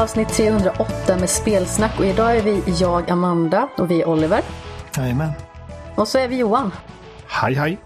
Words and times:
avsnitt 0.00 0.28
308 0.28 1.16
med 1.20 1.30
spelsnack 1.30 1.98
och 1.98 2.04
idag 2.06 2.36
är 2.36 2.42
vi 2.42 2.62
jag, 2.80 3.10
Amanda 3.10 3.68
och 3.76 3.90
vi 3.90 4.02
är 4.02 4.08
Oliver. 4.08 4.42
Jajamän. 4.96 5.30
Och 5.94 6.08
så 6.08 6.18
är 6.18 6.28
vi 6.28 6.36
Johan. 6.36 6.72
Hej 7.26 7.54
hej. 7.54 7.78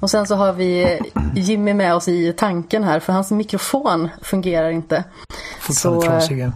Och 0.00 0.10
sen 0.10 0.26
så 0.26 0.34
har 0.34 0.52
vi 0.52 1.00
Jimmy 1.34 1.74
med 1.74 1.94
oss 1.94 2.08
i 2.08 2.32
tanken 2.32 2.84
här 2.84 3.00
för 3.00 3.12
hans 3.12 3.30
mikrofon 3.30 4.08
fungerar 4.22 4.70
inte. 4.70 5.04
Fortfarande 5.60 6.00
Så, 6.00 6.10
trasiga. 6.10 6.52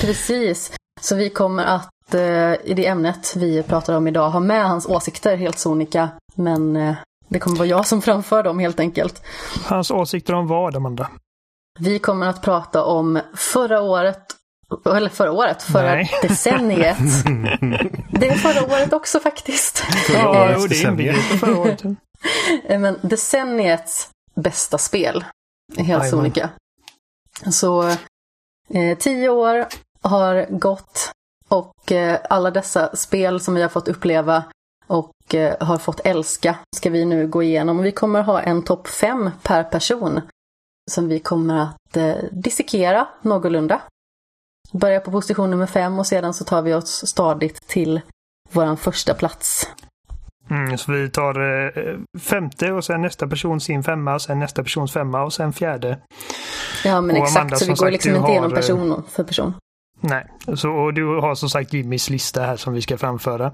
Precis. 0.00 0.72
Så 1.00 1.16
vi 1.16 1.30
kommer 1.30 1.64
att 1.64 2.14
eh, 2.14 2.70
i 2.70 2.74
det 2.76 2.86
ämnet 2.86 3.36
vi 3.36 3.62
pratar 3.62 3.96
om 3.96 4.08
idag 4.08 4.30
ha 4.30 4.40
med 4.40 4.68
hans 4.68 4.86
åsikter 4.86 5.36
helt 5.36 5.58
sonika. 5.58 6.08
Men 6.34 6.76
eh, 6.76 6.94
det 7.28 7.38
kommer 7.38 7.56
vara 7.56 7.68
jag 7.68 7.86
som 7.86 8.02
framför 8.02 8.42
dem 8.42 8.58
helt 8.58 8.80
enkelt. 8.80 9.22
Hans 9.64 9.90
åsikter 9.90 10.34
om 10.34 10.46
vad, 10.46 10.76
Amanda? 10.76 11.08
Vi 11.80 11.98
kommer 11.98 12.26
att 12.26 12.42
prata 12.42 12.84
om 12.84 13.20
förra 13.34 13.80
året, 13.82 14.22
eller 14.86 15.08
förra 15.08 15.32
året, 15.32 15.62
förra 15.62 15.94
Nej. 15.94 16.10
decenniet. 16.22 16.96
Det 18.10 18.28
är 18.28 18.34
förra 18.34 18.64
året 18.74 18.92
också 18.92 19.20
faktiskt. 19.20 19.84
Ja, 20.12 20.54
jo, 20.58 20.66
det 20.66 20.82
inbegripet 20.82 21.40
förra 21.40 21.58
året. 21.58 21.84
Eh, 22.64 22.80
Men 22.80 22.98
decenniets 23.02 24.10
bästa 24.34 24.78
spel, 24.78 25.24
helt 25.76 26.10
sonika. 26.10 26.50
Så 27.50 27.88
eh, 28.74 28.98
tio 28.98 29.28
år 29.28 29.66
har 30.02 30.46
gått 30.58 31.10
och 31.48 31.92
eh, 31.92 32.18
alla 32.30 32.50
dessa 32.50 32.96
spel 32.96 33.40
som 33.40 33.54
vi 33.54 33.62
har 33.62 33.68
fått 33.68 33.88
uppleva 33.88 34.44
och 34.86 35.34
eh, 35.34 35.56
har 35.66 35.78
fått 35.78 36.00
älska 36.04 36.54
ska 36.76 36.90
vi 36.90 37.04
nu 37.04 37.26
gå 37.26 37.42
igenom. 37.42 37.78
Vi 37.82 37.92
kommer 37.92 38.22
ha 38.22 38.40
en 38.40 38.62
topp 38.62 38.88
fem 38.88 39.30
per 39.42 39.64
person 39.64 40.20
som 40.90 41.08
vi 41.08 41.18
kommer 41.18 41.62
att 41.62 41.96
eh, 41.96 42.14
dissekera 42.32 43.08
någorlunda. 43.22 43.82
Börja 44.72 45.00
på 45.00 45.10
position 45.10 45.50
nummer 45.50 45.66
fem 45.66 45.98
och 45.98 46.06
sedan 46.06 46.34
så 46.34 46.44
tar 46.44 46.62
vi 46.62 46.74
oss 46.74 47.06
stadigt 47.06 47.68
till 47.68 48.00
våran 48.52 48.76
första 48.76 49.14
plats. 49.14 49.68
Mm, 50.50 50.78
så 50.78 50.92
vi 50.92 51.10
tar 51.10 51.40
eh, 51.40 51.98
femte 52.20 52.72
och 52.72 52.84
sen 52.84 53.02
nästa 53.02 53.26
person 53.26 53.60
sin 53.60 53.82
femma 53.82 54.18
sen 54.18 54.38
nästa 54.38 54.62
persons 54.62 54.92
femma 54.92 55.22
och 55.22 55.32
sen 55.32 55.52
fjärde. 55.52 55.98
Ja 56.84 57.00
men 57.00 57.16
Och 57.16 57.22
exakt, 57.22 57.36
Amanda, 57.36 57.56
så 57.56 57.64
vi 57.64 57.70
går 57.70 57.76
sagt, 57.76 57.92
liksom 57.92 58.14
inte 58.16 58.30
igenom 58.30 58.50
har, 58.50 58.58
eh, 58.58 58.60
person 58.60 59.02
för 59.08 59.24
person. 59.24 59.54
Nej, 60.00 60.26
så, 60.54 60.70
och 60.70 60.94
du 60.94 61.06
har 61.06 61.34
som 61.34 61.48
sagt 61.48 61.72
Jimmys 61.72 62.10
lista 62.10 62.42
här 62.42 62.56
som 62.56 62.74
vi 62.74 62.82
ska 62.82 62.98
framföra. 62.98 63.52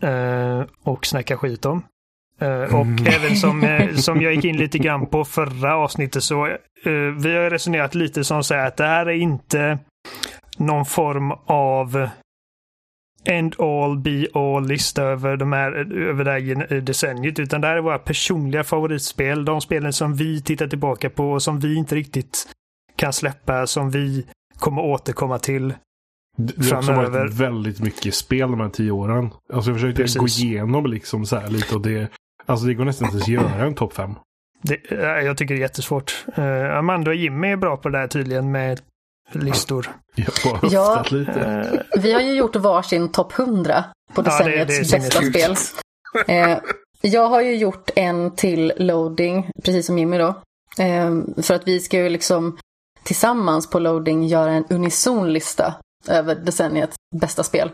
Eh, 0.00 0.62
och 0.82 1.06
snacka 1.06 1.36
skit 1.36 1.64
om. 1.64 1.82
Eh, 2.40 2.74
och 2.74 2.86
även 3.06 3.36
som, 3.36 3.64
eh, 3.64 3.94
som 3.94 4.20
jag 4.20 4.34
gick 4.34 4.44
in 4.44 4.56
lite 4.56 4.78
grann 4.78 5.06
på 5.06 5.24
förra 5.24 5.76
avsnittet 5.76 6.24
så 6.24 6.46
eh, 6.46 6.92
vi 7.22 7.36
har 7.36 7.50
resonerat 7.50 7.94
lite 7.94 8.24
som 8.24 8.44
så 8.44 8.54
här 8.54 8.66
att 8.66 8.76
det 8.76 8.86
här 8.86 9.06
är 9.06 9.14
inte 9.14 9.78
någon 10.58 10.86
form 10.86 11.32
av 11.46 12.08
end 13.24 13.60
all 13.60 13.98
be 13.98 14.26
all 14.34 14.66
lista 14.66 15.02
över, 15.02 15.36
de 15.36 15.52
här, 15.52 15.72
över 16.08 16.24
det 16.24 16.30
här 16.30 16.80
decenniet 16.80 17.38
utan 17.38 17.60
det 17.60 17.66
här 17.66 17.76
är 17.76 17.80
våra 17.80 17.98
personliga 17.98 18.64
favoritspel. 18.64 19.44
De 19.44 19.60
spelen 19.60 19.92
som 19.92 20.14
vi 20.14 20.42
tittar 20.42 20.66
tillbaka 20.66 21.10
på 21.10 21.30
och 21.30 21.42
som 21.42 21.60
vi 21.60 21.74
inte 21.74 21.94
riktigt 21.94 22.48
kan 22.96 23.12
släppa, 23.12 23.66
som 23.66 23.90
vi 23.90 24.26
kommer 24.58 24.82
återkomma 24.82 25.38
till. 25.38 25.74
Det 26.36 26.70
har 26.70 26.78
också 26.78 26.92
varit 26.92 27.34
väldigt 27.34 27.80
mycket 27.80 28.14
spel 28.14 28.50
de 28.50 28.60
här 28.60 28.68
tio 28.68 28.90
åren. 28.90 29.30
Alltså 29.52 29.70
jag 29.70 29.76
försökte 29.76 30.02
Precis. 30.02 30.18
gå 30.18 30.26
igenom 30.26 30.86
liksom 30.86 31.26
så 31.26 31.36
här 31.36 31.48
lite 31.48 31.74
och 31.74 31.80
det... 31.80 32.10
Alltså 32.50 32.66
det 32.66 32.74
går 32.74 32.84
nästan 32.84 33.06
inte 33.06 33.16
ens 33.16 33.28
göra 33.28 33.66
en 33.66 33.74
topp 33.74 33.92
fem. 33.94 34.14
Det, 34.62 34.92
eh, 34.92 34.98
jag 35.26 35.36
tycker 35.36 35.54
det 35.54 35.58
är 35.60 35.62
jättesvårt. 35.62 36.24
Uh, 36.38 36.76
Amanda 36.78 37.10
och 37.10 37.16
Jimmy 37.16 37.48
är 37.52 37.56
bra 37.56 37.76
på 37.76 37.88
det 37.88 37.98
här 37.98 38.06
tydligen 38.08 38.52
med 38.52 38.80
listor. 39.32 39.90
Jag 40.14 40.50
har 40.50 40.58
Ja. 40.72 41.04
lite. 41.10 41.40
Eh, 41.40 42.00
Vi 42.00 42.12
har 42.12 42.20
ju 42.20 42.32
gjort 42.34 42.56
varsin 42.56 43.12
topp 43.12 43.32
100 43.38 43.84
på 44.14 44.22
Ja, 44.26 44.44
decenniets 44.44 44.92
bästa 44.92 45.22
spel. 45.22 45.54
Eh, 46.28 46.58
jag 47.00 47.28
har 47.28 47.40
ju 47.42 47.56
gjort 47.56 47.90
en 47.96 48.36
till 48.36 48.72
loading, 48.76 49.50
precis 49.64 49.86
som 49.86 49.98
Jimmy 49.98 50.18
då. 50.18 50.34
För 51.42 51.54
att 51.54 51.68
vi 51.68 51.80
ska 51.80 51.96
ju 51.98 52.08
liksom 52.08 52.58
tillsammans 53.04 53.70
på 53.70 53.78
loading 53.78 54.26
göra 54.26 54.50
en 54.52 54.64
unison 54.70 55.32
lista 55.32 55.74
över 56.08 56.34
decenniets 56.34 56.96
bästa 57.20 57.42
spel. 57.42 57.70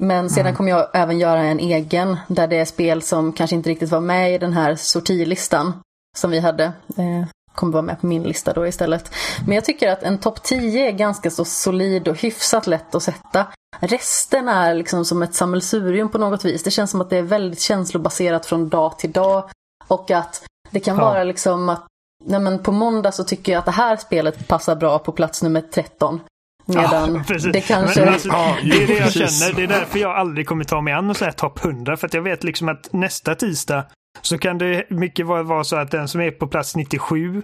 Men 0.00 0.30
sedan 0.30 0.40
Mm. 0.46 0.56
kommer 0.56 0.70
jag 0.70 0.86
även 0.92 1.18
göra 1.18 1.40
en 1.42 1.58
egen 1.60 2.16
där 2.28 2.46
det 2.46 2.56
är 2.56 2.64
spel 2.64 3.02
som 3.02 3.32
kanske 3.32 3.56
inte 3.56 3.70
riktigt 3.70 3.90
var 3.90 4.00
med 4.00 4.34
i 4.34 4.38
den 4.38 4.52
här 4.52 4.74
sortilistan 4.76 5.72
som 6.16 6.30
vi 6.30 6.40
hade. 6.40 6.64
Eh, 6.64 7.26
kommer 7.54 7.72
vara 7.72 7.82
med 7.82 8.00
på 8.00 8.06
min 8.06 8.22
lista 8.22 8.52
då 8.52 8.66
istället. 8.66 9.10
Men 9.46 9.54
jag 9.54 9.64
tycker 9.64 9.88
att 9.92 10.02
en 10.02 10.18
topp 10.18 10.42
10 10.42 10.88
är 10.88 10.92
ganska 10.92 11.30
så 11.30 11.44
solid 11.44 12.08
och 12.08 12.16
hyfsat 12.16 12.66
lätt 12.66 12.94
att 12.94 13.02
sätta. 13.02 13.46
Resten 13.80 14.48
är 14.48 14.74
liksom 14.74 15.04
som 15.04 15.22
ett 15.22 15.34
sammelsurium 15.34 16.08
på 16.08 16.18
något 16.18 16.44
vis. 16.44 16.62
Det 16.62 16.70
känns 16.70 16.90
som 16.90 17.00
att 17.00 17.10
det 17.10 17.16
är 17.16 17.22
väldigt 17.22 17.60
känslobaserat 17.60 18.46
från 18.46 18.68
dag 18.68 18.98
till 18.98 19.12
dag. 19.12 19.50
Och 19.88 20.10
att 20.10 20.42
det 20.70 20.80
kan 20.80 20.96
Ja. 20.98 21.04
vara 21.04 21.24
liksom 21.24 21.68
att 21.68 21.86
nej 22.24 22.40
men 22.40 22.58
på 22.58 22.72
måndag 22.72 23.12
så 23.12 23.24
tycker 23.24 23.52
jag 23.52 23.58
att 23.58 23.64
det 23.64 23.70
här 23.70 23.96
spelet 23.96 24.48
passar 24.48 24.76
bra 24.76 24.98
på 24.98 25.12
plats 25.12 25.42
nummer 25.42 25.60
13. 25.60 26.20
Medan 26.68 27.14
Ja, 27.28 27.50
det 27.52 27.60
kanske... 27.60 28.00
Men, 28.00 28.12
alltså, 28.14 28.28
det 28.64 28.82
är 28.82 28.86
det 28.86 28.98
jag 28.98 29.12
känner. 29.12 29.56
Det 29.56 29.62
är 29.62 29.66
därför 29.66 29.98
jag 29.98 30.16
aldrig 30.16 30.46
kommer 30.46 30.64
ta 30.64 30.80
mig 30.80 30.92
an 30.94 31.10
och 31.10 31.16
säga 31.16 31.32
topp 31.32 31.64
100. 31.64 31.96
För 31.96 32.06
att 32.06 32.14
jag 32.14 32.22
vet 32.22 32.44
liksom 32.44 32.68
att 32.68 32.92
nästa 32.92 33.34
tisdag 33.34 33.84
så 34.22 34.38
kan 34.38 34.58
det 34.58 34.90
mycket 34.90 35.26
vara, 35.26 35.42
vara 35.42 35.64
så 35.64 35.76
att 35.76 35.90
den 35.90 36.08
som 36.08 36.20
är 36.20 36.30
på 36.30 36.46
plats 36.46 36.76
97 36.76 37.42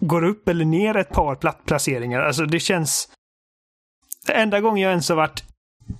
går 0.00 0.24
upp 0.24 0.48
eller 0.48 0.64
ner 0.64 0.96
ett 0.96 1.10
par 1.10 1.34
pla- 1.34 1.64
placeringar. 1.66 2.20
Alltså 2.20 2.44
det 2.44 2.60
känns... 2.60 3.08
Enda 4.28 4.60
gången 4.60 4.82
jag 4.82 4.90
ens 4.90 5.08
har 5.08 5.16
varit 5.16 5.44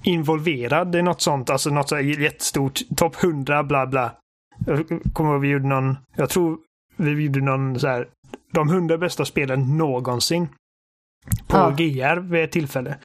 involverad 0.02 0.94
i 0.96 1.02
något 1.02 1.20
sånt, 1.20 1.50
alltså 1.50 1.70
något 1.70 1.88
så 1.88 2.00
jättestort, 2.00 2.80
topp 2.96 3.24
100, 3.24 3.62
bla 3.62 3.86
bla. 3.86 4.12
Jag 4.66 4.86
kommer 5.12 5.32
ihåg 5.32 5.40
vi 5.40 5.48
gjorde 5.48 5.68
någon, 5.68 5.96
jag 6.16 6.30
tror 6.30 6.58
vi 6.96 7.24
gjorde 7.24 7.40
någon 7.40 7.80
så 7.80 7.86
här, 7.88 8.08
de 8.52 8.68
100 8.68 8.98
bästa 8.98 9.24
spelen 9.24 9.76
någonsin. 9.76 10.48
På 11.46 11.56
Ja. 11.56 11.70
GR 11.70 12.20
vid 12.20 12.44
ett 12.44 12.52
tillfälle. 12.52 12.98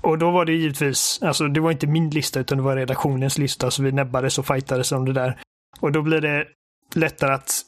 Och 0.00 0.18
då 0.18 0.30
var 0.30 0.44
det 0.44 0.52
givetvis, 0.52 1.22
alltså 1.22 1.48
det 1.48 1.60
var 1.60 1.70
inte 1.70 1.86
min 1.86 2.10
lista 2.10 2.40
utan 2.40 2.58
det 2.58 2.64
var 2.64 2.76
redaktionens 2.76 3.38
lista 3.38 3.70
så 3.70 3.82
vi 3.82 3.92
näbbades 3.92 4.38
och 4.38 4.46
fightades 4.46 4.92
om 4.92 5.04
det 5.04 5.12
där. 5.12 5.40
Och 5.80 5.92
då 5.92 6.02
blir 6.02 6.20
det 6.20 6.46
lättare 6.94 7.32
att 7.32 7.64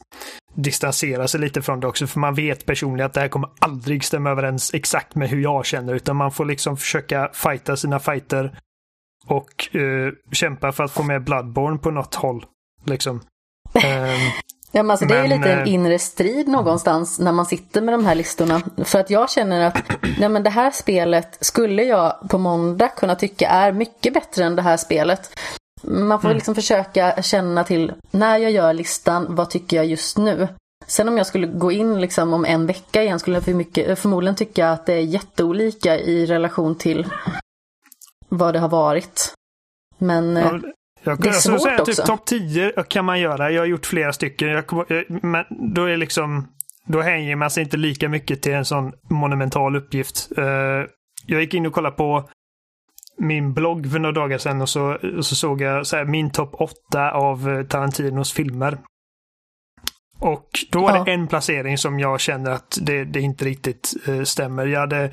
distansera 0.55 1.29
sig 1.29 1.41
lite 1.41 1.63
från 1.63 1.81
det 1.81 1.87
också 1.87 2.07
för 2.07 2.21
man 2.21 2.35
vet 2.35 2.67
personligen 2.67 3.07
att 3.07 3.13
det 3.13 3.21
här 3.21 3.29
kommer 3.29 3.51
aldrig 3.59 4.05
stämma 4.05 4.31
överens 4.31 4.75
exakt 4.75 5.15
med 5.15 5.29
hur 5.29 5.41
jag 5.43 5.67
känner 5.67 5.95
utan 5.95 6.17
man 6.17 6.33
får 6.33 6.45
liksom 6.45 6.77
försöka 6.77 7.31
fighta 7.33 7.77
sina 7.77 7.99
fighter 7.99 8.59
och 9.27 9.77
eh, 9.77 10.13
kämpa 10.33 10.73
för 10.73 10.85
att 10.85 10.91
få 10.91 11.03
med 11.03 11.25
Bloodborne 11.25 11.79
på 11.79 11.91
något 11.91 12.15
håll. 12.15 12.47
Liksom. 12.85 13.21
Ehm, 13.85 14.31
Ja, 14.75 14.83
men 14.83 14.91
alltså, 14.91 15.07
det 15.07 15.15
är 15.17 15.23
ju 15.23 15.29
lite 15.29 15.53
en 15.53 15.59
eh, 15.63 15.73
inre 15.75 15.99
strid 15.99 16.49
någonstans 16.49 17.19
när 17.19 17.33
man 17.33 17.47
sitter 17.47 17.81
med 17.83 17.95
de 17.95 18.05
här 18.07 18.15
listorna. 18.15 18.63
För 18.85 18.99
att 19.01 19.11
jag 19.11 19.31
känner 19.31 19.61
att 19.67 19.83
nej, 20.19 20.29
men 20.29 20.43
det 20.43 20.51
här 20.51 20.71
spelet 20.71 21.39
skulle 21.41 21.83
jag 21.83 22.29
på 22.29 22.39
måndag 22.39 22.89
kunna 22.89 23.15
tycka 23.15 23.49
är 23.49 23.73
mycket 23.73 24.15
bättre 24.15 24.45
än 24.45 24.57
det 24.57 24.63
här 24.63 24.77
spelet. 24.77 25.31
Man 25.83 26.21
får 26.21 26.29
Mm. 26.29 26.37
liksom 26.37 26.55
försöka 26.55 27.23
känna 27.23 27.65
till 27.65 27.93
när 28.11 28.37
jag 28.39 28.51
gör 28.51 28.73
listan, 28.73 29.27
vad 29.29 29.51
tycker 29.51 29.77
jag 29.77 29.87
just 29.87 30.19
nu? 30.19 30.49
Sen 30.87 31.09
om 31.09 31.19
jag 31.19 31.27
skulle 31.27 31.47
gå 31.47 31.73
in 31.73 32.01
liksom 32.01 32.33
om 32.33 32.45
en 32.45 32.67
vecka 32.67 33.03
igen 33.03 33.19
skulle 33.19 33.37
jag 33.37 33.45
för 33.45 33.55
mycket, 33.55 33.99
förmodligen 33.99 34.35
tycka 34.37 34.71
att 34.71 34.87
det 34.87 34.93
är 34.93 35.01
jätteolika 35.01 35.99
i 35.99 36.27
relation 36.27 36.75
till 36.79 37.07
vad 38.29 38.55
det 38.55 38.59
har 38.61 38.69
varit. 38.69 39.33
Men 39.99 40.37
eh, 40.37 40.43
Ja, 40.45 40.61
Jag, 41.03 41.21
Det 41.21 41.29
är 41.29 41.33
skulle 41.33 41.59
svårt 41.59 41.69
säga 41.69 41.81
också. 41.83 41.93
typ 41.95 42.07
topp 42.07 42.27
10 42.27 42.73
kan 42.89 43.05
man 43.05 43.21
göra. 43.21 43.51
Jag 43.51 43.61
har 43.63 43.67
gjort 43.67 43.87
flera 43.87 44.13
stycken. 44.13 44.49
Jag, 44.49 44.91
eh, 44.91 45.03
men 45.09 45.45
då 45.75 45.85
är 45.85 45.97
liksom 45.97 46.49
då 46.87 47.01
hänger 47.01 47.37
man 47.37 47.51
sig 47.51 47.63
inte 47.65 47.77
lika 47.77 48.09
mycket 48.09 48.43
till 48.43 48.53
en 48.53 48.65
sån 48.65 48.93
monumental 49.11 49.77
uppgift. 49.77 50.29
Eh, 50.39 50.45
jag 51.27 51.41
gick 51.41 51.55
in 51.55 51.67
och 51.67 51.73
kollade 51.73 51.97
på 51.97 52.29
min 53.19 53.55
blogg 53.55 53.91
för 53.93 53.99
några 53.99 54.13
dagar 54.13 54.39
sedan 54.39 54.61
och 54.61 54.69
så, 54.69 54.99
och 55.17 55.27
så 55.27 55.35
såg 55.37 55.61
jag 55.61 55.87
så 55.87 55.97
här, 55.97 56.05
min 56.05 56.31
topp 56.31 56.55
8 56.55 57.13
av 57.13 57.65
Tarantinos 57.65 58.33
filmer. 58.33 58.79
Och 60.19 60.49
då 60.71 60.81
var 60.83 60.97
Ja. 60.97 61.05
det 61.05 61.13
en 61.13 61.27
placering 61.29 61.79
som 61.79 61.99
jag 62.01 62.21
känner 62.21 62.51
att 62.51 62.79
det, 62.83 63.05
det 63.05 63.21
inte 63.21 63.45
riktigt 63.45 63.93
eh, 64.09 64.23
stämmer. 64.23 64.67
Jag 64.67 64.81
hade, 64.81 65.13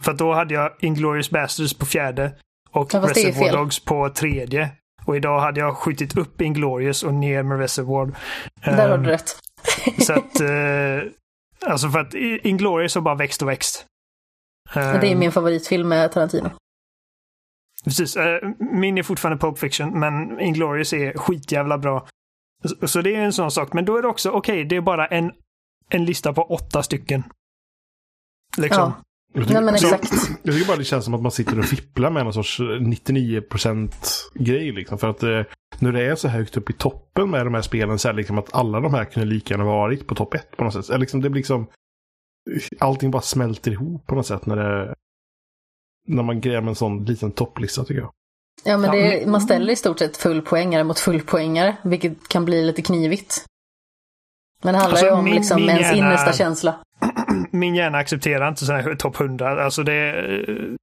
för 0.00 0.12
då 0.12 0.32
hade 0.32 0.54
jag 0.54 0.70
Inglourious 0.80 1.30
Basterds 1.30 1.74
på 1.74 1.86
fjärde 1.86 2.32
och 2.70 2.94
Ja, 2.94 2.98
Reservoir. 3.00 3.52
Dogs 3.52 3.84
på 3.84 4.08
tredje. 4.08 4.70
Och 5.06 5.16
idag 5.16 5.40
hade 5.40 5.60
jag 5.60 5.76
skjutit 5.76 6.16
upp 6.16 6.40
Inglourious 6.40 7.02
och 7.02 7.14
ner 7.14 7.42
med 7.42 7.58
Reservoir. 7.58 8.16
där 8.64 8.88
har 8.88 8.94
Ehm, 8.98 9.02
du 9.02 9.10
rätt. 9.10 9.36
Så 9.98 10.12
att, 10.12 10.40
eh, 10.40 11.10
alltså 11.66 11.88
för 11.88 11.98
att 11.98 12.14
I- 12.14 12.40
Inglourious 12.48 12.94
har 12.94 13.02
bara 13.02 13.14
växt 13.14 13.42
och 13.42 13.48
växt. 13.48 13.86
Men 14.74 15.00
Det 15.00 15.06
är 15.06 15.12
Ehm, 15.12 15.18
min 15.18 15.32
favoritfilm 15.32 15.88
med 15.88 16.12
Tarantino. 16.12 16.50
Precis. 17.84 18.16
eh, 18.16 18.48
Min 18.58 18.98
är 18.98 19.02
fortfarande 19.02 19.40
Pulp 19.40 19.58
Fiction, 19.58 20.00
men 20.00 20.40
Inglourious 20.40 20.92
är 20.92 21.12
skitjävla 21.18 21.78
bra. 21.78 22.06
Så- 22.86 23.02
det 23.02 23.14
är 23.14 23.20
en 23.20 23.32
sån 23.32 23.50
sak. 23.50 23.72
Men 23.72 23.84
då 23.84 23.96
är 23.96 24.02
det 24.02 24.08
också, 24.08 24.30
okej, 24.30 24.64
det 24.64 24.76
är 24.76 24.80
bara 24.80 25.06
en, 25.06 25.32
en 25.88 26.04
lista 26.04 26.32
på 26.32 26.42
åtta 26.44 26.82
stycken. 26.82 27.22
Liksom. 28.56 28.92
Jag 29.36 29.42
tycker, 29.48 29.60
Nej 29.60 29.64
men 29.72 29.78
så- 29.78 29.94
exakt. 29.94 30.12
Jag 30.42 30.54
tycker 30.54 30.66
bara 30.68 30.76
det 30.76 30.84
känns 30.84 31.04
som 31.04 31.14
att 31.14 31.22
man 31.22 31.32
sitter 31.32 31.58
och 31.58 31.64
fipplar 31.64 32.10
med 32.10 32.24
någon 32.24 32.32
sorts 32.34 32.60
99% 32.60 33.92
grej 34.34 34.72
liksom. 34.72 34.98
För 34.98 35.08
att 35.10 35.22
eh, 35.22 35.40
när 35.78 35.92
det 35.92 36.02
är 36.06 36.14
så 36.14 36.28
högt 36.28 36.56
upp 36.56 36.70
i 36.70 36.72
toppen 36.72 37.30
med 37.30 37.46
de 37.46 37.54
här 37.54 37.62
spelen 37.62 37.98
så 37.98 38.08
är 38.08 38.12
det 38.12 38.16
liksom 38.16 38.38
att 38.38 38.54
alla 38.54 38.80
de 38.80 38.94
här 38.94 39.04
kunde 39.04 39.28
lika 39.28 39.54
gärna 39.54 39.64
varit 39.64 40.06
på 40.06 40.14
topp 40.14 40.34
ett 40.34 40.56
på 40.56 40.64
något 40.64 40.72
sätt. 40.72 40.88
Eller 40.88 40.98
liksom, 40.98 41.20
det 41.20 41.30
blir 41.30 41.38
liksom... 41.40 41.66
Allting 42.80 43.10
bara 43.10 43.22
smälter 43.22 43.70
ihop 43.70 44.06
på 44.06 44.14
något 44.14 44.26
sätt 44.26 44.46
när 44.46 44.56
det... 44.56 44.94
När 46.08 46.22
man 46.22 46.40
gräver 46.40 46.68
en 46.68 46.74
sån 46.74 47.04
liten 47.04 47.32
topplista 47.32 47.84
tycker 47.84 48.00
jag. 48.00 48.10
Ja 48.64 48.78
men 48.78 48.90
men- 48.90 49.30
man 49.30 49.40
ställer 49.40 49.72
i 49.72 49.76
stort 49.76 49.98
sett 49.98 50.16
fullpoängare 50.16 50.84
mot 50.84 50.98
fullpoängare, 50.98 51.76
vilket 51.84 52.28
kan 52.28 52.44
bli 52.44 52.64
lite 52.64 52.82
knivigt. 52.82 53.44
Men 54.62 54.72
det 54.74 54.78
handlar 54.80 54.90
Alltså, 54.98 55.06
ju 55.06 55.12
om 55.12 55.24
min- 55.24 55.34
liksom 55.34 55.60
min 55.60 55.70
ens 55.70 55.96
innersta 55.96 56.32
känsla. 56.32 56.74
Min 57.50 57.74
hjärna 57.74 57.98
accepterar 57.98 58.48
inte 58.48 58.66
sådana 58.66 58.82
här 58.82 58.94
topp 58.98 59.20
100. 59.20 59.64
Alltså 59.64 59.82
det... 59.82 60.10
Eh, 60.40 60.74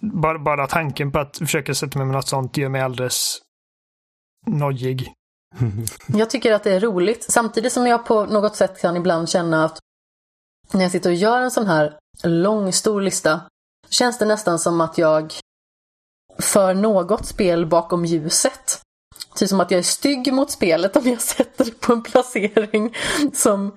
bara, 0.00 0.38
bara 0.38 0.66
tanken 0.66 1.12
på 1.12 1.18
att 1.18 1.38
försöka 1.38 1.74
sätta 1.74 1.98
mig 1.98 2.06
med 2.06 2.16
något 2.16 2.28
sånt 2.28 2.56
gör 2.56 2.68
mig 2.68 2.80
alldeles 2.80 3.38
nojig. 4.46 5.12
Jag 6.06 6.30
tycker 6.30 6.52
att 6.52 6.64
det 6.64 6.72
är 6.72 6.80
roligt, 6.80 7.26
samtidigt 7.28 7.72
som 7.72 7.86
jag 7.86 8.06
på 8.06 8.24
något 8.24 8.56
sätt 8.56 8.80
kan 8.80 8.96
ibland 8.96 9.28
känna 9.28 9.64
att 9.64 9.78
när 10.72 10.82
jag 10.82 10.90
sitter 10.90 11.10
och 11.10 11.16
gör 11.16 11.40
en 11.40 11.50
sån 11.50 11.66
här 11.66 11.98
lång, 12.22 12.72
stor 12.72 13.00
lista, 13.00 13.40
känns 13.88 14.18
det 14.18 14.24
nästan 14.24 14.58
som 14.58 14.80
att 14.80 14.98
jag 14.98 15.34
för 16.38 16.74
något 16.74 17.26
spel 17.26 17.66
bakom 17.66 18.04
ljuset. 18.04 18.80
Typ 19.34 19.48
som 19.48 19.60
att 19.60 19.70
jag 19.70 19.78
är 19.78 19.82
stygg 19.82 20.32
mot 20.32 20.50
spelet 20.50 20.96
om 20.96 21.06
jag 21.06 21.20
sätter 21.20 21.64
det 21.64 21.80
på 21.80 21.92
en 21.92 22.02
placering 22.02 22.94
som 23.32 23.76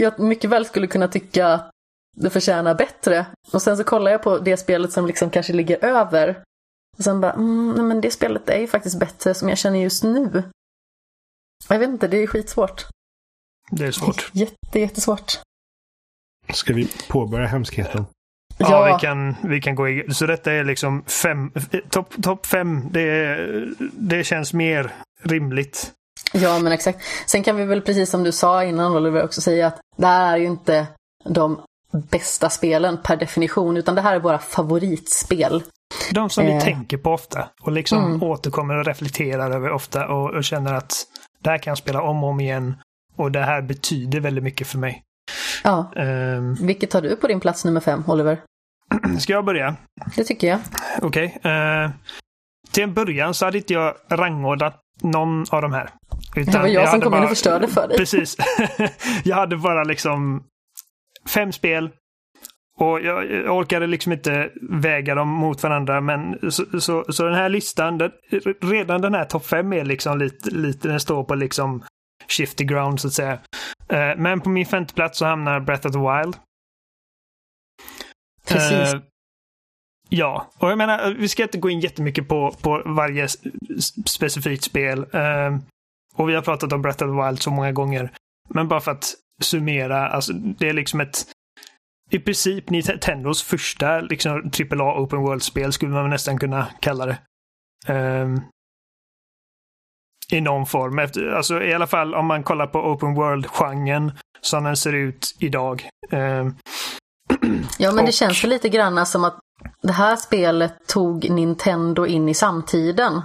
jag 0.00 0.18
mycket 0.18 0.50
väl 0.50 0.66
skulle 0.66 0.86
kunna 0.86 1.08
tycka 1.08 1.46
att 1.46 1.70
det 2.16 2.30
förtjänar 2.30 2.74
bättre. 2.74 3.26
Och 3.52 3.62
sen 3.62 3.76
så 3.76 3.84
kollar 3.84 4.10
jag 4.10 4.22
på 4.22 4.38
det 4.38 4.56
spelet 4.56 4.92
som 4.92 5.06
liksom 5.06 5.30
kanske 5.30 5.52
ligger 5.52 5.84
över. 5.84 6.42
Och 6.98 7.04
sen 7.04 7.20
bara, 7.20 7.32
mm, 7.32 7.70
nej 7.70 7.84
men 7.84 8.00
det 8.00 8.10
spelet 8.10 8.48
är 8.48 8.58
ju 8.58 8.66
faktiskt 8.66 8.98
bättre 8.98 9.34
som 9.34 9.48
jag 9.48 9.58
känner 9.58 9.78
just 9.78 10.04
nu. 10.04 10.42
Jag 11.68 11.78
vet 11.78 11.88
inte, 11.88 12.08
det 12.08 12.16
är 12.16 12.26
skitsvårt. 12.26 12.86
Det 13.70 13.86
är 13.86 13.92
svårt. 13.92 14.30
Jätte, 14.32 14.80
jättesvårt. 14.80 15.40
Ska 16.52 16.72
vi 16.72 16.88
påbörja 17.08 17.46
hemskheten? 17.46 18.06
Ja, 18.58 18.94
vi, 18.94 19.06
kan, 19.06 19.34
vi 19.42 19.60
kan 19.60 19.74
gå 19.74 19.88
i. 19.88 20.14
Så 20.14 20.26
detta 20.26 20.52
är 20.52 20.64
liksom 20.64 21.04
fem, 21.04 21.52
topp 21.90 22.14
top 22.22 22.46
fem. 22.46 22.88
Det, 22.90 23.36
det 23.92 24.24
känns 24.24 24.52
mer 24.52 24.92
rimligt. 25.22 25.92
Ja, 26.42 26.58
men 26.58 26.72
exakt. 26.72 26.98
Sen 27.26 27.42
kan 27.42 27.56
vi 27.56 27.64
väl 27.64 27.80
precis 27.82 28.10
som 28.10 28.22
du 28.22 28.32
sa 28.32 28.64
innan 28.64 28.96
Oliver 28.96 29.24
också 29.24 29.40
säga 29.40 29.66
att 29.66 29.80
det 29.96 30.06
här 30.06 30.32
är 30.32 30.36
ju 30.36 30.46
inte 30.46 30.86
de 31.24 31.60
bästa 32.10 32.50
spelen 32.50 32.98
per 33.04 33.16
definition, 33.16 33.76
utan 33.76 33.94
det 33.94 34.00
här 34.00 34.14
är 34.14 34.20
våra 34.20 34.38
favoritspel. 34.38 35.62
De 36.10 36.30
som 36.30 36.46
vi 36.46 36.52
Eh. 36.52 36.60
tänker 36.62 36.96
på 36.96 37.10
ofta 37.12 37.48
och 37.62 37.72
liksom 37.72 38.04
Mm. 38.04 38.22
återkommer 38.22 38.74
och 38.74 38.84
reflekterar 38.86 39.50
över 39.50 39.70
ofta 39.70 40.06
och, 40.06 40.30
och 40.34 40.44
känner 40.44 40.74
att 40.74 40.92
det 41.42 41.50
här 41.50 41.58
kan 41.58 41.70
jag 41.70 41.78
spela 41.78 42.02
om 42.02 42.24
och 42.24 42.30
om 42.30 42.40
igen 42.40 42.74
och 43.16 43.32
det 43.32 43.40
här 43.42 43.62
betyder 43.62 44.20
väldigt 44.20 44.44
mycket 44.44 44.66
för 44.66 44.78
mig. 44.78 45.02
Ja, 45.64 45.92
Ehm, 45.96 46.54
vilket 46.54 46.92
har 46.92 47.00
du 47.02 47.16
på 47.16 47.26
din 47.26 47.40
plats 47.40 47.64
nummer 47.64 47.80
fem, 47.80 48.04
Oliver? 48.06 48.40
ska 49.18 49.32
jag 49.32 49.44
börja? 49.44 49.76
Det 50.16 50.24
tycker 50.24 50.48
jag. 50.48 50.58
Okej. 51.02 51.38
eh, 51.42 51.90
till 52.70 52.82
en 52.82 52.94
början 52.94 53.34
så 53.34 53.44
hade 53.44 53.58
inte 53.58 53.72
jag 53.72 53.94
rangordnat 54.10 54.80
någon 55.02 55.44
av 55.50 55.62
de 55.62 55.72
här. 55.72 55.90
Utan 56.34 56.52
Det 56.52 56.58
var 56.58 56.66
jag, 56.68 56.88
som 56.88 56.92
hade 56.92 57.04
kom 57.04 57.14
in 57.14 57.18
bara- 57.20 57.22
och 57.24 57.28
förstörde 57.28 57.68
för 57.68 57.88
dig. 57.88 57.96
Precis. 57.98 58.36
jag 59.24 59.36
hade 59.36 59.56
bara 59.56 59.84
liksom 59.84 60.44
fem 61.28 61.52
spel. 61.52 61.90
Och 62.78 63.00
jag, 63.00 63.30
jag 63.32 63.56
orkade 63.56 63.86
liksom 63.86 64.12
inte 64.12 64.50
väga 64.70 65.14
dem 65.14 65.28
mot 65.28 65.62
varandra. 65.62 66.00
Men 66.00 66.50
så, 66.52 66.80
så, 66.80 67.04
så 67.08 67.24
den 67.24 67.34
här 67.34 67.48
listan, 67.48 67.98
den, 67.98 68.10
redan 68.62 69.00
den 69.00 69.14
här 69.14 69.24
topp 69.24 69.46
fem 69.46 69.72
är 69.72 69.84
liksom 69.84 70.18
lite, 70.18 70.50
lite, 70.50 70.88
den 70.88 71.00
står 71.00 71.24
på 71.24 71.34
liksom 71.34 71.84
shifty 72.28 72.64
ground 72.64 73.00
så 73.00 73.08
att 73.08 73.12
säga. 73.14 73.32
Eh, 73.88 74.16
Men 74.16 74.40
på 74.40 74.48
min 74.48 74.66
femte 74.66 74.94
plats 74.94 75.18
så 75.18 75.24
hamnar 75.26 75.60
Breath 75.60 75.86
of 75.86 75.92
the 75.92 75.98
Wild. 75.98 76.36
Precis. 78.48 78.94
Eh, 78.94 79.00
ja, 80.08 80.50
och 80.58 80.70
jag 80.70 80.78
menar, 80.78 81.10
vi 81.18 81.28
ska 81.28 81.42
inte 81.42 81.58
gå 81.58 81.70
in 81.70 81.80
jättemycket 81.80 82.28
på, 82.28 82.54
på 82.62 82.82
varje 82.86 83.28
specifikt 84.06 84.64
spel. 84.64 84.98
Eh, 85.12 85.56
och 86.14 86.28
vi 86.28 86.34
har 86.34 86.42
pratat 86.42 86.72
om 86.72 86.82
Breath 86.82 87.04
of 87.04 87.10
the 87.10 87.26
Wild 87.26 87.42
så 87.42 87.50
många 87.50 87.72
gånger. 87.72 88.12
Men 88.48 88.68
bara 88.68 88.80
för 88.80 88.90
att 88.92 89.14
summera, 89.42 90.08
alltså 90.08 90.32
det 90.32 90.68
är 90.68 90.72
liksom 90.72 91.00
ett 91.00 91.26
i 92.10 92.18
princip 92.18 92.70
Nintendos 92.70 93.42
första 93.42 94.00
liksom, 94.00 94.32
AAA 94.70 95.00
Open 95.02 95.18
World-spel 95.22 95.72
skulle 95.72 95.92
man 95.92 96.10
nästan 96.10 96.38
kunna 96.38 96.66
kalla 96.80 97.06
det. 97.06 97.18
Ehm, 97.86 98.40
I 100.32 100.40
någon 100.40 100.66
form. 100.66 100.98
Efter, 100.98 101.26
alltså 101.32 101.62
i 101.62 101.74
alla 101.74 101.86
fall 101.86 102.14
om 102.14 102.26
man 102.26 102.42
kollar 102.42 102.66
på 102.66 102.78
Open 102.78 103.14
World-genren 103.14 104.12
som 104.40 104.64
den 104.64 104.76
ser 104.76 104.92
ut 104.92 105.36
idag. 105.38 105.88
Ehm, 106.10 106.54
Ja, 107.78 107.92
men 107.92 108.04
det 108.04 108.08
och- 108.08 108.14
känns 108.14 108.44
ju 108.44 108.48
lite 108.48 108.68
grann 108.68 109.06
som 109.06 109.24
att 109.24 109.38
det 109.82 109.92
här 109.92 110.16
spelet 110.16 110.74
tog 110.88 111.30
Nintendo 111.30 112.06
in 112.06 112.28
i 112.28 112.34
samtiden. 112.34 113.22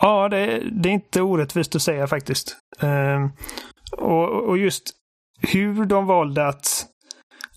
Ja, 0.00 0.28
det, 0.28 0.62
det 0.72 0.88
är 0.88 0.92
inte 0.92 1.22
orättvist 1.22 1.76
att 1.76 1.82
säga 1.82 2.06
faktiskt. 2.06 2.56
Ehm, 2.80 3.30
och, 3.92 4.48
och 4.48 4.58
just 4.58 4.90
hur 5.40 5.84
de 5.84 6.06
valde 6.06 6.46
att 6.46 6.86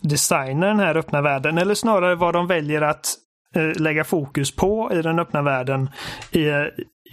designa 0.02 0.68
den 0.68 0.80
här 0.80 0.98
öppna 0.98 1.22
världen, 1.22 1.58
eller 1.58 1.76
snarare 1.76 2.16
vad 2.16 2.34
de 2.34 2.48
väljer 2.48 2.82
att 2.82 3.16
eh, 3.56 3.82
lägga 3.82 4.04
fokus 4.04 4.56
på 4.56 4.92
i 4.94 5.02
den 5.02 5.20
öppna 5.20 5.42
världen 5.42 5.90
i, 6.32 6.46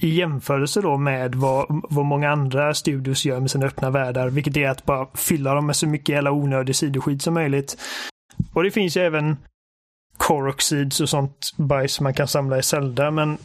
i 0.01 0.09
jämförelse 0.09 0.81
då 0.81 0.97
med 0.97 1.35
vad, 1.35 1.67
vad 1.69 2.05
många 2.05 2.31
andra 2.31 2.75
studios 2.75 3.25
gör 3.25 3.41
med 3.41 3.51
sina 3.51 3.67
öppna 3.67 3.91
världar, 3.91 4.29
vilket 4.29 4.57
är 4.57 4.69
att 4.69 4.85
bara 4.85 5.07
fylla 5.15 5.55
dem 5.55 5.67
med 5.67 5.77
så 5.77 5.87
mycket 5.87 6.09
jävla 6.09 6.31
onödig 6.31 6.77
sidoskit 6.77 7.23
som 7.23 7.35
möjligt. 7.35 7.77
Och 8.55 8.63
det 8.63 8.71
finns 8.71 8.97
ju 8.97 9.01
även 9.01 9.37
Coroxids 10.17 11.01
och 11.01 11.09
sånt 11.09 11.53
bajs 11.57 12.01
man 12.01 12.15
kan 12.15 12.29
samla 12.29 12.59
i 12.59 12.63
Zelda, 12.63 13.11
men 13.11 13.39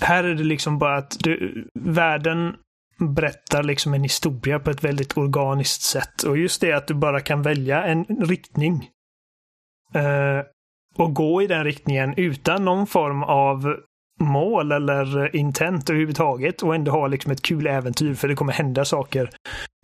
här 0.00 0.24
är 0.24 0.34
det 0.34 0.44
liksom 0.44 0.78
bara 0.78 0.96
att 0.96 1.16
du, 1.20 1.64
världen 1.74 2.56
berättar 2.98 3.62
liksom 3.62 3.94
en 3.94 4.02
historia 4.02 4.58
på 4.58 4.70
ett 4.70 4.84
väldigt 4.84 5.16
organiskt 5.16 5.82
sätt. 5.82 6.22
Och 6.22 6.38
just 6.38 6.60
det 6.60 6.72
att 6.72 6.86
du 6.86 6.94
bara 6.94 7.20
kan 7.20 7.42
välja 7.42 7.84
en 7.84 8.04
riktning. 8.04 8.88
Eh, 9.94 10.44
och 10.96 11.14
gå 11.14 11.42
i 11.42 11.46
den 11.46 11.64
riktningen 11.64 12.14
utan 12.16 12.64
någon 12.64 12.86
form 12.86 13.22
av 13.22 13.76
mål 14.20 14.72
eller 14.72 15.36
intent 15.36 15.90
överhuvudtaget 15.90 16.62
och 16.62 16.74
ändå 16.74 16.92
ha 16.92 17.06
liksom 17.06 17.32
ett 17.32 17.42
kul 17.42 17.66
äventyr 17.66 18.14
för 18.14 18.28
det 18.28 18.34
kommer 18.34 18.52
hända 18.52 18.84
saker 18.84 19.30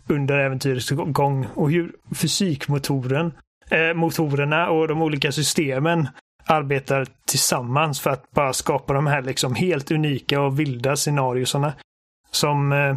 under 0.07 0.37
äventyrets 0.37 0.89
gång. 0.89 1.47
Och 1.55 1.71
hur 1.71 1.95
fysikmotoren, 2.15 3.31
eh, 3.71 3.93
motorerna 3.93 4.69
och 4.69 4.87
de 4.87 5.01
olika 5.01 5.31
systemen 5.31 6.07
arbetar 6.47 7.07
tillsammans 7.25 7.99
för 7.99 8.09
att 8.09 8.31
bara 8.31 8.53
skapa 8.53 8.93
de 8.93 9.07
här 9.07 9.21
liksom 9.21 9.55
helt 9.55 9.91
unika 9.91 10.41
och 10.41 10.59
vilda 10.59 10.95
scenarierna. 10.95 11.73
som, 12.31 12.71
eh, 12.71 12.95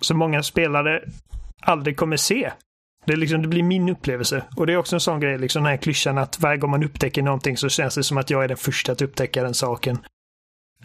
som 0.00 0.18
många 0.18 0.42
spelare 0.42 1.04
aldrig 1.60 1.96
kommer 1.96 2.16
se. 2.16 2.52
Det, 3.04 3.16
liksom, 3.16 3.42
det 3.42 3.48
blir 3.48 3.62
min 3.62 3.88
upplevelse. 3.88 4.44
Och 4.56 4.66
det 4.66 4.72
är 4.72 4.76
också 4.76 4.96
en 4.96 5.00
sån 5.00 5.20
grej, 5.20 5.38
liksom 5.38 5.62
den 5.62 5.70
här 5.70 5.76
klyschan 5.76 6.18
att 6.18 6.40
varje 6.40 6.58
gång 6.58 6.70
man 6.70 6.84
upptäcker 6.84 7.22
någonting 7.22 7.56
så 7.56 7.68
känns 7.68 7.94
det 7.94 8.04
som 8.04 8.18
att 8.18 8.30
jag 8.30 8.44
är 8.44 8.48
den 8.48 8.56
första 8.56 8.92
att 8.92 9.02
upptäcka 9.02 9.42
den 9.42 9.54
saken. 9.54 9.98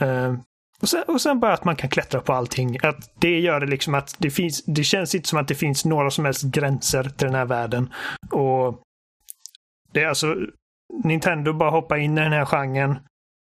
Uh, 0.01 0.35
och, 0.81 0.89
sen, 0.89 1.03
och 1.07 1.21
sen 1.21 1.39
bara 1.39 1.53
att 1.53 1.65
man 1.65 1.75
kan 1.75 1.89
klättra 1.89 2.21
på 2.21 2.33
allting. 2.33 2.77
Att 2.83 3.11
det 3.19 3.39
gör 3.39 3.59
det 3.59 3.67
liksom 3.67 3.95
att 3.95 4.15
det 4.17 4.31
finns, 4.31 4.63
det 4.65 4.83
känns 4.83 5.15
inte 5.15 5.29
som 5.29 5.39
att 5.39 5.47
det 5.47 5.55
finns 5.55 5.85
några 5.85 6.11
som 6.11 6.25
helst 6.25 6.43
gränser 6.43 7.03
till 7.03 7.27
den 7.27 7.35
här 7.35 7.45
världen. 7.45 7.93
Och 8.31 8.81
det 9.91 10.03
är 10.03 10.07
alltså 10.07 10.35
Nintendo 11.03 11.53
bara 11.53 11.69
hoppa 11.69 11.97
in 11.97 12.17
i 12.17 12.21
den 12.21 12.33
här 12.33 12.45
genren 12.45 12.99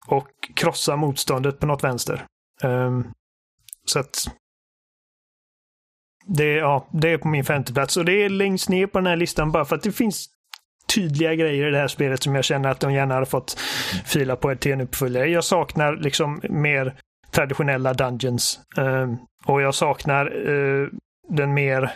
och 0.07 0.29
krossa 0.55 0.95
motståndet 0.95 1.59
på 1.59 1.65
något 1.65 1.83
vänster. 1.83 2.25
Um, 2.63 3.12
så 3.85 4.00
att 4.00 4.27
det, 6.25 6.53
ja, 6.53 6.88
det 6.91 7.09
är 7.09 7.17
på 7.17 7.27
min 7.27 7.45
femteplats. 7.45 7.97
och 7.97 8.05
det 8.05 8.23
är 8.23 8.29
längst 8.29 8.69
ner 8.69 8.88
på 8.88 9.00
den 9.00 9.07
här 9.07 9.15
listan 9.15 9.51
bara 9.51 9.65
för 9.65 9.75
att 9.75 9.83
det 9.83 9.91
finns 9.91 10.29
tydliga 10.95 11.35
grejer 11.35 11.67
i 11.67 11.71
det 11.71 11.77
här 11.77 11.88
spelet 11.88 12.23
som 12.23 12.35
jag 12.35 12.43
känner 12.43 12.69
att 12.69 12.79
de 12.79 12.93
gärna 12.93 13.13
hade 13.13 13.25
fått 13.25 13.59
fila 14.05 14.35
på 14.35 14.55
till 14.55 14.71
en 14.71 14.81
uppföljare. 14.81 15.29
Jag 15.29 15.43
saknar 15.43 15.95
liksom 15.95 16.41
mer 16.50 16.95
traditionella 17.31 17.93
dungeons. 17.93 18.59
Um, 18.77 19.17
och 19.45 19.62
jag 19.62 19.75
saknar 19.75 20.50
uh, 20.50 20.89
den 21.29 21.53
mer 21.53 21.93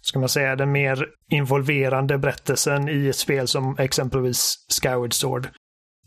ska 0.00 0.18
man 0.18 0.28
säga, 0.28 0.56
den 0.56 0.72
mer 0.72 1.08
involverande 1.30 2.18
berättelsen 2.18 2.88
i 2.88 3.08
ett 3.08 3.16
spel 3.16 3.48
som 3.48 3.76
exempelvis 3.78 4.54
Skyward 4.82 5.14
Sword. 5.14 5.48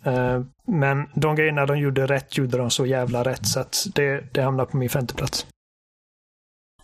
Eh, 0.03 0.41
men 0.67 1.09
de 1.15 1.35
grejerna 1.35 1.65
de 1.65 1.77
gjorde 1.77 2.07
rätt 2.07 2.37
gjorde 2.37 2.57
de 2.57 2.71
så 2.71 2.85
jävla 2.85 3.23
rätt 3.23 3.47
så 3.47 3.59
att 3.59 3.87
det, 3.95 4.33
det 4.33 4.41
hamnar 4.41 4.65
på 4.65 4.77
min 4.77 4.89
femte 4.89 5.13
plats. 5.13 5.45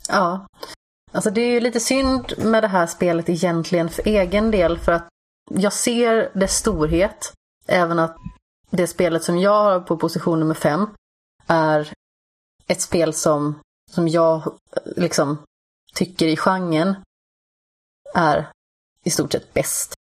Ja. 0.09 0.47
Alltså 1.11 1.31
det 1.31 1.41
är 1.41 1.51
ju 1.51 1.59
lite 1.59 1.79
synd 1.79 2.33
med 2.37 2.63
det 2.63 2.67
här 2.67 2.87
spelet 2.87 3.29
egentligen 3.29 3.89
för 3.89 4.07
egen 4.07 4.51
del 4.51 4.77
för 4.77 4.91
att 4.91 5.07
jag 5.49 5.73
ser 5.73 6.31
dess 6.33 6.55
storhet. 6.55 7.33
Även 7.67 7.99
att 7.99 8.17
det 8.69 8.87
spelet 8.87 9.23
som 9.23 9.37
jag 9.39 9.63
har 9.63 9.79
på 9.79 9.97
position 9.97 10.39
nummer 10.39 10.53
fem 10.53 10.87
är 11.47 11.91
ett 12.67 12.81
spel 12.81 13.13
som, 13.13 13.59
som 13.91 14.07
jag 14.07 14.53
liksom 14.95 15.37
tycker 15.95 16.27
i 16.27 16.37
genren 16.37 16.95
är 18.15 18.47
i 19.03 19.09
stort 19.09 19.31
sett 19.31 19.53
bäst. 19.53 19.93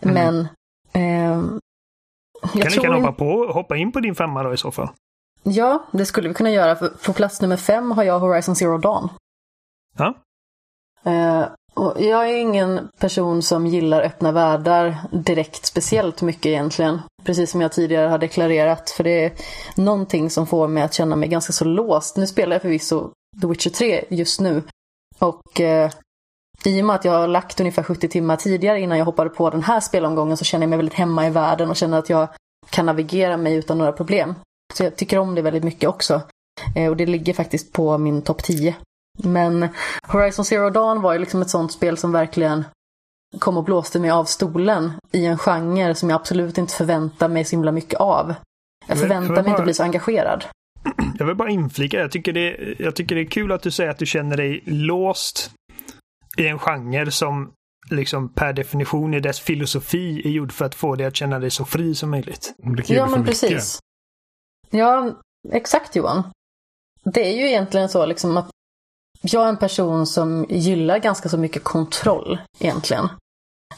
Mm. 0.00 0.14
Men 0.14 0.48
eh, 0.92 1.58
jag 2.54 2.62
kan 2.62 2.72
tror... 2.72 2.94
ni 2.94 3.00
hoppa, 3.00 3.12
på, 3.12 3.52
hoppa 3.52 3.76
in 3.76 3.92
på 3.92 4.00
din 4.00 4.14
femma 4.14 4.42
då 4.42 4.54
i 4.54 4.56
så 4.56 4.70
fall? 4.70 4.88
Ja, 5.42 5.84
det 5.92 6.06
skulle 6.06 6.28
vi 6.28 6.34
kunna 6.34 6.50
göra. 6.50 6.76
För 6.76 6.88
på 6.88 7.12
plats 7.12 7.40
nummer 7.40 7.56
fem 7.56 7.90
har 7.90 8.02
jag 8.02 8.20
Horizon 8.20 8.56
Zero 8.56 8.78
Dawn. 8.78 9.08
Ja. 9.96 10.14
Eh, 11.04 11.46
och 11.74 12.00
jag 12.00 12.30
är 12.30 12.36
ingen 12.36 12.88
person 12.98 13.42
som 13.42 13.66
gillar 13.66 14.02
öppna 14.02 14.32
världar 14.32 14.96
direkt 15.10 15.66
speciellt 15.66 16.22
mycket 16.22 16.46
egentligen. 16.46 17.00
Precis 17.24 17.50
som 17.50 17.60
jag 17.60 17.72
tidigare 17.72 18.08
har 18.08 18.18
deklarerat. 18.18 18.90
För 18.90 19.04
det 19.04 19.24
är 19.24 19.32
någonting 19.76 20.30
som 20.30 20.46
får 20.46 20.68
mig 20.68 20.82
att 20.82 20.94
känna 20.94 21.16
mig 21.16 21.28
ganska 21.28 21.52
så 21.52 21.64
låst. 21.64 22.16
Nu 22.16 22.26
spelar 22.26 22.54
jag 22.54 22.62
förvisso 22.62 23.10
The 23.40 23.46
Witcher 23.46 23.70
3 23.70 24.04
just 24.08 24.40
nu. 24.40 24.62
Och 25.22 25.60
eh, 25.60 25.90
i 26.64 26.82
och 26.82 26.86
med 26.86 26.96
att 26.96 27.04
jag 27.04 27.12
har 27.12 27.28
lagt 27.28 27.60
ungefär 27.60 27.82
70 27.82 28.08
timmar 28.08 28.36
tidigare 28.36 28.80
innan 28.80 28.98
jag 28.98 29.04
hoppade 29.04 29.30
på 29.30 29.50
den 29.50 29.62
här 29.62 29.80
spelomgången 29.80 30.36
så 30.36 30.44
känner 30.44 30.62
jag 30.62 30.70
mig 30.70 30.76
väldigt 30.76 30.94
hemma 30.94 31.26
i 31.26 31.30
världen 31.30 31.70
och 31.70 31.76
känner 31.76 31.98
att 31.98 32.10
jag 32.10 32.28
kan 32.70 32.86
navigera 32.86 33.36
mig 33.36 33.54
utan 33.54 33.78
några 33.78 33.92
problem. 33.92 34.34
Så 34.74 34.84
jag 34.84 34.96
tycker 34.96 35.18
om 35.18 35.34
det 35.34 35.42
väldigt 35.42 35.64
mycket 35.64 35.88
också. 35.88 36.20
Eh, 36.76 36.90
och 36.90 36.96
det 36.96 37.06
ligger 37.06 37.34
faktiskt 37.34 37.72
på 37.72 37.98
min 37.98 38.22
topp 38.22 38.42
10. 38.42 38.74
Men 39.18 39.68
Horizon 40.06 40.44
Zero 40.44 40.70
Dawn 40.70 41.02
var 41.02 41.12
ju 41.12 41.18
liksom 41.18 41.42
ett 41.42 41.50
sånt 41.50 41.72
spel 41.72 41.96
som 41.96 42.12
verkligen 42.12 42.64
kom 43.38 43.56
och 43.56 43.64
blåste 43.64 43.98
mig 43.98 44.10
av 44.10 44.24
stolen 44.24 44.92
i 45.12 45.26
en 45.26 45.38
genre 45.38 45.94
som 45.94 46.10
jag 46.10 46.16
absolut 46.16 46.58
inte 46.58 46.74
förväntar 46.74 47.28
mig 47.28 47.44
så 47.44 47.50
himla 47.50 47.72
mycket 47.72 48.00
av. 48.00 48.34
Jag 48.86 48.98
förväntar 48.98 49.42
mig 49.42 49.50
inte 49.50 49.62
bli 49.62 49.74
så 49.74 49.82
engagerad. 49.82 50.44
Jag 51.18 51.26
vill 51.26 51.36
bara 51.36 51.50
inflika, 51.50 51.98
jag 51.98 52.10
tycker, 52.10 52.32
det, 52.32 52.74
jag 52.78 52.96
tycker 52.96 53.14
det 53.14 53.20
är 53.20 53.30
kul 53.30 53.52
att 53.52 53.62
du 53.62 53.70
säger 53.70 53.90
att 53.90 53.98
du 53.98 54.06
känner 54.06 54.36
dig 54.36 54.62
låst 54.66 55.50
i 56.38 56.46
en 56.46 56.58
genre 56.58 57.10
som 57.10 57.52
liksom 57.90 58.28
per 58.28 58.52
definition 58.52 59.14
i 59.14 59.20
dess 59.20 59.40
filosofi 59.40 60.22
är 60.24 60.30
gjord 60.30 60.52
för 60.52 60.64
att 60.64 60.74
få 60.74 60.96
dig 60.96 61.06
att 61.06 61.16
känna 61.16 61.38
dig 61.38 61.50
så 61.50 61.64
fri 61.64 61.94
som 61.94 62.10
möjligt. 62.10 62.54
ja, 62.86 63.06
men 63.06 63.24
precis. 63.24 63.78
Ja, 64.70 65.20
exakt 65.52 65.96
Johan. 65.96 66.22
Det 67.04 67.32
är 67.32 67.36
ju 67.36 67.48
egentligen 67.48 67.88
så 67.88 68.06
liksom 68.06 68.36
att 68.36 68.50
jag 69.22 69.44
är 69.44 69.48
en 69.48 69.56
person 69.56 70.06
som 70.06 70.46
gillar 70.48 70.98
ganska 70.98 71.28
så 71.28 71.38
mycket 71.38 71.64
kontroll 71.64 72.40
egentligen. 72.58 73.04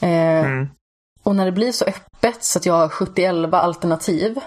Eh, 0.01 0.47
mm. 0.47 0.69
Och 1.23 1.37
när 1.37 1.45
det 1.45 1.53
blir 1.53 1.73
så 1.73 1.85
öppet 1.85 2.45
så 2.45 2.59
att 2.59 2.67
jag 2.67 2.75
har 2.75 2.89
70 2.89 3.27
alternativ. 3.57 4.39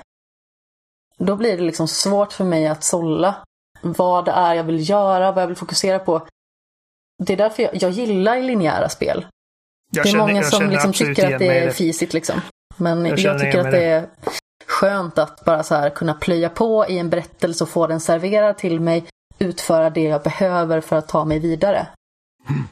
Då 1.18 1.36
blir 1.36 1.58
det 1.58 1.64
liksom 1.64 1.88
svårt 1.88 2.34
för 2.34 2.44
mig 2.44 2.68
att 2.68 2.84
sålla 2.84 3.36
vad 3.82 4.26
det 4.26 4.32
är 4.32 4.54
jag 4.54 4.64
vill 4.64 4.90
göra, 4.90 5.32
vad 5.32 5.42
jag 5.44 5.48
vill 5.48 5.56
fokusera 5.56 6.00
på. 6.00 6.28
Det 7.24 7.34
är 7.34 7.38
därför 7.38 7.64
jag, 7.64 7.76
jag 7.76 7.92
gillar 7.92 8.42
linjära 8.42 8.90
spel. 8.90 9.26
Jag 9.92 10.06
det 10.06 10.10
är 10.10 10.12
känner, 10.12 10.28
många 10.28 10.44
som 10.44 10.70
liksom 10.70 10.94
tycker 10.94 11.34
att 11.34 11.40
det 11.40 11.58
är 11.58 11.72
fisigt 11.72 12.14
liksom. 12.14 12.42
Men 12.78 13.06
jag, 13.06 13.20
jag 13.20 13.40
tycker 13.40 13.60
att 13.60 13.72
det 13.72 13.84
är 13.84 14.10
skönt 14.66 15.18
att 15.18 15.46
bara 15.46 15.64
så 15.64 15.76
här 15.76 15.90
kunna 15.90 16.14
plöja 16.14 16.50
på 16.50 16.86
i 16.90 16.98
en 16.98 17.10
berättelse 17.10 17.64
och 17.64 17.70
få 17.70 17.88
den 17.88 18.00
serverad 18.00 18.58
till 18.58 18.80
mig 18.80 19.06
utföra 19.40 19.90
det 19.90 20.04
jag 20.04 20.24
behöver 20.24 20.82
för 20.82 20.96
att 20.96 21.08
ta 21.08 21.26
mig 21.26 21.40
vidare. 21.40 21.88
Mm. 22.50 22.64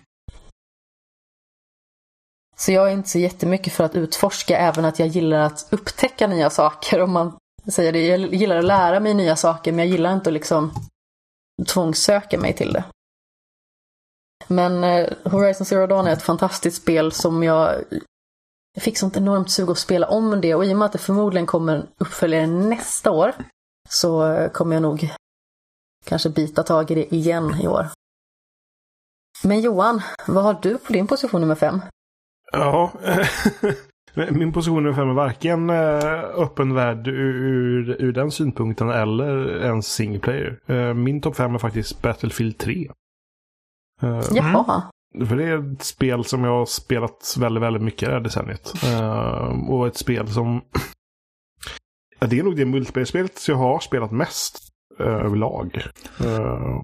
Så 2.57 2.71
jag 2.71 2.87
är 2.87 2.93
inte 2.93 3.09
så 3.09 3.19
jättemycket 3.19 3.73
för 3.73 3.83
att 3.83 3.95
utforska, 3.95 4.57
även 4.57 4.85
att 4.85 4.99
jag 4.99 5.07
gillar 5.07 5.39
att 5.39 5.67
upptäcka 5.69 6.27
nya 6.27 6.49
saker. 6.49 7.01
Om 7.01 7.11
man 7.11 7.37
säger 7.67 7.91
det. 7.91 8.07
Jag 8.07 8.34
gillar 8.34 8.57
att 8.57 8.65
lära 8.65 9.00
mig 9.00 9.13
nya 9.13 9.36
saker, 9.36 9.72
men 9.72 9.79
jag 9.79 9.91
gillar 9.91 10.13
inte 10.13 10.29
att 10.29 10.34
liksom 10.34 10.72
tvångssöka 11.67 12.39
mig 12.39 12.53
till 12.53 12.74
det. 12.74 12.84
Men 14.48 14.84
eh, 14.84 15.13
Horizon 15.24 15.65
Zero 15.65 15.88
Dawn 15.88 16.07
är 16.07 16.13
ett 16.13 16.22
fantastiskt 16.22 16.81
spel 16.81 17.12
som 17.12 17.43
jag 17.43 17.84
fick 18.77 18.98
sånt 18.98 19.17
enormt 19.17 19.51
sug 19.51 19.69
att 19.69 19.77
spela 19.77 20.07
om 20.07 20.41
det 20.41 20.55
och 20.55 20.65
i 20.65 20.74
och 20.74 20.77
med 20.77 20.86
att 20.86 20.91
det 20.91 20.98
förmodligen 20.98 21.45
kommer 21.45 21.75
en 21.75 21.88
uppföljare 21.98 22.48
nästa 22.48 23.12
år 23.12 23.34
så 23.89 24.31
eh, 24.31 24.51
kommer 24.51 24.75
jag 24.75 24.81
nog 24.81 25.13
kanske 26.05 26.29
bita 26.29 26.63
tag 26.63 26.91
i 26.91 26.95
det 26.95 27.15
igen 27.15 27.55
i 27.62 27.67
år. 27.67 27.88
Men 29.43 29.62
Johan, 29.62 30.01
vad 30.27 30.43
har 30.43 30.53
du 30.62 30.77
på 30.77 30.93
din 30.93 31.07
position 31.07 31.41
nummer 31.41 31.55
fem? 31.55 31.81
Ja, 32.51 32.91
min 34.15 34.53
position 34.53 34.86
är 34.86 35.13
varken 35.13 35.69
eh, 35.69 36.24
öppen 36.36 36.74
värld 36.74 37.07
ur, 37.07 38.01
ur 38.01 38.12
den 38.12 38.31
synpunkten 38.31 38.89
eller 38.89 39.63
ens 39.63 39.88
single 39.88 40.19
player. 40.19 40.60
Eh, 40.65 40.93
min 40.93 41.22
topp 41.22 41.36
fem 41.36 41.55
är 41.55 41.60
faktiskt 41.60 42.01
Battlefield 42.01 42.57
3. 42.57 42.91
Eh, 44.01 44.22
Jaha. 44.31 44.84
För 45.27 45.36
det 45.36 45.43
är 45.43 45.74
ett 45.74 45.84
spel 45.84 46.25
som 46.25 46.43
jag 46.43 46.51
har 46.51 46.65
spelat 46.65 47.36
väldigt, 47.39 47.63
väldigt 47.63 47.84
mycket 47.84 48.10
det 48.10 48.13
här 48.13 48.19
decenniet. 48.19 48.74
Och 49.69 49.88
ett 49.88 49.98
spel 49.98 50.27
som... 50.27 50.62
Det 52.19 52.39
är 52.39 52.43
nog 52.43 52.55
det 52.55 52.65
multiplayer-spelet 52.65 53.48
jag 53.48 53.55
har 53.55 53.79
spelat 53.79 54.12
mest 54.12 54.60
överlag. 55.00 55.84
Uh, 56.22 56.81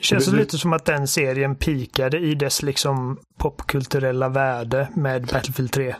Känns 0.00 0.26
det, 0.26 0.36
lite 0.36 0.58
som 0.58 0.72
att 0.72 0.84
den 0.84 1.08
serien 1.08 1.56
pikade 1.56 2.18
i 2.18 2.34
dess 2.34 2.62
liksom 2.62 3.18
popkulturella 3.38 4.28
värde 4.28 4.88
med 4.94 5.26
Battlefield 5.26 5.72
3. 5.72 5.94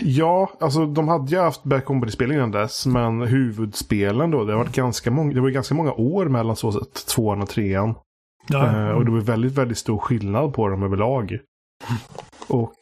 Ja, 0.00 0.50
alltså 0.60 0.86
de 0.86 1.08
hade 1.08 1.30
ju 1.30 1.38
haft 1.38 1.64
Bad 1.64 1.84
Company-spel 1.84 2.32
innan 2.32 2.50
dess, 2.50 2.86
men 2.86 3.22
huvudspelen 3.22 4.30
då, 4.30 4.44
det 4.44 4.54
varit 4.54 4.74
ganska 4.74 5.10
många, 5.10 5.34
det 5.34 5.40
var 5.40 5.48
ganska 5.48 5.74
många 5.74 5.92
år 5.92 6.26
mellan 6.26 6.56
så 6.56 6.72
sätt, 6.72 7.06
tvåan 7.06 7.42
och 7.42 7.48
trean. 7.48 7.94
Ja. 8.48 8.88
Uh, 8.88 8.90
och 8.90 9.04
det 9.04 9.10
var 9.10 9.20
väldigt, 9.20 9.52
väldigt 9.52 9.78
stor 9.78 9.98
skillnad 9.98 10.54
på 10.54 10.68
dem 10.68 10.82
överlag. 10.82 11.38
Och 12.48 12.74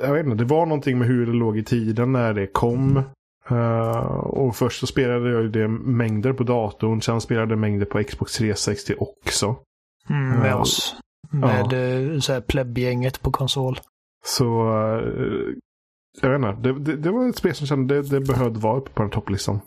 jag 0.00 0.12
vet 0.12 0.26
inte, 0.26 0.36
det 0.36 0.54
var 0.54 0.66
någonting 0.66 0.98
med 0.98 1.08
hur 1.08 1.26
det 1.26 1.32
låg 1.32 1.58
i 1.58 1.64
tiden 1.64 2.12
när 2.12 2.34
det 2.34 2.46
kom. 2.46 3.02
Uh, 3.50 4.16
och 4.16 4.56
först 4.56 4.80
så 4.80 4.86
spelade 4.86 5.30
jag 5.30 5.52
det 5.52 5.68
mängder 5.68 6.32
på 6.32 6.42
datorn, 6.42 7.02
sen 7.02 7.20
spelade 7.20 7.52
jag 7.52 7.58
mängder 7.58 7.86
på 7.86 8.04
Xbox 8.04 8.36
360 8.36 8.94
också. 8.98 9.56
Mm, 10.10 10.38
med 10.38 10.54
uh, 10.54 10.60
oss. 10.60 10.96
Med 11.30 11.72
uh. 11.72 12.20
här 12.28 12.40
plebbgänget 12.40 13.22
på 13.22 13.30
konsol. 13.30 13.80
Så, 14.24 14.68
uh, 14.98 15.54
jag 16.20 16.30
vet 16.30 16.56
inte. 16.56 16.68
Det, 16.68 16.78
det, 16.78 16.96
det, 16.96 17.10
var 17.10 17.28
ett 17.28 17.36
spel 17.36 17.54
som 17.54 17.66
kände 17.66 18.02
det, 18.02 18.08
det 18.08 18.20
behövde 18.20 18.60
vara 18.60 18.78
uppe 18.78 18.90
på 18.90 19.02
den 19.02 19.10
topplistan. 19.10 19.60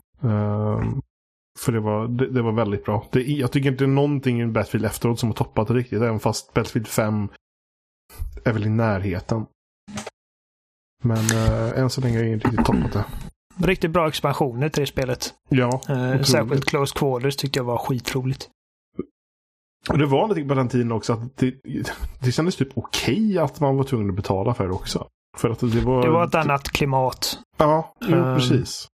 för 1.60 1.72
det 1.72 1.80
var, 1.80 2.08
det, 2.08 2.28
det, 2.28 2.42
var 2.42 2.52
väldigt 2.52 2.86
bra. 2.86 3.08
Det, 3.12 3.22
jag 3.22 3.52
tycker 3.52 3.72
inte 3.72 3.88
någonting 3.88 4.42
i 4.42 4.46
Battlefield 4.46 4.86
efteråt 4.86 5.20
som 5.20 5.30
har 5.30 5.34
toppat 5.34 5.70
riktigt, 5.70 6.02
även 6.02 6.20
fast 6.20 6.54
Battlefield 6.54 6.88
5 6.88 7.28
är 8.46 8.54
väl 8.54 8.66
i 8.66 8.70
närheten. 8.70 9.46
Men 11.04 11.38
än 11.76 11.90
så 11.90 12.02
länge 12.02 12.18
har 12.18 12.24
jag 12.24 12.34
inte 12.34 12.48
riktigt 12.48 12.66
toppat 12.66 12.94
det. 12.94 13.06
Riktigt 13.58 13.92
bra 13.92 14.08
expansioner 14.08 14.70
till 14.70 14.82
det 14.82 14.88
spelet. 14.88 15.34
Ja. 15.50 15.82
Eh, 15.90 16.22
särskilt 16.22 16.66
Close 16.66 16.94
Quarters 16.96 17.36
tyckte 17.36 17.60
jag 17.60 17.64
var 17.64 17.78
skitroligt. 17.78 18.50
Och 19.90 19.98
det 19.98 20.06
var 20.06 20.20
någonting 20.20 20.48
på 20.48 20.54
den 20.54 20.70
tiden 20.70 20.92
också 20.92 21.14
att 21.14 21.38
det, 21.38 21.56
det 22.20 22.32
kändes 22.32 22.56
typ 22.56 22.70
okej 22.76 23.14
okay 23.14 23.38
att 23.38 23.60
man 23.60 23.78
var 23.78 23.84
tvungen 23.84 24.10
att 24.10 24.16
betala 24.16 24.54
för 24.54 24.68
det 24.68 24.74
också. 24.74 25.08
För 25.36 25.50
att 25.50 25.60
det 25.60 25.82
var... 25.82 26.02
Det 26.02 26.10
var 26.10 26.24
ett 26.24 26.36
annat 26.36 26.70
klimat. 26.70 27.40
Ja, 27.58 27.94
jo, 28.02 28.18
um, 28.18 28.36
precis. 28.36 28.88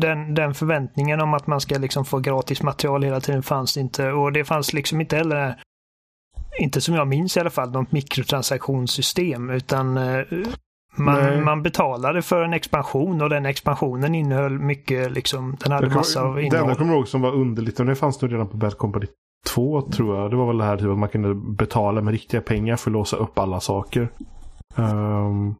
den, 0.00 0.34
den 0.34 0.54
förväntningen 0.54 1.20
om 1.20 1.34
att 1.34 1.46
man 1.46 1.60
ska 1.60 1.78
liksom 1.78 2.04
få 2.04 2.18
gratis 2.18 2.62
material 2.62 3.02
hela 3.02 3.20
tiden 3.20 3.42
fanns 3.42 3.76
inte. 3.76 4.12
Och 4.12 4.32
det 4.32 4.44
fanns 4.44 4.72
liksom 4.72 5.00
inte 5.00 5.16
heller, 5.16 5.54
inte 6.60 6.80
som 6.80 6.94
jag 6.94 7.08
minns 7.08 7.36
i 7.36 7.40
alla 7.40 7.50
fall, 7.50 7.70
något 7.70 7.92
mikrotransaktionssystem. 7.92 9.50
Utan 9.50 9.96
uh, 9.96 10.24
man, 10.96 11.44
man, 11.44 11.62
betalade 11.62 12.22
för 12.22 12.42
en 12.42 12.52
expansion 12.52 13.22
och 13.22 13.30
den 13.30 13.46
expansionen 13.46 14.14
innehöll 14.14 14.58
mycket, 14.58 15.12
liksom, 15.12 15.56
den 15.60 15.72
hade 15.72 15.90
massa 15.90 16.22
av 16.22 16.40
innehåll. 16.40 16.50
Det 16.50 16.58
enda 16.58 16.70
jag 16.70 16.78
kommer 16.78 16.94
ihåg 16.94 17.08
som 17.08 17.20
var 17.20 17.32
underligt, 17.32 17.80
och 17.80 17.86
det 17.86 17.94
fanns 17.94 18.22
nog 18.22 18.32
redan 18.32 18.48
på 18.48 18.56
Bad 18.56 18.78
Company 18.78 19.06
2 19.46 19.82
tror 19.82 20.16
jag. 20.16 20.30
Det 20.30 20.36
var 20.36 20.46
väl 20.46 20.58
det 20.58 20.64
här 20.64 20.76
typ 20.76 20.88
att 20.88 20.98
man 20.98 21.08
kunde 21.08 21.34
betala 21.34 22.00
med 22.00 22.12
riktiga 22.12 22.40
pengar 22.40 22.76
för 22.76 22.90
att 22.90 22.92
låsa 22.92 23.16
upp 23.16 23.38
alla 23.38 23.60
saker. 23.60 24.08
Um, 24.74 25.54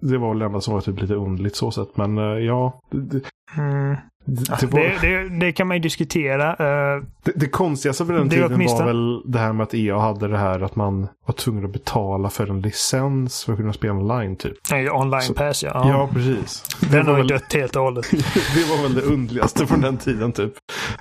det 0.00 0.18
var 0.18 0.28
väl 0.28 0.38
det 0.38 0.44
enda 0.44 0.60
som 0.60 0.74
var 0.74 0.80
typ 0.80 1.00
lite 1.00 1.14
underligt 1.14 1.56
så 1.56 1.70
sett. 1.70 1.96
Men 1.96 2.18
uh, 2.18 2.38
ja. 2.38 2.80
Det, 2.90 3.20
mm. 3.56 3.96
Det, 4.24 4.66
var... 4.66 5.00
det, 5.00 5.28
det, 5.40 5.52
kan 5.52 5.66
man 5.66 5.76
ju 5.76 5.80
diskutera. 5.80 6.50
Uh, 6.96 7.04
det, 7.34 7.48
konstigaste 7.48 8.06
för 8.06 8.12
den 8.12 8.30
tiden 8.30 8.52
åtminstone... 8.54 8.84
var 8.84 8.92
väl 8.92 9.32
det 9.32 9.38
här 9.38 9.52
med 9.52 9.64
att 9.64 9.74
EA 9.74 9.98
hade 9.98 10.28
det 10.28 10.38
här 10.38 10.60
att 10.60 10.76
man 10.76 11.08
var 11.26 11.34
tvungen 11.34 11.64
att 11.64 11.72
betala 11.72 12.30
för 12.30 12.50
en 12.50 12.60
licens 12.60 13.44
för 13.44 13.52
att 13.52 13.58
kunna 13.58 13.72
spela 13.72 13.94
online 13.94 14.36
typ. 14.36 14.56
Nej, 14.70 14.90
online 14.90 15.22
Så, 15.22 15.34
pass 15.34 15.62
ja. 15.62 15.88
Ja, 15.88 16.08
precis. 16.12 16.62
Den 16.90 17.06
har 17.06 17.12
ju 17.12 17.18
väl... 17.18 17.28
dött 17.28 17.52
helt 17.54 17.76
och 17.76 17.82
hållet. 17.82 18.10
det 18.54 18.70
var 18.70 18.82
väl 18.82 18.94
det 18.94 19.02
underligaste 19.02 19.66
från 19.66 19.80
den 19.80 19.96
tiden 19.96 20.32
typ. 20.32 20.52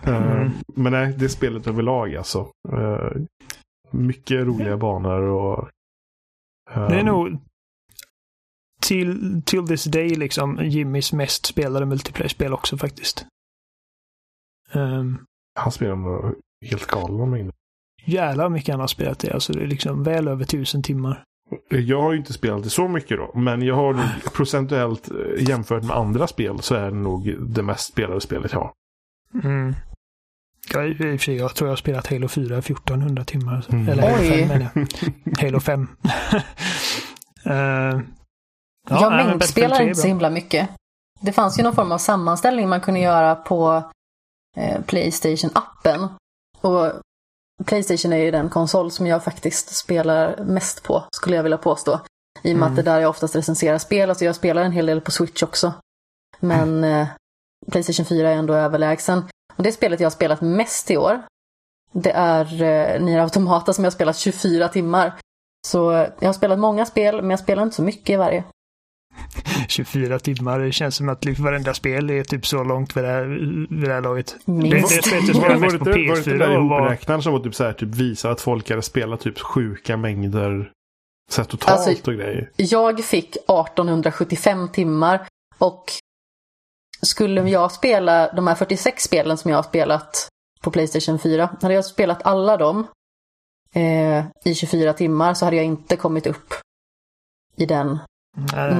Uh, 0.07 0.47
Men 0.75 0.93
nej, 0.93 1.13
det 1.17 1.29
spelet 1.29 1.67
överlag 1.67 2.15
alltså. 2.15 2.47
Mycket 3.91 4.47
roliga 4.47 4.77
banor 4.77 5.21
och... 5.21 5.69
Det 6.74 6.81
är 6.95 7.00
ehm, 7.00 7.05
nog 7.05 7.39
till, 8.81 9.41
till 9.45 9.67
this 9.67 9.83
day 9.83 10.09
liksom 10.09 10.59
Jimmys 10.65 11.13
mest 11.13 11.45
spelade 11.45 11.86
multiplayer-spel 11.86 12.53
också 12.53 12.77
faktiskt. 12.77 13.25
Um, 14.74 15.25
Han 15.59 15.71
spelar 15.71 15.95
nog 15.95 16.36
helt 16.71 16.88
galna 16.88 17.25
mängder. 17.25 17.53
jävlar 18.05 18.50
mycket 18.50 18.74
han 18.74 18.79
har 18.79 18.88
spelat 18.88 19.19
det. 19.19 19.33
Alltså 19.33 19.53
det 19.53 19.63
är 19.63 19.67
liksom 19.67 20.03
väl 20.03 20.27
över 20.27 20.45
tusen 20.45 20.83
timmar. 20.83 21.24
Jag 21.69 22.01
har 22.01 22.12
ju 22.12 22.17
inte 22.17 22.33
spelat 22.33 22.63
det 22.63 22.69
så 22.69 22.88
mycket 22.88 23.17
då. 23.17 23.31
Men 23.39 23.62
jag 23.62 23.75
har 23.75 23.93
nog 23.93 24.33
procentuellt 24.33 25.12
eh, 25.12 25.50
jämfört 25.50 25.83
med 25.83 25.95
andra 25.95 26.27
spel 26.27 26.59
så 26.62 26.75
är 26.75 26.91
det 26.91 26.97
nog 26.97 27.36
det 27.39 27.63
mest 27.63 27.91
spelade 27.93 28.21
spelet 28.21 28.51
jag 28.51 28.59
har. 28.59 28.71
Mm. 29.43 29.75
Jag, 30.74 30.89
jag 31.27 31.55
tror 31.55 31.67
jag 31.67 31.71
har 31.71 31.75
spelat 31.75 32.07
Halo 32.07 32.27
4 32.27 32.57
1400 32.57 33.24
timmar. 33.25 33.65
Mm. 33.69 33.89
Eller 33.89 34.03
Halo 34.03 34.21
Oj. 34.21 34.29
5 34.29 34.47
menar 34.47 34.69
jag. 34.74 34.88
Halo 35.45 35.59
5. 35.59 35.81
uh, 35.81 35.88
jag 37.50 38.01
nej, 38.89 39.09
men 39.09 39.27
mängdspelar 39.27 39.38
Battlefield 39.38 39.74
3 39.74 39.83
är 39.83 39.88
inte 39.88 40.01
så 40.01 40.07
himla 40.07 40.29
mycket. 40.29 40.69
Det 41.21 41.31
fanns 41.31 41.59
ju 41.59 41.63
någon 41.63 41.75
form 41.75 41.91
av 41.91 41.97
sammanställning 41.97 42.69
man 42.69 42.81
kunde 42.81 43.00
göra 43.00 43.36
på 43.36 43.91
eh, 44.57 44.81
Playstation-appen. 44.81 46.07
Och 46.62 46.91
Playstation 47.65 48.13
är 48.13 48.17
ju 48.17 48.31
den 48.31 48.50
konsol 48.50 48.91
som 48.91 49.07
jag 49.07 49.24
faktiskt 49.24 49.75
spelar 49.75 50.43
mest 50.43 50.83
på, 50.83 51.03
skulle 51.12 51.36
jag 51.36 51.43
vilja 51.43 51.57
påstå. 51.57 52.00
I 52.43 52.53
och 52.53 52.57
med 52.57 52.67
Mm. 52.67 52.69
att 52.69 52.75
det 52.75 52.81
är 52.81 52.93
där 52.93 53.01
jag 53.01 53.09
oftast 53.09 53.36
recenserar 53.36 53.77
spel. 53.77 54.09
Alltså 54.09 54.25
jag 54.25 54.36
spelar 54.36 54.62
en 54.62 54.71
hel 54.71 54.86
del 54.86 55.01
på 55.01 55.12
Switch 55.12 55.43
också. 55.43 55.74
Men 56.39 56.83
eh, 56.83 57.07
Playstation 57.71 58.05
4 58.05 58.29
är 58.29 58.36
ändå 58.36 58.53
överlägsen. 58.53 59.24
Och 59.55 59.63
det 59.63 59.71
spelet 59.71 60.00
jag 60.00 60.05
har 60.05 60.12
spelat 60.12 60.41
mest 60.41 60.91
i 60.91 60.97
år, 60.97 61.21
det 61.91 62.12
är 62.12 62.63
eh, 62.63 63.01
Nier 63.01 63.19
Automata 63.19 63.74
som 63.74 63.83
jag 63.83 63.91
har 63.91 63.95
spelat 63.95 64.17
24 64.17 64.67
timmar. 64.67 65.13
Så 65.67 65.91
eh, 65.91 66.09
jag 66.19 66.27
har 66.27 66.33
spelat 66.33 66.59
många 66.59 66.86
spel, 66.86 67.21
men 67.21 67.29
jag 67.29 67.39
spelar 67.39 67.63
inte 67.63 67.75
så 67.75 67.83
mycket 67.83 68.09
i 68.09 68.15
varje. 68.15 68.43
24 69.67 70.19
timmar. 70.19 70.59
Det 70.59 70.71
känns 70.71 70.95
som 70.95 71.09
att 71.09 71.25
liksom 71.25 71.45
varenda 71.45 71.74
spel 71.74 72.09
är 72.09 72.24
typ 72.24 72.45
så 72.45 72.63
långt 72.63 72.97
vid 72.97 73.03
det 73.03 73.09
här, 73.09 73.25
vid 73.69 73.89
det 73.89 73.93
här 73.93 74.01
laget. 74.01 74.36
Minst. 74.45 74.89
Det, 74.89 74.95
det 74.95 75.01
spelet 75.03 75.27
jag 75.27 75.41
var, 75.41 75.57
mest 75.57 75.74
det 75.74 75.79
på 75.79 75.89
inte, 75.89 76.09
var 76.09 76.15
det 76.15 76.17
inte 76.17 76.29
den 76.29 76.51
PS4 76.51 77.07
var... 77.07 77.21
som 77.21 77.33
var 77.33 77.39
typ 77.39 77.55
så 77.55 77.63
här, 77.63 77.74
typ 77.74 77.95
visar 77.95 78.31
att 78.31 78.41
folk 78.41 78.69
hade 78.69 78.81
spelat 78.81 79.19
typ 79.19 79.39
sjuka 79.39 79.97
mängder 79.97 80.71
så 81.31 81.41
här, 81.41 81.50
totalt 81.50 81.88
Alltså- 81.88 82.12
och 82.12 82.17
grejer? 82.17 82.51
Jag 82.55 83.03
fick 83.03 83.29
1875 83.36 84.69
timmar 84.69 85.27
och 85.57 85.83
skulle 87.07 87.49
jag 87.49 87.71
spela 87.71 88.33
de 88.33 88.47
här 88.47 88.55
46 88.55 89.03
spelen 89.03 89.37
som 89.37 89.51
jag 89.51 89.57
har 89.57 89.63
spelat 89.63 90.27
på 90.61 90.71
Playstation 90.71 91.19
4, 91.19 91.49
hade 91.61 91.73
jag 91.73 91.85
spelat 91.85 92.25
alla 92.25 92.57
dem 92.57 92.87
eh, 93.74 94.25
i 94.46 94.55
24 94.55 94.93
timmar 94.93 95.33
så 95.33 95.46
hade 95.46 95.57
jag 95.57 95.65
inte 95.65 95.96
kommit 95.96 96.27
upp 96.27 96.53
i 97.55 97.65
den 97.65 98.00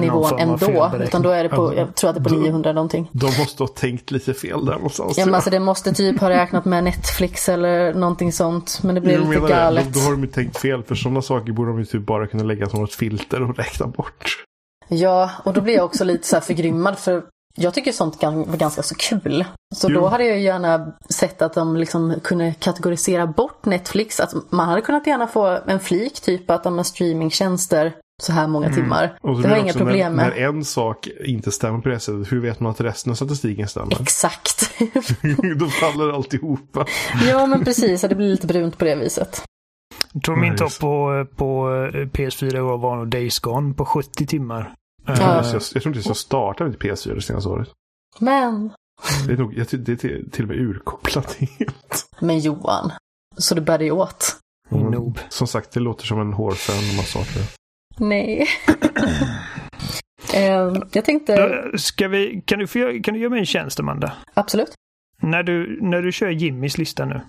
nivån 0.00 0.38
ändå. 0.38 0.92
Utan 1.00 1.22
då 1.22 1.30
är 1.30 1.42
det 1.42 1.48
på, 1.48 1.74
jag 1.76 1.94
tror 1.94 2.10
att 2.10 2.16
det 2.16 2.20
är 2.20 2.24
på 2.24 2.28
Då- 2.28 2.40
900 2.40 2.72
någonting. 2.72 3.10
De 3.12 3.26
måste 3.26 3.62
ha 3.62 3.68
tänkt 3.68 4.10
lite 4.10 4.34
fel 4.34 4.64
där 4.64 4.72
någonstans. 4.74 5.18
Ja, 5.18 5.24
men 5.26 5.34
alltså 5.34 5.50
det 5.50 5.60
måste 5.60 5.92
typ 5.92 6.20
ha 6.20 6.30
räknat 6.30 6.64
med 6.64 6.84
Netflix 6.84 7.48
eller 7.48 7.94
någonting 7.94 8.32
sånt. 8.32 8.80
Men 8.82 8.94
det 8.94 9.00
blir 9.00 9.18
lite 9.18 9.28
menar 9.28 9.48
det. 9.48 9.54
galet. 9.54 9.84
Då, 9.94 10.00
då 10.00 10.06
har 10.06 10.10
de 10.12 10.20
ju 10.20 10.26
tänkt 10.26 10.58
fel. 10.58 10.82
För 10.82 10.94
sådana 10.94 11.22
saker 11.22 11.52
borde 11.52 11.70
de 11.70 11.78
ju 11.78 11.84
typ 11.84 12.06
bara 12.06 12.26
kunna 12.26 12.42
lägga 12.44 12.68
som 12.68 12.84
ett 12.84 12.94
filter 12.94 13.42
och 13.42 13.56
räkna 13.58 13.86
bort. 13.86 14.44
Ja, 14.88 15.30
och 15.44 15.52
då 15.52 15.60
blir 15.60 15.74
jag 15.74 15.84
också 15.84 16.04
lite 16.04 16.26
så 16.26 16.36
här 16.36 16.40
förgrymmad 16.40 16.98
för 16.98 17.24
jag 17.58 17.74
tycker 17.74 17.92
sånt 17.92 18.20
kan 18.20 18.44
vara 18.44 18.56
ganska 18.56 18.82
så 18.82 18.94
kul. 18.94 19.44
Så 19.74 19.88
Jo. 19.90 20.00
då 20.00 20.06
hade 20.06 20.24
jag 20.24 20.40
gärna 20.40 20.92
sett 21.10 21.42
att 21.42 21.54
de 21.54 21.76
liksom 21.76 22.14
kunde 22.24 22.54
kategorisera 22.58 23.26
bort 23.26 23.64
Netflix. 23.64 24.20
Att 24.20 24.32
man 24.50 24.68
hade 24.68 24.80
kunnat 24.80 25.06
gärna 25.06 25.26
få 25.26 25.58
en 25.66 25.80
flik, 25.80 26.20
typ 26.20 26.50
att 26.50 26.64
de 26.64 26.76
har 26.76 26.84
streamingtjänster 26.84 27.92
så 28.22 28.32
här 28.32 28.46
många 28.46 28.72
timmar. 28.72 29.04
Mm. 29.04 29.16
Och 29.36 29.42
Det 29.42 29.48
jag 29.48 29.58
inga 29.58 29.72
problem 29.72 30.14
med. 30.14 30.26
När 30.28 30.48
en 30.48 30.64
sak 30.64 31.08
inte 31.24 31.52
stämmer 31.52 31.78
på 31.80 31.88
det 31.88 32.00
sättet, 32.00 32.32
hur 32.32 32.40
vet 32.40 32.60
man 32.60 32.70
att 32.72 32.80
resten 32.80 33.10
av 33.10 33.14
statistiken 33.14 33.68
stämmer? 33.68 34.02
Exakt. 34.02 34.70
Då 35.58 35.66
faller 35.68 36.12
alltihopa. 36.12 36.86
ja, 37.28 37.46
men 37.46 37.64
precis. 37.64 38.00
Så 38.00 38.08
det 38.08 38.14
blir 38.14 38.28
lite 38.30 38.46
brunt 38.46 38.78
på 38.78 38.84
det 38.84 38.94
viset. 38.94 39.42
Jag 40.12 40.22
tror 40.22 40.36
min 40.36 40.50
Ja, 40.52 40.56
topp 40.58 40.78
på, 40.80 41.26
på 41.36 41.68
PS4 42.12 42.56
i 42.56 42.60
år 42.60 42.78
var 42.78 42.96
nog 42.96 43.08
Days 43.08 43.38
Gone 43.38 43.74
på 43.74 43.84
70 43.84 44.26
timmar. 44.26 44.74
Jag 45.08 45.16
tror 45.16 45.36
inte 45.38 45.48
jag, 45.52 45.62
jag 45.74 45.82
tror 45.82 45.96
inte 45.96 46.08
jag 46.08 46.16
startade 46.16 46.70
mitt 46.70 46.78
PS4 46.80 47.14
det 47.14 47.22
senaste 47.22 47.48
året. 47.48 47.68
Men, 48.18 48.70
Det 49.26 49.32
är, 49.32 49.36
nog, 49.36 49.54
jag, 49.58 49.66
det 49.70 49.92
är 49.92 49.96
till, 49.96 50.30
till 50.30 50.42
och 50.44 50.48
med 50.48 50.58
urkopplat 50.58 51.32
helt. 51.58 52.08
men 52.20 52.38
Johan. 52.38 52.92
Så 53.36 53.54
det 53.54 53.60
bär 53.60 53.78
dig 53.78 53.92
åt. 53.92 54.36
Min 54.68 54.86
noob. 54.86 55.18
Som 55.28 55.46
sagt, 55.46 55.72
det 55.72 55.80
låter 55.80 56.06
som 56.06 56.20
en 56.20 56.32
hårfön 56.32 56.96
massaker. 56.96 57.42
Nej. 57.98 58.46
Ehm, 60.34 60.82
jag 60.92 61.04
tänkte, 61.04 61.64
Ska 61.78 62.08
vi, 62.08 62.42
kan, 62.46 62.58
du 62.58 62.66
få, 62.66 62.78
kan 63.04 63.14
du 63.14 63.20
göra 63.20 63.30
mig 63.30 63.38
en 63.40 63.46
tjänst, 63.46 63.80
Amanda? 63.80 64.12
absolut. 64.34 64.74
När 65.22 65.42
du, 65.42 65.78
när 65.82 66.02
du 66.02 66.12
kör 66.12 66.28
Jimmys 66.30 66.78
lista 66.78 67.04
nu. 67.04 67.20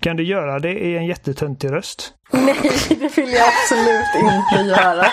Kan 0.00 0.16
du 0.16 0.22
göra 0.24 0.58
det 0.58 0.78
i 0.78 0.96
en 0.96 1.06
jättetöntig 1.06 1.72
röst? 1.72 2.14
Nej, 2.30 2.56
det 2.88 3.16
vill 3.16 3.32
jag 3.32 3.48
absolut 3.48 4.14
inte 4.14 4.68
göra. 4.70 5.06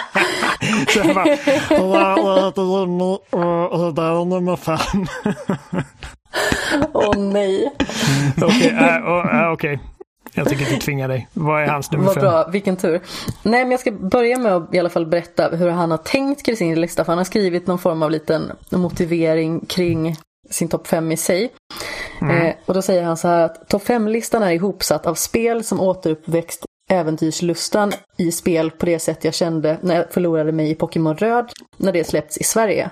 Så 0.89 0.99
jag 0.99 1.15
bara, 1.15 1.27
"Ja, 1.69 2.17
jag 2.17 2.45
heter 2.45 2.79
Jimmy 2.79 3.17
och 3.71 3.79
det 3.79 4.01
där 4.01 4.21
är 4.21 4.25
nummer 4.25 4.55
fem. 4.55 5.05
Åh 6.93 7.17
nej. 7.17 7.73
Okej, 8.41 8.69
äh, 8.79 8.95
och, 9.03 9.33
äh, 9.33 9.51
okej. 9.51 9.79
Jag 10.33 10.47
tänker 10.49 10.71
inte 10.73 10.85
tvinga 10.85 11.07
dig. 11.07 11.27
Vad 11.33 11.63
är 11.63 11.67
hans 11.67 11.91
nummer 11.91 12.05
Vad 12.05 12.13
fem? 12.13 12.21
bra, 12.23 12.47
vilken 12.47 12.77
tur. 12.77 13.01
Nej, 13.43 13.61
men 13.63 13.71
jag 13.71 13.79
ska 13.79 13.91
börja 13.91 14.37
med 14.37 14.55
att 14.55 14.73
i 14.73 14.79
alla 14.79 14.89
fall 14.89 15.05
berätta 15.05 15.47
hur 15.49 15.69
han 15.69 15.91
har 15.91 15.97
tänkt 15.97 16.45
kring 16.45 16.57
sin 16.57 16.81
lista. 16.81 17.05
För 17.05 17.11
han 17.11 17.17
har 17.17 17.25
skrivit 17.25 17.67
någon 17.67 17.79
form 17.79 18.03
av 18.03 18.11
liten 18.11 18.51
motivering 18.71 19.65
kring 19.65 20.15
sin 20.49 20.67
topp 20.67 20.87
5 20.87 21.11
i 21.11 21.17
sig. 21.17 21.49
Eh, 22.21 22.53
och 22.65 22.73
då 22.73 22.81
säger 22.81 23.03
han 23.03 23.17
så 23.17 23.27
här 23.27 23.39
att 23.45 23.69
topp 23.69 23.83
5-listan 23.87 24.43
är 24.43 24.51
ihopsatt 24.51 25.05
av 25.05 25.15
spel 25.15 25.63
som 25.63 25.79
återuppväxt 25.81 26.65
äventyrslustan 26.89 27.91
i 28.17 28.31
spel 28.31 28.71
på 28.71 28.85
det 28.85 28.99
sätt 28.99 29.23
jag 29.23 29.33
kände 29.33 29.79
när 29.81 29.95
jag 29.95 30.11
förlorade 30.11 30.51
mig 30.51 30.69
i 30.69 30.75
Pokémon 30.75 31.17
Röd 31.17 31.51
när 31.77 31.91
det 31.91 32.03
släppts 32.03 32.37
i 32.37 32.43
Sverige. 32.43 32.91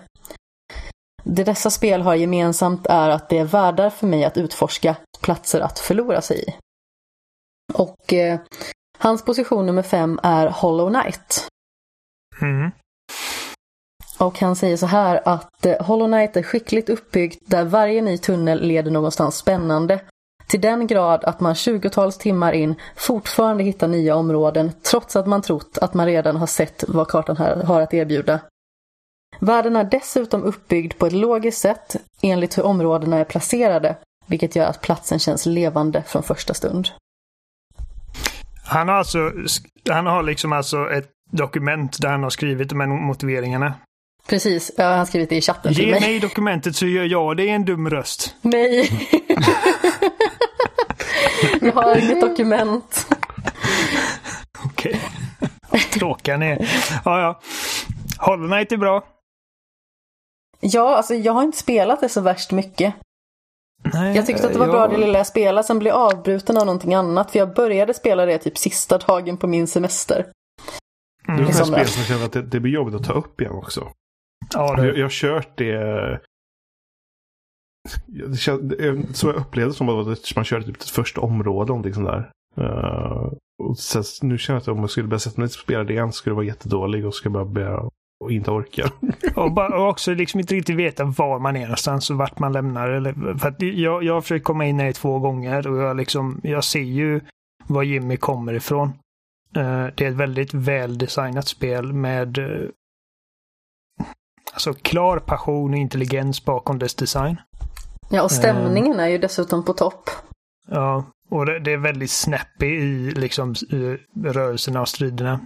Det 1.23 1.43
dessa 1.43 1.69
spel 1.69 2.01
har 2.01 2.15
gemensamt 2.15 2.87
är 2.87 3.09
att 3.09 3.29
det 3.29 3.37
är 3.37 3.45
världar 3.45 3.89
för 3.89 4.07
mig 4.07 4.23
att 4.23 4.37
utforska 4.37 4.95
platser 5.21 5.61
att 5.61 5.79
förlora 5.79 6.21
sig 6.21 6.43
i. 6.49 6.53
Och 7.73 8.13
eh, 8.13 8.39
hans 8.97 9.25
position 9.25 9.65
nummer 9.65 9.81
fem 9.81 10.19
är 10.23 10.47
Hollow 10.47 10.89
Knight. 10.89 11.47
Mm. 12.41 12.71
Och 14.19 14.39
han 14.39 14.55
säger 14.55 14.77
så 14.77 14.85
här 14.85 15.21
att 15.25 15.65
eh, 15.65 15.85
Hollow 15.85 16.07
Knight 16.07 16.37
är 16.37 16.43
skickligt 16.43 16.89
uppbyggt 16.89 17.43
där 17.45 17.63
varje 17.65 18.01
ny 18.01 18.17
tunnel 18.17 18.61
leder 18.61 18.91
någonstans 18.91 19.37
spännande. 19.37 20.01
Till 20.47 20.61
den 20.61 20.87
grad 20.87 21.23
att 21.23 21.39
man 21.39 21.53
20-tals 21.53 22.17
timmar 22.17 22.53
in 22.53 22.75
fortfarande 22.95 23.63
hittar 23.63 23.87
nya 23.87 24.15
områden 24.15 24.71
trots 24.91 25.15
att 25.15 25.27
man 25.27 25.41
trott 25.41 25.77
att 25.81 25.93
man 25.93 26.05
redan 26.05 26.35
har 26.35 26.47
sett 26.47 26.83
vad 26.87 27.07
kartan 27.07 27.37
här 27.37 27.63
har 27.63 27.81
att 27.81 27.93
erbjuda. 27.93 28.39
Världen 29.39 29.75
är 29.75 29.83
dessutom 29.83 30.43
uppbyggd 30.43 30.97
på 30.97 31.05
ett 31.05 31.13
logiskt 31.13 31.61
sätt 31.61 31.95
enligt 32.21 32.57
hur 32.57 32.63
områdena 32.63 33.17
är 33.17 33.23
placerade, 33.23 33.95
vilket 34.25 34.55
gör 34.55 34.65
att 34.65 34.81
platsen 34.81 35.19
känns 35.19 35.45
levande 35.45 36.03
från 36.07 36.23
första 36.23 36.53
stund. 36.53 36.89
Han 38.65 38.87
har 38.87 38.95
alltså, 38.95 39.31
han 39.89 40.05
har 40.05 40.23
liksom 40.23 40.53
alltså 40.53 40.91
ett 40.91 41.09
dokument 41.31 42.01
där 42.01 42.09
han 42.09 42.23
har 42.23 42.29
skrivit 42.29 42.69
de 42.69 42.79
här 42.79 42.87
motiveringarna. 42.87 43.73
Precis, 44.27 44.71
ja, 44.77 44.83
han 44.89 44.97
har 44.99 45.05
skrivit 45.05 45.29
det 45.29 45.35
i 45.35 45.41
chatten 45.41 45.73
till 45.73 45.85
Ge 45.85 45.91
mig. 45.91 46.01
mig 46.01 46.19
dokumentet 46.19 46.75
så 46.75 46.85
gör 46.85 47.03
jag 47.05 47.37
det 47.37 47.43
i 47.43 47.49
en 47.49 47.65
dum 47.65 47.89
röst. 47.89 48.35
Nej. 48.41 49.09
jag 51.61 51.71
har 51.73 51.95
inget 51.97 52.21
dokument. 52.21 53.07
Okej. 54.65 55.01
Vad 55.69 55.81
Tråkiga 55.81 56.37
ni 56.37 56.45
är. 56.45 56.69
Ja, 57.05 57.21
ja. 57.21 57.41
Hollow 58.17 58.47
Knight 58.49 58.71
är 58.71 58.77
bra. 58.77 59.03
Ja, 60.59 60.95
alltså 60.97 61.13
jag 61.15 61.33
har 61.33 61.43
inte 61.43 61.57
spelat 61.57 62.01
det 62.01 62.09
så 62.09 62.21
värst 62.21 62.51
mycket. 62.51 62.93
Nej, 63.93 64.15
Jag 64.15 64.25
tyckte 64.25 64.47
att 64.47 64.53
det 64.53 64.59
var 64.59 64.65
jag- 64.65 64.73
bra 64.73 64.87
det 64.87 64.97
lilla 65.05 65.17
jag 65.19 65.27
spelade, 65.27 65.67
sen 65.67 65.79
blev 65.79 65.93
jag 65.93 66.13
avbruten 66.13 66.57
av 66.57 66.65
någonting 66.65 66.93
annat. 66.93 67.31
För 67.31 67.39
jag 67.39 67.53
började 67.53 67.93
spela 67.93 68.25
det 68.25 68.37
typ 68.37 68.57
sista 68.57 68.97
dagen 68.97 69.37
på 69.37 69.47
min 69.47 69.67
semester. 69.67 70.25
Det 71.25 71.31
är 71.31 71.35
Mm. 71.37 71.49
ett 71.49 71.55
sånt 71.55 71.67
spel 71.73 71.87
som 71.87 72.03
känner 72.03 72.25
att 72.25 72.31
det, 72.31 72.41
det 72.41 72.59
blir 72.59 72.71
jobbigt 72.73 72.95
att 72.95 73.03
ta 73.03 73.13
upp 73.13 73.41
igen 73.41 73.53
också. 73.53 73.91
Ja, 74.53 74.75
Jag, 74.77 74.85
det, 74.93 74.99
jag 74.99 75.05
har 75.05 75.09
kört 75.09 75.57
det... 75.57 76.19
Det 78.07 78.27
kän- 78.27 78.61
det- 78.61 79.13
Så 79.15 79.27
jag 79.27 79.35
upplevde 79.35 79.71
det 79.71 79.75
som 79.75 79.89
att 79.89 80.35
man 80.35 80.45
körde 80.45 80.65
typ 80.65 80.75
ett 80.75 80.83
första 80.89 81.21
område, 81.21 81.67
någonting 81.67 81.93
sånt 81.93 82.07
där. 82.07 82.31
Uh, 82.57 83.31
och 83.63 83.77
sen, 83.77 84.03
nu 84.21 84.37
känner 84.37 84.55
jag 84.57 84.61
att 84.61 84.67
om 84.67 84.79
jag 84.79 84.89
skulle 84.89 85.07
börja 85.07 85.19
sätta 85.19 85.41
mig 85.41 85.45
och 85.45 85.51
spela 85.51 85.83
det 85.83 85.93
igen 85.93 86.11
skulle 86.11 86.31
det 86.31 86.35
vara 86.35 86.45
jättedålig 86.45 87.05
och 87.05 87.15
skulle 87.15 87.33
bara 87.33 87.45
börja 87.45 87.79
och 88.23 88.31
inte 88.31 88.51
orka. 88.51 88.91
och, 89.35 89.51
bara, 89.53 89.77
och 89.77 89.89
också 89.89 90.13
liksom 90.13 90.39
inte 90.39 90.55
riktigt 90.55 90.75
veta 90.75 91.03
var 91.03 91.39
man 91.39 91.55
är 91.55 91.61
någonstans 91.61 92.09
och 92.09 92.17
vart 92.17 92.39
man 92.39 92.53
lämnar. 92.53 92.89
Eller, 92.89 93.37
för 93.37 93.47
att 93.49 93.61
jag, 93.61 94.03
jag 94.03 94.13
har 94.13 94.21
försökt 94.21 94.45
komma 94.45 94.65
in 94.65 94.79
här 94.79 94.91
två 94.91 95.19
gånger 95.19 95.67
och 95.67 95.77
jag, 95.77 95.97
liksom, 95.97 96.39
jag 96.43 96.63
ser 96.63 96.79
ju 96.79 97.21
var 97.67 97.83
Jimmy 97.83 98.17
kommer 98.17 98.53
ifrån. 98.53 98.87
Eh, 99.55 99.85
det 99.95 100.01
är 100.01 100.09
ett 100.09 100.15
väldigt 100.15 100.53
väldesignat 100.53 101.47
spel 101.47 101.93
med 101.93 102.37
eh, 102.37 102.67
alltså 104.53 104.73
klar 104.73 105.19
passion 105.19 105.73
och 105.73 105.79
intelligens 105.79 106.45
bakom 106.45 106.79
dess 106.79 106.95
design. 106.95 107.37
Ja, 108.09 108.23
och 108.23 108.31
stämningen 108.31 108.99
är 108.99 109.07
ju 109.07 109.17
dessutom 109.17 109.65
på 109.65 109.73
topp. 109.73 110.09
Ja, 110.67 111.05
och 111.29 111.45
det, 111.45 111.59
det 111.59 111.71
är 111.73 111.77
väldigt 111.77 112.11
snappy 112.11 112.65
i 112.67 113.11
liksom 113.11 113.51
i 113.69 113.97
rörelserna 114.25 114.81
och 114.81 114.87
striderna. 114.89 115.39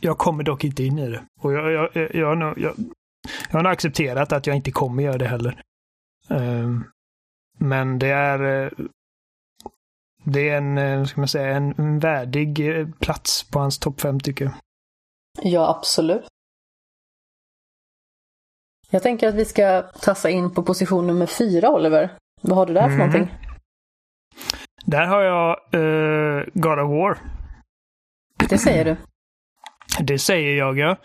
Jag 0.00 0.18
kommer 0.18 0.44
dock 0.44 0.64
inte 0.64 0.84
in 0.84 0.98
i 0.98 1.10
det. 1.10 1.24
Och 1.40 1.52
jag, 1.52 1.72
jag, 1.72 1.88
jag, 1.92 2.14
jag, 2.14 2.26
har 2.26 2.34
nog- 2.36 2.58
jag, 2.58 2.74
jag 3.50 3.58
har 3.58 3.64
accepterat 3.64 4.32
att 4.32 4.46
jag 4.46 4.56
inte 4.56 4.70
kommer 4.70 5.02
göra 5.02 5.18
det 5.18 5.28
heller. 5.28 5.62
Ehm, 6.28 6.84
men 7.58 7.98
det 7.98 8.08
är... 8.10 8.64
eh, 8.64 8.70
det 10.26 10.48
är 10.48 10.56
en, 10.56 10.78
eh, 10.78 11.04
ska 11.04 11.20
man 11.20 11.28
säga, 11.28 11.56
en, 11.56 11.98
värdig 11.98 12.78
eh, 12.80 12.88
plats 13.00 13.42
på 13.50 13.58
hans 13.58 13.78
topp 13.78 14.00
5 14.00 14.20
tycker 14.20 14.44
jag. 14.44 14.54
Ja, 15.42 15.76
absolut. 15.78 16.26
Jag 18.94 19.02
tänker 19.02 19.28
att 19.28 19.34
vi 19.34 19.44
ska 19.44 19.82
tassa 19.82 20.30
in 20.30 20.54
på 20.54 20.62
position 20.62 21.06
nummer 21.06 21.26
fyra, 21.26 21.70
Oliver. 21.70 22.10
Vad 22.42 22.56
har 22.56 22.66
du 22.66 22.74
där 22.74 22.82
för 22.82 22.88
Mhm. 22.88 22.98
någonting? 22.98 23.34
Där 24.86 25.06
har 25.06 25.22
jag 25.22 25.58
uh, 25.74 26.44
God 26.54 26.78
of 26.78 26.90
War. 26.90 27.18
Det 28.48 28.58
säger 28.58 28.84
du. 28.84 28.96
Det 30.04 30.18
säger 30.18 30.56
jag 30.58 30.78
ja. 30.78 30.96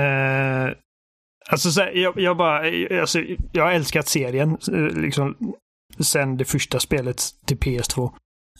Eh, 0.00 0.72
alltså 1.50 1.70
så 1.70 1.80
här, 1.80 1.90
jag, 1.92 2.18
jag 2.20 2.36
bara, 2.36 2.58
alltså, 3.00 3.18
jag 3.52 3.64
har 3.64 3.72
älskat 3.72 4.08
serien 4.08 4.58
eh, 4.72 5.00
liksom 5.00 5.54
sen 6.00 6.36
det 6.36 6.44
första 6.44 6.80
spelet 6.80 7.22
till 7.46 7.58
PS2. 7.58 8.10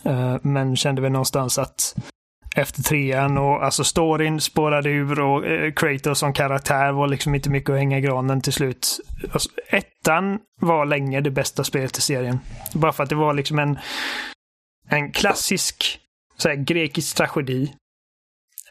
Eh, 0.05 0.37
men 0.43 0.77
kände 0.77 1.03
väl 1.03 1.13
någonstans 1.13 1.59
att 1.59 1.95
efter 2.57 2.83
trean 2.83 3.39
och 3.39 3.65
alltså 3.65 3.85
storyn 3.85 4.41
spårade 4.41 4.91
ur 4.91 5.21
och 5.21 5.47
eh, 5.47 5.73
Kratos 5.73 6.19
som 6.19 6.33
karaktär 6.33 6.93
var 6.93 7.09
liksom 7.09 7.35
inte 7.35 7.51
mycket 7.51 7.71
att 7.71 7.79
hänga 7.79 7.99
i 7.99 8.01
granen 8.01 8.41
till 8.41 8.53
slut. 8.53 9.01
Alltså, 9.33 9.51
ettan 9.69 10.39
var 10.61 10.87
länge 10.87 11.21
det 11.21 11.31
bästa 11.31 11.65
spelet 11.65 11.99
i 11.99 12.01
serien. 12.01 12.41
Bara 12.75 12.93
för 12.93 13.03
att 13.03 13.09
det 13.09 13.15
var 13.15 13.35
liksom 13.35 13.59
en, 13.59 13.79
en 14.89 15.13
klassisk 15.13 16.01
så 16.37 16.49
här, 16.49 16.57
grekisk 16.57 17.17
tragedi 17.17 17.75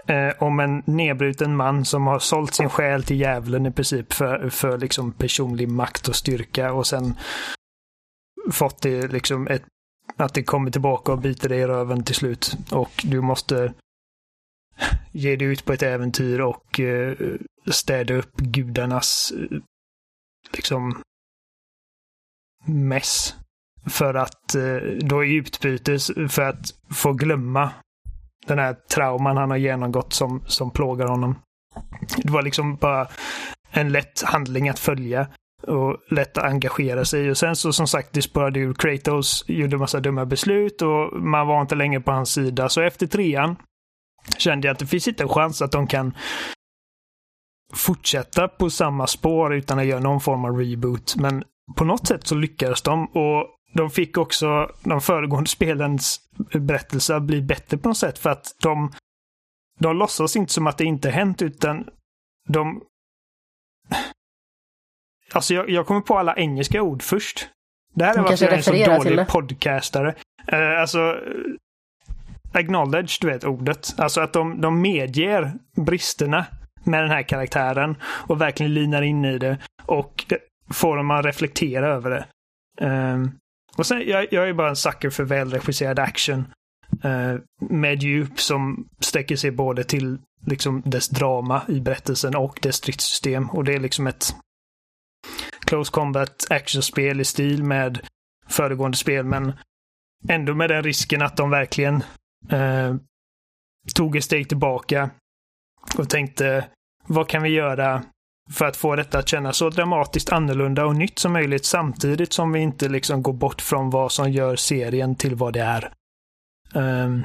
eh, 0.07 0.43
om 0.43 0.59
en 0.59 0.83
nedbruten 0.85 1.55
man 1.55 1.85
som 1.85 2.07
har 2.07 2.19
sålt 2.19 2.53
sin 2.53 2.69
själ 2.69 3.03
till 3.03 3.19
djävulen 3.19 3.65
i 3.65 3.71
princip 3.71 4.13
för, 4.13 4.49
för 4.49 4.77
liksom 4.77 5.11
personlig 5.11 5.69
makt 5.69 6.07
och 6.07 6.15
styrka 6.15 6.73
och 6.73 6.87
sen 6.87 7.15
fått 8.51 8.81
det 8.81 9.07
liksom 9.07 9.47
ett, 9.47 9.63
att 10.17 10.33
det 10.33 10.43
kommer 10.43 10.71
tillbaka 10.71 11.11
och 11.11 11.19
biter 11.19 11.49
dig 11.49 11.59
i 11.59 11.67
röven 11.67 12.03
till 12.03 12.15
slut. 12.15 12.57
Och 12.71 12.91
du 13.03 13.21
måste 13.21 13.73
ge 15.11 15.35
dig 15.35 15.47
ut 15.47 15.65
på 15.65 15.73
ett 15.73 15.83
äventyr 15.83 16.39
och 16.39 16.79
eh, 16.79 17.15
städa 17.71 18.13
upp 18.13 18.35
gudarnas 18.37 19.31
eh, 19.31 19.57
liksom 20.51 21.01
mess. 22.65 23.35
För 23.89 24.13
att 24.13 24.55
eh, 24.55 24.77
då 25.01 25.23
i 25.23 25.35
utbyte 25.35 25.99
för 26.29 26.41
att 26.41 26.65
få 26.89 27.13
glömma 27.13 27.71
den 28.45 28.59
här 28.59 28.73
trauman 28.73 29.37
han 29.37 29.49
har 29.49 29.57
genomgått 29.57 30.13
som, 30.13 30.43
som 30.47 30.71
plågar 30.71 31.07
honom. 31.07 31.35
Det 32.17 32.29
var 32.29 32.41
liksom 32.41 32.75
bara 32.75 33.07
en 33.71 33.91
lätt 33.91 34.21
handling 34.21 34.69
att 34.69 34.79
följa 34.79 35.27
och 35.61 35.97
lätt 36.09 36.37
att 36.37 36.43
engagera 36.43 37.05
sig. 37.05 37.29
Och 37.29 37.37
sen 37.37 37.55
så 37.55 37.73
som 37.73 37.87
sagt, 37.87 38.13
det 38.13 38.21
spårade 38.21 38.59
ur 38.59 38.73
Kratos, 38.73 39.43
gjorde 39.47 39.77
massa 39.77 39.99
dumma 39.99 40.25
beslut 40.25 40.81
och 40.81 41.21
man 41.21 41.47
var 41.47 41.61
inte 41.61 41.75
längre 41.75 42.01
på 42.01 42.11
hans 42.11 42.31
sida. 42.31 42.69
Så 42.69 42.81
efter 42.81 43.07
trean 43.07 43.55
kände 44.37 44.67
jag 44.67 44.73
att 44.73 44.79
det 44.79 44.87
finns 44.87 45.07
inte 45.07 45.23
en 45.23 45.29
chans 45.29 45.61
att 45.61 45.71
de 45.71 45.87
kan 45.87 46.13
fortsätta 47.73 48.47
på 48.47 48.69
samma 48.69 49.07
spår 49.07 49.55
utan 49.55 49.79
att 49.79 49.85
göra 49.85 49.99
någon 49.99 50.21
form 50.21 50.45
av 50.45 50.57
reboot. 50.57 51.15
Men 51.15 51.43
på 51.75 51.85
något 51.85 52.07
sätt 52.07 52.27
så 52.27 52.35
lyckades 52.35 52.81
de 52.81 53.05
och 53.05 53.55
de 53.73 53.89
fick 53.89 54.17
också 54.17 54.71
de 54.83 55.01
föregående 55.01 55.49
spelens 55.49 56.19
berättelser 56.53 57.19
bli 57.19 57.41
bättre 57.41 57.77
på 57.77 57.89
något 57.89 57.97
sätt 57.97 58.19
för 58.19 58.29
att 58.29 58.55
de, 58.61 58.91
de 59.79 59.97
låtsas 59.97 60.35
inte 60.35 60.53
som 60.53 60.67
att 60.67 60.77
det 60.77 60.85
inte 60.85 61.09
hänt 61.09 61.41
utan 61.41 61.89
de... 62.47 62.81
Alltså 65.33 65.53
jag, 65.53 65.69
jag 65.69 65.85
kommer 65.85 66.01
på 66.01 66.17
alla 66.17 66.35
engelska 66.35 66.81
ord 66.81 67.03
först. 67.03 67.47
Det 67.93 68.05
här 68.05 68.17
är 68.17 68.21
varför 68.21 68.45
jag 68.45 68.53
är 68.53 68.57
en 68.57 68.63
så 68.63 69.03
dålig 69.03 69.27
podcastare. 69.27 70.15
Uh, 70.53 70.81
alltså, 70.81 71.15
acknowledge, 72.53 73.17
du 73.21 73.27
vet 73.27 73.43
ordet. 73.43 73.93
Alltså 73.97 74.21
att 74.21 74.33
de, 74.33 74.61
de 74.61 74.81
medger 74.81 75.53
bristerna 75.75 76.45
med 76.83 77.03
den 77.03 77.09
här 77.09 77.23
karaktären 77.23 77.95
och 78.03 78.41
verkligen 78.41 78.73
linar 78.73 79.01
in 79.01 79.25
i 79.25 79.37
det 79.37 79.57
och 79.85 80.25
får 80.73 80.97
dem 80.97 81.11
att 81.11 81.25
reflektera 81.25 81.87
över 81.87 82.09
det. 82.09 82.25
Ehm, 82.85 83.31
och 83.77 83.85
sen, 83.85 84.03
jag, 84.07 84.27
jag 84.31 84.49
är 84.49 84.53
bara 84.53 84.69
en 84.69 84.75
sucker 84.75 85.09
för 85.09 85.23
välregisserad 85.23 85.99
action. 85.99 86.45
eh, 87.03 87.35
med 87.69 88.03
djup 88.03 88.39
som 88.39 88.87
sträcker 88.99 89.35
sig 89.35 89.51
både 89.51 89.83
till 89.83 90.17
liksom 90.45 90.81
dess 90.85 91.09
drama 91.09 91.61
i 91.67 91.79
berättelsen 91.79 92.35
och 92.35 92.59
dess 92.61 92.75
stridssystem. 92.75 93.49
Och 93.49 93.63
det 93.63 93.73
är 93.73 93.79
liksom 93.79 94.07
ett 94.07 94.35
close 95.69 95.91
combat 95.91 96.47
actionspel 96.49 97.21
i 97.21 97.25
stil 97.25 97.63
med 97.63 97.99
föregående 98.47 98.97
spel, 98.97 99.25
men 99.25 99.53
ändå 100.29 100.55
med 100.55 100.69
den 100.69 100.83
risken 100.83 101.21
att 101.21 101.37
de 101.37 101.49
verkligen 101.49 102.03
eh, 102.49 102.95
tog 103.95 104.15
ett 104.15 104.23
steg 104.23 104.49
tillbaka 104.49 105.09
och 105.97 106.09
tänkte 106.09 106.67
vad 107.07 107.29
kan 107.29 107.43
vi 107.43 107.49
göra 107.49 108.03
för 108.51 108.65
att 108.65 108.77
få 108.77 108.95
detta 108.95 109.19
att 109.19 109.27
kännas 109.27 109.57
så 109.57 109.69
dramatiskt 109.69 110.31
annorlunda 110.31 110.85
och 110.85 110.95
nytt 110.95 111.19
som 111.19 111.33
möjligt 111.33 111.65
samtidigt 111.65 112.33
som 112.33 112.51
vi 112.51 112.59
inte 112.59 112.89
liksom 112.89 113.23
går 113.23 113.33
bort 113.33 113.61
från 113.61 113.89
vad 113.89 114.11
som 114.11 114.31
gör 114.31 114.55
serien 114.55 115.15
till 115.15 115.35
vad 115.35 115.53
det 115.53 115.61
är. 115.61 115.93
Um, 116.73 117.23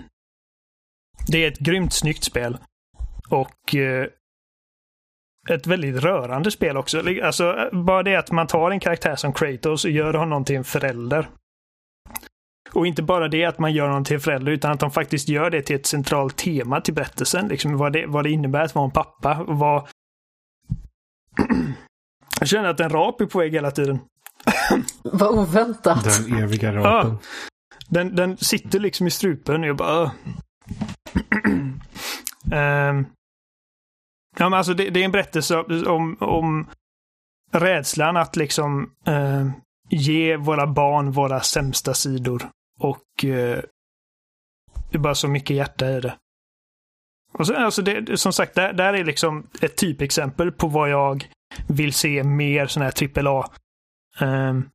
det 1.27 1.45
är 1.45 1.49
ett 1.49 1.59
grymt 1.59 1.93
snyggt 1.93 2.25
spel. 2.25 2.59
Och 3.29 3.75
uh, 3.75 4.07
ett 5.51 5.67
väldigt 5.67 5.97
rörande 5.97 6.51
spel 6.51 6.77
också. 6.77 7.03
Alltså, 7.23 7.69
bara 7.73 8.03
det 8.03 8.17
att 8.17 8.31
man 8.31 8.47
tar 8.47 8.71
en 8.71 8.81
karaktär 8.81 9.17
som 9.17 9.33
Kratos 9.33 9.85
och 9.85 9.91
gör 9.91 10.15
honom 10.15 10.45
till 10.45 10.57
en 10.57 10.65
förälder. 10.65 11.29
Och 12.73 12.87
inte 12.87 13.03
bara 13.03 13.29
det 13.29 13.45
att 13.45 13.59
man 13.59 13.73
gör 13.73 13.87
honom 13.89 14.05
till 14.05 14.15
en 14.15 14.21
förälder, 14.21 14.53
utan 14.53 14.73
att 14.73 14.81
de 14.81 14.91
faktiskt 14.91 15.29
gör 15.29 15.51
det 15.51 15.63
till 15.63 15.77
ett 15.77 15.87
centralt 15.87 16.37
tema 16.37 16.81
till 16.81 16.95
berättelsen. 16.95 17.49
Liksom 17.49 17.77
vad, 17.77 17.93
det, 17.93 18.07
vad 18.07 18.25
det 18.25 18.31
innebär 18.31 18.63
att 18.65 18.75
vara 18.75 18.85
en 18.85 18.91
pappa. 18.91 19.39
och 19.39 19.59
Vad... 19.59 19.89
Jag 22.41 22.49
känner 22.49 22.69
att 22.69 22.81
en 22.81 22.91
rap 22.91 23.21
är 23.21 23.27
på 23.27 23.39
väg 23.39 23.53
hela 23.53 23.71
tiden. 23.71 23.99
Vad 25.03 25.39
oväntat. 25.39 26.05
Den 26.29 26.39
eviga 26.43 26.73
rapen. 26.75 27.19
Den, 27.89 28.17
den 28.17 28.37
sitter 28.37 28.81
liksom 28.81 29.07
i 29.07 29.11
strupen 29.11 29.63
och 29.63 29.69
jag 29.69 29.77
bara... 29.77 30.03
"Åh." 30.03 30.11
Ja, 34.37 34.49
men 34.49 34.55
alltså 34.55 34.75
det, 34.75 34.91
det 34.91 35.01
är 35.01 35.05
en 35.05 35.13
berättelse 35.13 35.57
om, 35.87 36.17
om 36.21 36.71
rädslan 37.53 38.17
att 38.17 38.37
liksom 38.37 38.91
eh, 39.07 39.49
ge 39.89 40.37
våra 40.37 40.67
barn 40.67 41.11
våra 41.11 41.41
sämsta 41.41 41.95
sidor. 41.95 42.49
Och 42.81 43.25
eh, 43.25 43.63
det 44.91 44.99
är 44.99 44.99
bara 44.99 45.15
så 45.15 45.29
mycket 45.29 45.57
hjärta 45.57 45.91
i 45.91 46.01
det. 46.01 46.17
Och 47.33 47.47
så, 47.47 47.55
alltså 47.55 47.83
det, 47.83 48.21
som 48.21 48.33
sagt, 48.33 48.55
där, 48.55 48.73
där 48.73 48.95
är 48.95 49.05
liksom 49.05 49.47
ett 49.61 49.77
typexempel 49.77 50.53
på 50.53 50.69
vad 50.69 50.91
jag 50.91 51.29
vill 51.69 51.93
se 51.93 52.25
mer 52.25 52.67
sådana 52.67 52.91
här 52.97 53.27
AAA 53.27 53.51
ehm, 54.21 54.69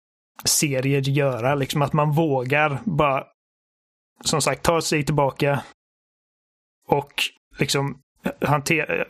serier 0.44 1.02
göra. 1.02 1.56
Liksom 1.56 1.82
att 1.82 1.94
man 1.94 2.12
vågar 2.12 2.80
bara, 2.86 3.28
som 4.24 4.42
sagt, 4.42 4.64
ta 4.64 4.82
sig 4.82 5.06
tillbaka 5.06 5.64
och 6.88 7.14
liksom 7.60 8.02
hantera... 8.42 9.06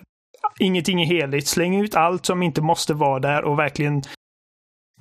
Ingenting 0.59 1.01
är 1.01 1.05
heligt. 1.05 1.47
Släng 1.47 1.75
ut 1.75 1.95
allt 1.95 2.25
som 2.25 2.43
inte 2.43 2.61
måste 2.61 2.93
vara 2.93 3.19
där 3.19 3.43
och 3.43 3.59
verkligen 3.59 4.03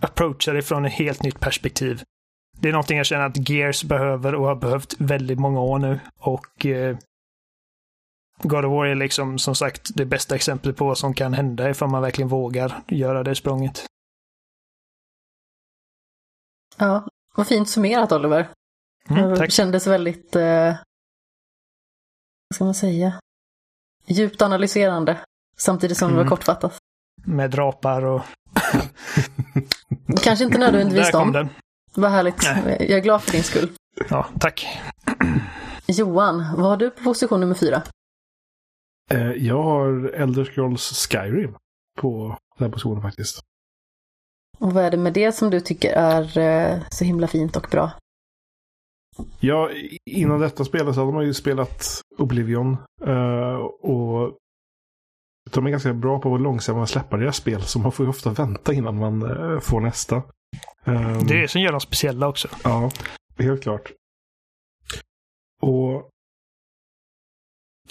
approacha 0.01 0.53
det 0.53 0.63
från 0.63 0.85
ett 0.85 0.93
helt 0.93 1.23
nytt 1.23 1.41
perspektiv. 1.41 2.03
Det 2.61 2.69
är 2.69 2.73
någonting 2.73 2.97
jag 2.97 3.07
känner 3.07 3.27
att 3.27 3.49
Gears 3.49 3.85
behöver 3.85 4.35
och 4.35 4.47
har 4.47 4.55
behövt 4.55 4.95
väldigt 5.01 5.39
många 5.39 5.61
år 5.61 5.79
nu. 5.79 6.01
Och 6.19 6.67
eh, 6.67 6.97
God 8.43 8.65
of 8.65 8.71
War 8.71 8.87
är 8.87 8.95
liksom 8.95 9.39
som 9.39 9.55
sagt 9.55 9.91
det 9.95 10.07
bästa 10.07 10.35
exemplet 10.35 10.77
på 10.77 10.85
vad 10.85 10.99
som 10.99 11.15
kan 11.15 11.35
hända 11.35 11.71
ifall 11.71 11.91
man 11.91 12.03
verkligen 12.03 12.29
vågar 12.29 12.83
göra 12.89 13.23
det 13.23 13.35
språnget. 13.35 13.87
Ja, 16.77 17.09
vad 17.35 17.47
fint 17.47 17.69
summerat 17.69 18.13
Oliver. 18.13 18.49
Mm, 19.11 19.31
det 19.31 19.37
tack. 19.37 19.53
kändes 19.53 19.87
väldigt, 19.87 20.37
eh, 20.37 20.77
vad 22.49 22.55
ska 22.55 22.65
man 22.65 22.75
säga, 22.75 23.21
djupt 24.07 24.43
analyserande. 24.43 25.21
Samtidigt 25.61 25.99
som 25.99 26.09
det 26.09 26.15
Mm. 26.15 26.25
var 26.25 26.37
kortfattat. 26.37 26.79
Med 27.25 27.59
rapar 27.59 28.03
och... 28.05 28.23
Kanske 30.23 30.45
inte 30.45 30.59
nödvändigtvis 30.59 31.07
Där 31.13 31.13
kom 31.13 31.33
dem. 31.33 31.47
den. 31.47 31.49
Vad 32.03 32.11
härligt. 32.11 32.43
Nej. 32.65 32.77
Jag 32.91 32.99
är 32.99 33.03
glad 33.03 33.23
för 33.23 33.33
din 33.33 33.43
skull. 33.45 33.69
Ja, 34.11 34.27
tack. 34.41 34.67
Johan, 35.87 36.37
vad 36.57 36.67
har 36.67 36.77
du 36.77 36.91
på 36.91 37.03
position 37.05 37.41
nummer 37.41 37.55
fyra? 37.55 37.83
Eh, 39.11 39.31
jag 39.33 39.63
har 39.63 40.09
Elder 40.15 40.45
Scrolls 40.45 41.07
Skyrim 41.09 41.57
på 42.01 42.37
den 42.59 42.65
här 42.67 42.73
positionen 42.73 43.03
faktiskt. 43.03 43.41
Och 44.59 44.73
vad 44.73 44.85
är 44.85 44.91
det 44.91 44.97
med 44.97 45.13
det 45.13 45.33
som 45.33 45.51
du 45.51 45.61
tycker 45.61 45.93
är 45.93 46.39
eh, 46.39 46.79
så 46.91 47.05
himla 47.05 47.27
fint 47.27 47.57
och 47.57 47.67
bra? 47.71 47.91
Ja, 49.41 49.71
innan 50.11 50.41
detta 50.41 50.65
spelet 50.65 50.95
så 50.95 51.01
hade 51.01 51.13
man 51.13 51.25
ju 51.25 51.35
spelat 51.35 52.01
Oblivion. 52.19 52.77
Uh, 53.07 53.55
och 53.81 54.37
de 55.53 55.67
är 55.67 55.71
ganska 55.71 55.95
bra 55.95 56.21
på 56.21 56.35
att 56.35 56.41
långsamma 56.41 56.87
släppa 56.87 57.17
deras 57.17 57.37
spel. 57.37 57.63
Så 57.63 57.79
man 57.79 57.93
får 57.93 58.07
ju 58.07 58.11
ofta 58.11 58.31
vänta 58.31 58.73
innan 58.73 58.99
man 58.99 59.23
uh, 59.23 59.61
får 59.61 59.81
nästa. 59.81 60.17
Um, 60.85 61.27
det 61.27 61.35
är 61.35 61.43
det 61.43 61.49
som 61.49 61.61
gör 61.61 61.71
dem 61.71 61.81
speciella 61.81 62.29
också. 62.29 62.49
Ja, 62.65 62.91
helt 63.39 63.63
klart. 63.63 63.93
Och 65.61 66.11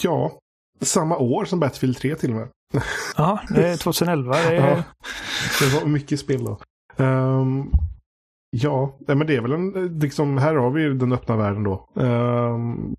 ja, 0.01 0.39
samma 0.81 1.17
år 1.17 1.45
som 1.45 1.59
Battlefield 1.59 1.97
3 1.97 2.15
till 2.15 2.29
och 2.29 2.35
med. 2.35 2.49
Ja, 3.17 3.41
det 3.49 3.67
är 3.67 3.77
2011. 3.77 4.33
Det, 4.33 4.39
är... 4.39 4.53
ja, 4.77 4.83
det 5.59 5.79
var 5.79 5.85
mycket 5.85 6.19
spel 6.19 6.45
då. 6.45 6.59
Um, 7.03 7.71
ja, 8.49 8.97
men 9.07 9.27
det 9.27 9.35
är 9.35 9.41
väl 9.41 9.51
en, 9.51 9.99
liksom, 9.99 10.37
här 10.37 10.55
har 10.55 10.71
vi 10.71 10.81
ju 10.81 10.93
den 10.93 11.13
öppna 11.13 11.37
världen 11.37 11.63
då. 11.63 11.89
Um, 11.93 12.95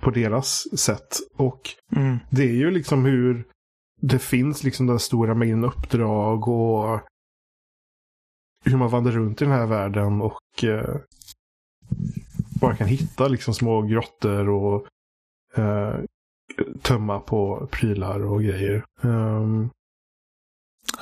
på 0.00 0.10
deras 0.10 0.78
sätt. 0.78 1.16
Och 1.36 1.60
mm. 1.96 2.18
det 2.30 2.42
är 2.42 2.54
ju 2.54 2.70
liksom 2.70 3.04
hur 3.04 3.46
det 4.00 4.18
finns 4.18 4.64
liksom 4.64 4.86
den 4.86 4.98
stora 4.98 5.34
mängden 5.34 5.64
uppdrag 5.64 6.48
och 6.48 7.00
hur 8.64 8.76
man 8.76 8.88
vandrar 8.88 9.12
runt 9.12 9.42
i 9.42 9.44
den 9.44 9.54
här 9.54 9.66
världen 9.66 10.20
och 10.20 10.64
eh, 10.64 10.96
bara 12.60 12.76
kan 12.76 12.86
hitta 12.86 13.28
liksom 13.28 13.54
små 13.54 13.82
grottor 13.82 14.48
och 14.48 14.86
eh, 15.56 15.94
tömma 16.82 17.20
på 17.20 17.68
prylar 17.70 18.24
och 18.24 18.42
grejer. 18.42 18.84
Um... 19.02 19.70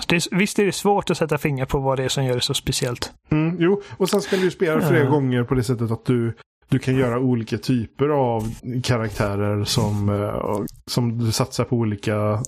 Är, 0.09 0.37
visst 0.37 0.59
är 0.59 0.66
det 0.66 0.72
svårt 0.72 1.11
att 1.11 1.18
sätta 1.18 1.38
finger 1.38 1.66
på 1.66 1.78
vad 1.78 1.98
det 1.98 2.04
är 2.04 2.09
som 2.09 2.24
gör 2.24 2.35
det 2.35 2.40
så 2.40 2.54
speciellt. 2.54 3.12
Mm, 3.30 3.57
jo, 3.59 3.83
och 3.96 4.11
sen 4.11 4.22
ska 4.22 4.37
du 4.37 4.50
spela 4.50 4.80
flera 4.80 5.00
mm. 5.00 5.12
gånger 5.12 5.44
på 5.44 5.54
det 5.54 5.64
sättet 5.64 5.90
att 5.90 6.04
du, 6.04 6.35
du 6.68 6.79
kan 6.79 6.96
göra 6.96 7.18
olika 7.18 7.59
typer 7.59 8.09
av 8.09 8.55
karaktärer 8.83 9.64
som, 9.64 10.09
uh, 10.09 10.64
som 10.87 11.18
du 11.18 11.33
satsar 11.33 11.64
på 11.64 11.77
olika 11.77 12.42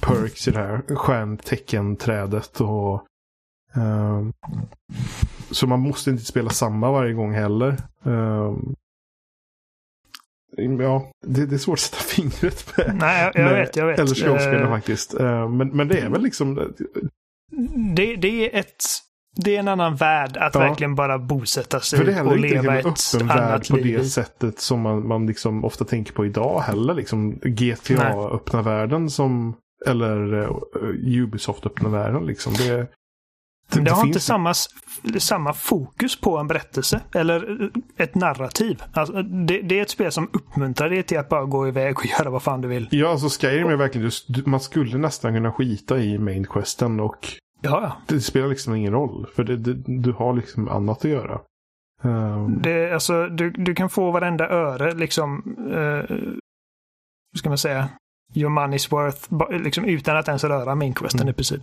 perks 0.00 0.48
i 0.48 0.50
det 0.50 0.58
här 0.58 0.96
stjärnteckenträdet 0.96 2.60
och 2.60 3.06
uh, 3.76 4.30
så 5.50 5.66
man 5.66 5.80
måste 5.80 6.10
inte 6.10 6.24
spela 6.24 6.50
samma 6.50 6.90
varje 6.90 7.12
gång 7.12 7.32
heller. 7.32 7.76
Uh, 8.06 8.56
Ja, 10.58 11.10
det, 11.26 11.46
det, 11.46 11.56
är 11.56 11.58
svårt 11.58 11.74
att 11.74 11.80
sätta 11.80 12.02
fingret 12.02 12.74
på. 12.74 12.82
Nej, 12.94 13.30
jag, 13.34 13.46
jag 13.46 13.54
vet, 13.54 13.76
jag 13.76 13.86
vet. 13.86 13.98
Eller 13.98 14.14
skådespelare 14.14 14.64
uh, 14.64 14.70
faktiskt. 14.70 15.20
Uh, 15.20 15.48
men, 15.48 15.68
men 15.68 15.88
det 15.88 15.98
är 15.98 16.10
väl 16.10 16.22
liksom... 16.22 16.74
Det, 17.96 18.16
det 18.16 18.54
är 18.54 18.60
ett... 18.60 18.84
Det 19.36 19.56
är 19.56 19.60
en 19.60 19.68
annan 19.68 19.96
värld 19.96 20.36
att 20.36 20.54
ja. 20.54 20.60
verkligen 20.60 20.94
bara 20.94 21.18
bosätta 21.18 21.80
sig 21.80 21.98
För 21.98 22.06
det 22.06 22.12
är 22.12 22.26
och 22.26 22.38
leva 22.38 22.78
ett 22.78 22.86
öppen 22.86 23.28
värld 23.28 23.68
på 23.68 23.76
det 23.76 24.04
sättet 24.04 24.60
som 24.60 24.80
man, 24.80 25.08
man 25.08 25.26
liksom 25.26 25.64
ofta 25.64 25.84
tänker 25.84 26.12
på 26.12 26.26
idag 26.26 26.60
heller. 26.60 26.94
Liksom 26.94 27.32
GTA 27.32 28.30
öppna 28.34 28.62
världen 28.62 29.10
som... 29.10 29.56
Eller 29.86 30.34
uh, 30.34 31.22
Ubisoft 31.22 31.66
öppna 31.66 31.88
världen 31.88 32.26
liksom. 32.26 32.52
Det, 32.52 32.86
det, 33.70 33.80
det, 33.80 33.90
har 33.90 34.06
inte 34.06 34.20
samma, 34.20 34.54
samma 35.18 35.52
fokus 35.52 36.20
på 36.20 36.38
en 36.38 36.46
berättelse 36.46 37.00
eller 37.14 37.70
ett 37.96 38.14
narrativ. 38.14 38.82
Alltså, 38.92 39.22
det, 39.22 39.62
det, 39.62 39.78
är 39.78 39.82
ett 39.82 39.90
spel 39.90 40.12
som 40.12 40.30
uppmuntrar 40.32 40.90
dig 40.90 41.02
till 41.02 41.18
att 41.18 41.28
bara 41.28 41.44
gå 41.44 41.68
iväg 41.68 41.98
och 41.98 42.06
göra 42.18 42.30
vad 42.30 42.42
fan 42.42 42.60
du 42.60 42.68
vill. 42.68 42.88
Ja, 42.90 43.08
alltså 43.08 43.28
Skyrim 43.28 43.68
är 43.68 43.76
verkligen 43.76 44.04
just, 44.04 44.46
man 44.46 44.60
skulle 44.60 44.98
nästan 44.98 45.34
kunna 45.34 45.52
skita 45.52 45.98
i 45.98 46.18
main 46.18 46.46
questen 46.46 47.00
och 47.00 47.28
ja, 47.66 47.82
ja. 47.82 47.96
det 48.06 48.20
spelar 48.20 48.48
liksom 48.48 48.74
ingen 48.74 48.92
roll. 48.92 49.26
För 49.34 49.44
det, 49.44 49.56
det, 49.56 49.74
du 50.02 50.12
har 50.12 50.34
liksom 50.34 50.68
annat 50.68 50.98
att 50.98 51.10
göra. 51.10 51.40
Um... 52.02 52.62
Det, 52.62 52.92
alltså, 52.94 53.26
du, 53.28 53.50
du 53.50 53.74
kan 53.74 53.90
få 53.90 54.10
varenda 54.10 54.48
öre 54.48 54.94
liksom, 54.94 55.56
uh, 55.58 56.16
hur 57.32 57.38
ska 57.38 57.48
man 57.48 57.58
säga, 57.58 57.88
your 58.34 58.50
money's 58.50 58.90
worth, 58.90 59.52
liksom, 59.64 59.84
utan 59.84 60.16
att 60.16 60.28
ens 60.28 60.44
röra 60.44 60.74
main 60.74 60.94
questen 60.94 61.20
mm. 61.20 61.30
i 61.30 61.34
princip. 61.34 61.62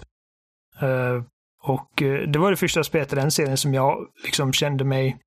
Uh, 0.83 1.23
och 1.63 2.01
eh, 2.01 2.27
det 2.27 2.39
var 2.39 2.51
det 2.51 2.57
första 2.57 2.83
spelet 2.83 3.13
i 3.13 3.15
den 3.15 3.31
serien 3.31 3.57
som 3.57 3.73
jag 3.73 4.07
liksom 4.23 4.53
kände 4.53 4.83
mig 4.83 5.17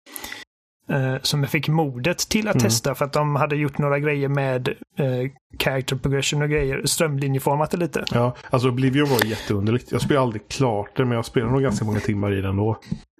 eh, 0.90 1.14
som 1.22 1.40
jag 1.40 1.50
fick 1.50 1.68
modet 1.68 2.18
till 2.18 2.48
att 2.48 2.54
mm. 2.54 2.64
testa 2.64 2.94
för 2.94 3.04
att 3.04 3.12
de 3.12 3.36
hade 3.36 3.56
gjort 3.56 3.78
några 3.78 3.98
grejer 3.98 4.28
med 4.28 4.68
eh, 4.68 5.30
character 5.58 5.96
progression 5.96 6.42
och 6.42 6.48
grejer, 6.48 6.82
strömlinjeformat 6.84 7.70
det 7.70 7.76
lite. 7.76 8.04
Ja, 8.12 8.36
alltså 8.50 8.68
Oblivion 8.68 9.08
var 9.08 9.24
jätteunderligt. 9.24 9.92
Jag 9.92 10.00
spelade 10.00 10.22
aldrig 10.22 10.48
klart 10.48 10.96
det, 10.96 11.04
men 11.04 11.14
jag 11.14 11.24
spelade 11.24 11.52
nog 11.52 11.62
ganska 11.62 11.84
många 11.84 12.00
timmar 12.00 12.32
i 12.32 12.40
den 12.40 12.56
då. 12.56 12.78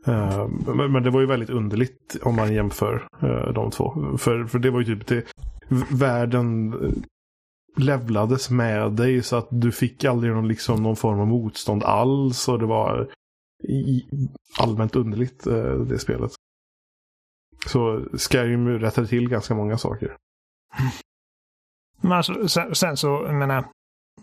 Uh, 0.08 0.48
men, 0.74 0.92
men, 0.92 1.02
det 1.02 1.10
var 1.10 1.20
ju 1.20 1.26
väldigt 1.26 1.50
underligt 1.50 2.16
om 2.22 2.36
man 2.36 2.54
jämför 2.54 3.08
uh, 3.22 3.52
de 3.52 3.70
två. 3.70 4.16
För, 4.18 4.44
för 4.44 4.58
det 4.58 4.70
var 4.70 4.80
ju 4.80 4.86
typ 4.86 5.06
det, 5.06 5.22
världen 5.90 6.74
levlades 7.76 8.50
med 8.50 8.92
dig 8.92 9.22
så 9.22 9.36
att 9.36 9.48
du 9.50 9.72
fick 9.72 10.04
aldrig 10.04 10.32
någon, 10.32 10.48
liksom, 10.48 10.82
någon 10.82 10.96
form 10.96 11.20
av 11.20 11.26
motstånd 11.26 11.84
alls. 11.84 12.48
Och 12.48 12.58
det 12.58 12.66
var 12.66 13.08
allmänt 14.58 14.96
underligt 14.96 15.46
eh, 15.46 15.74
det 15.74 15.98
spelet. 15.98 16.30
Så 17.66 18.02
Skyrim 18.18 18.68
rättade 18.78 19.06
till 19.06 19.28
ganska 19.28 19.54
många 19.54 19.78
saker. 19.78 20.16
Men 22.00 22.12
alltså, 22.12 22.48
sen, 22.48 22.74
sen 22.74 22.96
så, 22.96 23.06
jag 23.26 23.34
menar, 23.34 23.64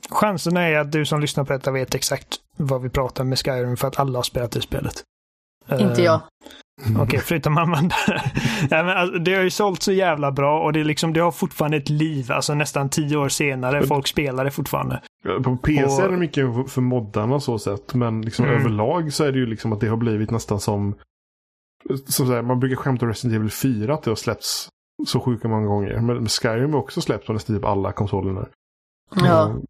chansen 0.09 0.57
är 0.57 0.79
att 0.79 0.91
du 0.91 1.05
som 1.05 1.21
lyssnar 1.21 1.43
på 1.43 1.53
detta 1.53 1.71
vet 1.71 1.95
exakt 1.95 2.39
vad 2.57 2.81
vi 2.81 2.89
pratar 2.89 3.23
med 3.23 3.39
Skyrim 3.39 3.77
för 3.77 3.87
att 3.87 3.99
alla 3.99 4.19
har 4.19 4.23
spelat 4.23 4.51
det 4.51 4.61
spelet. 4.61 5.03
Inte 5.79 6.01
jag. 6.01 6.21
Okej, 6.81 7.01
okay, 7.01 7.19
förutom 7.23 7.57
Amanda. 7.57 7.95
ja, 8.69 8.83
men 8.83 8.97
alltså, 8.97 9.19
det 9.19 9.33
har 9.33 9.43
ju 9.43 9.49
sålt 9.49 9.83
så 9.83 9.91
jävla 9.91 10.31
bra 10.31 10.63
och 10.63 10.73
det, 10.73 10.83
liksom, 10.83 11.13
det 11.13 11.19
har 11.19 11.31
fortfarande 11.31 11.77
ett 11.77 11.89
liv. 11.89 12.31
Alltså 12.31 12.53
nästan 12.53 12.89
tio 12.89 13.17
år 13.17 13.29
senare. 13.29 13.87
Folk 13.87 14.07
spelar 14.07 14.45
det 14.45 14.51
fortfarande. 14.51 15.01
På 15.43 15.57
PC 15.57 15.83
och... 15.83 16.01
är 16.01 16.09
det 16.09 16.17
mycket 16.17 16.71
för 16.71 16.81
moddarna 16.81 17.39
så 17.39 17.59
sätt. 17.59 17.93
Men 17.93 18.21
liksom 18.21 18.45
mm. 18.45 18.59
överlag 18.59 19.13
så 19.13 19.23
är 19.23 19.31
det 19.31 19.39
ju 19.39 19.45
liksom 19.45 19.73
att 19.73 19.79
det 19.79 19.87
har 19.87 19.97
blivit 19.97 20.31
nästan 20.31 20.59
som... 20.59 20.95
som 22.07 22.29
här, 22.29 22.41
man 22.41 22.59
brukar 22.59 22.75
skämta 22.75 23.05
om 23.05 23.09
Resident 23.09 23.35
Evil 23.35 23.51
4 23.51 23.93
att 23.93 24.03
det 24.03 24.11
har 24.11 24.15
släppts 24.15 24.69
så 25.07 25.19
sjuka 25.19 25.47
många 25.47 25.67
gånger. 25.67 25.99
Men 25.99 26.29
Skyrim 26.29 26.73
har 26.73 26.79
också 26.79 27.01
släppts 27.01 27.27
på 27.27 27.33
nästan 27.33 27.55
typ 27.55 27.65
alla 27.65 27.91
konsoler 27.91 28.33
nu. 28.33 28.45
Ja, 29.15 29.45
mm. 29.45 29.61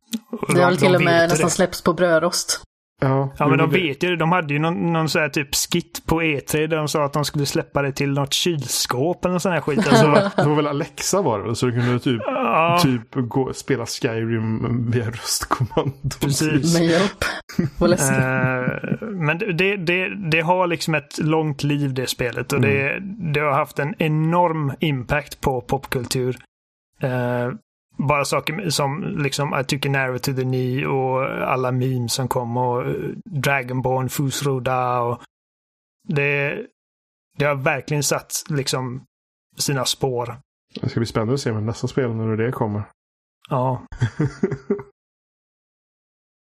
det 0.47 0.61
har 0.61 0.75
till 0.75 0.95
och 0.95 1.03
med 1.03 1.29
nästan 1.29 1.47
det. 1.47 1.51
släppts 1.51 1.81
på 1.81 1.93
brödrost. 1.93 2.63
Ja, 3.01 3.29
ja 3.37 3.47
men 3.47 3.57
de 3.57 3.69
vet 3.69 4.03
ju. 4.03 4.15
De 4.15 4.31
hade 4.31 4.53
ju 4.53 4.59
någon, 4.59 4.93
någon 4.93 5.09
sån 5.09 5.21
här 5.21 5.29
typ 5.29 5.55
skit 5.55 6.03
på 6.05 6.21
E3 6.21 6.67
där 6.67 6.77
de 6.77 6.87
sa 6.87 7.05
att 7.05 7.13
de 7.13 7.25
skulle 7.25 7.45
släppa 7.45 7.81
det 7.81 7.91
till 7.91 8.11
något 8.11 8.33
kylskåp 8.33 9.25
eller 9.25 9.39
sån 9.39 9.51
här 9.51 9.61
skit. 9.61 9.87
Alltså. 9.87 10.31
det 10.35 10.49
var 10.49 10.55
väl 10.55 10.67
Alexa 10.67 11.21
var 11.21 11.43
det 11.43 11.55
Så 11.55 11.65
du 11.65 11.71
kunde 11.71 11.99
typ, 11.99 12.21
ja. 12.25 12.79
typ 12.83 13.07
gå, 13.11 13.53
spela 13.53 13.85
Skyrim 13.85 14.91
via 14.91 15.09
röstkommando. 15.09 16.09
Precis. 16.21 16.79
Med 16.79 16.87
hjälp. 16.87 17.25
Vad 17.79 17.89
läskigt. 17.89 18.17
Uh, 18.17 19.09
men 19.09 19.37
det, 19.37 19.75
det, 19.77 20.09
det 20.31 20.41
har 20.41 20.67
liksom 20.67 20.95
ett 20.95 21.17
långt 21.17 21.63
liv 21.63 21.93
det 21.93 22.07
spelet 22.07 22.53
och 22.53 22.59
mm. 22.59 22.69
det, 22.69 22.99
det 23.33 23.39
har 23.39 23.51
haft 23.51 23.79
en 23.79 23.95
enorm 23.97 24.73
impact 24.79 25.41
på 25.41 25.61
popkultur. 25.61 26.37
Uh, 27.03 27.53
bara 27.97 28.25
saker 28.25 28.69
som 28.69 29.17
liksom 29.17 29.59
I 29.59 29.63
took 29.63 29.85
an 29.85 29.95
arrow 29.95 30.17
to 30.17 30.33
the 30.33 30.41
knee 30.41 30.85
och 30.85 31.23
alla 31.47 31.71
memes 31.71 32.13
som 32.13 32.27
kom 32.27 32.57
och 32.57 32.85
eh, 32.85 33.09
Dragonborn, 33.25 34.09
Fusroda 34.09 34.99
och 35.01 35.21
det, 36.07 36.65
det 37.37 37.45
har 37.45 37.55
verkligen 37.55 38.03
satt 38.03 38.31
liksom 38.49 39.05
sina 39.57 39.85
spår. 39.85 40.37
Det 40.81 40.89
ska 40.89 40.99
bli 40.99 41.07
spännande 41.07 41.33
att 41.33 41.39
se 41.39 41.53
med 41.53 41.63
nästa 41.63 41.87
spel 41.87 42.15
när 42.15 42.37
det 42.37 42.51
kommer. 42.51 42.83
Ja. 43.49 43.85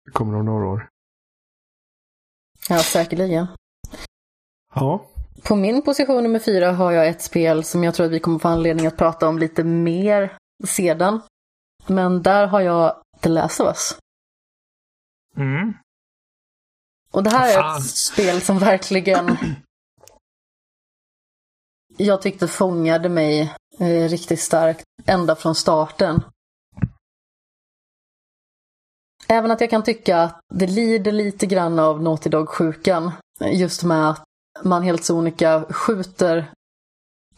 det 0.06 0.12
kommer 0.14 0.36
om 0.36 0.46
några 0.46 0.66
år. 0.66 0.88
Ja, 2.70 2.80
säkerligen. 2.80 3.48
Ja. 4.76 5.06
På 5.44 5.56
min 5.56 5.82
position 5.82 6.24
nummer 6.24 6.40
fyra 6.40 6.72
har 6.72 6.92
jag 6.92 7.08
ett 7.08 7.22
spel 7.22 7.64
som 7.64 7.84
jag 7.84 7.96
tror 7.96 8.06
att 8.06 8.12
vi 8.12 8.20
kommer 8.20 8.40
få 8.40 8.48
anledning 8.48 8.86
att 8.86 8.98
prata 8.98 9.28
om 9.28 9.40
lite 9.40 9.64
mer 9.64 10.38
sedan. 10.68 11.22
Men 11.88 12.24
där 12.24 12.48
har 12.48 12.62
jag 12.62 13.02
The 13.22 13.30
Last 13.30 13.60
of 13.60 13.68
Us. 13.68 13.98
Mm. 15.38 15.74
Och 17.12 17.24
det 17.24 17.30
här 17.30 17.60
är 17.60 17.78
ett 17.78 17.84
spel 17.84 18.42
som 18.42 18.60
verkligen 18.60 19.38
jag 21.98 22.22
tyckte 22.22 22.48
fångade 22.48 23.10
mig 23.10 23.54
eh, 23.80 24.10
riktigt 24.10 24.40
starkt 24.40 24.84
ända 25.06 25.36
från 25.36 25.56
starten. 25.56 26.24
Även 29.28 29.52
att 29.52 29.62
jag 29.62 29.70
kan 29.70 29.84
tycka 29.84 30.18
att 30.18 30.40
det 30.54 30.68
lider 30.68 31.12
lite 31.12 31.46
grann 31.46 31.80
av 31.80 32.04
Naughty 32.04 32.30
Dog-sjukan. 32.30 33.12
Just 33.52 33.84
med 33.84 34.10
att 34.10 34.24
man 34.64 34.84
helt 34.84 35.04
sonika 35.04 35.66
skjuter 35.70 36.52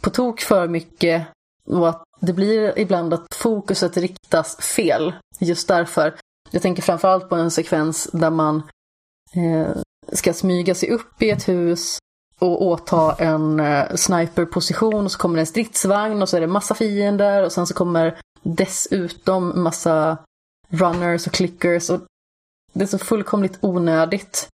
på 0.02 0.10
tok 0.10 0.42
för 0.42 0.68
mycket 0.68 1.28
Och 1.68 1.90
att 1.90 2.04
det 2.20 2.34
blir 2.34 2.80
ibland 2.80 3.14
att 3.14 3.36
fokuset 3.36 3.98
riktas 3.98 4.58
fel. 4.58 5.14
Just 5.40 5.68
därför. 5.68 6.16
Jag 6.52 6.62
tänker 6.62 6.82
framförallt 6.82 7.30
på 7.30 7.36
en 7.36 7.52
sekvens 7.52 8.10
där 8.14 8.30
man 8.30 8.64
eh, 9.36 9.78
ska 10.12 10.34
smyga 10.34 10.76
sig 10.76 10.90
upp 10.90 11.22
i 11.22 11.30
ett 11.30 11.48
hus 11.48 11.98
och 12.40 12.66
åta 12.66 13.14
en 13.14 13.60
eh, 13.60 13.96
sniperposition 13.96 15.06
och 15.06 15.12
så 15.12 15.18
kommer 15.18 15.36
det 15.36 15.42
en 15.42 15.48
stridsvagn 15.48 16.22
och 16.22 16.30
så 16.30 16.38
är 16.38 16.42
det 16.42 16.48
massa 16.48 16.76
fiender 16.76 17.44
och 17.44 17.52
sen 17.52 17.68
så 17.68 17.74
kommer 17.74 18.20
dessutom 18.44 19.64
massa 19.64 20.18
runners 20.70 21.28
och 21.28 21.34
clickers 21.34 21.90
och 21.90 22.02
det 22.74 22.84
är 22.84 22.88
så 22.88 22.98
fullkomligt 22.98 23.60
onödigt. 23.62 24.48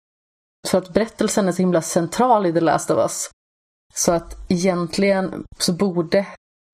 För 0.68 0.78
att 0.78 0.92
berättelsen 0.92 1.48
är 1.48 1.52
så 1.52 1.62
himla 1.62 1.82
central 1.82 2.46
i 2.46 2.52
The 2.52 2.60
Last 2.60 2.90
of 2.90 2.98
Us. 2.98 3.30
Så 3.94 4.12
att 4.12 4.36
egentligen 4.48 5.44
så 5.58 5.72
borde 5.72 6.26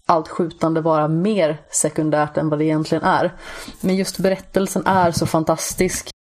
allt 0.07 0.29
skjutande 0.29 0.81
vara 0.81 1.09
mer 1.09 1.63
sekundärt 1.71 2.37
än 2.37 2.49
vad 2.49 2.59
det 2.59 2.65
egentligen 2.65 3.05
är. 3.05 3.35
Men 3.81 3.97
just 3.97 4.19
berättelsen 4.19 4.87
är 4.87 5.13
så 5.13 5.27
fantastisk. 5.27 6.11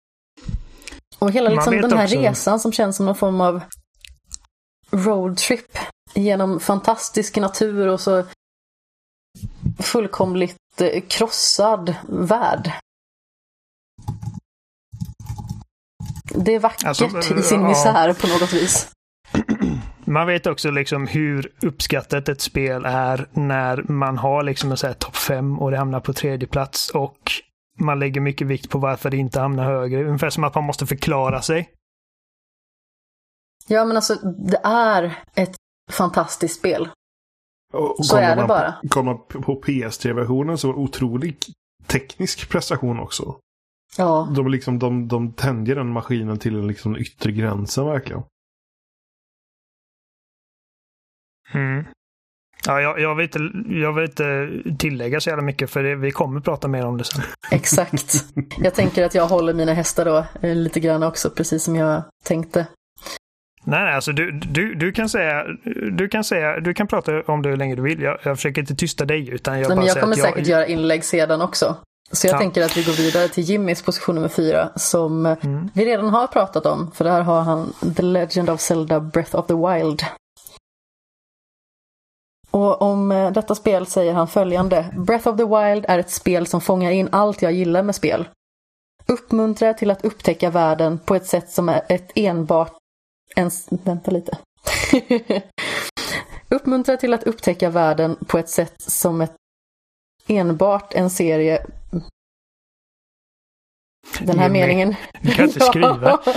Och 1.18 1.30
hela 1.30 1.50
liksom 1.50 1.80
den 1.80 1.92
här 1.92 2.04
också... 2.04 2.18
resan 2.18 2.60
som 2.60 2.72
känns 2.72 2.96
som 2.96 3.06
någon 3.06 3.14
form 3.14 3.40
av 3.40 3.60
roadtrip 4.90 5.78
genom 6.14 6.60
fantastisk 6.60 7.36
natur 7.36 7.86
och 7.88 8.00
så 8.00 8.24
fullkomligt 9.78 10.80
eh, 10.80 11.02
krossad 11.08 11.94
värld. 12.08 12.72
Det 16.34 16.54
är 16.54 16.60
vackert 16.60 16.84
alltså, 16.84 17.18
i 17.38 17.42
sin 17.42 17.62
misär 17.62 18.12
på 18.12 18.26
något 18.26 18.52
vis. 18.52 18.90
Man 20.04 20.26
vet 20.26 20.46
också 20.46 20.70
liksom 20.70 21.06
hur 21.06 21.52
uppskattat 21.62 22.28
ett 22.28 22.40
spel 22.40 22.84
är 22.86 23.28
när 23.32 23.82
man 23.88 24.18
har 24.18 24.42
liksom 24.42 24.70
en 24.70 24.76
topp 24.76 25.16
5 25.16 25.58
och 25.58 25.70
det 25.70 25.76
hamnar 25.76 26.00
på 26.00 26.12
tredje 26.12 26.48
plats 26.48 26.90
och 26.90 27.18
man 27.78 27.98
lägger 27.98 28.20
mycket 28.20 28.46
vikt 28.46 28.70
på 28.70 28.78
varför 28.78 29.10
det 29.10 29.16
inte 29.16 29.40
hamnar 29.40 29.64
högre. 29.64 30.04
Ungefär 30.04 30.30
som 30.30 30.44
att 30.44 30.54
man 30.54 30.64
måste 30.64 30.86
förklara 30.86 31.42
sig. 31.42 31.70
Ja, 33.68 33.84
men 33.84 33.96
alltså 33.96 34.14
det 34.48 34.60
är 34.64 35.22
ett 35.34 35.56
fantastiskt 35.92 36.58
spel. 36.58 36.88
Och 37.72 38.06
så 38.06 38.16
är 38.16 38.36
det 38.36 38.46
bara. 38.46 38.74
Kommer 38.88 39.12
man 39.12 39.42
på 39.42 39.62
PS3-versionen 39.62 40.58
så 40.58 40.70
otrolig 40.70 41.36
teknisk 41.86 42.48
prestation 42.48 43.00
också. 43.00 43.36
Ja. 43.98 44.32
De, 44.36 44.48
liksom, 44.48 44.78
de, 44.78 45.08
de 45.08 45.32
tänjer 45.32 45.74
den 45.74 45.88
maskinen 45.88 46.38
till 46.38 46.54
den 46.54 46.66
liksom 46.66 46.96
yttre 46.96 47.32
gränsen 47.32 47.86
verkligen. 47.86 48.22
Mm. 51.54 51.84
Ja, 52.66 52.80
jag, 52.80 53.00
jag, 53.00 53.14
vill 53.14 53.24
inte, 53.24 53.38
jag 53.74 53.92
vill 53.92 54.04
inte 54.04 54.50
tillägga 54.78 55.20
så 55.20 55.30
jävla 55.30 55.44
mycket 55.44 55.70
för 55.70 55.82
det, 55.82 55.94
vi 55.94 56.10
kommer 56.10 56.40
prata 56.40 56.68
mer 56.68 56.86
om 56.86 56.98
det 56.98 57.04
sen. 57.04 57.22
Exakt. 57.50 58.24
Jag 58.58 58.74
tänker 58.74 59.04
att 59.04 59.14
jag 59.14 59.26
håller 59.26 59.54
mina 59.54 59.72
hästar 59.72 60.04
då 60.04 60.26
eh, 60.42 60.54
lite 60.54 60.80
grann 60.80 61.02
också, 61.02 61.30
precis 61.30 61.64
som 61.64 61.76
jag 61.76 62.02
tänkte. 62.24 62.66
Nej, 63.64 63.84
nej, 63.84 63.94
alltså 63.94 64.12
du, 64.12 64.30
du, 64.30 64.74
du 64.74 64.92
kan 64.92 65.08
säga, 65.08 65.44
du 65.92 66.08
kan 66.08 66.24
säga, 66.24 66.60
du 66.60 66.74
kan 66.74 66.86
prata 66.86 67.22
om 67.22 67.42
det 67.42 67.48
hur 67.48 67.56
länge 67.56 67.74
du 67.74 67.82
vill. 67.82 68.02
Jag, 68.02 68.18
jag 68.22 68.36
försöker 68.36 68.60
inte 68.60 68.74
tysta 68.74 69.04
dig 69.04 69.28
utan 69.30 69.60
jag 69.60 69.68
nej, 69.68 69.68
bara 69.68 69.76
men 69.76 69.86
Jag 69.86 70.00
kommer 70.00 70.14
säger 70.14 70.28
säkert 70.28 70.46
jag... 70.46 70.58
göra 70.58 70.66
inlägg 70.66 71.04
sedan 71.04 71.42
också. 71.42 71.76
Så 72.12 72.26
jag 72.26 72.34
ja. 72.34 72.38
tänker 72.38 72.62
att 72.62 72.76
vi 72.76 72.82
går 72.82 72.92
vidare 72.92 73.28
till 73.28 73.44
Jimmys 73.44 73.82
position 73.82 74.14
nummer 74.14 74.28
fyra 74.28 74.70
som 74.76 75.26
mm. 75.26 75.70
vi 75.74 75.84
redan 75.84 76.08
har 76.08 76.26
pratat 76.26 76.66
om. 76.66 76.90
För 76.90 77.04
där 77.04 77.20
har 77.20 77.40
han 77.40 77.72
The 77.96 78.02
Legend 78.02 78.50
of 78.50 78.60
Zelda 78.60 79.00
Breath 79.00 79.36
of 79.36 79.46
the 79.46 79.54
Wild. 79.54 80.02
Och 82.50 82.82
om 82.82 83.12
eh, 83.12 83.32
detta 83.32 83.54
spel 83.54 83.86
säger 83.86 84.12
han 84.12 84.28
följande. 84.28 84.94
Breath 84.96 85.28
of 85.28 85.36
the 85.36 85.44
Wild 85.44 85.84
är 85.88 85.98
ett 85.98 86.10
spel 86.10 86.46
som 86.46 86.60
fångar 86.60 86.90
in 86.90 87.08
allt 87.12 87.42
jag 87.42 87.52
gillar 87.52 87.82
med 87.82 87.94
spel. 87.94 88.28
Uppmuntrar 89.06 89.72
till 89.72 89.90
att 89.90 90.04
upptäcka 90.04 90.50
världen 90.50 90.98
på 90.98 91.14
ett 91.14 91.26
sätt 91.26 91.50
som 91.50 91.68
är 91.68 91.82
ett 91.88 92.12
enbart... 92.14 92.72
Ens, 93.36 93.66
vänta 93.70 94.10
lite. 94.10 94.38
Uppmuntrar 96.48 96.96
till 96.96 97.14
att 97.14 97.22
upptäcka 97.22 97.70
världen 97.70 98.16
på 98.26 98.38
ett 98.38 98.48
sätt 98.48 98.74
som 98.78 99.20
ett 99.20 99.34
enbart 100.26 100.94
en 100.94 101.10
serie 101.10 101.66
den 104.20 104.38
här 104.38 104.48
meningen. 104.48 104.94
Du 105.20 105.32
kan 105.32 105.44
inte 105.44 105.60
skriva. 105.60 106.18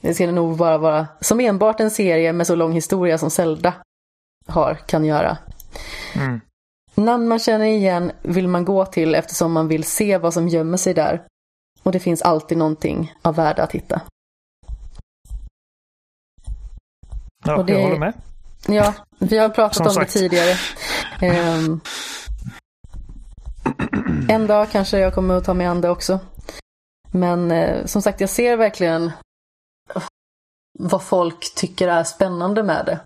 Det 0.00 0.14
ska 0.14 0.26
nog 0.30 0.56
bara 0.56 0.78
vara 0.78 1.06
som 1.20 1.40
enbart 1.40 1.80
en 1.80 1.90
serie 1.90 2.32
med 2.32 2.46
så 2.46 2.54
lång 2.54 2.72
historia 2.72 3.18
som 3.18 3.30
Zelda 3.30 3.74
har, 4.46 4.74
kan 4.74 5.04
göra. 5.04 5.38
Mm. 6.14 6.40
Namn 6.94 7.28
man 7.28 7.38
känner 7.38 7.64
igen 7.64 8.12
vill 8.22 8.48
man 8.48 8.64
gå 8.64 8.86
till 8.86 9.14
eftersom 9.14 9.52
man 9.52 9.68
vill 9.68 9.84
se 9.84 10.18
vad 10.18 10.34
som 10.34 10.48
gömmer 10.48 10.76
sig 10.76 10.94
där. 10.94 11.22
Och 11.82 11.92
det 11.92 12.00
finns 12.00 12.22
alltid 12.22 12.58
någonting 12.58 13.14
av 13.22 13.34
värde 13.34 13.62
att 13.62 13.72
hitta. 13.72 14.00
Ja, 17.44 17.62
det, 17.62 17.72
jag 17.72 17.82
håller 17.82 17.98
med. 17.98 18.12
Ja, 18.66 18.94
vi 19.18 19.38
har 19.38 19.48
pratat 19.48 19.76
som 19.76 19.86
om 19.86 19.92
sagt. 19.92 20.12
det 20.12 20.18
tidigare. 20.18 20.56
Um, 21.22 21.80
en 24.28 24.46
dag 24.46 24.70
kanske 24.70 24.98
jag 24.98 25.14
kommer 25.14 25.34
att 25.34 25.44
ta 25.44 25.54
mig 25.54 25.66
an 25.66 25.80
det 25.80 25.90
också. 25.90 26.20
Men 27.12 27.50
eh, 27.50 27.86
som 27.86 28.02
sagt, 28.02 28.20
jag 28.20 28.30
ser 28.30 28.56
verkligen 28.56 29.12
vad 30.78 31.02
folk 31.02 31.54
tycker 31.54 31.88
är 31.88 32.04
spännande 32.04 32.62
med 32.62 32.86
det. 32.86 33.00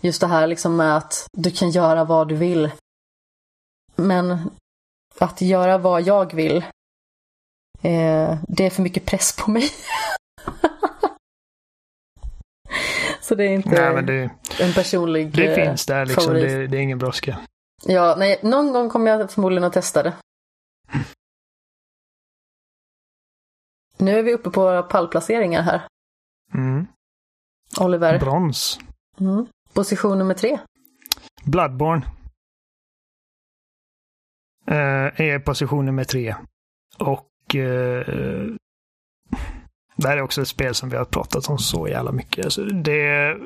Just 0.00 0.20
det 0.20 0.26
här 0.26 0.46
liksom 0.46 0.76
med 0.76 0.96
att 0.96 1.26
du 1.32 1.50
kan 1.50 1.70
göra 1.70 2.04
vad 2.04 2.28
du 2.28 2.36
vill. 2.36 2.70
Men 3.96 4.50
att 5.18 5.40
göra 5.40 5.78
vad 5.78 6.02
jag 6.02 6.34
vill, 6.34 6.56
eh, 7.82 8.38
det 8.48 8.66
är 8.66 8.70
för 8.70 8.82
mycket 8.82 9.06
press 9.06 9.36
på 9.36 9.50
mig. 9.50 9.70
Så 13.20 13.34
det 13.34 13.44
är 13.44 13.48
inte 13.48 13.92
nej, 13.92 14.02
det, 14.02 14.30
en 14.64 14.72
personlig 14.72 15.36
Det 15.36 15.46
eh, 15.46 15.54
finns 15.54 15.86
där 15.86 16.06
liksom, 16.06 16.34
det, 16.34 16.66
det, 16.66 16.76
är 16.76 16.80
ingen 16.80 16.98
brådska. 16.98 17.38
Ja, 17.88 18.14
nej, 18.18 18.40
någon 18.42 18.72
gång 18.72 18.90
kommer 18.90 19.10
jag 19.10 19.30
förmodligen 19.30 19.64
att 19.64 19.72
testa 19.72 20.02
det. 20.02 20.16
Nu 23.98 24.18
är 24.18 24.22
vi 24.22 24.34
uppe 24.34 24.50
på 24.50 24.82
pallplaceringar 24.82 25.62
här. 25.62 25.88
Mm. 26.54 26.86
Oliver. 27.80 28.18
Brons. 28.18 28.78
Mm. 29.20 29.46
Position 29.72 30.18
nummer 30.18 30.34
tre. 30.34 30.58
Bloodborne. 31.44 32.06
Uh, 34.70 35.20
är 35.20 35.38
position 35.38 35.86
nummer 35.86 36.04
tre. 36.04 36.36
Och 36.98 37.54
uh, 37.54 38.56
det 39.96 40.08
här 40.08 40.16
är 40.16 40.22
också 40.22 40.42
ett 40.42 40.48
spel 40.48 40.74
som 40.74 40.88
vi 40.88 40.96
har 40.96 41.04
pratat 41.04 41.48
om 41.48 41.58
så 41.58 41.88
jävla 41.88 42.12
mycket. 42.12 42.44
Alltså, 42.44 42.64
det, 42.64 43.36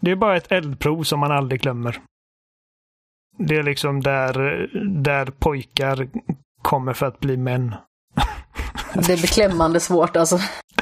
det 0.00 0.10
är 0.10 0.16
bara 0.16 0.36
ett 0.36 0.52
eldprov 0.52 1.02
som 1.02 1.20
man 1.20 1.32
aldrig 1.32 1.60
glömmer. 1.60 2.02
Det 3.38 3.56
är 3.56 3.62
liksom 3.62 4.00
där, 4.00 4.34
där 5.02 5.26
pojkar 5.26 6.08
kommer 6.62 6.92
för 6.92 7.06
att 7.06 7.20
bli 7.20 7.36
män. 7.36 7.74
Det 8.94 9.12
är 9.12 9.22
beklämmande 9.22 9.80
svårt 9.80 10.16
alltså. 10.16 10.38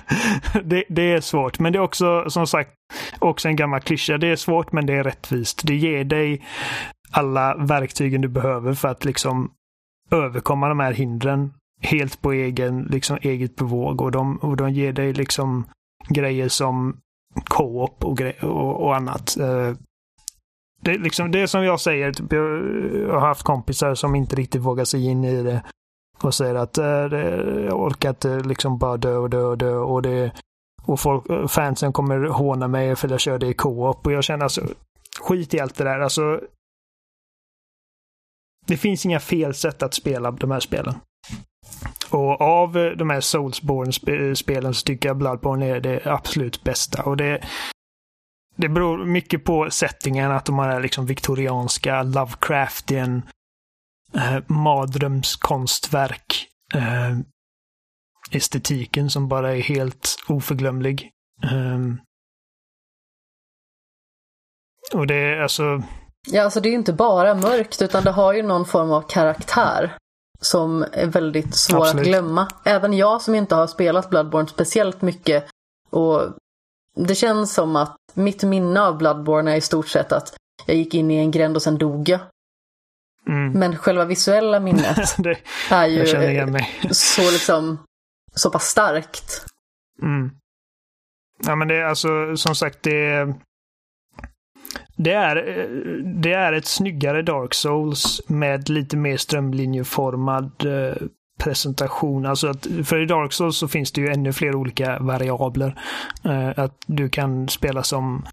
det, 0.64 0.84
det, 0.88 1.12
är 1.12 1.20
svårt, 1.20 1.58
men 1.58 1.72
det 1.72 1.78
är 1.78 1.82
också 1.82 2.30
som 2.30 2.46
sagt 2.46 2.70
också 3.18 3.48
en 3.48 3.56
gammal 3.56 3.80
klyscha. 3.80 4.18
Det 4.18 4.26
är 4.26 4.36
svårt, 4.36 4.72
men 4.72 4.86
det 4.86 4.94
är 4.94 5.04
rättvist. 5.04 5.66
Det 5.66 5.76
ger 5.76 6.04
dig 6.04 6.42
alla 7.10 7.56
verktygen 7.56 8.20
du 8.20 8.28
behöver 8.28 8.74
för 8.74 8.88
att 8.88 9.04
liksom 9.04 9.50
överkomma 10.10 10.68
de 10.68 10.80
här 10.80 10.92
hindren 10.92 11.52
helt 11.82 12.22
på 12.22 12.32
egen, 12.32 12.82
liksom 12.82 13.18
eget 13.22 13.56
bevåg 13.56 14.00
och 14.00 14.12
de, 14.12 14.36
och 14.36 14.56
de 14.56 14.70
ger 14.70 14.92
dig 14.92 15.12
liksom 15.12 15.64
grejer 16.08 16.48
som 16.48 16.96
co-op 17.44 18.04
och, 18.04 18.20
och, 18.42 18.82
och, 18.82 18.96
annat. 18.96 19.36
Eh, 19.36 19.74
det, 20.80 20.98
liksom, 20.98 21.30
det 21.30 21.40
är 21.40 21.46
som 21.46 21.64
jag 21.64 21.80
säger, 21.80 22.12
typ, 22.12 22.32
jag 22.32 23.12
har 23.12 23.20
haft 23.20 23.42
kompisar 23.42 23.94
som 23.94 24.14
inte 24.14 24.36
riktigt 24.36 24.60
vågar 24.60 24.84
sig 24.84 25.06
in 25.06 25.24
i 25.24 25.42
det 25.42 25.62
och 26.22 26.34
säger 26.34 26.54
att 26.54 26.78
äh, 26.78 26.86
jag 27.64 27.80
orkar 27.80 28.08
inte 28.08 28.40
liksom 28.40 28.78
bara 28.78 28.96
dö 28.96 29.16
och 29.16 29.30
dö 29.30 29.42
och 29.42 29.58
dö 29.58 29.76
och 29.76 30.02
det 30.02 30.32
och 30.82 31.00
folk, 31.00 31.50
fansen 31.50 31.92
kommer 31.92 32.18
håna 32.26 32.68
mig 32.68 32.96
för 32.96 33.06
att 33.06 33.10
jag 33.10 33.20
kör 33.20 33.38
det 33.38 33.46
i 33.46 33.54
co-op 33.54 34.06
och 34.06 34.12
jag 34.12 34.24
känner 34.24 34.44
alltså 34.44 34.66
skit 35.20 35.54
i 35.54 35.60
allt 35.60 35.74
det 35.74 35.84
där. 35.84 36.00
Alltså, 36.00 36.40
det 38.66 38.76
finns 38.76 39.06
inga 39.06 39.20
fel 39.20 39.54
sätt 39.54 39.82
att 39.82 39.94
spela 39.94 40.30
de 40.30 40.50
här 40.50 40.60
spelen. 40.60 40.94
Och 42.10 42.40
av 42.40 42.72
de 42.72 43.10
här 43.10 43.20
Soulsborne-spelen 43.20 44.74
så 44.74 44.84
tycker 44.84 45.08
jag 45.08 45.16
Bloodborne 45.16 45.66
är 45.66 45.80
det 45.80 46.06
absolut 46.06 46.64
bästa. 46.64 47.02
Och 47.02 47.16
det, 47.16 47.44
det 48.60 48.68
beror 48.68 49.04
mycket 49.04 49.44
på 49.44 49.70
settingen, 49.70 50.30
att 50.30 50.44
de 50.44 50.58
har 50.58 50.80
liksom 50.80 51.06
viktorianska, 51.06 52.02
Lovecraftian, 52.02 53.22
eh, 54.14 54.38
mardrömskonstverk. 54.46 56.48
Eh, 56.74 57.18
estetiken 58.30 59.10
som 59.10 59.28
bara 59.28 59.56
är 59.56 59.60
helt 59.60 60.16
oförglömlig. 60.28 61.10
Eh, 61.42 61.78
Och 64.94 65.06
det 65.06 65.14
är 65.14 65.40
alltså... 65.40 65.82
Ja, 66.26 66.42
alltså 66.42 66.60
det 66.60 66.68
är 66.68 66.70
ju 66.70 66.76
inte 66.76 66.92
bara 66.92 67.34
mörkt 67.34 67.82
utan 67.82 68.04
det 68.04 68.10
har 68.10 68.32
ju 68.32 68.42
någon 68.42 68.66
form 68.66 68.90
av 68.90 69.02
karaktär 69.02 69.96
som 70.40 70.82
är 70.92 71.06
väldigt 71.06 71.54
svår 71.54 71.80
Absolut. 71.80 72.00
att 72.00 72.08
glömma. 72.08 72.48
Även 72.64 72.92
jag 72.92 73.22
som 73.22 73.34
inte 73.34 73.54
har 73.54 73.66
spelat 73.66 74.10
Bloodborne 74.10 74.48
speciellt 74.48 75.02
mycket 75.02 75.46
och 75.90 76.22
det 76.96 77.14
känns 77.14 77.54
som 77.54 77.76
att 77.76 77.96
mitt 78.14 78.42
minne 78.42 78.80
av 78.80 78.98
Bloodborne 78.98 79.52
är 79.52 79.56
i 79.56 79.60
stort 79.60 79.88
sett 79.88 80.12
att 80.12 80.36
jag 80.66 80.76
gick 80.76 80.94
in 80.94 81.10
i 81.10 81.16
en 81.16 81.30
gränd 81.30 81.56
och 81.56 81.62
sen 81.62 81.78
dog 81.78 82.08
jag. 82.08 82.20
Mm. 83.28 83.52
Men 83.52 83.76
själva 83.76 84.04
visuella 84.04 84.60
minnet 84.60 85.16
det, 85.18 85.38
är 85.70 85.86
ju 85.86 86.06
så 86.90 87.30
liksom 87.30 87.78
så 88.34 88.50
pass 88.50 88.64
starkt. 88.64 89.46
Mm. 90.02 90.30
Ja 91.46 91.56
men 91.56 91.68
det 91.68 91.76
är 91.76 91.84
alltså 91.84 92.36
som 92.36 92.54
sagt 92.54 92.82
det 92.82 93.34
det 94.96 95.12
är, 95.12 95.34
det 96.20 96.32
är 96.32 96.52
ett 96.52 96.66
snyggare 96.66 97.22
Dark 97.22 97.54
Souls 97.54 98.22
med 98.26 98.68
lite 98.68 98.96
mer 98.96 99.16
strömlinjeformad 99.16 100.66
eh, 100.66 100.96
presentation. 101.40 102.26
Alltså 102.26 102.48
att, 102.48 102.66
för 102.84 102.98
i 102.98 103.06
Dark 103.06 103.32
Souls 103.32 103.56
så 103.56 103.68
finns 103.68 103.92
det 103.92 104.00
ju 104.00 104.08
ännu 104.08 104.32
fler 104.32 104.54
olika 104.54 104.98
variabler. 104.98 105.80
Eh, 106.24 106.58
att 106.58 106.74
du 106.86 107.08
kan 107.08 107.48
spela 107.48 107.82
som 107.82 108.26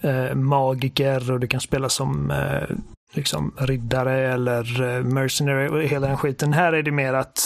eh, 0.00 0.34
magiker 0.34 1.32
och 1.32 1.40
du 1.40 1.46
kan 1.46 1.60
spela 1.60 1.88
som 1.88 2.30
eh, 2.30 2.76
liksom 3.12 3.54
riddare 3.58 4.32
eller 4.32 4.82
eh, 4.82 5.04
mercenary 5.04 5.68
och 5.68 5.82
hela 5.82 6.06
den 6.06 6.16
skiten. 6.16 6.52
Här 6.52 6.72
är 6.72 6.82
det 6.82 6.90
mer 6.90 7.14
att 7.14 7.40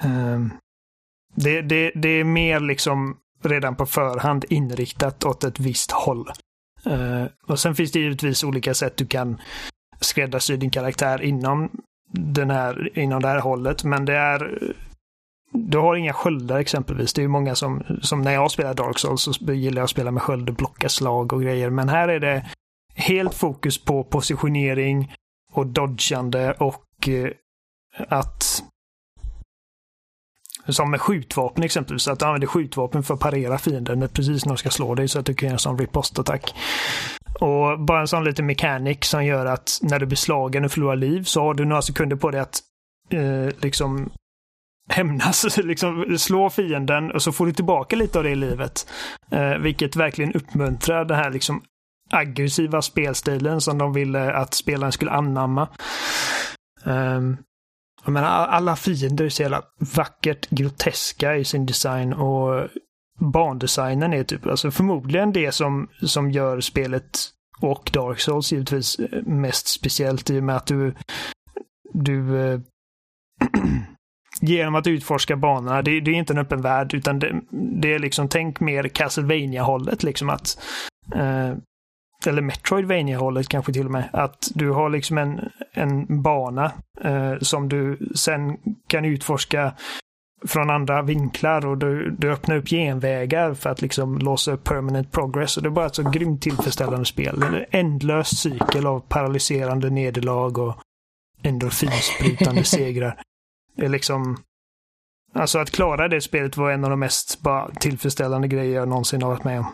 ehm, 0.00 0.50
det, 1.34 1.62
det, 1.62 1.92
det 1.94 2.08
är 2.08 2.24
mer 2.24 2.60
liksom 2.60 3.16
redan 3.42 3.76
på 3.76 3.86
förhand 3.86 4.44
inriktat 4.48 5.24
åt 5.24 5.44
ett 5.44 5.60
visst 5.60 5.90
håll. 5.90 6.30
Uh, 6.86 7.26
och 7.46 7.58
sen 7.58 7.74
finns 7.74 7.92
det 7.92 7.98
givetvis 7.98 8.44
olika 8.44 8.74
sätt 8.74 8.96
du 8.96 9.06
kan 9.06 9.40
skräddarsy 10.02 10.56
din 10.56 10.70
karaktär 10.70 11.22
inom, 11.22 11.70
den 12.12 12.50
här, 12.50 12.98
inom 12.98 13.22
det 13.22 13.28
här 13.28 13.40
hållet, 13.40 13.84
men 13.84 14.04
det 14.04 14.16
är 14.16 14.72
du 15.52 15.78
har 15.78 15.96
inga 15.96 16.12
sköldar 16.12 16.58
exempelvis. 16.58 17.12
Det 17.12 17.20
är 17.20 17.22
ju 17.22 17.28
många 17.28 17.54
som, 17.54 17.82
som 18.02 18.22
när 18.22 18.32
jag 18.32 18.50
spelar 18.50 18.74
Dark 18.74 18.98
Souls 18.98 19.22
så 19.22 19.52
gillar 19.52 19.80
jag 19.80 19.84
att 19.84 19.90
spela 19.90 20.10
med 20.10 20.22
sköld 20.22 20.48
och 20.48 20.54
blocka 20.54 20.88
slag 20.88 21.32
och 21.32 21.42
grejer. 21.42 21.70
Men 21.70 21.88
här 21.88 22.08
är 22.08 22.20
det 22.20 22.46
helt 22.94 23.34
fokus 23.34 23.84
på 23.84 24.04
positionering 24.04 25.14
och 25.52 25.66
dodgande 25.66 26.52
och 26.52 27.08
eh, 27.08 27.30
att 28.08 28.62
som 30.68 30.90
med 30.90 31.00
skjutvapen 31.00 31.64
exempelvis, 31.64 32.08
att 32.08 32.18
du 32.18 32.24
använder 32.24 32.46
skjutvapen 32.46 33.02
för 33.02 33.14
att 33.14 33.20
parera 33.20 33.58
fienden 33.58 34.08
precis 34.08 34.44
när 34.44 34.52
de 34.52 34.58
ska 34.58 34.70
slå 34.70 34.94
dig 34.94 35.08
så 35.08 35.18
att 35.18 35.26
du 35.26 35.34
kan 35.34 35.46
göra 35.46 35.54
en 35.54 35.58
sån 35.58 35.78
ripostattack. 35.78 36.54
Och 37.40 37.80
bara 37.80 38.00
en 38.00 38.08
sån 38.08 38.24
liten 38.24 38.46
mekanik 38.46 39.04
som 39.04 39.24
gör 39.24 39.46
att 39.46 39.78
när 39.82 39.98
du 39.98 40.06
blir 40.06 40.16
slagen 40.16 40.64
och 40.64 40.72
förlorar 40.72 40.96
liv 40.96 41.22
så 41.22 41.42
har 41.42 41.54
du 41.54 41.64
några 41.64 41.82
sekunder 41.82 42.16
på 42.16 42.30
dig 42.30 42.40
att 42.40 42.60
eh, 43.10 43.54
liksom 43.62 44.10
hämnas, 44.88 45.56
liksom 45.64 46.18
slå 46.18 46.50
fienden 46.50 47.12
och 47.12 47.22
så 47.22 47.32
får 47.32 47.46
du 47.46 47.52
tillbaka 47.52 47.96
lite 47.96 48.18
av 48.18 48.24
det 48.24 48.30
i 48.30 48.34
livet. 48.34 48.86
Eh, 49.30 49.56
vilket 49.56 49.96
verkligen 49.96 50.32
uppmuntrar 50.32 51.04
den 51.04 51.16
här 51.16 51.30
liksom 51.30 51.62
aggressiva 52.10 52.82
spelstilen 52.82 53.60
som 53.60 53.78
de 53.78 53.92
ville 53.92 54.32
att 54.32 54.54
spelaren 54.54 54.92
skulle 54.92 55.10
anamma. 55.10 55.68
Eh, 56.84 57.20
jag 58.04 58.12
menar, 58.12 58.28
alla 58.28 58.76
fiender 58.76 59.24
är 59.24 59.28
så 59.28 59.42
jävla 59.42 59.62
vackert 59.94 60.50
groteska 60.50 61.36
i 61.36 61.44
sin 61.44 61.66
design 61.66 62.12
och 62.12 62.68
bandesignen 63.22 64.12
är 64.12 64.24
typ, 64.24 64.46
alltså 64.46 64.70
förmodligen 64.70 65.32
det 65.32 65.52
som, 65.52 65.88
som 66.02 66.30
gör 66.30 66.60
spelet 66.60 67.18
och 67.60 67.90
Dark 67.92 68.20
Souls 68.20 68.52
givetvis 68.52 68.98
eh, 68.98 69.22
mest 69.22 69.68
speciellt 69.68 70.30
i 70.30 70.40
och 70.40 70.44
med 70.44 70.56
att 70.56 70.66
du, 70.66 70.94
du 71.92 72.46
äh, 72.52 72.60
genom 74.40 74.74
att 74.74 74.86
utforska 74.86 75.36
banorna, 75.36 75.82
det, 75.82 76.00
det, 76.00 76.10
är 76.10 76.14
inte 76.14 76.32
en 76.32 76.38
öppen 76.38 76.62
värld 76.62 76.94
utan 76.94 77.18
det, 77.18 77.40
det 77.50 77.94
är 77.94 77.98
liksom, 77.98 78.28
tänk 78.28 78.60
mer 78.60 78.88
castlevania 78.88 79.62
hållet 79.62 80.02
liksom 80.02 80.30
att 80.30 80.58
äh, 81.14 81.54
eller 82.26 82.42
Metroidvania-hållet 82.42 83.48
kanske 83.48 83.72
till 83.72 83.86
och 83.86 83.92
med, 83.92 84.08
att 84.12 84.48
du 84.54 84.70
har 84.70 84.90
liksom 84.90 85.18
en, 85.18 85.50
en 85.72 86.22
bana 86.22 86.72
eh, 87.00 87.34
som 87.40 87.68
du 87.68 87.98
sen 88.14 88.56
kan 88.86 89.04
utforska 89.04 89.72
från 90.44 90.70
andra 90.70 91.02
vinklar 91.02 91.66
och 91.66 91.78
du, 91.78 92.10
du 92.10 92.32
öppnar 92.32 92.56
upp 92.56 92.68
genvägar 92.68 93.54
för 93.54 93.70
att 93.70 93.82
liksom 93.82 94.18
låsa 94.18 94.52
upp 94.52 94.64
permanent 94.64 95.12
progress. 95.12 95.56
Och 95.56 95.62
det 95.62 95.68
är 95.68 95.70
bara 95.70 95.86
ett 95.86 95.94
så 95.94 96.10
grymt 96.10 96.42
tillfredsställande 96.42 97.04
spel. 97.04 97.42
En 97.42 97.64
ändlös 97.70 98.38
cykel 98.38 98.86
av 98.86 99.00
paralyserande 99.00 99.90
nederlag 99.90 100.58
och 100.58 100.74
endorfinsprutande 101.42 102.64
segrar. 102.64 103.22
Det 103.76 103.84
är 103.84 103.88
liksom... 103.88 104.36
Alltså 105.34 105.58
att 105.58 105.70
klara 105.70 106.08
det 106.08 106.20
spelet 106.20 106.56
var 106.56 106.70
en 106.70 106.84
av 106.84 106.90
de 106.90 107.00
mest 107.00 107.40
bara 107.40 107.70
tillfredsställande 107.70 108.48
grejer 108.48 108.74
jag 108.74 108.88
någonsin 108.88 109.22
har 109.22 109.30
varit 109.30 109.44
med 109.44 109.58
om. 109.58 109.72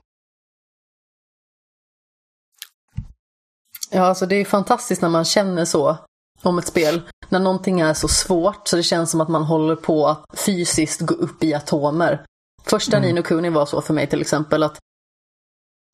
Ja, 3.91 4.03
alltså 4.03 4.27
det 4.27 4.37
är 4.37 4.45
fantastiskt 4.45 5.03
när 5.03 5.09
man 5.09 5.25
känner 5.25 5.65
så 5.65 5.99
om 6.43 6.59
ett 6.59 6.67
spel. 6.67 7.03
När 7.29 7.41
någonting 7.41 7.81
är 7.81 7.95
så 7.95 8.09
svårt 8.09 8.69
så 8.69 8.77
det 8.77 8.83
känns 8.83 9.11
som 9.11 9.21
att 9.21 9.29
man 9.29 9.43
håller 9.43 9.77
på 9.77 10.07
att 10.07 10.25
fysiskt 10.35 11.01
gå 11.01 11.15
upp 11.15 11.45
i 11.45 11.55
atomer. 11.55 12.25
Första 12.63 12.97
mm. 12.97 13.09
Nino 13.09 13.23
Kuni 13.23 13.51
var 13.51 13.67
så 13.67 13.81
för 13.81 13.95
mig 13.95 14.07
till 14.07 14.21
exempel 14.21 14.63
att 14.63 14.79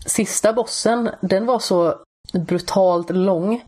sista 0.07 0.53
bossen, 0.53 1.11
den 1.20 1.47
var 1.47 1.59
så 1.59 2.05
brutalt 2.32 3.11
lång 3.11 3.64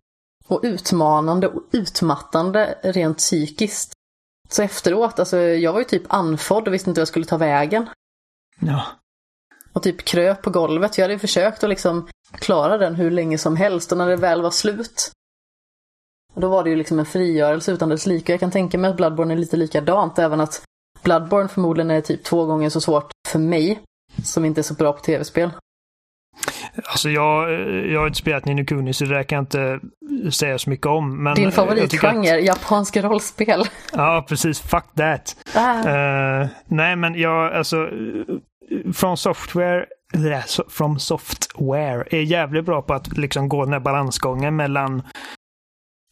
och 0.48 0.60
utmanande 0.62 1.48
och 1.48 1.62
utmattande 1.72 2.78
rent 2.82 3.18
psykiskt. 3.18 3.92
Så 4.48 4.62
efteråt, 4.62 5.18
alltså 5.18 5.36
jag 5.36 5.72
var 5.72 5.80
ju 5.80 5.84
typ 5.84 6.02
andfådd 6.08 6.68
och 6.68 6.74
visste 6.74 6.90
inte 6.90 6.98
hur 6.98 7.02
jag 7.02 7.08
skulle 7.08 7.24
ta 7.24 7.36
vägen. 7.36 7.88
Ja. 8.60 8.86
Och 9.72 9.82
typ 9.82 10.04
kröp 10.04 10.42
på 10.42 10.50
golvet. 10.50 10.98
Jag 10.98 11.04
hade 11.04 11.18
försökt 11.18 11.64
att 11.64 11.70
liksom 11.70 12.08
klara 12.32 12.78
den 12.78 12.94
hur 12.94 13.10
länge 13.10 13.38
som 13.38 13.56
helst 13.56 13.92
och 13.92 13.98
när 13.98 14.08
det 14.08 14.16
väl 14.16 14.42
var 14.42 14.50
slut 14.50 15.12
då 16.40 16.48
var 16.48 16.64
det 16.64 16.70
ju 16.70 16.76
liksom 16.76 16.98
en 16.98 17.06
frigörelse 17.06 17.72
utan 17.72 17.88
dess 17.88 18.06
like. 18.06 18.32
Jag 18.32 18.40
kan 18.40 18.50
tänka 18.50 18.78
mig 18.78 18.90
att 18.90 18.96
Bloodborne 18.96 19.34
är 19.34 19.38
lite 19.38 19.56
likadant, 19.56 20.18
även 20.18 20.40
att 20.40 20.62
Bloodborne 21.02 21.48
förmodligen 21.48 21.90
är 21.90 22.00
typ 22.00 22.24
två 22.24 22.44
gånger 22.44 22.68
så 22.68 22.80
svårt 22.80 23.10
för 23.28 23.38
mig, 23.38 23.80
som 24.22 24.44
inte 24.44 24.60
är 24.60 24.62
så 24.62 24.74
bra 24.74 24.92
på 24.92 25.00
tv-spel. 25.00 25.50
Alltså 26.84 27.10
jag, 27.10 27.52
jag 27.90 28.00
har 28.00 28.06
inte 28.06 28.18
spelat 28.18 28.44
Nino 28.44 28.64
Kuni 28.64 28.92
så 28.92 29.04
det 29.04 29.14
där 29.14 29.22
kan 29.22 29.36
jag 29.36 29.42
inte 29.42 29.80
säga 30.30 30.58
så 30.58 30.70
mycket 30.70 30.86
om. 30.86 31.22
Men 31.22 31.34
Din 31.34 31.52
favoritgenre, 31.52 32.38
att... 32.38 32.44
japanska 32.44 33.02
rollspel. 33.02 33.64
Ja, 33.92 34.26
precis. 34.28 34.60
Fuck 34.60 34.84
that. 34.96 35.36
Ah. 35.54 35.78
Uh, 35.78 36.46
nej, 36.64 36.96
men 36.96 37.14
jag, 37.14 37.52
alltså, 37.52 37.88
från 38.94 39.16
software 39.16 39.86
From 40.68 40.98
Software 40.98 42.04
är 42.10 42.20
jävligt 42.20 42.64
bra 42.64 42.82
på 42.82 42.94
att 42.94 43.18
liksom 43.18 43.48
gå 43.48 43.64
den 43.64 43.72
här 43.72 43.80
balansgången 43.80 44.56
mellan 44.56 45.02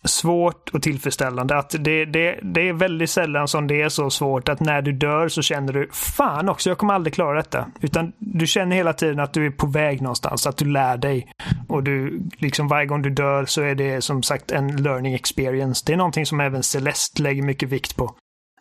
svårt 0.04 0.70
och 0.70 0.82
tillfredsställande. 0.82 1.56
Att 1.56 1.74
det, 1.78 2.04
det, 2.04 2.38
det 2.42 2.68
är 2.68 2.72
väldigt 2.72 3.10
sällan 3.10 3.48
som 3.48 3.66
det 3.66 3.82
är 3.82 3.88
så 3.88 4.10
svårt 4.10 4.48
att 4.48 4.60
när 4.60 4.82
du 4.82 4.92
dör 4.92 5.28
så 5.28 5.42
känner 5.42 5.72
du 5.72 5.88
fan 5.92 6.48
också, 6.48 6.70
jag 6.70 6.78
kommer 6.78 6.94
aldrig 6.94 7.14
klara 7.14 7.36
detta. 7.36 7.66
Utan 7.80 8.12
du 8.18 8.46
känner 8.46 8.76
hela 8.76 8.92
tiden 8.92 9.20
att 9.20 9.32
du 9.32 9.46
är 9.46 9.50
på 9.50 9.66
väg 9.66 10.02
någonstans, 10.02 10.46
att 10.46 10.56
du 10.56 10.64
lär 10.64 10.96
dig. 10.96 11.32
Och 11.68 11.82
du, 11.82 12.20
liksom 12.38 12.68
varje 12.68 12.86
gång 12.86 13.02
du 13.02 13.10
dör 13.10 13.44
så 13.44 13.62
är 13.62 13.74
det 13.74 14.00
som 14.00 14.22
sagt 14.22 14.50
en 14.50 14.76
learning 14.76 15.14
experience. 15.14 15.82
Det 15.86 15.92
är 15.92 15.96
någonting 15.96 16.26
som 16.26 16.40
även 16.40 16.62
Celeste 16.62 17.22
lägger 17.22 17.42
mycket 17.42 17.68
vikt 17.68 17.96
på. 17.96 18.14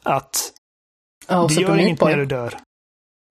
Att 0.03 0.51
oh, 1.29 1.47
det 1.47 1.53
gör 1.53 1.77
inget 1.77 2.01
när 2.01 2.17
du 2.17 2.25
dör. 2.25 2.53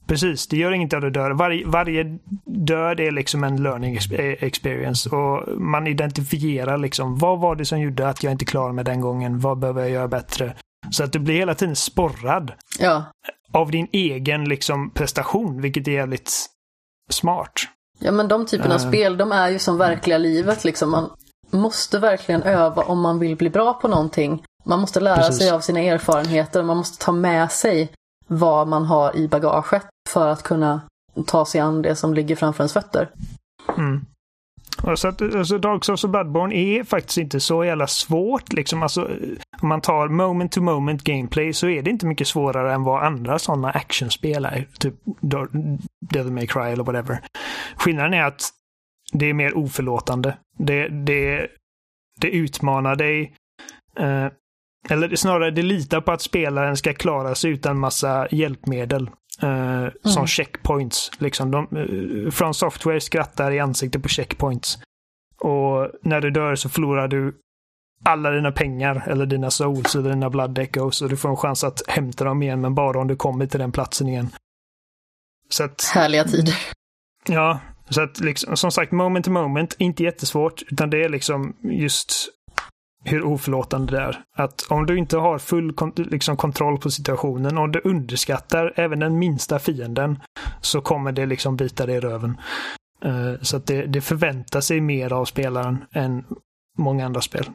Precis, 0.06 0.46
det 0.46 0.56
gör 0.56 0.72
inget 0.72 0.94
att 0.94 1.02
du 1.02 1.10
dör. 1.10 1.30
Varje, 1.30 1.66
varje 1.66 2.18
död 2.44 3.00
är 3.00 3.10
liksom 3.10 3.44
en 3.44 3.62
learning 3.62 3.96
eh, 3.96 4.44
experience 4.44 5.10
och 5.10 5.60
man 5.60 5.86
identifierar 5.86 6.78
liksom 6.78 7.18
vad 7.18 7.40
var 7.40 7.56
det 7.56 7.64
som 7.64 7.80
gjorde 7.80 8.08
att 8.08 8.22
jag 8.22 8.32
inte 8.32 8.44
klarade 8.44 8.74
mig 8.74 8.84
den 8.84 9.00
gången? 9.00 9.40
Vad 9.40 9.58
behöver 9.58 9.80
jag 9.80 9.90
göra 9.90 10.08
bättre? 10.08 10.54
Så 10.90 11.04
att 11.04 11.12
du 11.12 11.18
blir 11.18 11.34
hela 11.34 11.54
tiden 11.54 11.76
sporrad. 11.76 12.52
Ja. 12.78 13.04
Av 13.52 13.70
din 13.70 13.88
egen 13.92 14.44
liksom 14.44 14.90
prestation, 14.90 15.60
vilket 15.60 15.88
är 15.88 15.92
jävligt 15.92 16.32
smart. 17.10 17.52
Ja 17.98 18.12
men 18.12 18.28
de 18.28 18.46
typerna 18.46 18.74
av 18.74 18.80
uh. 18.80 18.88
spel, 18.88 19.16
de 19.16 19.32
är 19.32 19.48
ju 19.48 19.58
som 19.58 19.78
verkliga 19.78 20.18
livet 20.18 20.64
liksom. 20.64 20.90
Man 20.90 21.10
måste 21.50 21.98
verkligen 21.98 22.42
öva 22.42 22.82
om 22.82 23.00
man 23.00 23.18
vill 23.18 23.36
bli 23.36 23.50
bra 23.50 23.74
på 23.74 23.88
någonting. 23.88 24.42
Man 24.64 24.80
måste 24.80 25.00
lära 25.00 25.16
Precis. 25.16 25.38
sig 25.38 25.50
av 25.50 25.60
sina 25.60 25.80
erfarenheter, 25.80 26.62
man 26.62 26.76
måste 26.76 27.04
ta 27.04 27.12
med 27.12 27.52
sig 27.52 27.92
vad 28.38 28.68
man 28.68 28.84
har 28.84 29.16
i 29.16 29.28
bagaget 29.28 29.86
för 30.08 30.28
att 30.28 30.42
kunna 30.42 30.80
ta 31.26 31.44
sig 31.44 31.60
an 31.60 31.82
det 31.82 31.96
som 31.96 32.14
ligger 32.14 32.36
framför 32.36 32.62
ens 32.62 32.72
fötter. 32.72 33.08
Mm. 33.78 34.04
Så 34.94 35.08
att, 35.08 35.22
alltså 35.22 35.58
Dark 35.58 35.84
Souls 35.84 36.04
och 36.04 36.10
Bloodborne 36.10 36.54
är 36.54 36.84
faktiskt 36.84 37.18
inte 37.18 37.40
så 37.40 37.64
jävla 37.64 37.86
svårt. 37.86 38.52
Liksom. 38.52 38.82
Alltså, 38.82 39.10
om 39.60 39.68
man 39.68 39.80
tar 39.80 40.08
moment 40.08 40.52
to 40.52 40.60
moment 40.60 41.04
gameplay 41.04 41.52
så 41.52 41.68
är 41.68 41.82
det 41.82 41.90
inte 41.90 42.06
mycket 42.06 42.28
svårare 42.28 42.74
än 42.74 42.84
vad 42.84 43.02
andra 43.02 43.38
sådana 43.38 43.70
actionspel 43.70 44.44
är. 44.44 44.66
Typ 44.78 44.94
Devil 46.10 46.32
May 46.32 46.46
Cry 46.46 46.62
eller 46.62 46.84
whatever. 46.84 47.20
Skillnaden 47.76 48.14
är 48.14 48.22
att 48.22 48.50
det 49.12 49.26
är 49.26 49.34
mer 49.34 49.56
oförlåtande. 49.56 50.36
Det, 50.58 50.88
det, 50.88 51.48
det 52.20 52.30
utmanar 52.30 52.96
dig. 52.96 53.34
Eh, 53.98 54.26
eller 54.90 55.16
snarare, 55.16 55.50
det 55.50 55.62
litar 55.62 56.00
på 56.00 56.12
att 56.12 56.22
spelaren 56.22 56.76
ska 56.76 56.94
klara 56.94 57.34
sig 57.34 57.50
utan 57.50 57.78
massa 57.78 58.28
hjälpmedel. 58.30 59.10
Eh, 59.42 59.78
mm. 59.78 59.92
Som 60.04 60.26
checkpoints. 60.26 61.10
Liksom. 61.18 61.50
De, 61.50 61.76
eh, 61.76 62.30
från 62.30 62.54
software 62.54 63.00
skrattar 63.00 63.50
i 63.50 63.60
ansiktet 63.60 64.02
på 64.02 64.08
checkpoints. 64.08 64.78
Och 65.38 65.90
när 66.02 66.20
du 66.20 66.30
dör 66.30 66.54
så 66.54 66.68
förlorar 66.68 67.08
du 67.08 67.38
alla 68.04 68.30
dina 68.30 68.52
pengar 68.52 69.04
eller 69.08 69.26
dina 69.26 69.50
souls 69.50 69.94
eller 69.94 70.10
dina 70.10 70.30
blood 70.30 70.58
echoes 70.58 71.02
och 71.02 71.08
du 71.08 71.16
får 71.16 71.28
en 71.28 71.36
chans 71.36 71.64
att 71.64 71.82
hämta 71.88 72.24
dem 72.24 72.42
igen 72.42 72.60
men 72.60 72.74
bara 72.74 73.00
om 73.00 73.08
du 73.08 73.16
kommer 73.16 73.46
till 73.46 73.60
den 73.60 73.72
platsen 73.72 74.08
igen. 74.08 74.30
Så 75.48 75.64
att, 75.64 75.84
Härliga 75.94 76.24
tider. 76.24 76.54
Ja, 77.28 77.60
så 77.88 78.02
att 78.02 78.20
liksom, 78.20 78.56
som 78.56 78.70
sagt 78.70 78.92
moment 78.92 79.24
to 79.24 79.30
moment, 79.30 79.76
inte 79.78 80.02
jättesvårt 80.02 80.62
utan 80.70 80.90
det 80.90 81.04
är 81.04 81.08
liksom 81.08 81.56
just 81.62 82.28
hur 83.04 83.24
oförlåtande 83.24 83.92
det 83.92 84.02
är. 84.02 84.22
Att 84.36 84.66
om 84.68 84.86
du 84.86 84.98
inte 84.98 85.16
har 85.16 85.38
full 85.38 85.74
liksom, 85.96 86.36
kontroll 86.36 86.78
på 86.78 86.90
situationen, 86.90 87.58
om 87.58 87.72
du 87.72 87.80
underskattar 87.84 88.72
även 88.76 88.98
den 88.98 89.18
minsta 89.18 89.58
fienden, 89.58 90.20
så 90.60 90.80
kommer 90.80 91.12
det 91.12 91.26
liksom 91.26 91.56
bita 91.56 91.86
dig 91.86 91.96
i 91.96 92.00
röven. 92.00 92.40
Uh, 93.04 93.34
så 93.42 93.56
att 93.56 93.66
det, 93.66 93.86
det 93.86 94.00
förväntar 94.00 94.60
sig 94.60 94.80
mer 94.80 95.12
av 95.12 95.24
spelaren 95.24 95.84
än 95.92 96.24
många 96.78 97.06
andra 97.06 97.20
spel. 97.20 97.50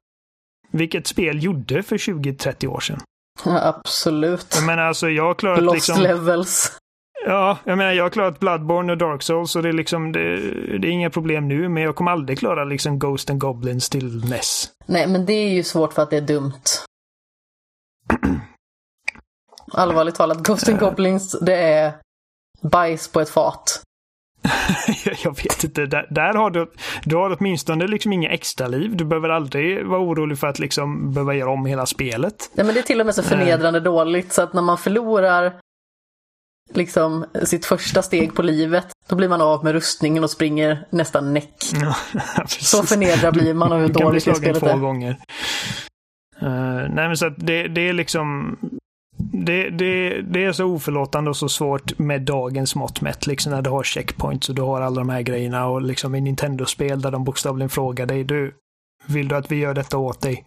Vilket 0.72 1.08
spel 1.08 1.44
gjorde 1.44 1.84
för 1.84 1.98
20-30 1.98 2.68
år 2.68 2.80
sedan. 2.80 3.00
Ja, 3.46 3.60
absolut. 3.76 4.54
Jag 4.56 4.66
menar 4.66 4.84
alltså, 4.84 5.10
jag 5.10 5.24
har 5.24 5.34
klarat 5.34 5.64
Lost 5.64 5.76
liksom... 5.76 6.04
levels. 6.04 6.72
Ja, 7.28 7.58
jag 7.64 7.78
menar 7.78 7.92
jag 7.92 8.04
har 8.04 8.10
klarat 8.10 8.40
Bloodborne 8.40 8.92
och 8.92 8.98
Dark 8.98 9.24
Souls 9.24 9.56
och 9.56 9.64
det 9.64 9.70
är 9.70 9.74
liksom, 9.74 10.12
det, 10.12 10.38
det 10.78 10.88
är 10.88 10.92
inga 10.92 11.10
problem 11.10 11.48
nu, 11.48 11.70
men 11.70 11.84
jag 11.84 11.96
kommer 11.96 12.12
aldrig 12.12 12.40
klara 12.40 12.64
liksom 12.64 13.00
Ghost 13.00 13.30
and 13.30 13.40
Goblins 13.40 13.90
till 13.90 14.26
NES. 14.26 14.70
Nej, 14.86 15.08
men 15.08 15.26
det 15.26 15.34
är 15.34 15.50
ju 15.50 15.64
svårt 15.64 15.94
för 15.94 16.02
att 16.02 16.10
det 16.10 16.18
är 16.18 16.22
dumt. 16.22 16.62
Allvarligt 19.72 20.16
talat, 20.16 20.38
Ghost 20.38 20.70
and 20.70 20.80
Goblins, 20.80 21.40
det 21.42 21.56
är 21.56 21.94
bajs 22.62 23.08
på 23.08 23.22
ett 23.22 23.30
fat. 23.30 23.82
jag 25.24 25.36
vet 25.44 25.64
inte. 25.64 25.86
Där, 25.86 26.08
där, 26.10 26.34
har 26.34 26.50
du, 26.50 26.72
du 27.04 27.16
har 27.16 27.38
åtminstone 27.40 27.88
liksom 27.88 28.14
inga 28.14 28.30
extra 28.30 28.68
liv. 28.68 28.96
Du 28.96 29.06
behöver 29.06 29.30
aldrig 29.30 29.86
vara 29.86 30.02
orolig 30.02 30.40
för 30.40 30.48
att 30.48 30.60
liksom 30.60 31.14
behöva 31.14 31.34
göra 31.34 31.50
om 31.50 31.66
hela 31.66 31.86
spelet. 31.86 32.52
Nej, 32.54 32.66
men 32.66 32.76
det 32.76 32.82
är 32.82 32.84
till 32.84 33.00
och 33.00 33.06
med 33.06 33.16
så 33.16 33.24
förnedrande 33.24 33.80
uh. 33.80 33.86
dåligt 33.86 34.34
så 34.34 34.42
att 34.42 34.54
när 34.54 34.62
man 34.62 34.78
förlorar 34.78 35.54
liksom 36.74 37.26
sitt 37.44 37.66
första 37.66 38.02
steg 38.02 38.36
på 38.36 38.42
livet, 38.42 38.86
då 39.10 39.16
blir 39.16 39.30
man 39.30 39.42
av 39.42 39.64
med 39.64 39.74
rustningen 39.74 40.24
och 40.24 40.30
springer 40.30 40.86
nästan 40.90 41.34
näck. 41.34 41.64
Ja, 41.82 41.96
så 42.48 42.84
förnedrad 42.84 43.34
blir 43.34 43.54
man 43.54 43.72
av 43.72 43.80
hur 43.80 43.88
dåligt 43.88 44.26
det 44.26 44.36
spelet 44.36 44.64
är. 44.64 44.72
två 44.72 44.78
gånger. 44.78 45.18
Uh, 46.42 46.90
nej 46.90 47.08
men 47.08 47.18
så 47.18 47.26
att 47.26 47.38
det, 47.38 47.68
det 47.68 47.90
är 47.90 47.94
liksom 47.94 48.58
det, 49.18 49.70
det, 49.70 50.22
det 50.22 50.44
är 50.44 50.52
så 50.52 50.66
oförlåtande 50.66 51.30
och 51.30 51.38
så 51.38 51.50
svårt 51.50 52.00
med 52.00 52.22
dagens 52.22 52.76
mått 52.76 53.02
mätt. 53.02 53.28
Liksom 53.28 53.52
när 53.52 53.62
du 53.62 53.70
har 53.70 53.84
checkpoints 53.84 54.50
och 54.50 54.56
du 54.56 54.62
har 54.62 54.82
alla 54.82 55.02
de 55.02 55.10
här 55.10 55.22
grejerna 55.22 55.68
och 55.68 55.82
liksom 55.82 56.16
i 56.16 56.22
Nintendo-spel 56.22 57.02
där 57.02 57.12
de 57.12 57.24
bokstavligen 57.24 57.70
frågar 57.70 58.06
dig 58.06 58.24
du, 58.24 58.54
vill 59.06 59.28
du 59.28 59.36
att 59.36 59.52
vi 59.52 59.56
gör 59.56 59.74
detta 59.74 59.98
åt 59.98 60.22
dig? 60.22 60.44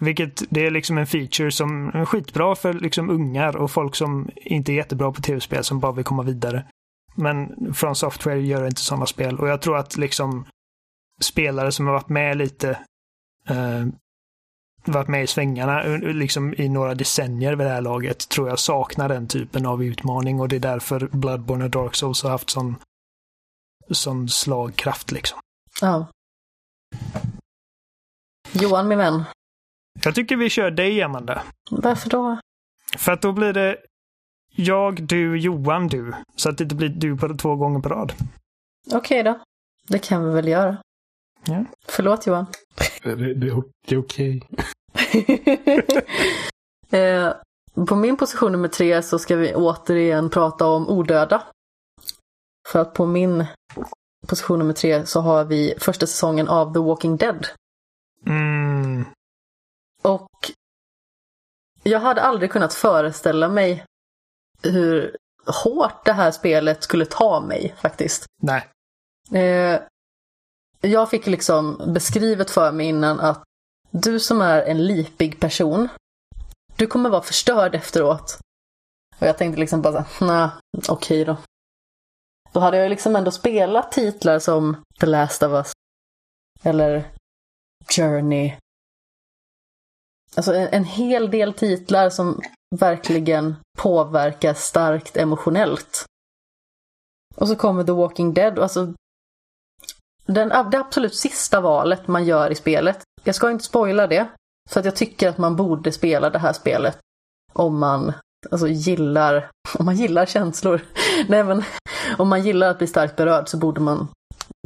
Vilket 0.00 0.42
det 0.50 0.66
är 0.66 0.70
liksom 0.70 0.98
en 0.98 1.06
feature 1.06 1.52
som 1.52 1.88
är 1.88 2.04
skitbra 2.04 2.54
för 2.54 2.74
liksom 2.74 3.10
ungar 3.10 3.56
och 3.56 3.70
folk 3.70 3.94
som 3.94 4.30
inte 4.36 4.72
är 4.72 4.74
jättebra 4.74 5.12
på 5.12 5.22
tv-spel 5.22 5.64
som 5.64 5.80
bara 5.80 5.92
vill 5.92 6.04
komma 6.04 6.22
vidare. 6.22 6.66
Men 7.14 7.74
från 7.74 7.96
Software 7.96 8.40
gör 8.40 8.66
inte 8.66 8.80
sådana 8.80 9.06
spel 9.06 9.38
och 9.38 9.48
jag 9.48 9.62
tror 9.62 9.76
att 9.76 9.96
liksom 9.96 10.44
spelare 11.20 11.72
som 11.72 11.86
har 11.86 11.92
varit 11.92 12.08
med 12.08 12.36
lite 12.36 12.70
eh, 13.48 13.86
varit 14.84 15.08
med 15.08 15.22
i 15.22 15.26
svängarna 15.26 15.84
eh, 15.84 15.98
liksom 15.98 16.54
i 16.54 16.68
några 16.68 16.94
decennier 16.94 17.56
vid 17.56 17.66
det 17.66 17.72
här 17.72 17.80
laget 17.80 18.28
tror 18.28 18.48
jag 18.48 18.58
saknar 18.58 19.08
den 19.08 19.28
typen 19.28 19.66
av 19.66 19.84
utmaning 19.84 20.40
och 20.40 20.48
det 20.48 20.56
är 20.56 20.60
därför 20.60 21.08
Bloodborne 21.12 21.64
och 21.64 21.70
Dark 21.70 21.94
Souls 21.94 22.22
har 22.22 22.30
haft 22.30 22.50
sån, 22.50 22.76
sån 23.90 24.28
slagkraft 24.28 25.12
liksom. 25.12 25.38
Ja. 25.80 26.06
Johan, 28.52 28.88
min 28.88 28.98
vän. 28.98 29.24
Jag 30.04 30.14
tycker 30.14 30.36
vi 30.36 30.50
kör 30.50 30.70
dig, 30.70 31.02
Amanda. 31.02 31.42
Varför 31.70 32.10
då? 32.10 32.38
För 32.96 33.12
att 33.12 33.22
då 33.22 33.32
blir 33.32 33.52
det 33.52 33.78
jag, 34.56 35.02
du, 35.02 35.38
Johan, 35.38 35.88
du. 35.88 36.14
Så 36.36 36.48
att 36.48 36.58
det 36.58 36.64
inte 36.64 36.74
blir 36.74 36.88
du 36.88 37.16
på 37.16 37.34
två 37.34 37.56
gånger 37.56 37.80
på 37.80 37.88
rad. 37.88 38.12
Okej 38.86 38.98
okay 38.98 39.22
då. 39.22 39.40
Det 39.88 39.98
kan 39.98 40.24
vi 40.24 40.34
väl 40.34 40.48
göra. 40.48 40.76
Ja. 41.46 41.64
Förlåt 41.88 42.26
Johan. 42.26 42.46
Det, 43.02 43.14
det, 43.14 43.34
det 43.34 43.94
är 43.94 43.98
okej. 43.98 44.48
eh, 47.00 47.32
på 47.86 47.96
min 47.96 48.16
position 48.16 48.52
nummer 48.52 48.68
tre 48.68 49.02
så 49.02 49.18
ska 49.18 49.36
vi 49.36 49.54
återigen 49.54 50.30
prata 50.30 50.66
om 50.66 50.88
odöda. 50.88 51.42
För 52.68 52.78
att 52.78 52.94
på 52.94 53.06
min 53.06 53.44
position 54.28 54.58
nummer 54.58 54.72
tre 54.72 55.06
så 55.06 55.20
har 55.20 55.44
vi 55.44 55.74
första 55.78 56.06
säsongen 56.06 56.48
av 56.48 56.72
The 56.72 56.78
Walking 56.78 57.16
Dead. 57.16 57.46
Mm. 58.26 59.04
Och 60.02 60.28
jag 61.82 62.00
hade 62.00 62.22
aldrig 62.22 62.50
kunnat 62.50 62.74
föreställa 62.74 63.48
mig 63.48 63.84
hur 64.62 65.16
hårt 65.64 66.04
det 66.04 66.12
här 66.12 66.30
spelet 66.30 66.82
skulle 66.82 67.06
ta 67.06 67.40
mig 67.40 67.74
faktiskt. 67.80 68.26
Nej. 68.42 68.68
Eh, 69.32 69.80
jag 70.80 71.10
fick 71.10 71.26
liksom 71.26 71.82
beskrivet 71.86 72.50
för 72.50 72.72
mig 72.72 72.86
innan 72.86 73.20
att 73.20 73.42
du 73.90 74.20
som 74.20 74.40
är 74.40 74.62
en 74.62 74.86
lipig 74.86 75.40
person, 75.40 75.88
du 76.76 76.86
kommer 76.86 77.10
vara 77.10 77.22
förstörd 77.22 77.74
efteråt. 77.74 78.38
Och 79.18 79.26
jag 79.26 79.38
tänkte 79.38 79.60
liksom 79.60 79.82
bara 79.82 80.04
nej, 80.20 80.48
okej 80.88 81.22
okay 81.22 81.24
då. 81.24 81.36
Då 82.52 82.60
hade 82.60 82.76
jag 82.76 82.90
liksom 82.90 83.16
ändå 83.16 83.30
spelat 83.30 83.92
titlar 83.92 84.38
som 84.38 84.76
The 85.00 85.06
Last 85.06 85.42
of 85.42 85.52
Us. 85.52 85.72
Eller 86.62 87.10
Journey. 87.88 88.56
Alltså 90.36 90.54
en, 90.54 90.68
en 90.68 90.84
hel 90.84 91.30
del 91.30 91.52
titlar 91.52 92.10
som 92.10 92.40
verkligen 92.76 93.56
påverkar 93.78 94.54
starkt 94.54 95.16
emotionellt. 95.16 96.04
Och 97.34 97.48
så 97.48 97.56
kommer 97.56 97.84
The 97.84 97.92
Walking 97.92 98.34
Dead. 98.34 98.58
och 98.58 98.62
Alltså, 98.62 98.92
den, 100.26 100.48
det 100.48 100.78
absolut 100.78 101.14
sista 101.14 101.60
valet 101.60 102.08
man 102.08 102.24
gör 102.24 102.50
i 102.50 102.54
spelet. 102.54 103.02
Jag 103.24 103.34
ska 103.34 103.50
inte 103.50 103.64
spoila 103.64 104.06
det. 104.06 104.28
För 104.70 104.80
att 104.80 104.86
jag 104.86 104.96
tycker 104.96 105.28
att 105.28 105.38
man 105.38 105.56
borde 105.56 105.92
spela 105.92 106.30
det 106.30 106.38
här 106.38 106.52
spelet 106.52 106.98
om 107.52 107.78
man 107.78 108.12
alltså, 108.50 108.68
gillar, 108.68 109.50
om 109.78 109.84
man 109.84 109.96
gillar 109.96 110.26
känslor. 110.26 110.80
Nej 111.28 111.44
men 111.44 111.64
om 112.18 112.28
man 112.28 112.42
gillar 112.42 112.70
att 112.70 112.78
bli 112.78 112.86
starkt 112.86 113.16
berörd 113.16 113.48
så 113.48 113.56
borde 113.56 113.80
man 113.80 114.08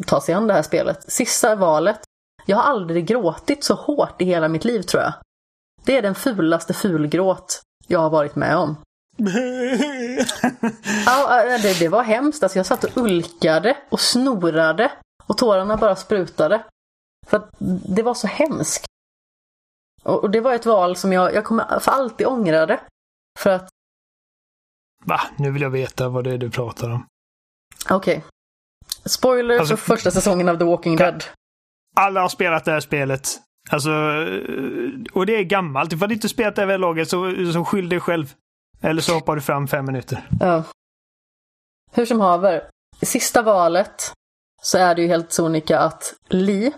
ta 0.06 0.20
sig 0.20 0.34
an 0.34 0.46
det 0.46 0.54
här 0.54 0.62
spelet. 0.62 1.12
Sista 1.12 1.54
valet. 1.54 2.00
Jag 2.46 2.56
har 2.56 2.62
aldrig 2.62 3.06
gråtit 3.06 3.64
så 3.64 3.74
hårt 3.74 4.22
i 4.22 4.24
hela 4.24 4.48
mitt 4.48 4.64
liv 4.64 4.82
tror 4.82 5.02
jag. 5.02 5.12
Det 5.86 5.96
är 5.96 6.02
den 6.02 6.14
fulaste 6.14 6.74
fulgråt 6.74 7.62
jag 7.86 8.00
har 8.00 8.10
varit 8.10 8.36
med 8.36 8.56
om. 8.56 8.76
ja, 11.06 11.58
det, 11.62 11.78
det 11.78 11.88
var 11.88 12.02
hemskt. 12.02 12.42
Alltså, 12.42 12.58
jag 12.58 12.66
satt 12.66 12.84
och 12.84 12.96
ulkade 12.96 13.76
och 13.90 14.00
snorade 14.00 14.92
och 15.26 15.38
tårarna 15.38 15.76
bara 15.76 15.96
sprutade. 15.96 16.64
För 17.26 17.36
att 17.36 17.50
det 17.96 18.02
var 18.02 18.14
så 18.14 18.26
hemskt. 18.26 18.86
Och 20.02 20.30
det 20.30 20.40
var 20.40 20.54
ett 20.54 20.66
val 20.66 20.96
som 20.96 21.12
jag, 21.12 21.34
jag 21.34 21.44
kommer 21.44 21.78
för 21.80 21.92
alltid 21.92 22.26
ångra 22.26 22.66
det. 22.66 22.80
För 23.38 23.50
att... 23.50 23.68
Va? 25.04 25.20
Nu 25.38 25.50
vill 25.50 25.62
jag 25.62 25.70
veta 25.70 26.08
vad 26.08 26.24
det 26.24 26.30
är 26.30 26.38
du 26.38 26.50
pratar 26.50 26.90
om. 26.90 27.06
Okej. 27.90 28.16
Okay. 28.16 28.30
Spoiler 29.04 29.58
alltså, 29.58 29.76
för 29.76 29.96
första 29.96 30.10
säsongen 30.10 30.48
av 30.48 30.56
The 30.58 30.64
Walking 30.64 30.96
Dead. 30.96 31.24
Alla 31.96 32.20
har 32.20 32.28
spelat 32.28 32.64
det 32.64 32.72
här 32.72 32.80
spelet. 32.80 33.45
Alltså, 33.70 33.90
eh, 33.90 35.12
och 35.12 35.26
det 35.26 35.36
är 35.36 35.42
gammalt. 35.42 35.92
Ifall 35.92 36.08
du 36.08 36.14
inte 36.14 36.28
spelat 36.28 36.56
det 36.56 36.66
här 36.66 36.78
laget 36.78 37.10
så, 37.10 37.52
så 37.52 37.64
skyll 37.64 37.88
dig 37.88 38.00
själv. 38.00 38.34
Eller 38.80 39.02
så 39.02 39.14
hoppar 39.14 39.34
du 39.34 39.42
fram 39.42 39.68
fem 39.68 39.86
minuter. 39.86 40.28
Ja. 40.40 40.64
Hur 41.92 42.06
som 42.06 42.20
haver. 42.20 42.70
Sista 43.02 43.42
valet 43.42 44.12
så 44.62 44.78
är 44.78 44.94
det 44.94 45.02
ju 45.02 45.08
helt 45.08 45.32
sonika 45.32 45.78
att 45.78 46.14
Lee, 46.28 46.72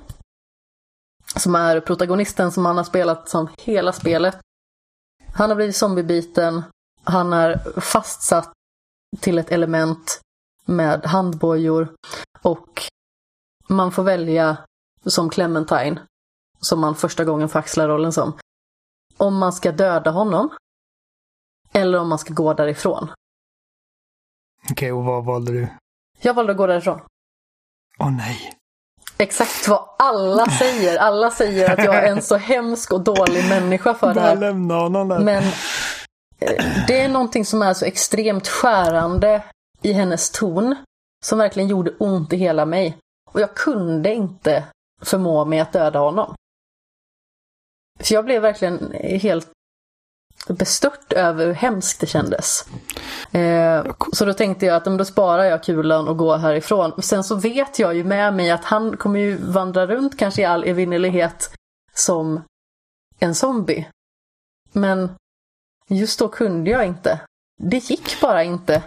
som 1.36 1.54
är 1.54 1.80
protagonisten 1.80 2.52
som 2.52 2.66
han 2.66 2.76
har 2.76 2.84
spelat 2.84 3.28
som 3.28 3.48
hela 3.58 3.92
spelet, 3.92 4.38
han 5.34 5.50
har 5.50 5.56
blivit 5.56 5.76
zombiebiten, 5.76 6.62
han 7.04 7.32
är 7.32 7.80
fastsatt 7.80 8.52
till 9.20 9.38
ett 9.38 9.52
element 9.52 10.20
med 10.64 11.06
handbojor 11.06 11.88
och 12.42 12.82
man 13.68 13.92
får 13.92 14.02
välja 14.02 14.56
som 15.06 15.30
Clementine, 15.30 16.00
som 16.60 16.80
man 16.80 16.94
första 16.94 17.24
gången 17.24 17.48
får 17.48 17.58
axla 17.58 17.88
rollen 17.88 18.12
som, 18.12 18.38
om 19.16 19.36
man 19.36 19.52
ska 19.52 19.72
döda 19.72 20.10
honom 20.10 20.50
eller 21.72 21.98
om 21.98 22.08
man 22.08 22.18
ska 22.18 22.34
gå 22.34 22.54
därifrån. 22.54 23.10
Okej, 24.70 24.92
och 24.92 25.04
vad 25.04 25.24
valde 25.24 25.52
du? 25.52 25.68
Jag 26.20 26.34
valde 26.34 26.52
att 26.52 26.58
gå 26.58 26.66
därifrån. 26.66 27.00
Åh 27.98 28.10
nej. 28.10 28.54
Exakt 29.18 29.68
vad 29.68 29.88
alla 29.98 30.46
säger. 30.46 30.98
Alla 30.98 31.30
säger 31.30 31.70
att 31.72 31.84
jag 31.84 31.94
är 31.94 32.12
en 32.12 32.22
så 32.22 32.36
hemsk 32.36 32.92
och 32.92 33.00
dålig 33.00 33.48
människa 33.48 33.94
för 33.94 34.14
det 34.14 34.20
här. 34.20 34.36
lämna 34.36 34.74
honom 34.74 35.08
där. 35.08 35.18
Men 35.18 35.44
eh, 36.38 36.84
det 36.86 37.00
är 37.00 37.08
någonting 37.08 37.44
som 37.44 37.62
är 37.62 37.74
så 37.74 37.84
extremt 37.84 38.48
skärande 38.48 39.44
i 39.82 39.92
hennes 39.92 40.30
ton. 40.30 40.76
Som 41.24 41.38
verkligen 41.38 41.68
gjorde 41.68 41.90
ont 41.98 42.32
i 42.32 42.36
hela 42.36 42.66
mig. 42.66 42.98
Och 43.30 43.40
jag 43.40 43.54
kunde 43.54 44.14
inte 44.14 44.64
förmå 45.02 45.44
mig 45.44 45.60
att 45.60 45.72
döda 45.72 45.98
honom. 45.98 46.34
För 47.98 48.14
jag 48.14 48.24
blev 48.24 48.42
verkligen 48.42 48.92
helt 49.02 49.50
bestört 50.48 51.12
över 51.12 51.46
hur 51.46 51.54
hemskt 51.54 52.00
det 52.00 52.06
kändes. 52.06 52.64
Eh, 53.32 53.86
så 54.12 54.24
då 54.24 54.32
tänkte 54.32 54.66
jag 54.66 54.76
att 54.76 54.98
då 54.98 55.04
sparar 55.04 55.44
jag 55.44 55.62
kulan 55.62 56.08
och 56.08 56.16
går 56.16 56.36
härifrån. 56.36 56.92
Men 56.96 57.02
sen 57.02 57.24
så 57.24 57.34
vet 57.34 57.78
jag 57.78 57.94
ju 57.94 58.04
med 58.04 58.34
mig 58.34 58.50
att 58.50 58.64
han 58.64 58.96
kommer 58.96 59.20
ju 59.20 59.36
vandra 59.36 59.86
runt 59.86 60.18
kanske 60.18 60.42
i 60.42 60.44
all 60.44 60.64
evinnerlighet 60.64 61.50
som 61.94 62.42
en 63.18 63.34
zombie. 63.34 63.88
Men 64.72 65.10
just 65.88 66.18
då 66.18 66.28
kunde 66.28 66.70
jag 66.70 66.86
inte. 66.86 67.20
Det 67.60 67.90
gick 67.90 68.20
bara 68.20 68.44
inte. 68.44 68.82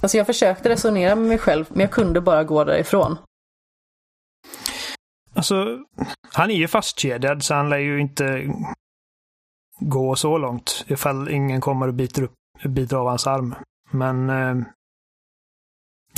Alltså 0.00 0.16
jag 0.16 0.26
försökte 0.26 0.68
resonera 0.68 1.14
med 1.14 1.28
mig 1.28 1.38
själv, 1.38 1.66
men 1.68 1.80
jag 1.80 1.90
kunde 1.90 2.20
bara 2.20 2.44
gå 2.44 2.64
därifrån. 2.64 3.18
Alltså, 5.36 5.78
han 6.32 6.50
är 6.50 6.54
ju 6.54 6.68
fastkedjad 6.68 7.42
så 7.42 7.54
han 7.54 7.68
lär 7.68 7.78
ju 7.78 8.00
inte 8.00 8.54
gå 9.80 10.16
så 10.16 10.38
långt 10.38 10.84
ifall 10.88 11.28
ingen 11.28 11.60
kommer 11.60 11.88
och 11.88 11.94
biter, 11.94 12.22
upp, 12.22 12.34
biter 12.64 12.96
av 12.96 13.06
hans 13.08 13.26
arm. 13.26 13.54
Men... 13.90 14.30
Eh, 14.30 14.56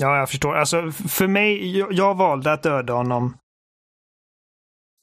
ja, 0.00 0.18
jag 0.18 0.30
förstår. 0.30 0.54
Alltså, 0.54 0.92
för 0.92 1.26
mig, 1.26 1.78
jag, 1.78 1.92
jag 1.92 2.14
valde 2.14 2.52
att 2.52 2.62
döda 2.62 2.92
honom. 2.92 3.36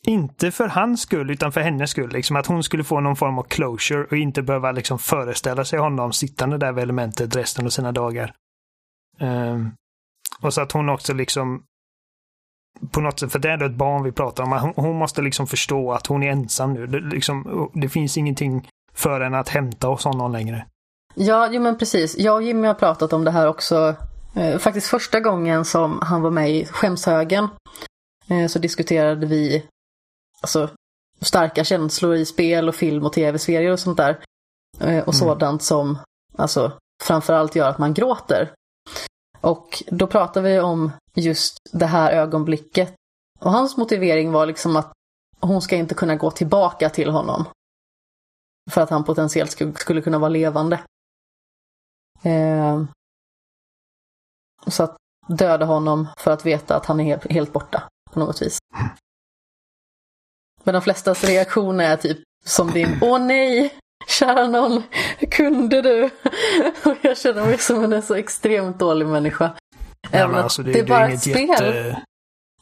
Inte 0.07 0.51
för 0.51 0.67
hans 0.67 1.01
skull, 1.01 1.31
utan 1.31 1.51
för 1.51 1.61
hennes 1.61 1.91
skull. 1.91 2.11
Liksom 2.11 2.35
att 2.35 2.45
hon 2.45 2.63
skulle 2.63 2.83
få 2.83 2.99
någon 2.99 3.15
form 3.15 3.39
av 3.39 3.43
closure 3.43 4.05
och 4.05 4.17
inte 4.17 4.41
behöva 4.41 4.71
liksom 4.71 4.99
föreställa 4.99 5.65
sig 5.65 5.79
honom 5.79 6.13
sittande 6.13 6.57
där 6.57 6.71
vid 6.71 6.83
elementet 6.83 7.35
resten 7.35 7.65
av 7.65 7.69
sina 7.69 7.91
dagar. 7.91 8.33
Eh, 9.19 9.57
och 10.41 10.53
så 10.53 10.61
att 10.61 10.71
hon 10.71 10.89
också 10.89 11.13
liksom 11.13 11.63
på 12.91 13.01
något 13.01 13.19
sätt, 13.19 13.31
för 13.31 13.39
det 13.39 13.49
är 13.49 13.53
ändå 13.53 13.65
ett 13.65 13.75
barn 13.75 14.03
vi 14.03 14.11
pratar 14.11 14.43
om, 14.43 14.73
hon, 14.75 14.95
måste 14.97 15.21
liksom 15.21 15.47
förstå 15.47 15.91
att 15.91 16.07
hon 16.07 16.23
är 16.23 16.31
ensam 16.31 16.73
nu. 16.73 16.87
Det, 16.87 16.99
liksom, 16.99 17.69
det 17.73 17.89
finns 17.89 18.17
ingenting 18.17 18.67
för 18.93 19.21
henne 19.21 19.39
att 19.39 19.49
hämta 19.49 19.87
hos 19.87 20.03
honom 20.05 20.31
längre. 20.31 20.65
Ja, 21.15 21.49
jo 21.51 21.61
men 21.61 21.77
precis. 21.77 22.17
Jag 22.17 22.35
och 22.35 22.43
Jimmy 22.43 22.67
har 22.67 22.73
pratat 22.73 23.13
om 23.13 23.23
det 23.23 23.31
här 23.31 23.47
också. 23.47 23.95
Eh, 24.35 24.57
faktiskt 24.57 24.87
första 24.87 25.19
gången 25.19 25.65
som 25.65 25.99
han 26.01 26.21
var 26.21 26.31
med 26.31 26.51
i 26.51 26.65
Skämshögen 26.65 27.47
eh, 28.29 28.47
så 28.47 28.59
diskuterade 28.59 29.25
vi 29.25 29.65
alltså, 30.41 30.69
starka 31.21 31.63
känslor 31.63 32.15
i 32.15 32.25
spel 32.25 32.69
och 32.69 32.75
film 32.75 33.05
och 33.05 33.13
tv-serier 33.13 33.71
och 33.71 33.79
sånt 33.79 33.97
där. 33.97 34.09
Eh, 34.79 34.87
och 34.99 35.13
Mm. 35.13 35.13
sådant 35.13 35.63
som 35.63 35.97
alltså, 36.37 36.71
framförallt 37.03 37.55
gör 37.55 37.69
att 37.69 37.77
man 37.77 37.93
gråter. 37.93 38.51
Och 39.45 39.83
då 39.87 40.07
pratade 40.07 40.49
vi 40.49 40.59
om 40.59 40.91
just 41.13 41.57
det 41.71 41.85
här 41.85 42.11
ögonblicket. 42.11 42.93
Och 43.39 43.51
hans 43.51 43.77
motivering 43.77 44.31
var 44.31 44.45
liksom 44.45 44.75
att 44.75 44.93
hon 45.39 45.61
ska 45.61 45.75
inte 45.75 45.95
kunna 45.95 46.15
gå 46.15 46.31
tillbaka 46.31 46.89
till 46.89 47.09
honom. 47.09 47.45
För 48.71 48.81
att 48.81 48.89
han 48.89 49.03
potentiellt 49.03 49.51
skulle, 49.75 50.01
kunna 50.01 50.19
vara 50.19 50.29
levande. 50.29 50.79
Eh, 52.23 52.83
så 54.67 54.83
att 54.83 54.97
döda 55.27 55.65
honom 55.65 56.07
för 56.17 56.31
att 56.31 56.45
veta 56.45 56.75
att 56.75 56.85
han 56.85 56.99
är 56.99 57.03
helt, 57.03 57.31
helt 57.31 57.53
borta 57.53 57.83
på 58.11 58.19
något 58.19 58.41
vis. 58.41 58.59
Men 60.63 60.73
de 60.73 60.81
flestas 60.81 61.23
reaktion 61.23 61.79
är 61.79 61.97
typ 61.97 62.17
som 62.45 62.71
din 62.71 62.99
Åh 63.01 63.19
nej! 63.19 63.79
Kära 64.07 64.47
någon, 64.47 64.83
kunde 65.31 65.81
du? 65.81 66.09
Och 66.85 66.95
jag 67.01 67.17
känner 67.17 67.45
mig 67.45 67.57
som 67.57 67.93
en 67.93 68.01
så 68.01 68.15
extremt 68.15 68.79
dålig 68.79 69.05
människa. 69.07 69.51
Ja, 70.11 70.27
men 70.27 70.35
alltså, 70.43 70.63
det, 70.63 70.79
är 70.79 70.85
bara 70.85 71.05
ett 71.07 71.09
inget 71.09 71.21
spel. 71.21 71.49
jätte- 71.49 72.01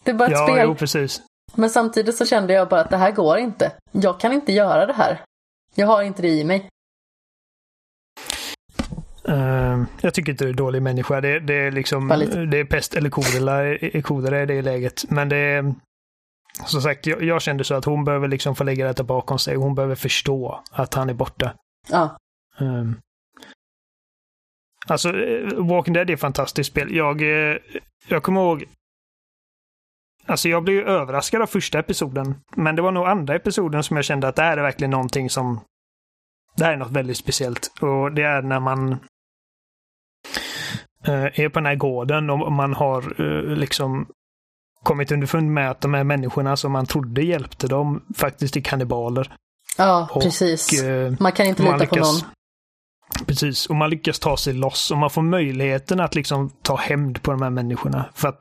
Det 0.03 0.11
är 0.11 0.15
bara 0.15 0.25
ett 0.25 0.31
Ja, 0.31 0.47
spel. 0.47 0.59
jo, 0.67 0.75
precis. 0.75 1.21
Men 1.55 1.69
samtidigt 1.69 2.15
så 2.17 2.25
kände 2.25 2.53
jag 2.53 2.69
bara 2.69 2.81
att 2.81 2.89
det 2.89 2.97
här 2.97 3.11
går 3.11 3.37
inte. 3.37 3.71
Jag 3.91 4.19
kan 4.19 4.33
inte 4.33 4.53
göra 4.53 4.85
det 4.85 4.93
här. 4.93 5.21
Jag 5.75 5.87
har 5.87 6.03
inte 6.03 6.21
det 6.21 6.27
i 6.27 6.43
mig. 6.43 6.69
Uh, 9.29 9.83
jag 10.01 10.13
tycker 10.13 10.31
inte 10.31 10.43
du 10.45 10.49
är 10.49 10.53
dålig 10.53 10.81
människa. 10.81 11.21
Det, 11.21 11.39
det 11.39 11.53
är 11.53 11.71
liksom, 11.71 12.07
det 12.51 12.57
är 12.59 12.65
pest 12.65 12.93
eller 12.93 13.09
kolera 14.01 14.43
i 14.43 14.45
det 14.45 14.61
läget. 14.61 15.03
Men 15.09 15.29
det 15.29 15.35
är, 15.37 15.73
som 16.65 16.81
sagt, 16.81 17.07
jag, 17.07 17.23
jag 17.23 17.41
kände 17.41 17.63
så 17.63 17.75
att 17.75 17.85
hon 17.85 18.05
behöver 18.05 18.27
liksom 18.27 18.55
få 18.55 18.63
lägga 18.63 18.87
detta 18.87 19.03
bakom 19.03 19.39
sig. 19.39 19.55
Hon 19.55 19.75
behöver 19.75 19.95
förstå 19.95 20.63
att 20.71 20.93
han 20.93 21.09
är 21.09 21.13
borta. 21.13 21.53
Ja, 21.89 22.17
Um, 22.59 22.99
alltså, 24.87 25.09
eh, 25.09 25.53
Walking 25.53 25.93
Dead 25.93 26.09
är 26.09 26.13
ett 26.13 26.19
fantastiskt 26.19 26.71
spel. 26.71 26.95
Jag, 26.95 27.21
eh, 27.21 27.57
jag 28.07 28.23
kommer 28.23 28.41
ihåg 28.41 28.65
Alltså 30.25 30.49
jag 30.49 30.63
blev 30.63 30.75
ju 30.75 30.83
överraskad 30.83 31.41
av 31.41 31.45
första 31.47 31.79
episoden. 31.79 32.35
Men 32.55 32.75
det 32.75 32.81
var 32.81 32.91
nog 32.91 33.07
andra 33.07 33.35
episoden 33.35 33.83
som 33.83 33.95
jag 33.95 34.05
kände 34.05 34.27
att 34.27 34.35
det 34.35 34.41
här 34.41 34.57
är 34.57 34.61
verkligen 34.61 34.91
någonting 34.91 35.29
som... 35.29 35.59
Det 36.55 36.65
här 36.65 36.73
är 36.73 36.77
något 36.77 36.91
väldigt 36.91 37.17
speciellt. 37.17 37.73
Och 37.81 38.11
det 38.11 38.23
är 38.23 38.41
när 38.41 38.59
man 38.59 38.91
eh, 41.05 41.39
är 41.39 41.49
på 41.49 41.59
den 41.59 41.65
här 41.65 41.75
gården 41.75 42.29
och 42.29 42.51
man 42.51 42.73
har 42.73 43.21
liksom 43.55 44.07
kommit 44.83 45.11
underfund 45.11 45.51
med 45.51 45.71
att 45.71 45.81
de 45.81 45.93
här 45.93 46.03
människorna 46.03 46.57
som 46.57 46.71
man 46.71 46.85
trodde 46.85 47.21
hjälpte 47.23 47.67
dem 47.67 48.03
faktiskt 48.15 48.55
är 48.57 48.61
kannibaler. 48.61 49.33
ja 49.77 50.07
Och, 50.11 50.21
precis. 50.23 50.83
eh, 50.83 51.13
Man 51.19 51.31
kan 51.31 51.45
inte 51.45 51.63
lita 51.63 51.77
på 51.77 51.83
lyckas- 51.83 52.21
någon. 52.21 52.31
Precis, 53.27 53.65
och 53.65 53.75
man 53.75 53.89
lyckas 53.89 54.19
ta 54.19 54.37
sig 54.37 54.53
loss 54.53 54.91
och 54.91 54.97
man 54.97 55.09
får 55.09 55.21
möjligheten 55.21 55.99
att 55.99 56.15
liksom 56.15 56.49
ta 56.61 56.75
hämnd 56.75 57.21
på 57.23 57.31
de 57.31 57.41
här 57.41 57.49
människorna. 57.49 58.05
För 58.15 58.27
att 58.27 58.39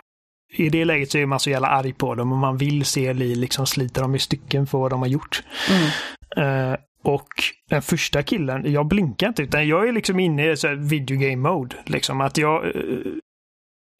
i 0.56 0.68
det 0.68 0.84
läget 0.84 1.10
så 1.10 1.18
är 1.18 1.26
man 1.26 1.40
så 1.40 1.50
jävla 1.50 1.68
arg 1.68 1.92
på 1.92 2.14
dem 2.14 2.32
och 2.32 2.38
man 2.38 2.56
vill 2.56 2.84
se 2.84 3.12
Li 3.12 3.34
liksom 3.34 3.66
slita 3.66 4.00
dem 4.00 4.14
i 4.14 4.18
stycken 4.18 4.66
för 4.66 4.78
vad 4.78 4.90
de 4.90 5.00
har 5.00 5.08
gjort. 5.08 5.42
Mm. 5.70 6.72
Eh, 6.72 6.76
och 7.04 7.28
den 7.70 7.82
första 7.82 8.22
killen, 8.22 8.72
jag 8.72 8.86
blinkar 8.86 9.28
inte 9.28 9.42
utan 9.42 9.68
jag 9.68 9.88
är 9.88 9.92
liksom 9.92 10.20
inne 10.20 10.50
i 10.52 10.56
så 10.56 10.68
här 10.68 10.74
video 10.74 11.18
game 11.18 11.36
mode. 11.50 11.76
Liksom 11.86 12.20
att 12.20 12.38
jag, 12.38 12.64
eh, 12.64 12.72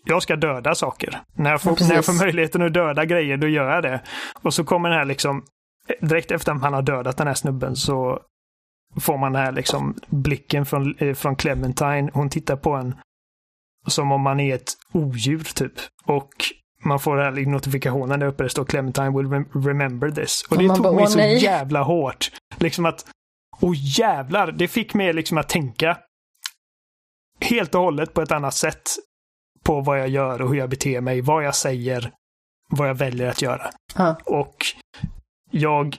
jag 0.05 0.23
ska 0.23 0.37
döda 0.37 0.75
saker. 0.75 1.21
När 1.35 1.51
jag, 1.51 1.55
Ja, 1.55 1.59
får, 1.59 1.71
precis. 1.71 1.89
när 1.89 1.95
jag 1.95 2.05
får 2.05 2.25
möjligheten 2.25 2.63
att 2.63 2.75
döda 2.75 3.05
grejer, 3.05 3.37
då 3.37 3.49
gör 3.49 3.75
jag 3.75 3.83
det. 3.83 4.01
Och 4.43 4.55
så 4.55 4.65
kommer 4.65 4.89
den 4.89 4.99
här 4.99 5.05
liksom, 5.05 5.45
direkt 6.01 6.31
efter 6.31 6.53
att 6.53 6.63
han 6.63 6.73
har 6.75 6.83
dödat 6.83 7.17
den 7.17 7.27
här 7.27 7.35
snubben 7.35 7.77
så 7.77 8.21
får 9.01 9.19
man 9.19 9.33
den 9.33 9.43
här 9.43 9.53
liksom 9.53 9.95
blicken 10.09 10.67
från, 10.67 10.95
eh, 10.99 11.15
från 11.15 11.37
Clementine. 11.37 12.11
Hon 12.15 12.31
tittar 12.31 12.57
på 12.57 12.71
en 12.73 12.95
som 13.87 14.13
om 14.13 14.21
man 14.21 14.41
är 14.41 14.55
ett 14.55 14.73
odjur 14.93 15.45
typ. 15.55 15.73
Och 16.05 16.31
man 16.85 17.01
får 17.01 17.17
den 17.17 17.35
här 17.35 17.47
notifikationen 17.47 18.21
där 18.21 18.27
uppe 18.27 18.43
det 18.43 18.49
står 18.49 18.65
Clementine 18.65 19.11
will 19.11 19.27
rem- 19.27 19.65
remember 19.67 20.11
this. 20.11 20.45
Och 20.51 20.59
det 20.59 20.67
man 20.67 20.77
tog 20.77 20.85
bara, 20.85 20.95
mig 20.95 21.07
så 21.07 21.19
nej. 21.19 21.43
jävla 21.45 21.83
hårt. 21.83 22.31
Liksom 22.59 22.87
att, 22.87 23.05
åh 23.61 23.73
jävlar, 23.99 24.53
det 24.53 24.69
fick 24.69 24.95
mig 24.95 25.13
liksom 25.13 25.39
att 25.39 25.49
tänka 25.49 25.99
helt 27.41 27.75
och 27.75 27.81
hållet 27.81 28.15
på 28.15 28.23
ett 28.23 28.33
annat 28.33 28.55
sätt 28.55 28.83
på 29.63 29.81
vad 29.81 30.01
jag 30.01 30.09
gör 30.09 30.43
och 30.43 30.49
hur 30.49 30.57
jag 30.57 30.71
beter 30.71 31.01
mig, 31.01 31.21
vad 31.21 31.45
jag 31.45 31.55
säger, 31.55 32.13
vad 32.69 32.89
jag 32.89 32.95
väljer 32.95 33.29
att 33.29 33.43
göra. 33.43 33.71
Ja. 33.97 34.17
Och 34.25 34.67
jag 35.51 35.97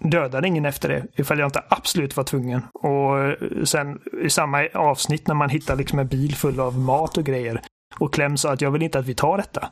dödade 0.00 0.48
ingen 0.48 0.64
efter 0.64 0.88
det, 0.88 1.06
ifall 1.16 1.38
jag 1.38 1.46
inte 1.46 1.64
absolut 1.68 2.16
var 2.16 2.24
tvungen. 2.24 2.62
Och 2.74 3.36
sen 3.68 4.00
i 4.22 4.30
samma 4.30 4.68
avsnitt 4.74 5.26
när 5.26 5.34
man 5.34 5.50
hittar 5.50 5.76
liksom 5.76 5.98
en 5.98 6.08
bil 6.08 6.34
full 6.34 6.60
av 6.60 6.78
mat 6.78 7.18
och 7.18 7.24
grejer 7.24 7.62
och 7.98 8.14
Clem 8.14 8.36
sa 8.36 8.52
att 8.52 8.60
jag 8.60 8.70
vill 8.70 8.82
inte 8.82 8.98
att 8.98 9.06
vi 9.06 9.14
tar 9.14 9.36
detta. 9.36 9.70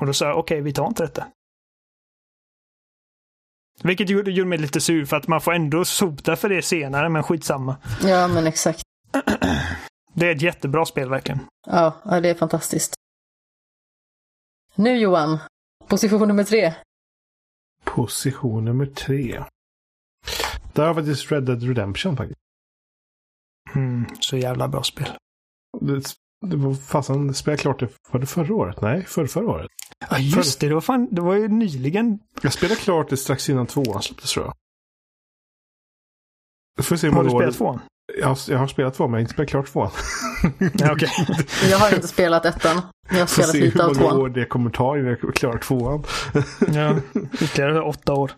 Och 0.00 0.06
då 0.06 0.12
sa 0.12 0.26
jag 0.26 0.38
okej, 0.38 0.60
vi 0.60 0.72
tar 0.72 0.86
inte 0.86 1.02
detta. 1.02 1.26
Vilket 3.82 4.10
gjorde, 4.10 4.30
gjorde 4.30 4.48
mig 4.48 4.58
lite 4.58 4.80
sur 4.80 5.04
för 5.04 5.16
att 5.16 5.28
man 5.28 5.40
får 5.40 5.52
ändå 5.52 5.84
sota 5.84 6.36
för 6.36 6.48
det 6.48 6.62
senare, 6.62 7.08
men 7.08 7.22
skitsamma. 7.22 7.76
ja, 8.02 8.28
men 8.28 8.46
exakt. 8.46 8.82
Det 10.16 10.26
är 10.26 10.34
ett 10.34 10.42
jättebra 10.42 10.84
spel 10.84 11.08
verkligen. 11.08 11.40
Ja, 11.66 12.00
ja, 12.04 12.20
det 12.20 12.28
är 12.28 12.34
fantastiskt. 12.34 12.94
Nu 14.74 14.98
Johan, 14.98 15.38
position 15.88 16.28
nummer 16.28 16.44
tre. 16.44 16.74
Position 17.84 18.64
nummer 18.64 18.86
tre. 18.86 19.44
Där 20.72 20.86
har 20.86 20.94
vi 20.94 21.00
faktiskt 21.00 21.32
Red 21.32 21.42
Dead 21.42 21.62
Redemption 21.62 22.16
faktiskt. 22.16 22.40
Mm, 23.74 24.06
så 24.20 24.36
jävla 24.36 24.68
bra 24.68 24.82
spel. 24.82 25.08
Det, 25.80 26.02
det 26.46 26.56
var 26.56 26.74
fasen, 26.74 27.34
spelade 27.34 27.62
klart 27.62 27.80
det, 27.80 27.88
var 28.10 28.20
det 28.20 28.26
förra 28.26 28.54
året? 28.54 28.80
Nej, 28.80 29.04
förra, 29.04 29.26
förra 29.26 29.46
året. 29.46 29.70
Ja, 30.10 30.18
just 30.18 30.60
det. 30.60 30.68
Det 30.68 30.74
var, 30.74 30.80
fan, 30.80 31.08
det 31.14 31.20
var 31.20 31.34
ju 31.34 31.48
nyligen. 31.48 32.18
Jag 32.42 32.52
spelade 32.52 32.80
klart 32.80 33.10
det 33.10 33.16
strax 33.16 33.48
innan 33.50 33.66
tvåan 33.66 34.02
släpptes 34.02 34.32
tror 34.32 34.46
jag. 34.46 34.54
Får 36.84 36.96
se 36.96 37.08
Har 37.08 37.24
du 37.24 37.30
spelat 37.30 37.54
tvåan? 37.54 37.80
Jag 38.14 38.26
har, 38.28 38.38
jag 38.48 38.58
har 38.58 38.66
spelat 38.66 38.94
tvåan, 38.94 39.10
men 39.10 39.18
jag 39.18 39.20
har 39.20 39.22
inte 39.22 39.32
spelat 39.32 39.50
klart 39.50 39.66
tvåan. 39.72 39.90
Okej. 40.92 41.08
Jag 41.70 41.78
har 41.78 41.94
inte 41.94 42.08
spelat 42.08 42.44
ettan. 42.44 42.82
Jag 43.08 43.16
har 43.18 43.26
Får 43.26 43.26
spelat 43.26 43.50
se 43.50 43.60
lite 43.60 43.84
av 43.84 43.88
hur 43.88 44.00
många 44.00 44.10
tvåan. 44.10 44.22
år 44.22 44.28
det 44.28 44.44
kommer 44.44 44.70
ta 44.70 44.98
innan 44.98 45.16
jag 45.22 45.34
klarar 45.34 45.58
tvåan. 45.58 46.04
Ja, 46.74 46.96
ytterligare 47.40 47.80
åtta 47.80 48.14
år. 48.14 48.32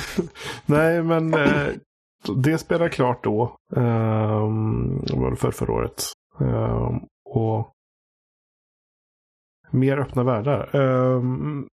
Nej, 0.66 1.02
men 1.02 1.34
eh, 1.34 1.66
det 2.36 2.58
spelade 2.58 2.90
klart 2.90 3.24
då. 3.24 3.56
Um, 3.70 5.04
var 5.12 5.30
det 5.30 5.36
för 5.36 5.50
förra 5.50 5.72
året. 5.72 6.04
Ehm, 6.40 7.00
och 7.24 7.72
mer 9.70 9.98
öppna 9.98 10.22
världar. 10.24 10.76
Um, 10.76 11.66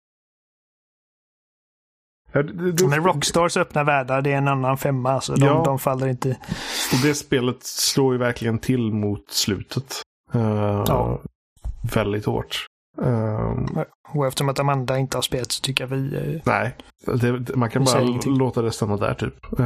Men 2.89 3.05
Rockstars 3.05 3.57
öppna 3.57 3.85
världar, 3.85 4.23
det 4.23 4.33
är 4.33 4.37
en 4.39 4.49
annan 4.49 4.79
femma. 4.79 5.11
Alltså. 5.11 5.35
De, 5.35 5.47
Ja. 5.47 5.63
de 5.65 5.79
faller 5.79 6.07
inte... 6.09 6.37
det 7.03 7.15
spelet 7.15 7.63
slår 7.63 8.13
ju 8.13 8.19
verkligen 8.19 8.59
till 8.59 8.93
mot 8.93 9.31
slutet. 9.31 10.03
Uh, 10.35 10.85
Ja. 10.87 11.21
Väldigt 11.95 12.25
hårt. 12.27 12.67
Um, 12.99 13.69
Och 14.15 14.27
eftersom 14.27 14.49
att 14.49 14.59
Amanda 14.61 14.99
inte 14.99 15.17
har 15.17 15.23
spelat 15.23 15.53
så 15.53 15.63
tycker 15.63 15.85
jag 15.85 15.89
vi... 15.97 16.17
eh, 16.35 16.41
Nej, 16.47 16.77
det, 17.21 17.57
man 17.57 17.71
kan 17.71 17.85
bara 17.85 18.01
låta 18.27 18.63
det 18.63 18.73
stanna 18.73 18.97
där 18.97 19.15
typ. 19.15 19.61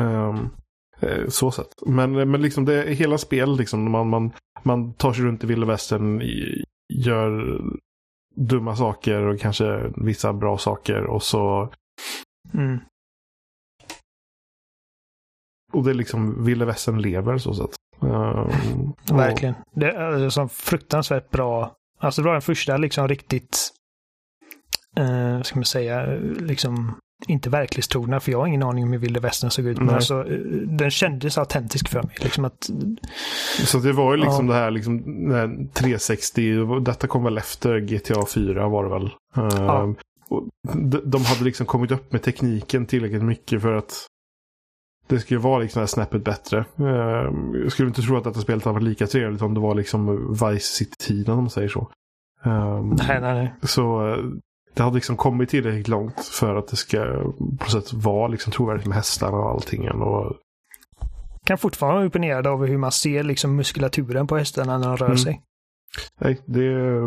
Eh, 1.01 1.29
så 1.29 1.51
sett. 1.51 1.67
Men, 1.87 2.31
men 2.31 2.43
liksom 2.43 2.65
det 2.65 2.83
hela 2.95 3.19
spel 3.19 3.57
liksom. 3.57 3.91
Man, 3.91 4.09
man, 4.09 4.33
man 4.63 4.95
tar 4.95 5.13
sig 5.13 5.25
runt 5.25 5.45
i 5.45 5.47
vilda 5.47 5.67
västern, 5.67 6.23
i- 6.23 6.65
gör 6.95 7.61
dumma 8.37 8.77
saker 8.77 9.21
och 9.23 9.41
kanske 9.41 9.91
vissa 9.97 10.33
bra 10.33 10.59
saker 10.59 11.05
och 11.07 11.23
så. 11.23 11.73
Mm. 12.53 12.79
Och 15.73 15.85
det 15.85 15.91
är 15.91 15.95
liksom 15.95 16.45
vilda 16.45 16.65
västern 16.65 17.01
lever 17.03 17.39
så 17.39 17.55
sett. 17.55 17.71
Ehm, 18.03 18.11
och- 19.11 19.19
Verkligen. 19.19 19.55
Det 19.75 19.91
är 19.91 20.29
så 20.29 20.49
fruktansvärt 20.49 21.31
bra. 21.31 21.75
Alltså 21.99 22.23
det 22.23 22.27
var 22.27 22.33
den 22.35 22.43
första 22.43 22.77
liksom 22.77 23.09
riktigt, 23.09 23.69
vad 24.97 25.47
ska 25.47 25.57
man 25.57 25.65
säga, 25.65 26.07
liksom 26.41 26.95
inte 27.29 27.51
verklighetstrogna, 27.51 28.21
för 28.21 28.33
jag 28.33 28.39
har 28.39 28.47
ingen 28.47 28.63
aning 28.63 28.85
om 28.85 28.93
hur 28.93 28.99
vilda 28.99 29.21
västern 29.21 29.51
såg 29.51 29.65
ut. 29.67 29.77
Men 29.77 29.87
Nej. 29.87 29.95
alltså, 29.95 30.21
eh, 30.33 30.39
den 30.67 30.91
kändes 30.91 31.39
autentisk 31.39 31.89
för 31.89 32.03
mig. 32.03 32.17
Liksom 32.21 32.45
att, 32.45 32.71
Så 33.67 33.79
det 33.79 33.93
var 33.93 34.17
ju 34.17 34.23
liksom 34.23 34.47
Ja. 34.49 34.53
det 34.55 34.59
här 34.59 34.71
liksom, 34.71 35.03
den 35.29 35.33
här 35.35 35.69
360, 35.73 36.81
detta 36.81 37.07
kom 37.07 37.25
väl 37.25 37.39
efter 37.39 37.79
GTA 37.81 38.27
4 38.27 38.69
var 38.69 38.85
det 38.85 38.91
väl. 38.91 39.11
Ehm, 39.37 39.65
Ja. 39.67 39.95
Och 40.35 40.49
de, 40.63 41.01
de 41.05 41.25
hade 41.25 41.45
liksom 41.45 41.67
kommit 41.67 41.91
upp 41.91 42.13
med 42.13 42.23
tekniken 42.23 42.87
tillräckligt 42.87 43.23
mycket 43.23 43.63
för 43.63 43.73
att 43.75 44.07
det 45.07 45.19
skulle 45.21 45.41
vara 45.41 45.59
liksom 45.59 45.81
här 45.81 45.87
snäppet 45.87 46.25
bättre. 46.25 46.59
Ehm, 46.79 47.55
jag 47.63 47.73
skulle 47.73 47.89
inte 47.89 48.03
tro 48.03 48.17
att 48.17 48.25
detta 48.25 48.41
spelet 48.41 48.65
hade 48.65 48.75
varit 48.75 48.85
lika 48.89 49.07
trevligt 49.07 49.43
om 49.43 49.55
det 49.55 49.61
var 49.61 49.75
liksom 49.75 50.33
Vice 50.33 50.75
City-tiden 50.75 51.35
om 51.35 51.41
man 51.41 51.51
säger 51.51 51.69
så. 51.69 51.89
Ehm, 52.45 52.89
nej, 52.89 53.21
nej, 53.21 53.35
nej. 53.35 53.55
så 53.63 54.09
eh, 54.09 54.19
det 54.75 54.83
hade 54.83 54.95
liksom 54.95 55.17
kommit 55.17 55.49
tillräckligt 55.49 55.89
långt 55.89 56.21
för 56.25 56.57
att 56.57 56.69
det 56.69 56.77
ska 56.77 57.05
på 57.61 57.71
sätt 57.71 57.93
vara 57.93 58.29
liksom 58.29 58.53
trovärdigt 58.53 58.87
med 58.87 58.97
hästarna 58.97 59.37
och 59.37 59.51
allting. 59.51 59.91
Och, 59.91 60.37
Kan 61.45 61.59
fortfarande 61.59 61.95
vara 61.97 62.05
imponerad 62.05 62.47
av 62.47 62.67
hur 62.67 62.79
man 62.79 62.93
ser 62.93 63.23
liksom 63.23 63.57
muskulaturen 63.57 64.27
på 64.27 64.37
hästarna 64.37 64.79
när 64.79 64.87
de 64.87 64.97
rör 64.97 65.07
Mm. 65.07 65.19
sig. 65.19 65.43
Nej, 66.21 66.41
det... 66.47 67.01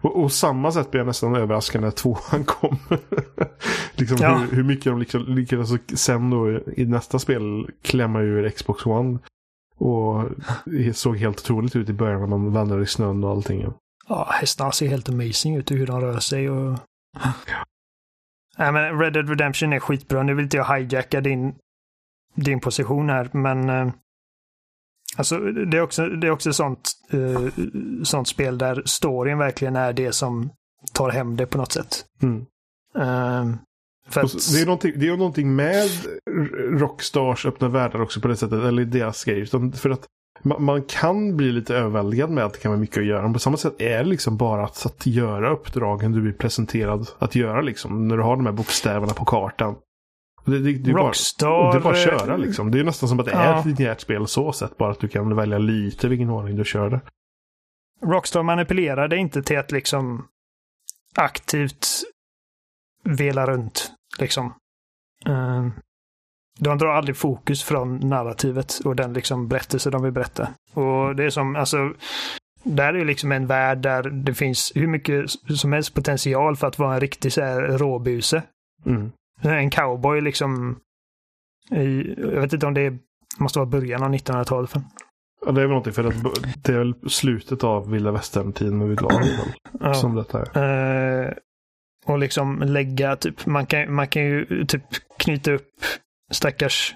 Och, 0.00 0.22
och 0.22 0.32
samma 0.32 0.72
sätt 0.72 0.90
blev 0.90 1.00
jag 1.00 1.06
nästan 1.06 1.36
överraskad 1.36 1.80
när 1.82 1.90
tvåan 1.90 2.44
kom. 2.46 2.78
liksom 3.94 4.18
Ja. 4.20 4.38
hur, 4.38 4.56
hur 4.56 4.62
mycket 4.64 4.84
de 4.84 4.98
liksom 4.98 5.24
lyckades 5.26 5.70
sen 6.00 6.30
då 6.30 6.50
i 6.76 6.86
nästa 6.86 7.18
spel 7.18 7.70
klämma 7.82 8.20
ur 8.20 8.50
Xbox 8.50 8.86
One. 8.86 9.18
Och 9.76 10.24
det 10.64 10.96
såg 10.96 11.16
helt 11.16 11.40
otroligt 11.40 11.76
ut 11.76 11.88
i 11.88 11.92
början 11.92 12.20
när 12.20 12.26
man 12.26 12.52
vandrade 12.52 12.82
i 12.82 12.86
snön 12.86 13.24
och 13.24 13.30
allting. 13.30 13.66
Ja, 14.08 14.28
hästarna 14.30 14.72
ser 14.72 14.88
helt 14.88 15.08
amazing 15.08 15.56
ut 15.56 15.70
hur 15.70 15.86
de 15.86 16.00
rör 16.00 16.18
sig 16.18 16.50
och... 16.50 16.78
Nej, 18.58 18.72
men 18.72 18.98
Red 18.98 19.12
Dead 19.12 19.28
Redemption 19.28 19.72
är 19.72 19.80
skitbra. 19.80 20.22
Nu 20.22 20.34
vill 20.34 20.42
inte 20.44 20.56
jag 20.56 20.76
hijacka 20.76 21.20
din, 21.20 21.54
din 22.34 22.60
position 22.60 23.10
här, 23.10 23.28
men... 23.32 23.92
Alltså, 25.16 25.38
det 25.38 25.76
är 25.76 25.82
också, 25.82 26.06
det 26.06 26.26
är 26.26 26.30
också 26.30 26.52
sånt, 26.52 26.90
eh, 27.10 27.46
sånt 28.04 28.28
spel 28.28 28.58
där 28.58 28.82
storyn 28.84 29.38
verkligen 29.38 29.76
är 29.76 29.92
det 29.92 30.12
som 30.12 30.50
tar 30.92 31.10
hem 31.10 31.36
det 31.36 31.46
på 31.46 31.58
något 31.58 31.72
sätt. 31.72 32.04
Mm. 32.22 32.46
Och 34.06 34.16
att, 34.16 34.32
Det 34.52 34.60
är, 34.60 34.66
någonting, 34.66 34.92
det 34.96 35.08
är 35.08 35.16
någonting 35.16 35.56
med 35.56 35.88
Rockstars 36.80 37.46
öppna 37.46 37.68
världar 37.68 38.02
också 38.02 38.20
på 38.20 38.28
det 38.28 38.36
sättet, 38.36 38.64
eller 38.64 38.84
deras 38.84 39.24
grejer. 39.24 39.42
Utan 39.42 39.72
För 39.72 39.90
att 39.90 40.06
man, 40.42 40.64
man 40.64 40.82
kan 40.82 41.36
bli 41.36 41.52
lite 41.52 41.76
överväldigad 41.76 42.30
med 42.30 42.44
att 42.44 42.52
det 42.52 42.58
kan 42.58 42.70
vara 42.70 42.80
mycket 42.80 42.98
att 42.98 43.04
göra. 43.04 43.22
Men 43.22 43.32
på 43.32 43.38
samma 43.38 43.56
sätt 43.56 43.74
är 43.78 43.98
det 43.98 44.04
liksom 44.04 44.36
bara 44.36 44.64
att, 44.64 44.86
att 44.86 45.06
göra 45.06 45.50
uppdragen 45.50 46.12
du 46.12 46.20
blir 46.20 46.32
presenterad 46.32 47.08
att 47.18 47.34
göra 47.34 47.60
liksom. 47.60 48.08
När 48.08 48.16
du 48.16 48.22
har 48.22 48.36
de 48.36 48.46
här 48.46 48.52
bokstäverna 48.52 49.12
på 49.12 49.24
kartan. 49.24 49.74
Det, 50.44 50.58
det, 50.58 50.72
det, 50.72 50.90
är 50.90 50.94
bara, 50.94 51.06
Rockstar... 51.06 51.72
det 51.72 51.78
är 51.78 51.80
bara 51.80 51.94
att 51.94 52.06
eh, 52.06 52.18
köra 52.18 52.36
liksom. 52.36 52.70
Det 52.70 52.80
är 52.80 52.84
nästan 52.84 53.08
som 53.08 53.20
att 53.20 53.26
det 53.26 53.32
är 53.32 53.46
Ja. 53.52 53.58
ett 53.60 53.66
linjärt 53.66 54.00
spel 54.00 54.26
så 54.26 54.52
sätt. 54.52 54.76
Bara 54.76 54.90
att 54.90 55.00
du 55.00 55.08
kan 55.08 55.36
välja 55.36 55.58
lite 55.58 56.08
vilken 56.08 56.30
ordning 56.30 56.56
du 56.56 56.64
kör 56.64 56.90
det. 56.90 57.00
Rockstar 58.02 58.42
manipulerar 58.42 59.08
det 59.08 59.16
inte 59.16 59.42
till 59.42 59.58
att 59.58 59.72
liksom 59.72 60.26
aktivt 61.14 61.86
vela 63.04 63.46
runt. 63.46 63.92
Liksom. 64.18 64.54
Eh, 65.26 65.66
de 66.58 66.78
drar 66.78 66.88
aldrig 66.88 67.16
fokus 67.16 67.62
från 67.62 68.08
narrativet 68.08 68.78
och 68.84 68.96
den 68.96 69.12
liksom 69.12 69.48
berättelse 69.48 69.90
de 69.90 70.02
vill 70.02 70.12
berätta. 70.12 70.48
Och 70.74 71.16
det 71.16 71.24
är 71.24 71.30
som, 71.30 71.56
alltså, 71.56 71.94
där 72.64 72.94
är 72.94 73.04
liksom 73.04 73.32
en 73.32 73.46
värld 73.46 73.78
där 73.78 74.02
det 74.02 74.34
finns 74.34 74.72
hur 74.74 74.86
mycket 74.86 75.30
som 75.58 75.72
helst 75.72 75.94
potential 75.94 76.56
för 76.56 76.66
att 76.66 76.78
vara 76.78 76.94
en 76.94 77.00
riktig 77.00 77.32
så 77.32 77.40
här 77.42 77.62
råbuse. 77.62 78.42
Mm. 78.86 79.12
En 79.42 79.70
cowboy 79.70 80.20
liksom. 80.20 80.80
I, 81.70 82.14
jag 82.20 82.40
vet 82.40 82.52
inte 82.52 82.66
om 82.66 82.74
det 82.74 82.80
är, 82.80 82.98
måste 83.38 83.58
vara 83.58 83.66
början 83.66 84.02
av 84.02 84.14
1900-talet. 84.14 84.70
Ja, 85.46 85.52
det 85.52 85.60
är 85.60 85.64
väl 85.64 85.68
någonting 85.68 85.92
för 85.92 86.04
att 86.04 86.14
det 86.64 86.72
är 86.72 86.78
väl 86.78 86.94
slutet 87.10 87.64
av 87.64 87.90
vilda 87.90 88.12
västern-tiden 88.12 88.82
överlag. 88.82 89.22
Ja. 89.80 89.94
Som 89.94 90.14
detta 90.14 90.42
är. 90.54 91.26
Eh, 91.26 91.32
och 92.06 92.18
liksom 92.18 92.62
lägga, 92.62 93.16
typ, 93.16 93.46
man 93.46 93.66
kan, 93.66 93.94
man 93.94 94.08
kan 94.08 94.22
ju 94.22 94.66
typ 94.66 94.82
knyta 95.18 95.52
upp 95.52 95.70
stackars 96.30 96.94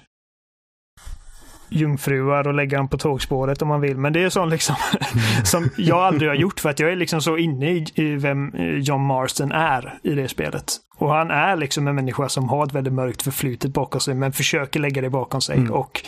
jungfruar 1.69 2.47
och 2.47 2.53
lägga 2.53 2.77
dem 2.77 2.87
på 2.87 2.97
tågspåret 2.97 3.61
om 3.61 3.67
man 3.67 3.81
vill. 3.81 3.97
Men 3.97 4.13
det 4.13 4.23
är 4.23 4.29
sånt 4.29 4.51
liksom 4.51 4.75
som 5.43 5.69
jag 5.77 5.97
aldrig 5.97 6.29
har 6.29 6.35
gjort 6.35 6.59
för 6.59 6.69
att 6.69 6.79
jag 6.79 6.91
är 6.91 6.95
liksom 6.95 7.21
så 7.21 7.37
inne 7.37 7.71
i, 7.71 7.85
i 7.95 8.15
vem 8.15 8.53
eh, 8.53 8.65
John 8.65 9.01
Marston 9.01 9.51
är 9.51 9.99
i 10.03 10.09
det 10.09 10.27
spelet. 10.27 10.65
Och 10.97 11.13
han 11.13 11.31
är 11.31 11.55
liksom 11.55 11.87
en 11.87 11.95
människa 11.95 12.29
som 12.29 12.49
har 12.49 12.65
ett 12.65 12.73
väldigt 12.73 12.93
mörkt 12.93 13.21
förflutet 13.21 13.73
bakom 13.73 14.01
sig 14.01 14.15
men 14.15 14.31
försöker 14.31 14.79
lägga 14.79 15.01
det 15.01 15.09
bakom 15.09 15.41
sig. 15.41 15.57
Mm. 15.57 15.73
Och, 15.73 16.01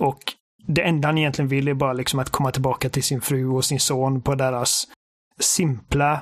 och 0.00 0.18
det 0.66 0.82
enda 0.82 1.08
han 1.08 1.18
egentligen 1.18 1.48
vill 1.48 1.68
är 1.68 1.74
bara 1.74 1.92
liksom 1.92 2.18
att 2.18 2.30
komma 2.30 2.50
tillbaka 2.50 2.88
till 2.88 3.02
sin 3.02 3.20
fru 3.20 3.46
och 3.46 3.64
sin 3.64 3.80
son 3.80 4.22
på 4.22 4.34
deras 4.34 4.84
simpla, 5.40 6.20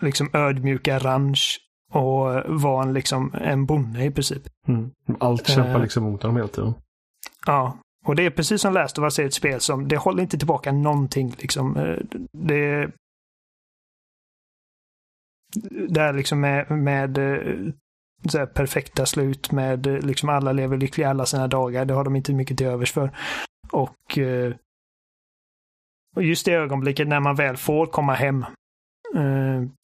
liksom 0.00 0.30
ödmjuka 0.32 0.98
ranch 0.98 1.58
och 1.92 2.42
vara 2.46 2.82
en, 2.82 2.92
liksom, 2.92 3.34
en 3.40 3.66
bonde 3.66 4.04
i 4.04 4.10
princip. 4.10 4.42
Mm. 4.68 4.90
Allt 5.20 5.48
kämpar 5.48 5.74
Eh. 5.74 5.82
liksom 5.82 6.04
mot 6.04 6.22
honom 6.22 6.36
hela 6.36 6.48
tiden. 6.48 6.74
Ja, 7.46 7.78
och 8.08 8.16
det 8.16 8.26
är 8.26 8.30
precis 8.30 8.60
som 8.60 8.74
Last 8.74 8.98
of 8.98 9.02
Us 9.02 9.18
är 9.18 9.24
ett 9.24 9.34
spel 9.34 9.60
som, 9.60 9.88
det 9.88 9.96
håller 9.96 10.22
inte 10.22 10.38
tillbaka 10.38 10.72
någonting 10.72 11.34
liksom. 11.38 11.76
Eh, 11.76 11.98
det 12.32 12.90
där 15.88 16.12
liksom 16.12 16.40
med, 16.40 16.70
med 16.70 17.18
eh, 17.18 17.72
så 18.28 18.38
här 18.38 18.46
perfekta 18.46 19.06
slut 19.06 19.52
med 19.52 19.86
eh, 19.86 19.98
liksom 19.98 20.28
alla 20.28 20.52
lever 20.52 20.76
lyckliga 20.76 21.10
alla 21.10 21.26
sina 21.26 21.48
dagar. 21.48 21.84
Det 21.84 21.94
har 21.94 22.04
de 22.04 22.16
inte 22.16 22.32
mycket 22.32 22.58
till 22.58 22.66
övers 22.66 22.92
för. 22.92 23.16
Och, 23.70 24.18
och 26.16 26.22
just 26.22 26.44
det 26.44 26.52
ögonblicket 26.52 27.08
när 27.08 27.20
man 27.20 27.34
väl 27.36 27.56
får 27.56 27.86
komma 27.86 28.14
hem. 28.14 28.44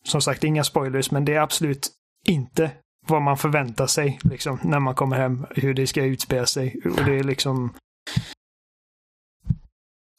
Som 0.05 0.21
sagt, 0.21 0.45
inga 0.45 0.65
spoilers, 0.65 1.11
men 1.11 1.25
det 1.25 1.35
är 1.35 1.41
absolut 1.41 1.91
inte 2.27 2.71
vad 3.07 3.23
man 3.23 3.37
förväntar 3.37 3.87
sig 3.87 4.19
liksom, 4.23 4.59
när 4.63 4.81
man 4.81 4.95
kommer 4.95 5.17
hem. 5.17 5.47
Hur 5.51 5.75
det 5.75 5.87
ska 5.87 6.05
utspela 6.05 6.47
sig. 6.47 6.81
Och 6.85 7.05
det 7.05 7.19
är 7.19 7.25
liksom... 7.25 7.75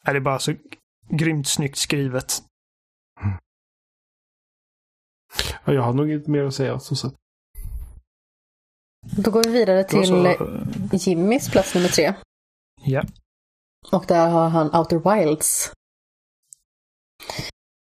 Är 0.06 0.14
det 0.14 0.22
bara 0.22 0.40
så 0.40 0.54
grymt 1.10 1.48
snyggt 1.48 1.78
skrivet. 1.78 2.44
Ja, 5.66 5.74
jag 5.74 5.82
har 5.82 5.94
nog 5.94 6.12
inte 6.12 6.32
mer 6.32 6.44
att 6.44 6.54
säga. 6.56 6.80
Så 6.80 6.96
sett. 6.96 7.14
Då 9.18 9.32
går 9.32 9.44
vi 9.44 9.52
vidare 9.52 9.84
till 9.84 10.08
så, 10.08 10.26
eh, 10.26 10.38
Jimmys 10.92 11.50
plats 11.52 11.76
nummer 11.76 11.88
tre. 11.90 12.14
ja. 12.82 13.04
Och 13.92 14.06
där 14.08 14.30
har 14.30 14.50
han 14.50 14.76
Outer 14.76 15.16
Wilds. 15.16 15.72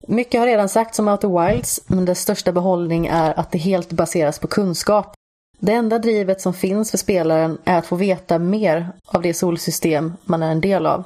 Mycket 0.07 0.39
har 0.39 0.47
redan 0.47 0.69
sagts 0.69 0.99
om 0.99 1.07
Outer 1.07 1.47
Wilds, 1.47 1.89
men 1.89 2.05
dess 2.05 2.19
största 2.21 2.51
behållning 2.51 3.07
är 3.07 3.39
att 3.39 3.51
det 3.51 3.57
helt 3.57 3.91
baseras 3.93 4.39
på 4.39 4.47
kunskap. 4.47 5.13
Det 5.65 5.73
enda 5.73 5.99
drivet 5.99 6.41
som 6.41 6.53
finns 6.53 6.91
för 6.91 6.97
spelaren 6.97 7.57
är 7.63 7.77
att 7.77 7.85
få 7.85 7.95
veta 7.95 8.39
mer 8.39 8.91
av 9.07 9.21
det 9.21 9.33
solsystem 9.33 10.13
man 10.25 10.43
är 10.43 10.51
en 10.51 10.61
del 10.61 10.85
av. 10.85 11.03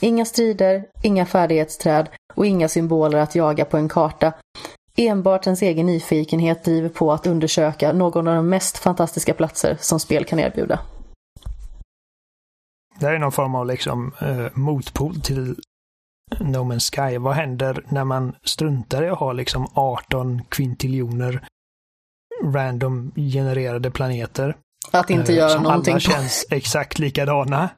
Inga 0.00 0.24
strider, 0.24 0.86
inga 1.02 1.26
färdighetsträd 1.26 2.08
och 2.34 2.46
inga 2.46 2.68
symboler 2.68 3.18
att 3.18 3.34
jaga 3.34 3.64
på 3.64 3.76
en 3.76 3.88
karta. 3.88 4.32
Enbart 4.96 5.46
ens 5.46 5.62
egen 5.62 5.86
nyfikenhet 5.86 6.64
driver 6.64 6.88
på 6.88 7.12
att 7.12 7.26
undersöka 7.26 7.92
någon 7.92 8.28
av 8.28 8.34
de 8.34 8.48
mest 8.48 8.78
fantastiska 8.78 9.34
platser 9.34 9.76
som 9.80 10.00
spel 10.00 10.24
kan 10.24 10.38
erbjuda. 10.38 10.80
Det 12.98 13.06
här 13.06 13.14
är 13.14 13.18
någon 13.18 13.32
form 13.32 13.54
av 13.54 13.66
liksom 13.66 14.12
eh, 14.20 14.46
motpol 14.54 15.20
till 15.20 15.56
No 16.40 16.58
Man's 16.58 17.10
Sky. 17.10 17.18
Vad 17.18 17.34
händer 17.34 17.84
när 17.88 18.04
man 18.04 18.36
struntar 18.42 19.02
i 19.02 19.08
att 19.08 19.18
ha 19.18 19.32
liksom 19.32 19.66
18 19.74 20.42
kvintiljoner 20.48 21.46
random 22.42 23.12
genererade 23.16 23.90
planeter? 23.90 24.56
Att 24.90 25.10
inte 25.10 25.32
eh, 25.32 25.38
göra 25.38 25.48
som 25.50 25.62
någonting. 25.62 25.92
alla 25.92 26.00
känns 26.00 26.46
exakt 26.50 26.98
likadana. 26.98 27.70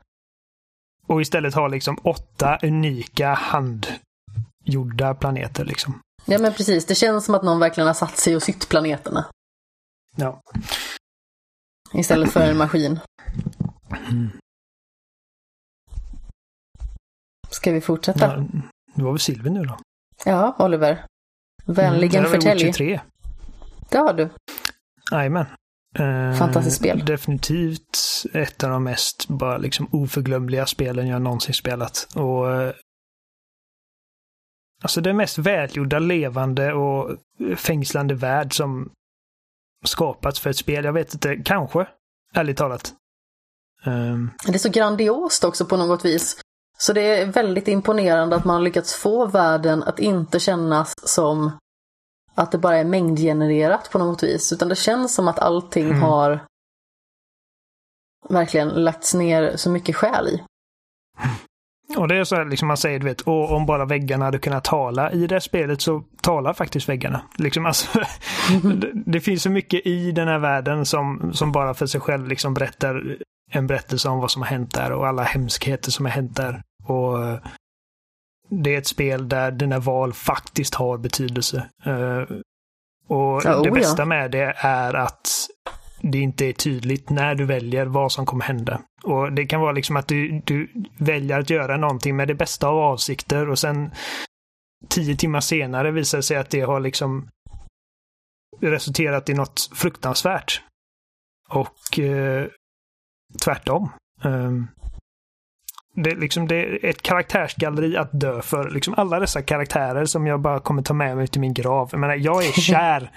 Och 1.07 1.21
istället 1.21 1.55
ha 1.55 1.69
liksom 1.69 1.99
åtta 2.03 2.59
unika 2.62 3.35
handgjorda 3.35 5.15
planeter 5.15 5.65
liksom. 5.65 6.01
Ja 6.27 6.39
men 6.39 6.53
precis, 6.53 6.87
det 6.87 6.95
känns 6.95 7.25
som 7.25 7.35
att 7.35 7.43
någon 7.43 7.59
verkligen 7.61 7.87
har 7.87 7.95
satt 7.95 8.17
sig 8.17 8.37
och 8.37 8.43
sytt 8.43 8.69
planeterna. 8.69 9.27
Ja. 10.17 10.41
Istället 11.93 12.33
för 12.33 12.51
en 12.51 12.57
maskin. 12.57 13.01
Ska 17.51 17.73
vi 17.73 17.81
fortsätta? 17.81 18.27
ja 18.27 18.45
det 18.95 19.03
var 19.03 19.11
väl 19.12 19.19
Silver 19.21 19.51
nu 19.51 19.62
då? 19.65 19.79
Ja, 20.25 20.57
Oliver. 20.59 21.07
Vänligen 21.65 22.27
Mm, 22.27 22.41
förtälj. 22.41 23.01
23. 23.95 23.99
Det 23.99 23.99
har 23.99 24.12
du. 24.12 24.30
Jajamän. 25.11 25.47
Eh, 25.99 26.38
Fantastiskt 26.38 26.76
spel. 26.76 27.05
Definitivt 27.07 27.99
ett 28.32 28.64
av 28.64 28.70
de 28.70 28.84
mest 28.84 29.28
bara 29.28 29.59
liksom 29.59 29.88
oförglömliga 29.92 30.66
spelen 30.66 31.09
jag 31.09 31.22
någonsin 31.22 31.55
spelat. 31.55 32.09
Och 32.14 32.53
eh, 32.53 32.74
Alltså 34.82 35.01
den 35.01 35.16
mest 35.16 35.38
välgjorda, 35.38 35.99
levande 35.99 36.72
och 36.72 37.16
fängslande 37.57 38.14
värld 38.14 38.57
som 38.57 38.90
skapats 39.84 40.40
för 40.40 40.51
ett 40.51 40.57
spel. 40.57 40.84
Jag 40.84 40.92
vet 40.92 41.14
inte, 41.14 41.36
kanske. 41.36 41.86
Ärligt 42.34 42.57
talat. 42.57 42.92
Ehm, 43.84 44.30
Det 44.47 44.55
är 44.55 44.59
så 44.59 44.70
grandiost 44.70 45.45
också 45.45 45.64
på 45.64 45.76
något 45.76 46.05
vis. 46.05 46.40
Så 46.78 46.92
det 46.92 47.01
är 47.01 47.26
väldigt 47.26 47.68
imponerande 47.68 48.36
att 48.36 48.45
man 48.45 48.55
har 48.55 48.62
lyckats 48.62 48.95
få 48.95 49.26
världen 49.26 49.82
att 49.82 49.99
inte 49.99 50.40
kännas 50.40 50.95
som 51.11 51.59
att 52.35 52.53
det 52.53 52.59
bara 52.59 52.76
är 52.76 52.85
mängdgenererat 52.85 53.91
på 53.91 53.99
något 53.99 54.22
vis. 54.22 54.53
Utan 54.53 54.68
det 54.68 54.76
känns 54.76 55.14
som 55.14 55.28
att 55.28 55.39
allting 55.39 55.87
Mm. 55.87 56.03
har 56.03 56.41
verkligen 58.28 58.68
lagts 58.68 59.14
ner 59.14 59.57
så 59.57 59.70
mycket 59.70 59.97
själ 59.97 60.28
i. 60.28 60.43
Och 61.97 62.09
det 62.09 62.16
är 62.16 62.24
så 62.24 62.37
här, 62.37 62.45
liksom 62.45 62.68
man 62.68 62.76
säger, 62.76 62.99
du 62.99 63.05
vet, 63.07 63.28
"Åh, 63.28 63.53
om 63.53 63.66
bara 63.66 63.85
väggarna 63.85 64.24
hade 64.24 64.39
kunnat 64.39 64.64
tala. 64.64 65.12
I 65.12 65.26
det 65.26 65.35
här 65.35 65.41
spelet 65.41 65.80
så 65.80 66.03
talar 66.20 66.53
faktiskt 66.53 66.89
väggarna. 66.89 67.22
Liksom, 67.39 67.66
alltså, 67.66 67.99
det, 68.74 68.91
det 69.07 69.20
finns 69.20 69.43
så 69.43 69.51
mycket 69.51 69.87
i 69.87 70.12
den 70.12 70.28
här 70.28 70.39
världen 70.39 70.87
som, 70.87 71.32
som 71.35 71.53
bara 71.53 71.74
för 71.74 71.87
sig 71.87 72.01
själv 72.01 72.28
liksom 72.28 72.55
berättar 72.55 73.16
en 73.51 73.66
berättelse 73.66 74.09
om 74.09 74.18
vad 74.20 74.30
som 74.30 74.43
har 74.43 74.49
hänt 74.49 74.74
där 74.74 74.93
och 74.93 75.07
alla 75.07 75.22
hemskheter 75.22 75.91
som 75.91 76.05
har 76.05 76.12
hänt 76.12 76.37
där. 76.37 76.62
Och 76.85 77.24
eh, 77.26 77.39
det 78.49 78.74
är 78.74 78.78
ett 78.78 78.86
spel 78.86 79.28
där 79.28 79.51
dina 79.51 79.78
val 79.78 80.12
faktiskt 80.12 80.74
har 80.74 80.99
betydelse. 80.99 81.68
Eh, 81.84 82.36
och 83.07 83.40
Ja, 83.45 83.62
det 83.62 83.70
oh 83.70 83.74
bästa 83.74 84.05
med 84.05 84.30
det 84.30 84.55
är 84.57 84.95
att 84.95 85.28
det 86.01 86.18
inte 86.18 86.45
är 86.45 86.53
tydligt 86.53 87.11
när 87.11 87.34
du 87.34 87.45
väljer 87.45 87.86
vad 87.86 88.12
som 88.12 88.26
kommer 88.26 88.45
hända. 88.45 88.80
Och 89.03 89.32
det 89.32 89.47
kan 89.47 89.61
vara 89.61 89.72
liksom 89.72 89.97
att 89.97 90.09
du, 90.09 90.42
du 90.45 90.72
väljer 90.99 91.40
att 91.40 91.51
göra 91.51 91.76
någonting 91.76 92.16
med 92.16 92.28
det 92.28 92.34
bästa 92.34 92.68
av 92.68 92.78
avsikter 92.78 93.49
och 93.49 93.59
sen 93.59 93.90
tio 94.88 95.16
timmar 95.16 95.40
senare 95.40 95.90
visar 95.90 96.18
det 96.18 96.22
sig 96.22 96.36
att 96.36 96.51
det 96.51 96.61
har 96.61 96.80
liksom 96.80 97.28
resulterat 98.61 99.28
i 99.28 99.34
något 99.34 99.70
fruktansvärt. 99.74 100.62
Och 101.49 101.99
eh, 101.99 102.47
tvärtom. 103.45 103.90
Um, 104.22 104.68
det, 105.95 106.11
är 106.11 106.16
liksom, 106.16 106.49
det 106.49 106.57
är 106.57 106.84
ett 106.84 107.03
karaktärsgalleri 107.03 107.97
att 107.97 108.20
dö 108.20 108.42
för. 108.42 108.70
Liksom 108.70 108.95
alla 108.97 109.20
dessa 109.20 109.42
karaktärer 109.42 110.05
som 110.05 110.26
jag 110.26 110.40
bara 110.40 110.61
kommer 110.61 110.82
ta 110.82 110.95
med 110.95 111.16
mig 111.16 111.26
till 111.26 111.40
min 111.40 111.55
grav. 111.55 111.88
Jag 111.92 112.01
menar, 112.01 112.14
jag 112.14 112.45
är 112.45 112.53
kär 112.61 113.11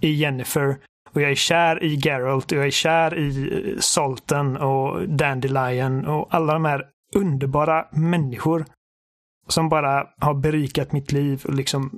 i 0.00 0.12
Jennifer 0.12 0.76
och 1.10 1.22
jag 1.22 1.30
är 1.30 1.34
kär 1.34 1.82
i 1.82 1.94
Geralt 1.94 2.52
och 2.52 2.58
jag 2.58 2.66
är 2.66 2.70
kär 2.70 3.18
i 3.18 3.52
eh, 3.52 3.78
Salten 3.78 4.56
och 4.56 5.08
Dandelion 5.08 6.06
och 6.06 6.34
alla 6.34 6.52
de 6.52 6.64
här 6.64 6.86
underbara 7.14 7.86
människor 7.92 8.64
som 9.48 9.68
bara 9.68 10.06
har 10.20 10.34
berikat 10.34 10.92
mitt 10.92 11.12
liv 11.12 11.42
och 11.44 11.54
liksom 11.54 11.90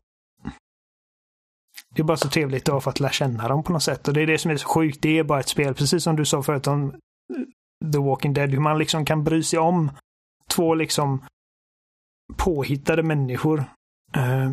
det 1.94 2.02
är 2.02 2.04
bara 2.04 2.16
så 2.16 2.28
trevligt 2.28 2.68
att 2.68 2.72
ha 2.72 2.80
fått 2.80 3.00
lära 3.00 3.12
känna 3.12 3.48
dem 3.48 3.62
på 3.62 3.72
något 3.72 3.82
sätt. 3.82 4.08
Och 4.08 4.14
det 4.14 4.22
är 4.22 4.26
det 4.26 4.38
som 4.38 4.50
är 4.50 4.56
så 4.56 4.68
sjukt. 4.68 5.02
Det 5.02 5.18
är 5.18 5.24
bara 5.24 5.40
ett 5.40 5.48
spel, 5.48 5.74
precis 5.74 6.04
som 6.04 6.16
du 6.16 6.24
sa 6.24 6.42
förut 6.42 6.66
om 6.66 6.92
The 7.92 7.98
Walking 7.98 8.34
Dead, 8.34 8.50
hur 8.50 8.60
man 8.60 8.78
liksom 8.78 9.04
kan 9.04 9.24
bry 9.24 9.42
sig 9.42 9.58
om 9.58 9.90
två 10.49 10.74
liksom 10.74 11.24
påhittade 12.36 13.03
människor. 13.03 13.64
Eh, 14.16 14.51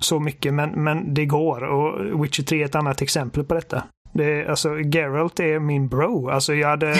så 0.00 0.20
mycket, 0.20 0.54
men, 0.54 0.70
men 0.70 1.14
det 1.14 1.26
går. 1.26 1.62
Och 1.64 2.24
Witcher 2.24 2.42
3 2.42 2.60
är 2.62 2.64
ett 2.64 2.74
annat 2.74 3.02
exempel 3.02 3.44
på 3.44 3.54
detta. 3.54 3.82
Det 4.12 4.46
alltså, 4.48 4.80
Geralt 4.80 5.40
är 5.40 5.58
min 5.58 5.88
bro. 5.88 6.28
Alltså 6.30 6.54
jag 6.54 6.68
hade... 6.68 6.86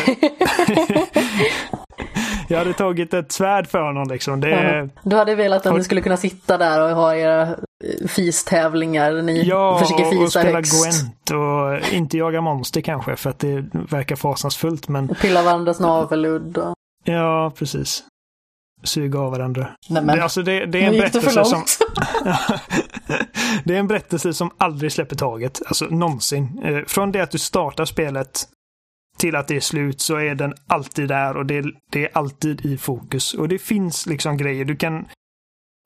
jag 2.48 2.58
hade 2.58 2.72
tagit 2.72 3.14
ett 3.14 3.32
svärd 3.32 3.66
för 3.66 3.82
honom 3.82 4.08
liksom. 4.08 4.40
Det 4.40 4.52
är... 4.52 4.90
Du 5.02 5.16
hade 5.16 5.34
velat 5.34 5.66
att 5.66 5.72
Och- 5.72 5.78
ni 5.78 5.84
skulle 5.84 6.00
kunna 6.00 6.16
sitta 6.16 6.58
där 6.58 6.82
och 6.90 6.96
ha 6.96 7.14
era 7.14 7.42
eh, 7.42 7.56
fistävlingar. 8.08 9.22
Ni 9.22 9.42
Ja, 9.42 9.78
försöker 9.78 10.04
och, 10.04 10.12
och 10.12 10.14
fisa 10.14 10.40
spela 10.40 10.56
högst. 10.58 10.82
Gwent 10.84 11.30
och 11.30 11.92
inte 11.92 12.18
jaga 12.18 12.40
monster 12.40 12.80
kanske 12.80 13.16
för 13.16 13.30
att 13.30 13.38
det 13.38 13.64
verkar 13.72 14.16
fasansfullt 14.16 14.88
men 14.88 15.10
Och 15.10 15.18
pilla 15.18 15.42
varandras 15.42 15.80
naveludd. 15.80 16.58
Och... 16.58 16.74
ja, 17.04 17.52
precis. 17.56 18.04
Suga 18.82 19.18
av 19.18 19.30
varandra. 19.30 19.68
Nej, 19.88 20.02
men, 20.02 20.16
Det, 20.16 20.22
alltså 20.22 20.42
det, 20.42 20.66
det 20.66 20.84
är 20.84 20.88
en 20.88 20.98
berättelse 20.98 21.44
som... 21.44 21.64
det 23.64 23.74
är 23.74 23.78
en 23.78 23.88
berättelse 23.88 24.34
som 24.34 24.50
aldrig 24.58 24.92
släpper 24.92 25.16
taget. 25.16 25.62
Alltså 25.66 25.84
någonsin. 25.84 26.62
Eh, 26.64 26.84
Från 26.86 27.12
det 27.12 27.20
att 27.20 27.30
du 27.30 27.38
startar 27.38 27.84
spelet 27.84 28.48
till 29.18 29.36
att 29.36 29.48
det 29.48 29.56
är 29.56 29.60
slut 29.60 30.00
så 30.00 30.16
är 30.16 30.34
den 30.34 30.54
alltid 30.66 31.08
där 31.08 31.36
och 31.36 31.46
det 31.46 31.58
är, 31.58 31.64
det 31.92 32.04
är 32.04 32.10
alltid 32.12 32.66
i 32.66 32.78
fokus. 32.78 33.34
Och 33.34 33.48
det 33.48 33.58
finns 33.58 34.06
liksom 34.06 34.36
grejer. 34.36 34.64
Du 34.64 34.76
kan 34.76 35.06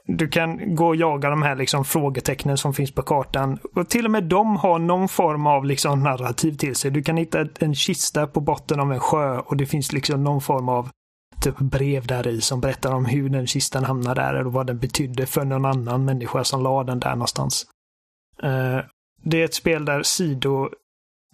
du 0.07 0.29
kan 0.29 0.75
gå 0.75 0.87
och 0.87 0.97
jaga 0.97 1.31
de 1.31 1.43
här 1.43 1.57
liksom 1.57 1.85
frågetecknen 1.85 2.59
som 2.59 2.75
finns 2.75 2.95
på 2.95 3.03
kartan. 3.03 3.59
Och 3.75 3.89
till 3.89 4.05
och 4.05 4.11
med 4.11 4.25
de 4.25 4.57
har 4.57 4.79
någon 4.79 5.09
form 5.09 5.47
av 5.47 5.65
liksom 5.65 6.03
narrativ 6.03 6.57
till 6.57 6.77
sig. 6.77 6.91
Du 6.91 7.03
kan 7.03 7.17
hitta 7.17 7.47
en 7.59 7.75
kista 7.75 8.27
på 8.27 8.41
botten 8.41 8.81
av 8.81 8.93
en 8.93 9.01
sjö 9.01 9.39
och 9.39 9.57
det 9.57 9.67
finns 9.67 9.93
liksom 9.93 10.25
någon 10.25 10.41
form 10.41 10.69
av 10.69 10.89
Typ 11.45 11.59
brev 11.59 12.07
där 12.07 12.27
i 12.27 12.41
som 12.41 12.61
berättar 12.61 12.93
om 12.93 13.05
hur 13.05 13.29
den 13.29 13.47
kistan 13.47 13.85
hamnade 13.85 14.21
där 14.21 14.47
och 14.47 14.53
vad 14.53 14.67
den 14.67 14.79
betydde 14.79 15.27
för 15.27 15.45
någon 15.45 15.65
annan 15.65 16.05
människa 16.05 16.45
som 16.45 16.63
la 16.63 16.85
den 16.85 17.01
där 17.01 17.11
någonstans. 17.11 17.67
Eh, 18.43 18.79
det 19.23 19.41
är 19.41 19.45
ett 19.45 19.55
spel 19.55 19.85
där 19.85 20.03
sido, 20.03 20.69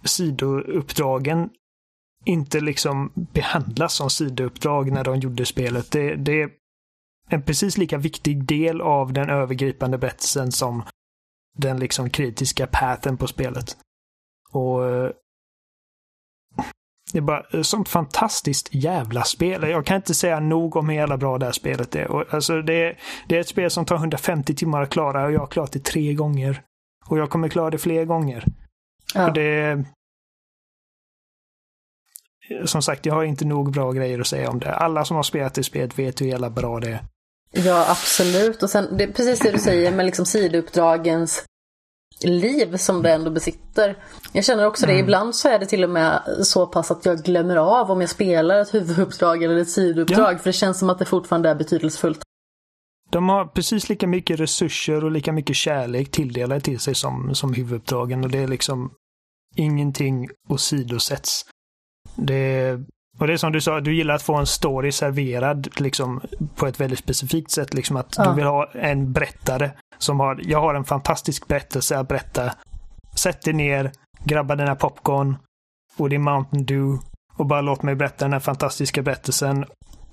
sidouppdragen 0.04 1.50
inte 2.24 2.60
liksom 2.60 3.12
behandlas 3.14 3.94
som 3.94 4.10
sidouppdrag 4.10 4.92
när 4.92 5.04
de 5.04 5.16
gjorde 5.16 5.46
spelet. 5.46 5.90
Det, 5.90 6.16
det 6.16 6.42
är 6.42 6.50
en 7.28 7.42
precis 7.42 7.78
lika 7.78 7.98
viktig 7.98 8.44
del 8.44 8.80
av 8.80 9.12
den 9.12 9.30
övergripande 9.30 9.98
berättelsen 9.98 10.52
som 10.52 10.82
den 11.58 11.80
liksom 11.80 12.10
kritiska 12.10 12.66
pathen 12.66 13.16
på 13.16 13.26
spelet. 13.26 13.76
Och 14.50 14.88
eh, 14.88 15.10
det 17.12 17.18
är 17.18 17.22
bara 17.22 17.40
ett 17.40 17.66
sånt 17.66 17.88
fantastiskt 17.88 18.68
jävla 18.74 19.24
spel. 19.24 19.70
Jag 19.70 19.86
kan 19.86 19.96
inte 19.96 20.14
säga 20.14 20.40
nog 20.40 20.76
om 20.76 20.88
hur 20.88 20.96
jävla 20.96 21.16
bra 21.16 21.38
det 21.38 21.44
här 21.44 21.52
spelet 21.52 21.94
är. 21.96 22.10
Och, 22.10 22.34
alltså, 22.34 22.62
det, 22.62 22.84
är 22.84 22.98
det 23.28 23.36
är 23.36 23.40
ett 23.40 23.48
spel 23.48 23.70
som 23.70 23.84
tar 23.84 23.96
150 23.96 24.54
timmar 24.54 24.82
att 24.82 24.90
klara 24.90 25.24
och 25.24 25.32
jag 25.32 25.40
har 25.40 25.46
klarat 25.46 25.72
det 25.72 25.84
tre 25.84 26.14
gånger. 26.14 26.62
Och 27.06 27.18
jag 27.18 27.30
kommer 27.30 27.48
klara 27.48 27.70
det 27.70 27.78
fler 27.78 28.04
gånger. 28.04 28.44
Ja. 29.14 29.26
Och 29.26 29.34
det... 29.34 29.84
Som 32.64 32.82
sagt, 32.82 33.06
jag 33.06 33.14
har 33.14 33.24
inte 33.24 33.44
nog 33.44 33.72
bra 33.72 33.92
grejer 33.92 34.20
att 34.20 34.26
säga 34.26 34.50
om 34.50 34.60
det. 34.60 34.74
Alla 34.74 35.04
som 35.04 35.16
har 35.16 35.22
spelat 35.22 35.54
det 35.54 35.62
spelet 35.62 35.98
vet 35.98 36.20
hur 36.20 36.26
jävla 36.26 36.50
bra 36.50 36.80
det 36.80 36.88
är. 36.88 37.00
Ja, 37.52 37.90
absolut. 37.90 38.62
Och 38.62 38.70
sen, 38.70 38.96
det 38.96 39.04
är 39.04 39.12
precis 39.12 39.38
det 39.38 39.50
du 39.50 39.58
säger 39.58 39.92
med 39.92 40.06
liksom 40.06 40.26
sidouppdragens 40.26 41.44
liv 42.24 42.76
som 42.76 43.02
det 43.02 43.12
ändå 43.12 43.30
besitter. 43.30 43.96
Jag 44.32 44.44
känner 44.44 44.66
också 44.66 44.86
det, 44.86 44.98
ibland 44.98 45.34
så 45.36 45.48
är 45.48 45.58
det 45.58 45.66
till 45.66 45.84
och 45.84 45.90
med 45.90 46.22
så 46.42 46.66
pass 46.66 46.90
att 46.90 47.06
jag 47.06 47.18
glömmer 47.18 47.56
av 47.56 47.90
om 47.90 48.00
jag 48.00 48.10
spelar 48.10 48.60
ett 48.60 48.74
huvuduppdrag 48.74 49.42
eller 49.42 49.56
ett 49.56 49.70
sidouppdrag. 49.70 50.34
Ja. 50.34 50.38
För 50.38 50.44
det 50.48 50.52
känns 50.52 50.78
som 50.78 50.90
att 50.90 50.98
det 50.98 51.04
fortfarande 51.04 51.48
är 51.48 51.54
betydelsefullt. 51.54 52.20
De 53.10 53.28
har 53.28 53.44
precis 53.46 53.88
lika 53.88 54.06
mycket 54.06 54.40
resurser 54.40 55.04
och 55.04 55.10
lika 55.10 55.32
mycket 55.32 55.56
kärlek 55.56 56.10
tilldelade 56.10 56.60
till 56.60 56.78
sig 56.80 56.94
som, 56.94 57.34
som 57.34 57.54
huvuduppdragen 57.54 58.24
och 58.24 58.30
det 58.30 58.38
är 58.38 58.48
liksom 58.48 58.90
ingenting 59.56 60.28
åsidosätts. 60.48 61.42
Det 62.16 62.34
är 62.34 62.84
Och 63.18 63.26
det 63.26 63.32
är 63.32 63.36
som 63.36 63.52
du 63.52 63.60
sa, 63.60 63.80
du 63.80 63.94
gillar 63.96 64.14
att 64.14 64.22
få 64.22 64.34
en 64.34 64.46
story 64.46 64.92
serverad 64.92 65.68
liksom, 65.80 66.20
på 66.56 66.66
ett 66.66 66.80
väldigt 66.80 66.98
specifikt 66.98 67.50
sätt. 67.50 67.74
Liksom 67.74 67.96
att 67.96 68.14
Ja. 68.18 68.24
du 68.30 68.34
vill 68.36 68.44
ha 68.44 68.70
en 68.72 69.12
berättare 69.12 69.70
som 70.00 70.20
har, 70.20 70.40
jag 70.44 70.60
har 70.60 70.74
en 70.74 70.84
fantastisk 70.84 71.48
berättelse 71.48 71.98
att 71.98 72.08
berätta. 72.08 72.52
Sätt 73.14 73.42
dig 73.42 73.54
ner, 73.54 73.92
grabba 74.24 74.56
dina 74.56 74.74
popcorn 74.76 75.36
och 75.96 76.08
din 76.10 76.22
Mountain 76.22 76.64
Dew 76.66 76.98
och 77.36 77.46
bara 77.46 77.60
låt 77.60 77.82
mig 77.82 77.94
berätta 77.94 78.24
den 78.24 78.32
här 78.32 78.40
fantastiska 78.40 79.02
berättelsen. 79.02 79.64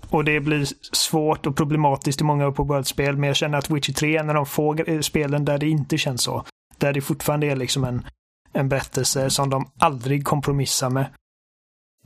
Och 0.09 0.23
det 0.23 0.39
blir 0.39 0.65
svårt 0.95 1.45
och 1.45 1.55
problematiskt 1.57 2.21
i 2.21 2.23
många 2.23 2.47
open 2.47 2.67
world-spel, 2.67 3.17
men 3.17 3.27
jag 3.27 3.35
känner 3.35 3.57
att 3.57 3.69
Witcher 3.69 3.93
3, 3.93 4.23
när 4.23 4.33
de 4.33 4.45
får 4.45 4.89
eh, 4.89 4.99
spelen 4.99 5.45
där 5.45 5.57
det 5.57 5.69
inte 5.69 5.97
känns 5.97 6.21
så, 6.23 6.45
där 6.77 6.93
det 6.93 7.01
fortfarande 7.01 7.47
är 7.47 7.55
liksom 7.55 7.83
en, 7.83 8.05
en 8.53 8.69
berättelse 8.69 9.29
som 9.29 9.49
de 9.49 9.69
aldrig 9.79 10.25
kompromissar 10.25 10.89
med. 10.89 11.05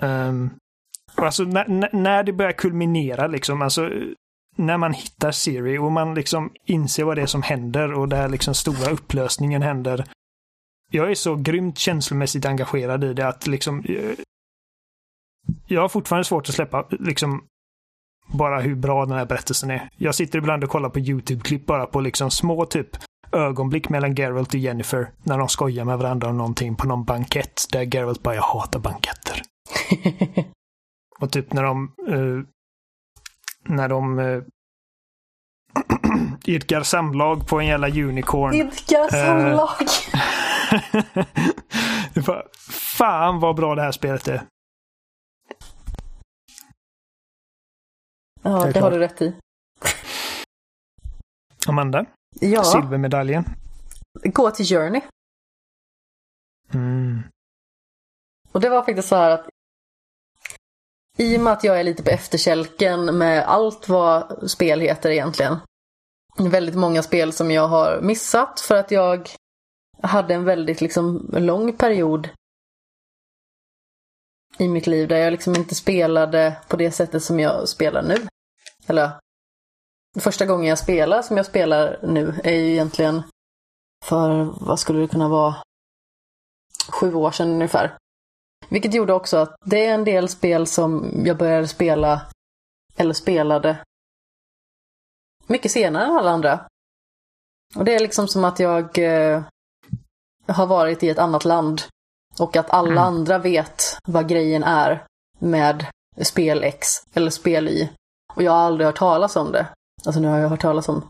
Um, 0.01 0.49
alltså 1.15 1.43
när, 1.43 1.67
när- 1.67 1.89
när 1.93 2.23
det 2.23 2.33
börjar 2.33 2.51
kulminera 2.51 3.27
liksom, 3.27 3.61
alltså 3.61 3.89
när 4.61 4.77
man 4.77 4.93
hittar 4.93 5.31
Siri 5.31 5.77
och 5.77 5.91
man 5.91 6.15
liksom 6.15 6.51
inser 6.65 7.03
vad 7.03 7.17
det 7.17 7.21
är 7.21 7.25
som 7.25 7.41
händer 7.41 7.93
och 7.93 8.09
där 8.09 8.29
liksom 8.29 8.53
stora 8.53 8.91
upplösningen 8.91 9.61
händer. 9.61 10.05
Jag 10.91 11.11
är 11.11 11.15
så 11.15 11.35
grymt 11.35 11.77
känslomässigt 11.77 12.45
engagerad 12.45 13.03
i 13.03 13.13
det 13.13 13.27
att 13.27 13.47
liksom 13.47 13.79
eh, 13.79 14.15
jag 15.67 15.81
har 15.81 15.89
fortfarande 15.89 16.25
svårt 16.25 16.49
att 16.49 16.55
släppa 16.55 16.85
liksom 16.89 17.43
bara 18.27 18.59
hur 18.59 18.75
bra 18.75 19.05
den 19.05 19.17
här 19.17 19.25
berättelsen 19.25 19.71
är. 19.71 19.89
Jag 19.97 20.15
sitter 20.15 20.39
ibland 20.39 20.63
och 20.63 20.69
kollar 20.69 20.89
på 20.89 20.99
YouTube-klipp 20.99 21.65
bara 21.65 21.85
på 21.85 22.01
liksom 22.01 22.31
små 22.31 22.65
typ 22.65 22.89
ögonblick 23.31 23.89
mellan 23.89 24.15
Geralt 24.15 24.53
och 24.53 24.59
Jennifer 24.59 25.11
när 25.23 25.37
de 25.37 25.47
skojar 25.47 25.85
med 25.85 25.97
varandra 25.97 26.29
om 26.29 26.37
någonting 26.37 26.75
på 26.75 26.87
någon 26.87 27.03
bankett 27.03 27.61
där 27.71 27.95
Geralt 27.95 28.23
bara 28.23 28.35
“jag 28.35 28.41
hatar 28.41 28.79
banketter”. 28.79 29.41
Och 31.19 31.31
typ 31.31 31.53
när 31.53 31.63
de 31.63 31.91
eh, 32.07 32.45
när 33.63 33.89
de 33.89 34.19
eh, 34.19 34.43
idkar 36.45 36.83
samlag 36.83 37.47
på 37.47 37.59
en 37.59 37.65
jävla 37.67 37.87
unicorn. 37.89 38.53
Idka 38.53 39.07
samlag! 39.11 39.69
Det 42.13 42.25
bara, 42.25 42.43
Fan 42.97 43.39
vad 43.39 43.55
bra 43.55 43.75
det 43.75 43.81
här 43.81 43.91
spelet 43.91 44.27
är. 44.27 44.41
Ja, 48.41 48.65
det 48.65 48.71
klart. 48.73 48.83
har 48.83 48.91
du 48.91 48.97
rätt 48.99 49.21
i. 49.21 49.35
Amanda, 51.67 52.05
Ja, 52.39 52.63
silvermedaljen. 52.63 53.45
gå 54.23 54.51
till 54.51 54.65
Journey. 54.65 55.01
Mm. 56.73 57.21
Och 58.51 58.61
det 58.61 58.69
var 58.69 58.83
faktiskt 58.83 59.07
så 59.07 59.15
här 59.15 59.29
att 59.31 59.49
i 61.17 61.37
och 61.37 61.41
med 61.41 61.53
att 61.53 61.63
jag 61.63 61.79
är 61.79 61.83
lite 61.83 62.03
på 62.03 62.09
efterkälken 62.09 63.17
med 63.17 63.43
allt 63.47 63.89
vad 63.89 64.49
spel 64.51 64.79
heter 64.79 65.09
egentligen. 65.09 65.57
Väldigt 66.37 66.75
många 66.75 67.03
spel 67.03 67.33
som 67.33 67.51
jag 67.51 67.67
har 67.67 68.01
missat 68.01 68.59
för 68.59 68.75
att 68.75 68.91
jag 68.91 69.29
hade 70.01 70.33
en 70.33 70.43
väldigt 70.43 70.81
liksom 70.81 71.29
lång 71.33 71.73
period 71.73 72.29
i 74.57 74.67
mitt 74.67 74.87
liv 74.87 75.07
där 75.07 75.17
jag 75.17 75.31
liksom 75.31 75.55
inte 75.55 75.75
spelade 75.75 76.57
på 76.67 76.77
det 76.77 76.91
sättet 76.91 77.23
som 77.23 77.39
jag 77.39 77.69
spelar 77.69 78.03
nu. 78.03 78.27
Eller 78.87 79.11
första 80.19 80.45
gången 80.45 80.67
jag 80.67 80.79
spelar 80.79 81.21
som 81.21 81.37
jag 81.37 81.45
spelar 81.45 81.99
nu 82.03 82.41
är 82.43 82.53
ju 82.53 82.71
egentligen 82.71 83.21
för, 84.05 84.53
vad 84.65 84.79
skulle 84.79 84.99
det 84.99 85.07
kunna 85.07 85.27
vara, 85.27 85.55
sju 86.89 87.13
år 87.13 87.31
sedan 87.31 87.49
ungefär. 87.49 87.97
Vilket 88.69 88.93
gjorde 88.93 89.13
också 89.13 89.37
att 89.37 89.55
det 89.65 89.85
är 89.85 89.93
en 89.93 90.03
del 90.03 90.29
spel 90.29 90.67
som 90.67 91.11
jag 91.25 91.37
började 91.37 91.67
spela, 91.67 92.21
eller 92.95 93.13
spelade, 93.13 93.77
mycket 95.47 95.71
senare 95.71 96.05
än 96.05 96.11
alla 96.11 96.31
andra. 96.31 96.67
Och 97.75 97.85
det 97.85 97.95
är 97.95 97.99
liksom 97.99 98.27
som 98.27 98.45
att 98.45 98.59
jag 98.59 98.97
eh, 98.97 99.43
har 100.47 100.67
varit 100.67 101.03
i 101.03 101.09
ett 101.09 101.19
annat 101.19 101.45
land 101.45 101.81
och 102.39 102.55
att 102.55 102.69
alla 102.69 102.91
Mm. 102.91 103.03
andra 103.03 103.37
vet 103.37 103.83
vad 104.07 104.27
grejen 104.29 104.63
är 104.63 105.05
med 105.39 105.85
spel 106.21 106.63
X 106.63 106.87
eller 107.13 107.31
spel 107.31 107.67
Y. 107.67 107.89
Och 108.35 108.43
jag 108.43 108.51
har 108.51 108.59
aldrig 108.59 108.85
hört 108.85 108.97
talas 108.97 109.35
om 109.35 109.51
det. 109.51 109.67
Alltså 110.05 110.21
nu 110.21 110.27
har 110.27 110.37
jag 110.39 110.49
hört 110.49 110.61
talas 110.61 110.89
om 110.89 111.07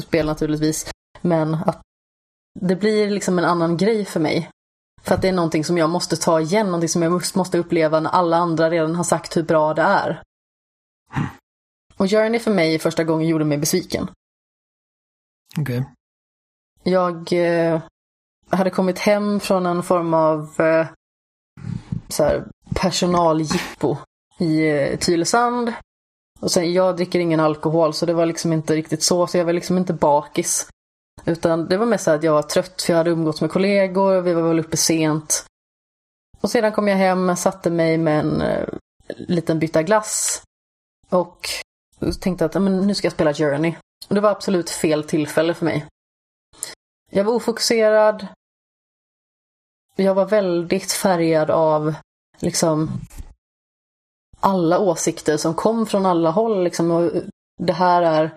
spel 0.00 0.26
naturligtvis. 0.26 0.90
Men 1.20 1.54
att 1.54 1.80
det 2.60 2.76
blir 2.76 3.10
liksom 3.10 3.38
en 3.38 3.44
annan 3.44 3.76
grej 3.76 4.04
för 4.04 4.20
mig. 4.20 4.50
För 5.08 5.14
att 5.14 5.22
det 5.22 5.28
är 5.28 5.32
någonting 5.32 5.64
som 5.64 5.78
jag 5.78 5.90
måste 5.90 6.16
ta 6.16 6.40
igen, 6.40 6.66
någonting 6.66 6.88
som 6.88 7.02
jag 7.02 7.12
måste- 7.34 7.58
uppleva 7.58 8.00
när 8.00 8.10
alla 8.10 8.36
andra 8.36 8.70
redan 8.70 8.96
har 8.96 9.04
sagt 9.04 9.36
hur 9.36 9.42
bra 9.42 9.74
det 9.74 9.82
är. 9.82 10.22
Och 11.96 12.10
Journey 12.10 12.40
för 12.40 12.50
mig 12.50 12.78
första 12.78 13.04
gången 13.04 13.28
gjorde 13.28 13.44
mig 13.44 13.58
besviken. 13.58 14.10
Okej. 15.58 15.84
Jag 16.82 17.32
eh, 17.32 17.80
hade 18.50 18.70
kommit 18.70 18.98
hem 18.98 19.40
från 19.40 19.66
en 19.66 19.82
form 19.82 20.14
av 20.14 20.60
eh, 20.60 20.86
så 22.08 22.24
här, 22.24 22.48
personaljippo 22.74 23.96
i 24.38 24.68
eh, 24.68 24.98
Tylösand. 24.98 25.72
Och 26.40 26.50
sen, 26.50 26.72
jag 26.72 26.96
dricker 26.96 27.18
ingen 27.18 27.40
alkohol 27.40 27.94
så 27.94 28.06
det 28.06 28.14
var 28.14 28.26
liksom 28.26 28.52
inte 28.52 28.74
riktigt 28.74 29.02
så, 29.02 29.26
så 29.26 29.38
jag 29.38 29.44
var 29.44 29.52
liksom 29.52 29.78
inte 29.78 29.92
bakis. 29.92 30.68
Utan 31.24 31.68
det 31.68 31.76
var 31.76 31.86
mest 31.86 32.04
så 32.04 32.10
att 32.10 32.22
jag 32.22 32.32
var 32.32 32.42
trött 32.42 32.82
för 32.82 32.92
jag 32.92 32.98
hade 32.98 33.10
umgåtts 33.10 33.40
med 33.40 33.50
kollegor, 33.50 34.20
vi 34.20 34.34
var 34.34 34.42
väl 34.42 34.58
uppe 34.58 34.76
sent. 34.76 35.44
Och 36.40 36.50
sedan 36.50 36.72
kom 36.72 36.88
jag 36.88 36.96
hem, 36.96 37.36
satte 37.36 37.70
mig 37.70 37.98
med 37.98 38.20
en 38.20 38.40
eh, 38.40 38.68
liten 39.06 39.58
bytta 39.58 39.82
glass. 39.82 40.42
Och 41.10 41.48
tänkte 42.20 42.44
att 42.44 42.54
men 42.54 42.86
nu 42.86 42.94
ska 42.94 43.06
jag 43.06 43.12
spela 43.12 43.34
Journey. 43.34 43.74
Och 44.08 44.14
det 44.14 44.20
var 44.20 44.30
absolut 44.30 44.70
fel 44.70 45.04
tillfälle 45.04 45.54
för 45.54 45.64
mig. 45.64 45.86
Jag 47.10 47.24
var 47.24 47.32
ofokuserad. 47.32 48.26
Jag 49.96 50.14
var 50.14 50.26
väldigt 50.26 50.92
färgad 50.92 51.50
av 51.50 51.94
liksom 52.38 52.90
alla 54.40 54.78
åsikter 54.78 55.36
som 55.36 55.54
kom 55.54 55.86
från 55.86 56.06
alla 56.06 56.30
håll. 56.30 56.64
Liksom, 56.64 56.90
och 56.90 57.10
det 57.60 57.72
här 57.72 58.02
är 58.02 58.36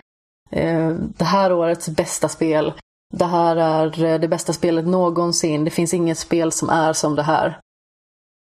det 1.18 1.26
här 1.26 1.54
årets 1.54 1.90
bästa 1.90 2.30
spel. 2.30 2.74
Det 3.14 3.26
här 3.26 3.56
är 3.56 4.04
eh, 4.04 4.20
det 4.20 4.28
bästa 4.28 4.54
spelet 4.54 4.88
någonsin. 4.88 5.66
Det 5.66 5.72
finns 5.72 5.94
inget 5.94 6.18
spel 6.18 6.52
som 6.52 6.70
är 6.70 6.94
som 6.94 7.16
det 7.16 7.24
här. 7.24 7.60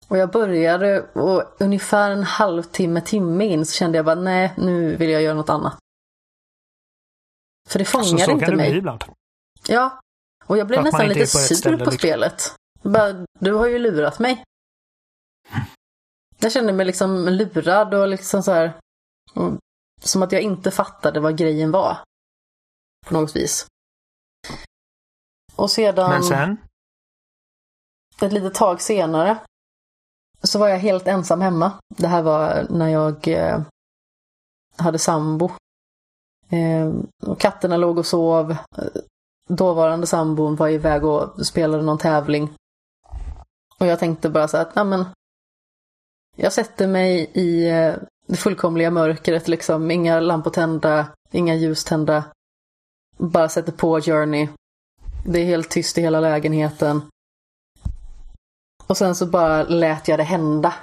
Och 0.08 0.18
jag 0.18 0.32
började 0.32 1.02
och 1.02 1.44
ungefär 1.60 2.12
en 2.12 2.24
halvtimme, 2.24 3.02
timme 3.02 3.46
in 3.46 3.66
så 3.66 3.74
kände 3.74 3.98
jag 3.98 4.06
bara 4.06 4.16
nej, 4.16 4.54
nu 4.58 4.96
vill 4.96 5.10
jag 5.10 5.22
göra 5.22 5.34
något 5.34 5.50
annat. 5.50 5.78
För 7.70 7.80
det 7.80 7.86
Så, 7.86 7.92
fångade 7.92 8.26
så 8.26 8.32
inte 8.32 8.46
kan 8.46 8.58
det 8.58 8.64
bli 8.64 8.78
ibland. 8.78 9.04
Ja. 9.68 10.00
Och 10.46 10.58
jag 10.58 10.68
blev 10.68 10.80
att 10.80 10.86
nästan 10.86 11.08
lite 11.08 11.28
sur 11.28 11.72
på 11.72 11.78
liksom. 11.78 11.94
spelet. 11.98 12.56
Bara, 12.82 13.26
du 13.40 13.54
har 13.54 13.68
ju 13.68 13.80
lurat 13.80 14.20
mig. 14.20 14.44
Jag 16.40 16.52
kände 16.52 16.74
mig 16.74 16.86
liksom 16.86 17.28
lurad 17.28 17.94
och 17.94 18.08
liksom 18.08 18.44
så 18.44 18.52
här. 18.52 18.74
och 19.34 19.58
Som 20.04 20.24
att 20.24 20.32
jag 20.32 20.42
inte 20.42 20.72
fattade 20.72 21.20
vad 21.20 21.38
grejen 21.38 21.72
var. 21.72 21.98
På 23.06 23.14
något 23.14 23.36
vis. 23.36 23.68
Och 25.56 25.72
sedan, 25.72 26.10
Men 26.10 26.24
sen? 26.24 26.58
ett 28.22 28.34
litet 28.34 28.54
tag 28.54 28.82
senare, 28.82 29.38
så 30.44 30.60
var 30.60 30.68
jag 30.68 30.80
helt 30.80 31.08
ensam 31.08 31.42
hemma. 31.42 31.72
Det 31.98 32.08
här 32.08 32.22
var 32.22 32.68
när 32.70 32.88
jag 32.88 33.28
eh, 33.28 33.62
hade 34.78 35.00
sambo. 35.00 35.52
Eh, 36.50 36.94
och 37.22 37.40
katterna 37.40 37.78
låg 37.78 37.98
och 37.98 38.06
sov. 38.06 38.58
Dåvarande 39.50 40.08
sambon 40.08 40.56
var 40.56 40.70
iväg 40.70 41.06
och 41.06 41.46
spelade 41.46 41.84
någon 41.84 41.98
tävling. 41.98 42.54
Och 43.78 43.86
jag 43.86 44.00
tänkte 44.00 44.30
bara 44.30 44.48
så 44.48 44.58
att, 44.58 44.72
ja 44.76 44.84
men. 44.84 45.06
Jag 46.36 46.54
sätter 46.54 46.88
mig 46.88 47.32
i 47.34 47.70
eh, 47.70 47.96
det 48.32 48.38
fullkomliga 48.38 48.92
mörkret 48.92 49.48
liksom. 49.48 49.92
Inga 49.92 50.20
lampor 50.20 50.52
tända, 50.52 51.08
inga 51.32 51.56
ljus 51.56 51.84
tända. 51.84 52.24
Bara 53.18 53.50
sätter 53.50 53.72
på 53.72 54.02
Journey. 54.02 54.50
Det 55.26 55.40
är 55.40 55.46
helt 55.46 55.70
tyst 55.70 55.98
i 55.98 56.02
hela 56.02 56.20
lägenheten. 56.20 57.02
Och 58.88 58.98
sen 58.98 59.16
så 59.16 59.26
bara 59.26 59.64
lät 59.64 60.08
jag 60.08 60.20
det 60.20 60.24
hända. 60.24 60.74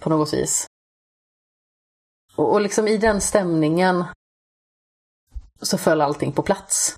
På 0.00 0.10
något 0.10 0.34
vis. 0.34 0.66
Och, 2.34 2.52
och 2.52 2.60
liksom 2.60 2.88
i 2.88 2.96
den 2.96 3.20
stämningen 3.20 4.04
så 5.62 5.78
föll 5.78 6.00
allting 6.00 6.32
på 6.32 6.42
plats. 6.42 6.96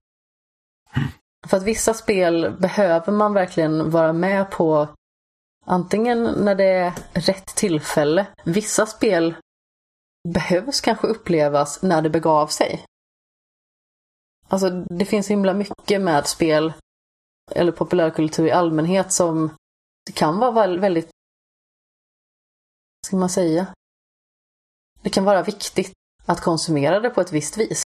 För 1.46 1.56
att 1.56 1.62
vissa 1.62 1.94
spel 1.94 2.56
behöver 2.58 3.12
man 3.12 3.34
verkligen 3.34 3.90
vara 3.90 4.12
med 4.12 4.50
på 4.50 4.88
antingen 5.64 6.24
när 6.24 6.54
det 6.54 6.64
är 6.64 6.92
rätt 7.12 7.46
tillfälle. 7.46 8.26
Vissa 8.44 8.86
spel 8.86 9.34
behövs 10.32 10.80
kanske 10.80 11.06
upplevas 11.06 11.82
när 11.82 12.02
det 12.02 12.10
begav 12.10 12.46
sig. 12.46 12.84
Alltså 14.48 14.70
det 14.70 15.04
finns 15.04 15.30
himla 15.30 15.54
mycket 15.54 16.00
med 16.00 16.26
spel 16.26 16.72
eller 17.50 17.72
populärkultur 17.72 18.46
i 18.46 18.50
allmänhet 18.50 19.12
som 19.12 19.50
det 20.06 20.12
kan 20.12 20.38
vara 20.38 20.78
väldigt, 20.78 21.04
vad 21.04 23.06
ska 23.06 23.16
man 23.16 23.28
säga, 23.28 23.66
det 25.02 25.10
kan 25.10 25.24
vara 25.24 25.42
viktigt 25.42 25.92
att 26.26 26.40
konsumera 26.40 27.00
det 27.00 27.10
på 27.10 27.20
ett 27.20 27.32
visst 27.32 27.56
vis. 27.56 27.82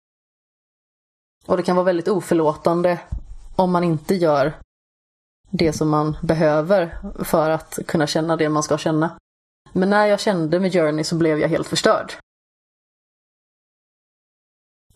Och 1.45 1.57
det 1.57 1.63
kan 1.63 1.75
vara 1.75 1.85
väldigt 1.85 2.07
oförlåtande 2.07 2.99
om 3.55 3.71
man 3.71 3.83
inte 3.83 4.15
gör 4.15 4.59
det 5.49 5.73
som 5.73 5.89
man 5.89 6.17
behöver 6.21 6.97
för 7.23 7.49
att 7.49 7.79
kunna 7.87 8.07
känna 8.07 8.35
det 8.35 8.49
man 8.49 8.63
ska 8.63 8.77
känna. 8.77 9.17
Men 9.73 9.89
när 9.89 10.05
jag 10.05 10.19
kände 10.19 10.59
med 10.59 10.73
Journey 10.73 11.03
så 11.03 11.15
blev 11.15 11.39
jag 11.39 11.49
helt 11.49 11.67
förstörd. 11.67 12.13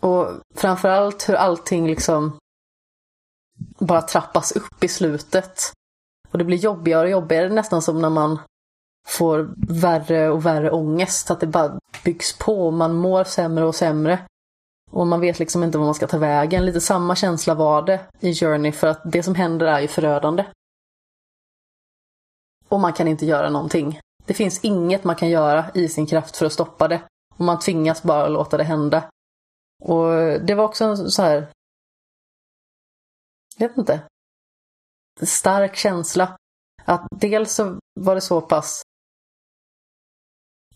Och 0.03 0.27
framförallt 0.55 1.29
hur 1.29 1.35
allting 1.35 1.87
liksom 1.87 2.37
bara 3.79 4.01
trappas 4.01 4.51
upp 4.51 4.83
i 4.83 4.87
slutet. 4.87 5.59
Och 6.31 6.37
det 6.37 6.43
blir 6.43 6.57
jobbigare 6.57 7.03
och 7.03 7.09
jobbigare, 7.09 7.49
nästan 7.49 7.81
som 7.81 8.01
när 8.01 8.09
man 8.09 8.39
får 9.07 9.53
värre 9.81 10.29
och 10.29 10.45
värre 10.45 10.71
ångest. 10.71 11.31
Att 11.31 11.39
det 11.39 11.47
bara 11.47 11.79
byggs 12.03 12.37
på 12.37 12.65
och 12.65 12.73
man 12.73 12.95
mår 12.95 13.23
sämre 13.23 13.65
och 13.65 13.75
sämre. 13.75 14.19
Och 14.91 15.07
man 15.07 15.19
vet 15.19 15.39
liksom 15.39 15.63
inte 15.63 15.77
vad 15.77 15.87
man 15.87 15.95
ska 15.95 16.07
ta 16.07 16.17
vägen. 16.17 16.65
Lite 16.65 16.81
samma 16.81 17.15
känsla 17.15 17.55
var 17.55 17.81
det 17.81 17.99
i 18.19 18.33
Journey 18.33 18.71
för 18.71 18.87
att 18.87 19.01
det 19.05 19.23
som 19.23 19.35
händer 19.35 19.65
är 19.65 19.79
ju 19.79 19.87
förödande. 19.87 20.45
Och 22.69 22.79
man 22.79 22.93
kan 22.93 23.07
inte 23.07 23.25
göra 23.25 23.49
någonting. 23.49 23.99
Det 24.25 24.33
finns 24.33 24.59
inget 24.63 25.03
man 25.03 25.15
kan 25.15 25.29
göra 25.29 25.65
i 25.73 25.87
sin 25.87 26.07
kraft 26.07 26.37
för 26.37 26.45
att 26.45 26.53
stoppa 26.53 26.87
det. 26.87 27.01
Och 27.37 27.45
man 27.45 27.59
tvingas 27.59 28.03
bara 28.03 28.27
låta 28.27 28.57
det 28.57 28.63
hända. 28.63 29.03
Och 29.85 30.41
det 30.41 30.55
var 30.55 30.63
också 30.63 30.85
en 30.85 31.11
så 31.11 31.21
här... 31.21 31.51
Jag 33.57 33.69
vet 33.69 33.77
inte. 33.77 34.07
Stark 35.21 35.75
känsla. 35.75 36.37
Att 36.85 37.07
dels 37.11 37.53
så 37.53 37.79
var 37.99 38.15
det 38.15 38.21
så 38.21 38.41
pass 38.41 38.81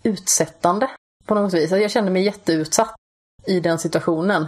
utsättande 0.03 0.91
på 1.25 1.35
något 1.35 1.53
vis. 1.53 1.71
Jag 1.71 1.91
kände 1.91 2.11
mig 2.11 2.23
jätteutsatt 2.23 2.95
i 3.45 3.59
den 3.59 3.79
situationen. 3.79 4.47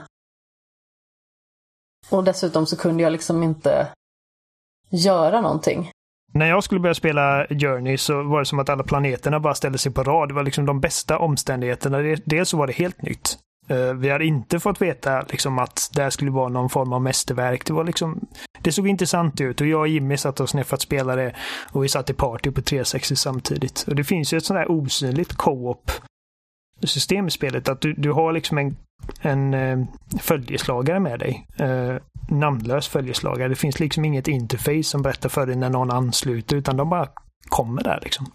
Och 2.09 2.23
dessutom 2.23 2.65
så 2.65 2.77
kunde 2.77 3.03
jag 3.03 3.11
liksom 3.11 3.43
inte 3.43 3.93
göra 4.89 5.41
någonting. 5.41 5.91
När 6.33 6.45
jag 6.45 6.63
skulle 6.63 6.81
börja 6.81 6.95
spela 6.95 7.47
Journey 7.47 7.97
så 7.97 8.23
var 8.23 8.39
det 8.39 8.45
som 8.45 8.59
att 8.59 8.69
alla 8.69 8.83
planeterna 8.83 9.39
bara 9.39 9.55
ställde 9.55 9.77
sig 9.77 9.93
på 9.93 10.03
rad. 10.03 10.29
Det 10.29 10.33
var 10.33 10.43
liksom 10.43 10.65
de 10.65 10.79
bästa 10.79 11.19
omständigheterna. 11.19 11.97
Dels 12.25 12.49
så 12.49 12.57
var 12.57 12.67
det 12.67 12.73
helt 12.73 13.01
nytt. 13.01 13.39
Eh, 13.69 13.93
vi 13.93 14.09
har 14.09 14.19
inte 14.19 14.59
fått 14.59 14.81
veta 14.81 15.21
liksom 15.21 15.59
att 15.59 15.89
det 15.93 16.03
här 16.03 16.09
skulle 16.09 16.31
vara 16.31 16.49
någon 16.49 16.69
form 16.69 16.93
av 16.93 17.01
mästerverk. 17.01 17.65
Det, 17.65 17.73
var 17.73 17.83
liksom, 17.83 18.27
det 18.61 18.71
såg 18.71 18.87
intressant 18.87 19.41
ut 19.41 19.61
och 19.61 19.67
jag 19.67 19.79
och 19.79 19.87
Jimmy 19.87 20.17
satt 20.17 20.39
oss 20.39 20.53
ner 20.53 20.63
för 20.63 20.75
att 20.75 20.81
spela 20.81 21.15
det 21.15 21.35
och 21.71 21.83
vi 21.83 21.89
satt 21.89 22.09
i 22.09 22.13
party 22.13 22.51
på 22.51 22.61
360 22.61 23.15
samtidigt. 23.15 23.85
Och 23.87 23.95
det 23.95 24.03
finns 24.03 24.33
ju 24.33 24.37
ett 24.37 24.45
sånt 24.45 24.59
där 24.59 24.71
osynligt 24.71 25.33
co-op 25.33 25.91
system 26.83 27.27
i 27.27 27.31
spelet. 27.31 27.69
Att 27.69 27.81
du, 27.81 27.93
du 27.93 28.11
har 28.11 28.33
liksom 28.33 28.57
en, 28.57 28.75
en 29.21 29.53
eh, 29.53 29.85
följeslagare 30.19 30.99
med 30.99 31.19
dig. 31.19 31.47
Eh, 31.59 31.95
namnlös 32.29 32.87
följeslagare. 32.87 33.49
Det 33.49 33.55
finns 33.55 33.79
liksom 33.79 34.05
inget 34.05 34.27
interface 34.27 34.83
som 34.83 35.01
berättar 35.01 35.29
för 35.29 35.45
dig 35.45 35.55
när 35.55 35.69
någon 35.69 35.91
ansluter 35.91 36.55
utan 36.55 36.77
de 36.77 36.89
bara 36.89 37.07
kommer 37.49 37.83
där 37.83 37.99
liksom. 38.03 38.25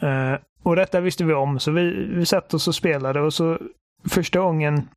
Eh, 0.00 0.34
och 0.62 0.76
detta 0.76 1.00
visste 1.00 1.24
vi 1.24 1.34
om 1.34 1.60
så 1.60 1.70
vi, 1.70 2.06
vi 2.14 2.26
satt 2.26 2.54
oss 2.54 2.68
och 2.68 2.74
spelade 2.74 3.20
och 3.20 3.34
så 3.34 3.58
första 4.04 4.40
gången 4.40 4.88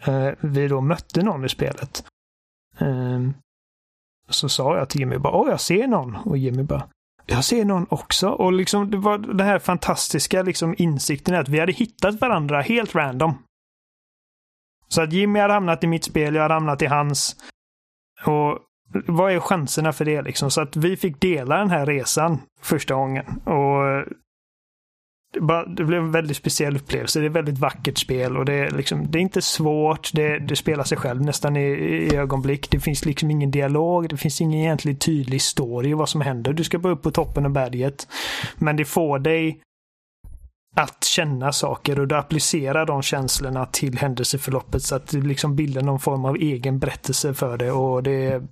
eh, 0.00 0.30
vi 0.40 0.68
då 0.68 0.80
mötte 0.80 1.22
någon 1.22 1.44
i 1.44 1.48
spelet 1.48 2.04
eh, 2.78 3.20
så 4.28 4.48
sa 4.48 4.76
jag 4.76 4.88
till 4.88 5.00
Jimmy 5.00 5.18
bara 5.18 5.32
Åh, 5.32 5.50
jag 5.50 5.60
ser 5.60 5.86
någon. 5.86 6.16
Och 6.16 6.38
Jimmy 6.38 6.62
bara 6.62 6.88
jag 7.30 7.44
ser 7.44 7.64
någon 7.64 7.86
också. 7.90 8.28
Och 8.28 8.52
liksom 8.52 8.90
det 8.90 8.96
var 8.96 9.18
den 9.18 9.46
här 9.46 9.58
fantastiska 9.58 10.42
liksom 10.42 10.74
insikten 10.78 11.34
att 11.34 11.48
vi 11.48 11.60
hade 11.60 11.72
hittat 11.72 12.20
varandra 12.20 12.60
helt 12.60 12.94
random. 12.94 13.34
Så 14.88 15.02
att 15.02 15.12
Jimmy 15.12 15.40
hade 15.40 15.54
hamnat 15.54 15.84
i 15.84 15.86
mitt 15.86 16.04
spel, 16.04 16.34
jag 16.34 16.42
hade 16.42 16.54
hamnat 16.54 16.82
i 16.82 16.86
hans. 16.86 17.36
Och 18.26 18.58
vad 19.06 19.32
är 19.32 19.40
chanserna 19.40 19.92
för 19.92 20.04
det 20.04 20.22
liksom? 20.22 20.50
Så 20.50 20.60
att 20.60 20.76
vi 20.76 20.96
fick 20.96 21.20
dela 21.20 21.58
den 21.58 21.70
här 21.70 21.86
resan 21.86 22.38
första 22.60 22.94
gången. 22.94 23.26
Och 23.44 24.04
det, 25.32 25.40
bara, 25.40 25.66
det 25.66 25.84
blev 25.84 26.00
en 26.00 26.12
väldigt 26.12 26.36
speciell 26.36 26.76
upplevelse. 26.76 27.20
Det 27.20 27.26
är 27.26 27.30
ett 27.30 27.36
väldigt 27.36 27.58
vackert 27.58 27.98
spel 27.98 28.36
och 28.36 28.44
det 28.44 28.52
är, 28.52 28.70
liksom, 28.70 29.10
det 29.10 29.18
är 29.18 29.20
inte 29.20 29.42
svårt. 29.42 30.10
Det, 30.12 30.38
det 30.38 30.56
spelar 30.56 30.84
sig 30.84 30.98
själv 30.98 31.22
nästan 31.22 31.56
i, 31.56 31.66
i, 31.70 32.16
ögonblick. 32.16 32.70
Det 32.70 32.80
finns 32.80 33.04
liksom 33.04 33.30
ingen 33.30 33.50
dialog. 33.50 34.08
Det 34.08 34.16
finns 34.16 34.40
ingen 34.40 34.60
egentligen 34.60 34.98
tydlig 34.98 35.42
story 35.42 35.94
vad 35.94 36.08
som 36.08 36.20
händer. 36.20 36.52
Du 36.52 36.64
ska 36.64 36.78
bara 36.78 36.92
upp 36.92 37.02
på 37.02 37.10
toppen 37.10 37.44
av 37.44 37.52
berget. 37.52 38.08
Men 38.56 38.76
det 38.76 38.84
får 38.84 39.18
dig 39.18 39.60
att 40.76 41.04
känna 41.04 41.52
saker 41.52 42.00
och 42.00 42.08
du 42.08 42.16
applicerar 42.16 42.86
de 42.86 43.02
känslorna 43.02 43.66
till 43.66 43.98
händelseförloppet 43.98 44.82
så 44.82 44.94
att 44.94 45.08
du 45.08 45.22
liksom 45.22 45.56
bildar 45.56 45.82
någon 45.82 46.00
form 46.00 46.24
av 46.24 46.36
egen 46.36 46.78
berättelse 46.78 47.34
för 47.34 47.56
det 47.56 47.72
och 47.72 48.02
det 48.02 48.42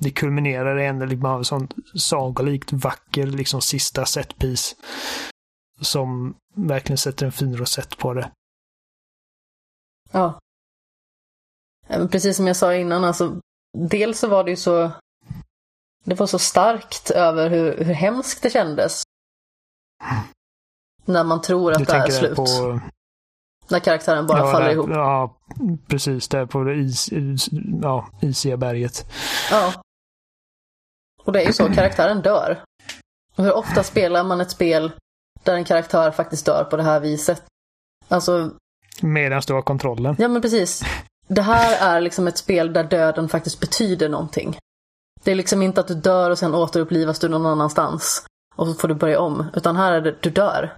det 0.00 0.10
kulminerar 0.10 0.78
i 0.78 0.86
en 0.86 1.08
liksom, 1.08 1.44
sån 1.44 1.68
sagolikt 1.94 2.72
vacker 2.72 3.26
liksom 3.26 3.60
sista 3.60 4.06
setpiece 4.06 4.76
som 5.80 6.36
verkligen 6.54 6.98
sätter 6.98 7.26
en 7.26 7.32
fin 7.32 7.56
rosett 7.56 7.98
på 7.98 8.14
det. 8.14 8.30
Ja. 10.10 10.38
Precis 12.10 12.36
som 12.36 12.46
jag 12.46 12.56
sa 12.56 12.74
innan, 12.74 13.04
alltså, 13.04 13.40
dels 13.78 14.18
så 14.18 14.28
var 14.28 14.44
det 14.44 14.50
ju 14.50 14.56
så 14.56 14.90
det 16.04 16.14
var 16.14 16.26
så 16.26 16.38
starkt 16.38 17.10
över 17.10 17.50
hur, 17.50 17.84
hur 17.84 17.94
hemskt 17.94 18.42
det 18.42 18.50
kändes. 18.50 19.02
När 21.04 21.24
man 21.24 21.42
tror 21.42 21.72
att 21.72 21.78
du 21.78 21.84
det 21.84 21.92
är 21.92 22.10
slut. 22.10 22.36
På... 22.36 22.80
När 23.70 23.80
karaktären 23.80 24.26
bara 24.26 24.38
ja, 24.38 24.52
faller 24.52 24.66
där, 24.66 24.72
ihop. 24.72 24.88
Ja, 24.90 25.36
precis. 25.86 26.28
Där 26.28 26.46
på 26.46 26.64
det 26.64 26.74
is, 26.74 27.08
ja, 27.82 28.08
isiga 28.20 28.56
berget. 28.56 29.12
Ja. 29.50 29.82
Och 31.24 31.32
det 31.32 31.42
är 31.42 31.46
ju 31.46 31.52
så, 31.52 31.72
karaktären 31.72 32.22
dör. 32.22 32.62
Och 33.36 33.44
hur 33.44 33.52
ofta 33.52 33.82
spelar 33.82 34.24
man 34.24 34.40
ett 34.40 34.50
spel 34.50 34.92
där 35.44 35.54
en 35.54 35.64
karaktär 35.64 36.10
faktiskt 36.10 36.46
dör 36.46 36.64
på 36.64 36.76
det 36.76 36.82
här 36.82 37.00
viset. 37.00 37.42
Alltså... 38.08 38.50
Medan 39.02 39.42
du 39.46 39.52
har 39.52 39.62
kontrollen. 39.62 40.16
Ja, 40.18 40.28
men 40.28 40.42
precis. 40.42 40.82
Det 41.28 41.42
här 41.42 41.96
är 41.96 42.00
liksom 42.00 42.28
ett 42.28 42.38
spel 42.38 42.72
där 42.72 42.84
döden 42.84 43.28
faktiskt 43.28 43.60
betyder 43.60 44.08
någonting. 44.08 44.58
Det 45.24 45.30
är 45.30 45.34
liksom 45.34 45.62
inte 45.62 45.80
att 45.80 45.88
du 45.88 45.94
dör 45.94 46.30
och 46.30 46.38
sen 46.38 46.54
återupplivas 46.54 47.18
du 47.18 47.28
någon 47.28 47.46
annanstans. 47.46 48.26
Och 48.56 48.66
så 48.66 48.74
får 48.74 48.88
du 48.88 48.94
börja 48.94 49.20
om. 49.20 49.46
Utan 49.54 49.76
här 49.76 49.92
är 49.92 50.00
det, 50.00 50.16
du 50.20 50.30
dör. 50.30 50.74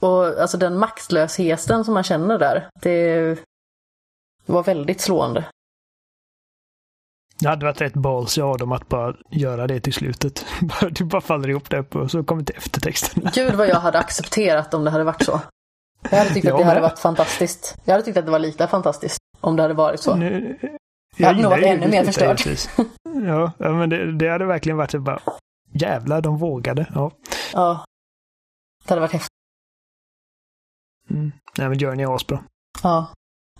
Och 0.00 0.40
alltså 0.40 0.56
den 0.56 0.78
maktlösheten 0.78 1.84
som 1.84 1.94
man 1.94 2.02
känner 2.02 2.38
där, 2.38 2.68
det 2.82 3.38
var 4.46 4.62
väldigt 4.62 5.00
slående. 5.00 5.44
Det 7.40 7.48
hade 7.48 7.66
varit 7.66 7.80
rätt 7.80 7.94
balls 7.94 8.38
av 8.38 8.58
dem 8.58 8.72
att 8.72 8.88
bara 8.88 9.14
göra 9.30 9.66
det 9.66 9.80
till 9.80 9.92
slutet. 9.92 10.46
Du 10.90 11.04
bara 11.04 11.20
faller 11.20 11.48
ihop 11.48 11.70
där 11.70 11.96
och 11.96 12.10
så 12.10 12.24
kommer 12.24 12.42
till 12.42 12.56
eftertexten. 12.56 13.30
Gud 13.34 13.54
vad 13.54 13.68
jag 13.68 13.80
hade 13.80 13.98
accepterat 13.98 14.74
om 14.74 14.84
det 14.84 14.90
hade 14.90 15.04
varit 15.04 15.22
så. 15.22 15.40
Jag 16.10 16.18
hade 16.18 16.30
tyckt 16.30 16.46
att 16.48 16.58
det 16.58 16.64
hade 16.64 16.80
varit 16.80 16.98
fantastiskt. 16.98 17.76
Jag 17.84 17.92
hade 17.92 18.04
tyckt 18.04 18.16
att 18.16 18.24
det 18.24 18.30
var 18.30 18.38
lika 18.38 18.66
fantastiskt 18.66 19.18
om 19.40 19.56
det 19.56 19.62
hade 19.62 19.74
varit 19.74 20.00
så. 20.00 20.16
Nu, 20.16 20.58
jag, 20.60 20.70
jag 21.16 21.26
hade 21.26 21.42
nog 21.42 21.50
varit 21.50 21.66
ännu 21.66 21.88
mer 21.88 22.04
förstörd. 22.04 22.40
Ja, 23.24 23.52
men 23.58 23.90
det, 23.90 24.12
det, 24.12 24.28
hade 24.28 24.44
verkligen 24.44 24.76
varit 24.76 24.90
så 24.90 25.00
bara 25.00 25.20
jävlar, 25.72 26.20
de 26.20 26.38
vågade. 26.38 26.86
Ja. 26.94 27.10
ja. 27.52 27.84
Det 28.84 28.90
hade 28.90 29.00
varit 29.00 29.12
häftigt. 29.12 29.32
Mm. 31.10 31.32
Nej, 31.58 31.68
men 31.68 31.78
Journey 31.78 32.04
är 32.06 32.14
asbra. 32.14 32.44
Ja. 32.82 33.06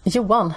Johan, 0.05 0.55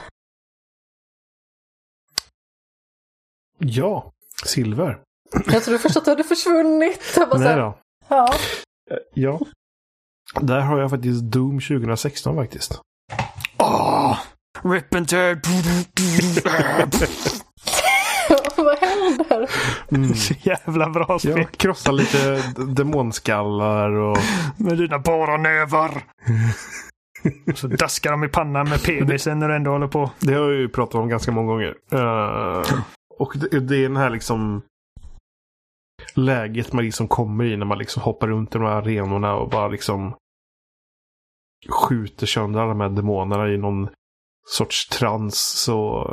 Ja, 3.64 4.12
silver. 4.46 4.98
Jag 5.46 5.64
trodde 5.64 5.80
först 5.80 5.98
att 5.98 6.06
du 6.06 6.12
hade 6.12 6.24
försvunnit. 6.24 7.18
Nej 7.38 7.56
då. 7.56 7.78
Ja. 8.08 8.34
Eh, 8.92 8.98
ja. 9.14 9.40
Där 10.42 10.60
har 10.60 10.80
jag 10.80 10.90
faktiskt 10.90 11.22
Doom 11.22 11.60
2016 11.60 12.36
faktiskt. 12.36 12.80
Åh! 13.58 14.18
Oh, 14.64 14.72
rip 14.72 14.96
and 14.96 15.08
tear. 15.08 15.36
Vad 18.56 18.80
händer? 18.80 19.50
Mm. 19.92 20.14
Så 20.14 20.34
jävla 20.42 20.90
bra 20.90 21.20
spel. 21.20 21.38
Jag 21.38 21.52
krossar 21.52 21.92
lite 21.92 22.44
demonskallar 22.64 23.92
och... 23.92 24.18
Med 24.58 24.78
dina 24.78 25.00
bara 25.00 25.38
nävar. 25.38 25.92
Så 27.56 27.68
daskar 27.68 28.12
de 28.12 28.24
i 28.24 28.28
pannan 28.28 28.70
med 28.70 28.84
penisen 28.84 29.40
när 29.40 29.50
du 29.50 29.56
ändå 29.56 29.72
håller 29.72 29.88
på. 29.88 30.12
Det 30.20 30.34
har 30.34 30.42
jag 30.42 30.54
ju 30.60 30.70
pratat 30.70 30.96
om 30.96 31.10
ganska 31.10 31.32
många 31.32 31.48
gånger. 31.48 31.76
Uh, 31.94 32.64
och 33.22 33.34
det, 33.38 33.60
det 33.60 33.78
är 33.78 33.84
den 33.84 33.98
här 33.98 34.10
liksom 34.10 34.62
läget 36.16 36.74
man 36.74 36.86
liksom 36.86 37.08
kommer 37.08 37.44
i 37.44 37.58
när 37.58 37.66
man 37.66 37.78
liksom 37.78 38.04
hoppar 38.04 38.28
runt 38.28 38.56
i 38.56 38.58
de 38.58 38.64
här 38.64 38.76
arenorna 38.76 39.36
och 39.36 39.50
bara 39.50 39.68
liksom 39.68 40.16
skjuter 41.70 42.26
sönder 42.28 42.60
alla 42.60 42.70
de 42.70 42.80
här 42.80 42.90
demonerna 42.90 43.50
i 43.50 43.58
någon 43.58 43.90
sorts 44.48 44.88
trans. 44.90 45.64
Så 45.64 46.06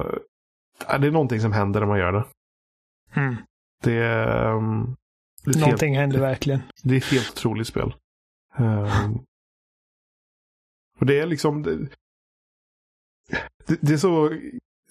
ja, 0.88 0.98
det 0.98 1.06
är 1.06 1.10
någonting 1.10 1.40
som 1.40 1.52
händer 1.52 1.80
när 1.80 1.86
man 1.86 1.98
gör 1.98 2.12
det. 2.12 2.24
Mm. 3.20 3.36
Det, 3.82 4.24
um, 4.50 4.96
det 5.44 5.60
Någonting 5.60 5.94
helt, 5.94 6.00
händer 6.00 6.20
verkligen. 6.20 6.60
Det 6.82 6.94
är 6.94 6.98
ett 6.98 7.12
helt 7.12 7.30
otroligt 7.30 7.66
spel. 7.66 7.94
Um, 8.58 9.24
Och 10.98 11.06
det 11.06 11.20
är 11.20 11.26
liksom... 11.26 11.62
Det, 11.62 11.76
det, 13.66 13.78
det 13.80 13.92
är 13.92 13.96
så... 13.96 14.30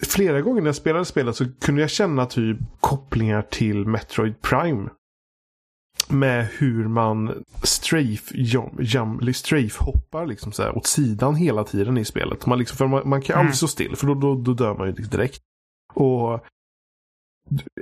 Flera 0.06 0.42
gånger 0.42 0.62
när 0.62 0.68
jag 0.68 0.76
spelade 0.76 1.06
spelet 1.06 1.36
så 1.36 1.46
kunde 1.62 1.82
jag 1.82 1.90
känna 1.90 2.26
typ 2.26 2.58
kopplingar 2.80 3.42
till 3.42 3.86
Metroid 3.88 4.42
Prime. 4.42 4.90
Med 6.10 6.46
hur 6.46 6.88
man 6.88 7.44
strafe, 7.64 8.38
jump, 8.38 8.74
jump, 8.80 9.36
strafe 9.36 9.84
hoppar 9.84 10.26
liksom 10.26 10.52
så 10.52 10.64
här 10.64 10.78
åt 10.78 10.88
sidan 10.88 11.36
hela 11.36 11.64
tiden 11.64 11.98
i 11.98 12.06
spelet. 12.06 12.46
Man, 12.46 12.60
liksom, 12.60 12.78
för 12.78 12.88
man, 12.88 13.10
man 13.10 13.22
kan 13.22 13.34
aldrig 13.36 13.46
Mm. 13.48 13.56
stå 13.56 13.68
still 13.68 13.96
för 13.96 14.08
då, 14.08 14.14
då, 14.14 14.36
då 14.36 14.54
dör 14.54 14.76
man 14.78 14.88
ju 14.88 14.94
direkt. 14.94 15.42
Och 15.94 16.46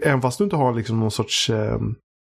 även 0.02 0.22
fast 0.22 0.38
du 0.38 0.44
inte 0.44 0.56
har 0.56 0.74
liksom 0.74 1.00
någon 1.00 1.12
sorts 1.12 1.50
eh, 1.50 1.80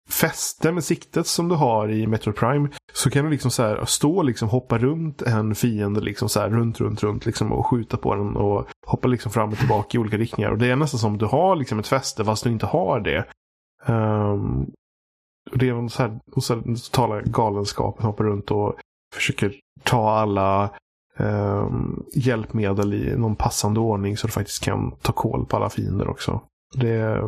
fäste 0.08 0.72
med 0.72 0.84
siktet 0.84 1.26
som 1.26 1.48
du 1.48 1.54
har 1.54 1.88
i 1.90 2.06
Metro 2.06 2.32
Prime 2.32 2.68
så 2.92 3.10
kan 3.10 3.24
du 3.24 3.30
liksom 3.30 3.50
så 3.50 3.62
här 3.62 3.84
stå 3.84 4.16
och 4.16 4.24
liksom 4.24 4.48
hoppa 4.48 4.78
runt 4.78 5.22
en 5.22 5.54
fiende 5.54 6.00
liksom 6.00 6.28
så 6.28 6.40
här 6.40 6.50
runt, 6.50 6.80
runt, 6.80 7.02
runt 7.02 7.26
liksom 7.26 7.52
och 7.52 7.66
skjuta 7.66 7.96
på 7.96 8.14
den 8.14 8.36
och 8.36 8.68
hoppa 8.86 9.08
liksom 9.08 9.32
fram 9.32 9.48
och 9.52 9.58
tillbaka 9.58 9.98
i 9.98 10.00
olika 10.00 10.16
riktningar. 10.16 10.50
Och 10.50 10.58
det 10.58 10.66
är 10.66 10.76
nästan 10.76 11.00
som 11.00 11.18
du 11.18 11.26
har 11.26 11.56
liksom 11.56 11.78
ett 11.78 11.86
fäste 11.86 12.24
fast 12.24 12.44
du 12.44 12.50
inte 12.50 12.66
har 12.66 13.00
det. 13.00 13.24
Um, 13.86 14.70
och 15.50 15.58
det 15.58 15.68
är 15.68 15.74
en 15.74 15.90
så 15.90 16.02
här, 16.02 16.18
och 16.32 16.44
så 16.44 16.54
här 16.54 16.62
totala 16.62 17.20
galenskap 17.20 17.98
att 17.98 18.04
hoppa 18.04 18.24
runt 18.24 18.50
och 18.50 18.74
försöker 19.14 19.54
ta 19.82 20.10
alla 20.10 20.70
um, 21.18 22.06
hjälpmedel 22.12 22.94
i 22.94 23.16
någon 23.16 23.36
passande 23.36 23.80
ordning 23.80 24.16
så 24.16 24.26
du 24.26 24.32
faktiskt 24.32 24.64
kan 24.64 24.90
ta 25.02 25.12
koll 25.12 25.46
på 25.46 25.56
alla 25.56 25.70
fiender 25.70 26.08
också. 26.08 26.40
Det, 26.74 27.22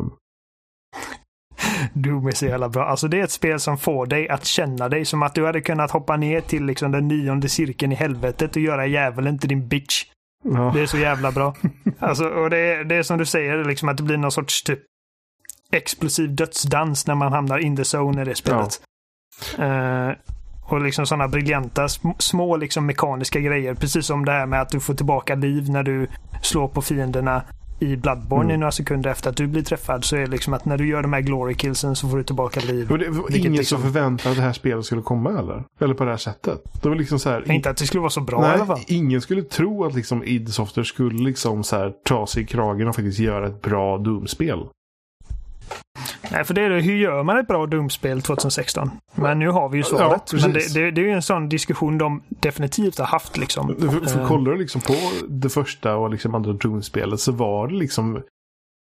Doom 1.93 2.27
är 2.27 2.31
så 2.31 2.45
jävla 2.45 2.69
bra. 2.69 2.85
Alltså 2.85 3.07
det 3.07 3.19
är 3.19 3.23
ett 3.23 3.31
spel 3.31 3.59
som 3.59 3.77
får 3.77 4.05
dig 4.05 4.29
att 4.29 4.45
känna 4.45 4.89
dig 4.89 5.05
som 5.05 5.23
att 5.23 5.35
du 5.35 5.45
hade 5.45 5.61
kunnat 5.61 5.91
hoppa 5.91 6.17
ner 6.17 6.41
till 6.41 6.65
liksom 6.65 6.91
den 6.91 7.07
nionde 7.07 7.49
cirkeln 7.49 7.91
i 7.91 7.95
helvetet 7.95 8.55
och 8.55 8.61
göra 8.61 8.85
djävulen 8.85 9.39
till 9.39 9.49
din 9.49 9.67
bitch. 9.67 10.03
ja. 10.43 10.71
Det 10.75 10.81
är 10.81 10.85
så 10.85 10.97
jävla 10.97 11.31
bra. 11.31 11.55
Alltså, 11.99 12.25
och 12.25 12.49
det 12.49 12.57
är, 12.57 12.83
det 12.83 12.95
är 12.95 13.03
som 13.03 13.17
du 13.17 13.25
säger, 13.25 13.63
liksom 13.65 13.89
att 13.89 13.97
det 13.97 14.03
blir 14.03 14.17
någon 14.17 14.31
sorts 14.31 14.63
typ 14.63 14.79
explosiv 15.71 16.35
dödsdans 16.35 17.07
när 17.07 17.15
man 17.15 17.33
hamnar 17.33 17.57
in 17.59 17.75
the 17.75 17.97
zone 17.97 18.21
i 18.21 18.25
det 18.25 18.35
spelet. 18.35 18.81
Eh, 19.59 20.09
och 20.63 20.81
liksom 20.81 21.05
sådana 21.05 21.27
briljanta 21.27 21.87
sm- 21.87 22.15
små 22.19 22.57
liksom 22.57 22.85
mekaniska 22.85 23.39
grejer. 23.39 23.73
Precis 23.73 24.05
som 24.05 24.25
det 24.25 24.31
här 24.31 24.45
med 24.45 24.61
att 24.61 24.69
du 24.69 24.79
får 24.79 24.93
tillbaka 24.93 25.35
liv 25.35 25.69
när 25.69 25.83
du 25.83 26.07
slår 26.41 26.67
på 26.67 26.81
fienderna 26.81 27.43
i 27.81 27.95
Bloodborne 27.97 28.43
Mm. 28.43 28.55
i 28.55 28.57
några 28.57 28.71
sekunder 28.71 29.09
efter 29.09 29.29
att 29.29 29.37
du 29.37 29.47
blir 29.47 29.61
träffad. 29.61 30.05
Så 30.05 30.15
är 30.15 30.19
det 30.19 30.27
liksom 30.27 30.53
att 30.53 30.65
när 30.65 30.77
du 30.77 30.87
gör 30.87 31.01
de 31.01 31.13
här 31.13 31.21
glory 31.21 31.53
killsen 31.53 31.95
så 31.95 32.09
får 32.09 32.17
du 32.17 32.23
tillbaka 32.23 32.59
liv. 32.59 32.87
Det 32.87 33.09
var 33.09 33.35
ingen 33.37 33.53
liksom- 33.53 33.81
som 33.81 33.91
förväntade 33.93 34.29
att 34.31 34.37
det 34.37 34.43
här 34.43 34.53
spelet 34.53 34.85
skulle 34.85 35.01
komma 35.01 35.39
eller? 35.39 35.63
Eller 35.79 35.93
på 35.93 36.03
det 36.03 36.09
här 36.09 36.17
sättet. 36.17 36.61
Det 36.81 36.89
var 36.89 36.95
liksom 36.95 37.19
så 37.19 37.29
här. 37.29 37.51
Inte 37.51 37.69
att 37.69 37.77
det 37.77 37.85
skulle 37.85 38.01
vara 38.01 38.09
så 38.09 38.21
bra 38.21 38.41
i 38.45 38.49
alla 38.49 38.65
fall. 38.65 38.77
Nej, 38.77 38.97
ingen 38.97 39.21
skulle 39.21 39.41
tro 39.41 39.85
att 39.85 39.95
liksom 39.95 40.23
id 40.23 40.49
skulle 40.83 41.23
liksom 41.23 41.63
så 41.63 41.75
här 41.75 41.93
ta 42.05 42.27
sig 42.27 42.43
i 42.43 42.45
kragen 42.45 42.87
och 42.87 42.95
faktiskt 42.95 43.19
göra 43.19 43.47
ett 43.47 43.61
bra 43.61 43.97
Doom-spel. 43.97 44.59
Nej, 46.31 46.43
för 46.43 46.53
det 46.53 46.61
är 46.61 46.69
det. 46.69 46.81
Hur 46.81 46.95
gör 46.95 47.23
man 47.23 47.37
ett 47.37 47.47
bra 47.47 47.65
Doom-spel 47.65 48.21
2016? 48.21 48.91
Men 49.15 49.39
nu 49.39 49.49
har 49.49 49.69
vi 49.69 49.77
ju 49.77 49.83
svaret. 49.83 50.21
precis. 50.31 50.41
Men 50.45 50.53
det, 50.53 50.73
det, 50.73 50.91
det 50.91 51.01
är 51.01 51.05
ju 51.05 51.11
en 51.11 51.21
sån 51.21 51.49
diskussion 51.49 51.97
de 51.97 52.21
definitivt 52.29 52.97
har 52.99 53.05
haft 53.05 53.37
liksom. 53.37 53.75
För, 53.79 54.05
för 54.09 54.19
Eh, 54.21 54.27
kollar 54.27 54.51
du 54.51 54.57
liksom 54.57 54.81
på 54.81 54.93
det 55.27 55.49
första 55.49 55.95
och 55.95 56.09
liksom 56.09 56.35
andra 56.35 56.53
Doom-spelet 56.53 57.19
så 57.19 57.31
var 57.31 57.67
det 57.67 57.75
liksom 57.75 58.21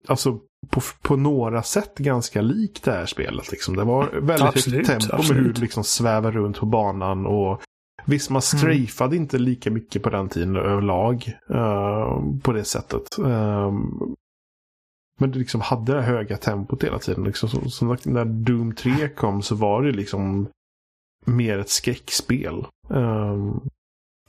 Alltså 0.08 0.40
på, 0.70 0.82
på 1.02 1.16
några 1.16 1.64
sätt 1.64 1.98
ganska 1.98 2.42
likt 2.42 2.84
det 2.84 2.92
här 2.92 3.06
spelet. 3.06 3.52
Liksom. 3.52 3.76
Det 3.76 3.84
var 3.84 4.10
väldigt 4.14 4.42
Absolut, 4.48 4.88
högt 4.88 4.90
tempo 4.90 5.06
med 5.16 5.20
absolut. 5.20 5.46
hur 5.48 5.54
du 5.54 5.62
liksom 5.62 5.84
svävar 5.84 6.32
runt 6.32 6.60
på 6.60 6.66
banan. 6.66 7.26
och 7.26 7.62
Visst, 8.06 8.30
man 8.30 8.42
strafade 8.42 9.16
inte 9.16 9.38
lika 9.38 9.72
mycket 9.72 10.04
på 10.04 10.10
den 10.10 10.30
tiden 10.30 10.56
överlag. 10.56 11.32
eh, 11.50 12.22
på 12.44 12.52
det 12.54 12.64
sättet. 12.64 13.18
Ehm, 13.18 13.92
men 15.22 15.32
du 15.32 15.40
liksom 15.40 15.62
hade 15.62 15.94
det 15.96 16.02
höga 16.02 16.38
tempot 16.38 16.84
hela 16.84 17.00
tiden. 17.00 17.24
Liksom. 17.24 17.50
Så, 17.50 17.70
så 17.70 17.86
när 18.04 18.26
Doom 18.26 18.76
3 18.76 19.10
kom 19.10 19.42
så 19.42 19.56
var 19.56 19.84
det 19.84 19.92
liksom 19.92 20.48
mer 21.26 21.58
ett 21.60 21.70
skräckspel. 21.70 22.66
Ehm, 22.94 23.60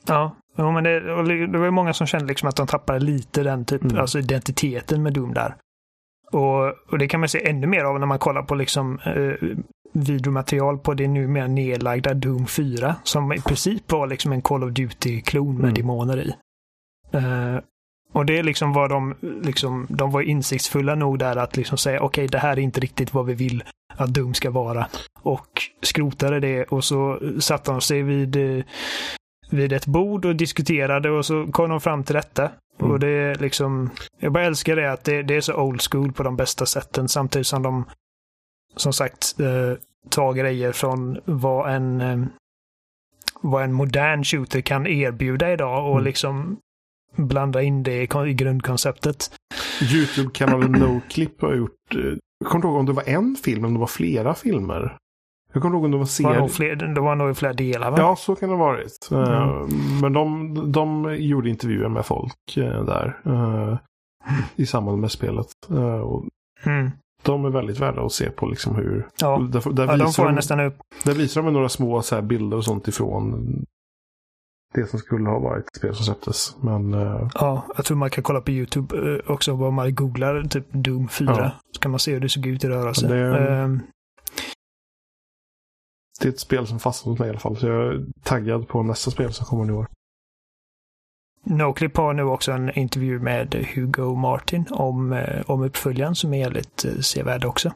Ja, 0.07 0.37
jo, 0.59 0.73
men 0.73 0.85
det, 0.85 1.01
det 1.47 1.59
var 1.59 1.65
ju 1.65 1.71
många 1.71 1.93
som 1.95 2.07
kände 2.07 2.27
liksom 2.27 2.49
att 2.49 2.57
de 2.57 2.67
tappade 2.67 3.01
lite 3.01 3.43
den 3.43 3.65
typ, 3.65 3.83
Mm. 3.85 3.99
alltså 3.99 4.19
identiteten 4.19 5.03
med 5.03 5.13
Doom 5.13 5.35
där. 5.35 5.55
Och, 6.33 6.91
och 6.93 6.99
det 6.99 7.09
kan 7.09 7.21
man 7.21 7.29
se 7.29 7.49
ännu 7.51 7.67
mer 7.67 7.85
av 7.85 8.01
när 8.01 8.07
man 8.07 8.19
kollar 8.19 8.43
på 8.43 8.55
liksom 8.55 8.99
eh, 8.99 9.49
videomaterial 9.93 10.79
på 10.79 10.95
det 10.95 11.09
numera 11.09 11.47
nedlagda 11.47 12.15
Doom 12.15 12.47
4. 12.47 12.97
Som 13.03 13.33
i 13.33 13.41
princip 13.41 13.93
var 13.93 14.07
liksom 14.07 14.33
en 14.33 14.43
Call 14.43 14.65
of 14.65 14.71
Duty-klon 14.71 15.55
med 15.55 15.65
Mm. 15.65 15.75
demoner 15.75 16.19
i. 16.19 16.35
Eh, 17.13 17.57
och 18.13 18.27
det 18.27 18.39
är 18.39 18.43
liksom 18.43 18.73
vad 18.73 18.91
de, 18.91 19.15
liksom, 19.43 19.87
de 19.91 20.11
var 20.11 20.23
insiktsfulla 20.23 20.95
nog 20.95 21.19
där 21.19 21.37
att 21.37 21.57
liksom 21.57 21.79
säga 21.79 22.01
okej, 22.01 22.29
det 22.29 22.39
här 22.39 22.53
är 22.53 22.61
inte 22.61 22.81
riktigt 22.81 23.15
vad 23.15 23.27
vi 23.27 23.35
vill 23.35 23.65
att 23.97 24.15
Doom 24.15 24.35
ska 24.35 24.51
vara. 24.51 24.87
Och 25.23 25.63
skrotade 25.83 26.41
det 26.41 26.65
och 26.65 26.85
så 26.85 27.19
satte 27.41 27.71
de 27.71 27.81
sig 27.81 28.03
vid, 28.03 28.37
eh, 28.37 28.65
vid 29.51 29.73
ett 29.73 29.87
bord 29.87 30.25
och 30.25 30.37
diskuterade 30.37 31.11
och 31.11 31.27
så 31.27 31.47
kom 31.53 31.71
de 31.71 31.81
fram 31.81 32.05
till 32.05 32.15
detta. 32.15 32.51
Mm. 32.81 32.93
Och 32.93 33.01
det 33.01 33.09
är 33.09 33.35
liksom, 33.35 33.91
jag 34.19 34.33
bara 34.33 34.45
älskar 34.45 34.77
det 34.77 34.93
att 34.93 35.05
det, 35.05 35.23
det 35.23 35.35
är 35.35 35.41
så 35.41 35.55
old 35.55 35.83
school 35.91 36.13
på 36.13 36.23
de 36.23 36.37
bästa 36.37 36.67
sätten 36.67 37.09
samtidigt 37.09 37.47
som 37.47 37.63
de 37.63 37.85
som 38.77 38.93
sagt 38.93 39.41
eh, 39.41 39.79
tar 40.09 40.33
grejer 40.33 40.73
från 40.73 41.19
vad 41.25 41.75
en 41.75 42.01
eh, 42.01 42.25
vad 43.41 43.65
en 43.65 43.73
modern 43.73 44.25
shooter 44.25 44.61
kan 44.61 44.87
erbjuda 44.87 45.53
idag 45.53 45.87
och 45.87 45.93
Mm. 45.93 46.05
liksom 46.05 46.59
blanda 47.17 47.63
in 47.63 47.83
det 47.83 48.03
i, 48.03 48.07
kon- 48.07 48.27
i 48.29 48.35
grundkonceptet. 48.35 49.31
Youtube-kanalen 49.93 50.73
NoClip 50.81 51.43
har 51.43 51.55
gjort... 51.55 51.95
eh, 51.95 52.01
Jag 52.41 52.49
kommer 52.51 52.57
inte 52.57 52.67
ihåg 52.69 52.77
om 52.77 52.87
det 52.87 52.93
var 52.93 53.09
en 53.09 53.37
film, 53.45 53.65
om 53.65 53.75
det 53.75 53.81
var 53.81 53.87
flera 53.87 54.35
filmer. 54.35 54.97
Jag 55.53 55.63
kommer 55.63 55.75
ihåg 55.77 55.85
om 55.85 55.91
det 55.91 55.97
var 55.97 56.03
var, 56.03 56.07
serier. 56.07 56.49
fler, 56.49 56.77
det 56.95 57.01
var 57.01 57.15
nog 57.15 57.37
flera 57.37 57.53
delar 57.53 57.91
va? 57.91 57.97
Ja, 57.99 58.17
så 58.17 58.35
kan 58.35 58.49
det 58.49 58.55
ha 58.57 58.65
varit. 58.65 59.09
Eh, 59.13 59.43
Mm. 59.53 60.01
Men 60.01 60.13
de, 60.13 60.73
de 60.73 61.17
gjorde 61.19 61.49
intervjuer 61.51 61.89
med 61.89 62.07
folk 62.07 62.57
eh, 62.57 62.85
där. 62.85 63.19
eh, 63.27 63.77
I 64.57 64.67
samband 64.67 64.99
med 65.01 65.11
spelet. 65.11 65.47
Eh, 65.71 66.03
Mm. 66.67 66.91
de 67.23 67.45
är 67.45 67.51
väldigt 67.51 67.79
värda 67.81 68.03
att 68.03 68.13
se 68.13 68.31
på 68.31 68.47
liksom 68.47 68.75
hur... 68.77 69.09
Ja. 69.21 69.39
Där, 69.53 69.73
där, 69.73 69.85
ja, 69.87 69.97
de 69.97 70.05
visar 70.07 70.23
får 70.23 70.25
de, 70.29 70.35
nästan 70.35 70.61
upp. 70.61 70.77
där 71.05 71.15
visar 71.15 71.43
de 71.43 71.53
några 71.53 71.69
små 71.69 72.03
så 72.03 72.23
bilder 72.23 72.57
och 72.57 72.65
sånt 72.65 72.89
ifrån 72.89 73.65
det 74.75 74.87
som 74.87 74.99
skulle 74.99 75.29
ha 75.31 75.39
varit 75.39 75.65
ett 75.67 75.77
spel 75.77 75.95
som 75.95 76.05
släpptes. 76.05 76.57
Men 76.61 76.95
eh, 76.95 77.29
Ja, 77.35 77.67
jag 77.77 77.85
tror 77.85 77.97
man 77.97 78.11
kan 78.11 78.25
kolla 78.25 78.41
på 78.41 78.51
YouTube 78.51 78.97
eh, 79.15 79.31
också. 79.31 79.55
Vad 79.55 79.73
man 79.73 79.95
googlar 79.95 80.43
typ 80.43 80.67
Doom 80.73 81.09
4. 81.09 81.27
Ja. 81.39 81.51
Så 81.73 81.81
kan 81.81 81.91
man 81.91 82.01
se 82.01 82.13
hur 82.13 82.21
det 82.21 82.29
såg 82.29 82.47
ut 82.47 82.65
i 82.65 82.69
rörelse. 82.69 83.09
Det- 83.09 83.39
Ehm, 83.49 83.81
det 86.21 86.29
är 86.29 86.33
ett 86.33 86.41
spel 86.41 86.67
som 86.67 86.79
fastnat 86.79 87.11
hos 87.13 87.19
mig 87.19 87.27
i 87.27 87.31
alla 87.31 87.39
fall. 87.39 87.57
Så 87.57 87.67
jag 87.67 87.95
är 87.95 88.07
taggad 88.23 88.69
på 88.69 88.83
nästa 88.83 89.11
spel 89.11 89.33
som 89.33 89.47
kommer 89.47 89.69
i 89.69 89.73
år. 89.73 89.87
Noclip 91.45 91.97
har 91.97 92.13
nu 92.15 92.23
också 92.23 92.53
en 92.53 92.79
intervju 92.79 93.19
med 93.21 93.55
Hugo 93.75 94.15
Martin 94.15 94.67
om, 94.71 95.13
eh, 95.13 95.43
om 95.51 95.63
uppföljaren 95.63 96.15
som 96.15 96.35
är 96.35 96.39
jävligt 96.39 96.87
sevärd 97.01 97.45
också. 97.45 97.73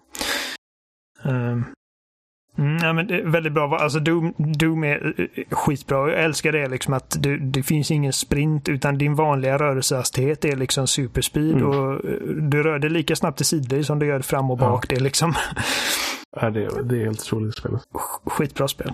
Mm, 2.58 2.76
ja, 2.76 2.92
men 2.92 3.06
det 3.06 3.14
är 3.20 3.24
väldigt 3.26 3.52
bra. 3.52 3.76
Alltså 3.78 4.00
Doom, 4.00 4.34
Doom 4.38 4.84
är 4.84 5.14
eh, 5.20 5.44
skitbra. 5.56 6.10
Jag 6.12 6.24
älskar 6.24 6.52
det 6.52 6.68
liksom 6.68 6.94
att 6.94 7.16
det, 7.22 7.38
det 7.38 7.62
finns 7.62 7.90
ingen 7.90 8.12
sprint 8.12 8.68
utan 8.68 8.98
din 8.98 9.14
vanliga 9.14 9.58
rörelsehastighet 9.58 10.44
är 10.44 10.56
liksom 10.56 10.86
superspeed 10.86 11.52
Mm. 11.52 11.66
och 11.66 11.92
eh, 11.92 12.20
du 12.50 12.62
rör 12.62 12.78
dig 12.78 12.90
lika 12.90 13.16
snabbt 13.16 13.36
till 13.36 13.46
sidor 13.46 13.82
som 13.82 13.98
du 13.98 14.06
gör 14.06 14.20
fram 14.20 14.50
och 14.50 14.60
Ja. 14.60 14.68
bak. 14.70 14.88
Det 14.88 14.96
är 14.96 15.00
liksom 15.00 15.34
Är 16.36 16.50
det, 16.50 16.82
det 16.82 17.00
är 17.00 17.04
helt 17.04 17.20
otroligt 17.20 17.56
spelet. 17.58 17.82
skitbra 18.26 18.68
spel. 18.68 18.92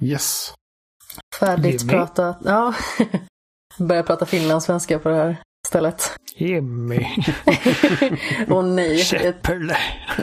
Yes. 0.00 0.54
Färdigt 1.40 1.88
pratat. 1.90 2.38
Ja. 2.44 2.74
Börja 3.78 4.02
prata 4.02 4.26
finlandssvenska 4.26 4.98
på 4.98 5.08
det 5.08 5.14
här 5.14 5.36
stället. 5.66 6.12
Jimmy. 6.34 7.06
Åh 8.48 8.64
nej. 8.64 8.96
Jag, 8.96 9.06
Käpperle. 9.06 9.76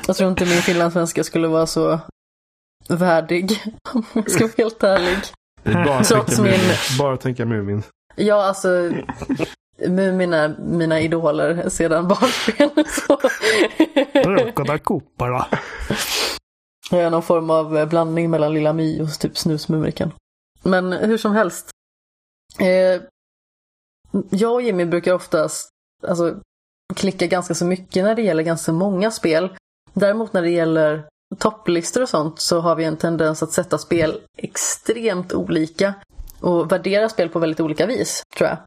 jag 0.08 0.16
tror 0.16 0.30
inte 0.30 0.46
min 0.46 0.62
finlandssvenska 0.62 1.24
skulle 1.24 1.48
vara 1.48 1.68
så 1.68 2.00
värdig. 2.90 3.64
Om 3.94 4.04
jag 4.14 4.32
ska 4.32 4.44
vara 4.44 4.54
helt 4.58 4.84
ärlig. 4.84 5.18
Bara 5.64 6.04
Trots 6.04 6.36
tänka 6.36 6.52
min-. 6.52 6.98
Bara 7.00 7.18
tänka 7.18 7.46
Mumin. 7.46 7.84
Ja, 8.16 8.44
alltså 8.44 8.92
Mumin 9.88 10.34
är 10.34 10.56
mina 10.60 11.00
idoler 11.02 11.70
sedan 11.70 12.08
barnsben. 12.08 12.70
Rökade 14.36 14.80
koppar 14.80 15.48
Jag 16.92 17.02
är 17.02 17.10
någon 17.10 17.24
form 17.24 17.50
av 17.50 17.88
blandning 17.90 18.30
mellan 18.30 18.54
Lilla 18.54 18.74
My 18.74 19.02
och 19.02 19.20
typ 19.20 19.38
Snusmumriken. 19.38 20.12
Men 20.64 20.94
hur 20.94 21.18
som 21.18 21.32
helst. 21.32 21.70
Eh, 22.60 23.02
jag 24.30 24.54
och 24.54 24.62
Jimmy 24.62 24.86
brukar 24.86 25.14
oftast 25.14 25.70
alltså, 26.08 26.36
klicka 26.96 27.28
ganska 27.28 27.54
så 27.54 27.66
mycket 27.66 28.04
när 28.04 28.16
det 28.16 28.22
gäller 28.22 28.44
ganska 28.44 28.72
många 28.72 29.12
spel. 29.12 29.58
Däremot 29.94 30.34
när 30.34 30.42
det 30.42 30.50
gäller 30.50 31.08
topplistor 31.38 32.02
och 32.02 32.10
sånt 32.10 32.40
så 32.40 32.60
har 32.60 32.76
vi 32.76 32.84
en 32.84 32.98
tendens 32.98 33.44
att 33.44 33.52
sätta 33.52 33.78
spel 33.78 34.22
extremt 34.38 35.34
olika 35.34 35.94
och 36.40 36.72
värdera 36.72 37.10
spel 37.10 37.30
på 37.30 37.40
väldigt 37.40 37.60
olika 37.60 37.86
vis, 37.86 38.24
tror 38.38 38.50
jag. 38.50 38.58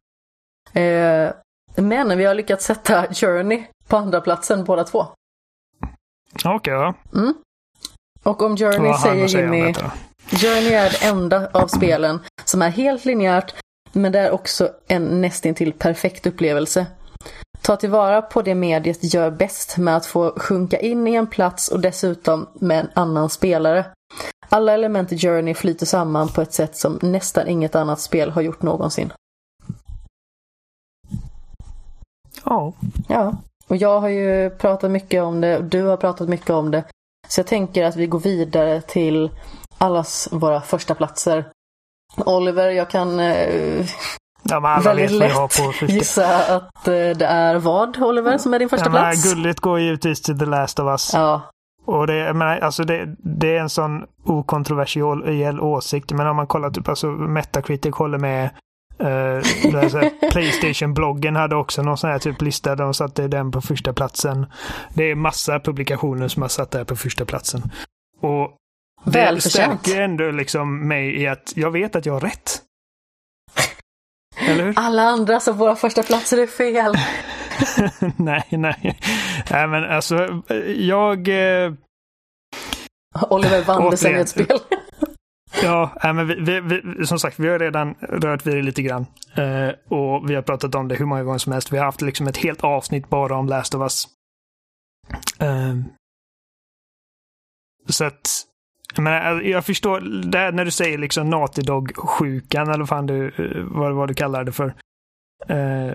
Eh, 0.83 1.33
men 1.77 2.19
vi 2.19 2.25
har 2.25 2.35
lyckats 2.35 2.65
sätta 2.65 3.15
Journey 3.15 3.65
på 3.89 3.97
andra 3.97 4.21
platsen 4.21 4.65
båda 4.65 4.85
två. 4.85 5.07
Okej, 6.35 6.55
okay, 6.55 6.75
ja. 6.75 6.95
Mm. 7.15 7.35
Och 8.23 8.43
om 8.43 8.57
Journey 8.57 8.95
säger 8.95 9.29
Jimmy... 9.29 9.75
Journey 10.31 10.73
är 10.73 10.91
det 10.91 11.07
enda 11.07 11.51
av 11.53 11.67
spelen 11.67 12.21
som 12.45 12.63
är 12.63 12.71
helt 12.71 13.05
linjärt, 13.05 13.55
men 13.93 14.13
det 14.13 14.19
är 14.19 14.31
också 14.31 14.71
en 14.87 15.21
nästintill 15.21 15.73
perfekt 15.73 16.27
upplevelse. 16.27 16.87
Ta 17.63 17.77
tillvara 17.77 18.23
på 18.23 18.43
det 18.43 18.55
mediet 18.55 19.15
gör 19.15 19.31
bäst 19.31 19.77
med 19.77 19.97
att 19.97 20.07
få 20.07 20.33
sjunka 20.37 20.79
in 20.79 21.09
i 21.09 21.15
en 21.15 21.27
plats 21.27 21.69
och 21.69 21.81
dessutom 21.81 22.49
med 22.55 22.81
en 22.81 22.91
annan 22.95 23.31
spelare. 23.31 23.85
Alla 24.49 24.73
element 24.73 25.13
i 25.13 25.19
Journey 25.19 25.55
flyter 25.55 25.87
samman 25.87 26.29
på 26.29 26.43
ett 26.43 26.53
sätt 26.53 26.77
som 26.77 26.99
nästan 27.03 27.49
inget 27.49 27.75
annat 27.75 28.01
spel 28.01 28.31
har 28.31 28.43
gjort 28.43 28.63
någonsin. 28.63 29.13
Ja. 32.45 32.73
Ja, 33.09 33.37
och 33.69 33.77
jag 33.77 34.01
har 34.01 34.09
ju 34.09 34.51
pratat 34.51 34.91
mycket 34.91 35.23
om 35.23 35.41
det 35.41 35.57
och 35.57 35.65
du 35.65 35.83
har 35.83 35.97
pratat 35.97 36.29
mycket 36.29 36.51
om 36.51 36.71
det. 36.71 36.85
Så 37.29 37.39
jag 37.39 37.47
tänker 37.47 37.85
att 37.85 37.97
vi 37.97 38.07
går 38.07 38.21
vidare 38.21 38.81
till 38.81 39.31
allas 39.79 40.29
våra 40.33 40.61
första 40.61 40.95
platser. 40.95 41.45
Oliver, 42.17 42.71
jag 42.71 42.91
kan 42.91 43.21
eh, 43.21 43.87
ja, 44.43 44.81
väldigt 44.85 45.11
lätt 45.11 45.33
gissa 45.83 46.57
att 46.57 46.89
eh, 46.89 46.93
det 46.93 47.27
är 47.27 47.59
vad, 47.59 48.03
Oliver, 48.03 48.39
som 48.39 48.55
är 48.55 48.59
din 48.59 48.69
första 48.69 48.87
ja, 48.87 48.91
plats? 48.91 49.35
Gulligt 49.35 49.61
går 49.61 49.81
givetvis 49.81 50.23
till 50.23 50.39
The 50.39 50.45
Last 50.45 50.79
of 50.79 50.87
Us. 50.87 51.11
Ja. 51.15 51.43
Och 51.85 52.07
det, 52.07 52.35
men, 52.35 52.63
alltså 52.63 52.85
det, 52.85 53.15
det 53.19 53.57
är 53.57 53.61
en 53.61 53.71
sån 53.71 54.05
okontroversiell 54.25 55.61
åsikt. 55.61 56.13
Men 56.13 56.27
om 56.27 56.37
man 56.37 56.47
kollar, 56.47 56.71
typ, 56.71 56.89
alltså 56.89 57.07
Metacritic 57.07 57.95
håller 57.95 58.19
med. 58.19 58.51
Uh, 59.03 59.43
Playstation-bloggen 60.33 61.37
hade 61.37 61.57
också 61.57 61.83
någon 61.83 61.99
sån 61.99 62.11
här 62.11 62.19
typ 62.19 62.43
lista 62.43 62.77
de 62.77 62.95
satte 62.95 63.29
den 63.29 63.51
på 63.51 63.61
första 63.61 63.93
platsen. 63.93 64.47
Det 64.95 65.11
är 65.11 65.15
massa 65.15 65.61
publikationer 65.61 66.29
som 66.29 66.43
har 66.43 66.49
satt 66.49 66.71
det 66.71 66.79
här 66.79 66.85
på 66.85 66.97
första 66.97 67.25
platsen. 67.25 67.63
Och 68.21 68.57
det 69.05 69.41
stärker 69.41 70.01
ändå 70.01 70.31
liksom 70.31 70.89
mig 70.89 71.23
i 71.23 71.27
att 71.27 71.53
jag 71.57 71.71
vet 71.71 71.97
att 71.97 72.07
jag 72.07 72.13
har 72.13 72.21
rätt. 72.21 72.63
Eller 74.37 74.65
hur? 74.65 74.75
Alla 74.77 75.03
andra 75.03 75.41
som 75.41 75.57
våra 75.57 75.77
första 75.77 76.03
platser 76.03 76.39
är 76.39 76.47
fel. 76.47 76.95
nej, 78.17 78.47
nej. 78.51 78.99
Nej, 79.51 79.69
men 79.69 79.85
alltså 79.85 80.43
jag... 80.77 81.29
Eh... 81.29 81.73
Oliver 83.31 83.91
det 83.91 83.97
som 83.97 84.15
ett 84.15 84.29
spel. 84.29 84.59
ja, 85.63 85.91
nej, 86.05 86.13
men 86.13 86.27
vi, 86.27 86.61
vi, 86.61 86.81
vi, 86.99 87.07
som 87.07 87.19
sagt, 87.19 87.39
vi 87.39 87.49
har 87.49 87.59
redan 87.59 87.95
rört 87.95 88.47
vid 88.47 88.57
det 88.57 88.63
lite 88.63 88.83
grann. 88.83 89.07
Eh, 89.35 89.69
och 89.99 90.31
vi 90.31 90.35
har 90.35 90.43
pratat 90.43 90.75
om 90.75 90.89
det 90.89 90.95
hur 90.95 91.07
många 91.07 91.25
gånger 91.25 91.39
som 91.39 91.53
helst. 91.53 91.73
Vi 91.73 91.79
har 91.79 91.85
haft 91.85 92.03
liksom 92.03 92.27
ett 92.27 92.37
helt 92.37 92.65
avsnitt 92.65 93.09
bara 93.09 93.37
om 93.37 93.47
Last 93.47 93.75
of 93.75 93.81
Us. 93.81 94.09
Eh, 95.39 95.77
så 97.89 98.05
att 98.05 98.47
men 98.99 99.51
jag 99.51 99.67
förstår, 99.67 100.01
det 100.31 100.51
när 100.51 100.65
du 100.65 100.71
säger 100.71 100.99
liksom 100.99 101.31
Naughty 101.31 101.63
Dog-sjukan 101.63 102.69
eller 102.69 102.85
fan 102.85 103.07
du, 103.07 103.27
eh, 103.27 103.63
vad, 103.65 103.93
vad 103.93 104.09
du 104.09 104.15
kallar 104.15 104.45
det 104.45 104.53
för. 104.53 104.75
Eh, 105.49 105.93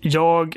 jag 0.00 0.56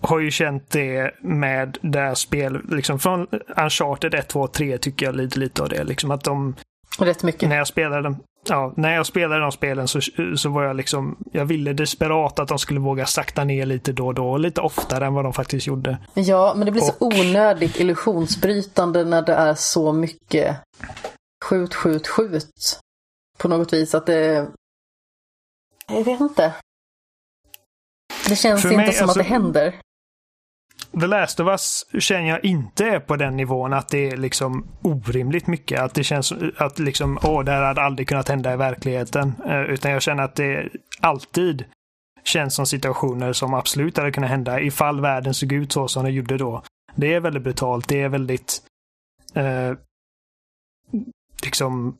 har 0.00 0.18
ju 0.18 0.30
känt 0.30 0.70
det 0.70 1.14
med 1.20 1.78
det 1.82 2.00
här 2.00 2.14
spel, 2.14 2.60
liksom 2.68 2.98
från 2.98 3.26
Uncharted 3.56 4.14
1, 4.14 4.28
2, 4.28 4.46
3 4.46 4.78
tycker 4.78 5.06
jag 5.06 5.16
lite, 5.16 5.38
lite 5.38 5.62
av 5.62 5.68
det. 5.68 5.84
Liksom 5.84 6.10
att 6.10 6.24
de... 6.24 6.54
Rätt 6.98 7.22
mycket. 7.22 7.48
När 7.48 7.56
jag 7.56 7.66
spelade 7.66 8.02
dem, 8.02 8.16
ja, 8.48 8.72
när 8.76 8.94
jag 8.94 9.06
spelade 9.06 9.40
de 9.40 9.52
spelen 9.52 9.88
så, 9.88 10.00
så 10.36 10.48
var 10.48 10.62
jag 10.62 10.76
liksom, 10.76 11.16
jag 11.32 11.44
ville 11.44 11.72
desperat 11.72 12.38
att 12.38 12.48
de 12.48 12.58
skulle 12.58 12.80
våga 12.80 13.06
sakta 13.06 13.44
ner 13.44 13.66
lite 13.66 13.92
då 13.92 14.06
och 14.06 14.14
då, 14.14 14.36
lite 14.36 14.60
oftare 14.60 15.06
än 15.06 15.14
vad 15.14 15.24
de 15.24 15.32
faktiskt 15.32 15.66
gjorde. 15.66 15.98
Ja, 16.14 16.54
men 16.56 16.66
det 16.66 16.72
blir 16.72 16.82
och... 16.82 16.86
så 16.88 16.94
onödigt 17.00 17.80
illusionsbrytande 17.80 19.04
när 19.04 19.22
det 19.22 19.34
är 19.34 19.54
så 19.54 19.92
mycket 19.92 20.56
skjut, 21.44 21.74
skjut, 21.74 22.08
skjut. 22.08 22.80
På 23.38 23.48
något 23.48 23.72
vis 23.72 23.94
att 23.94 24.06
det... 24.06 24.48
Jag 25.88 26.04
vet 26.04 26.20
inte. 26.20 26.54
Det 28.28 28.36
känns 28.36 28.64
mig, 28.64 28.74
inte 28.74 28.92
som 28.92 29.04
alltså... 29.04 29.20
att 29.20 29.26
det 29.26 29.32
händer. 29.32 29.74
The 31.00 31.06
Last 31.06 31.40
of 31.40 31.48
Us 31.48 31.86
känner 31.98 32.28
jag 32.28 32.44
inte 32.44 32.84
är 32.84 33.00
på 33.00 33.16
den 33.16 33.36
nivån 33.36 33.72
att 33.72 33.88
det 33.88 34.08
är 34.08 34.16
liksom 34.16 34.66
orimligt 34.82 35.46
mycket. 35.46 35.80
Att 35.80 35.94
det 35.94 36.04
känns 36.04 36.32
att 36.56 36.78
liksom, 36.78 37.18
åh, 37.22 37.44
det 37.44 37.52
här 37.52 37.62
hade 37.62 37.82
aldrig 37.82 38.08
kunnat 38.08 38.28
hända 38.28 38.52
i 38.52 38.56
verkligheten. 38.56 39.32
Eh, 39.46 39.60
utan 39.60 39.90
jag 39.90 40.02
känner 40.02 40.22
att 40.22 40.36
det 40.36 40.68
alltid 41.00 41.64
känns 42.24 42.54
som 42.54 42.66
situationer 42.66 43.32
som 43.32 43.54
absolut 43.54 43.96
hade 43.96 44.12
kunnat 44.12 44.30
hända 44.30 44.60
ifall 44.60 45.00
världen 45.00 45.34
såg 45.34 45.52
ut 45.52 45.72
så 45.72 45.88
som 45.88 46.04
den 46.04 46.14
gjorde 46.14 46.38
då. 46.38 46.62
Det 46.94 47.14
är 47.14 47.20
väldigt 47.20 47.42
brutalt. 47.42 47.88
Det 47.88 48.02
är 48.02 48.08
väldigt 48.08 48.62
eh, 49.34 49.72
liksom 51.44 51.96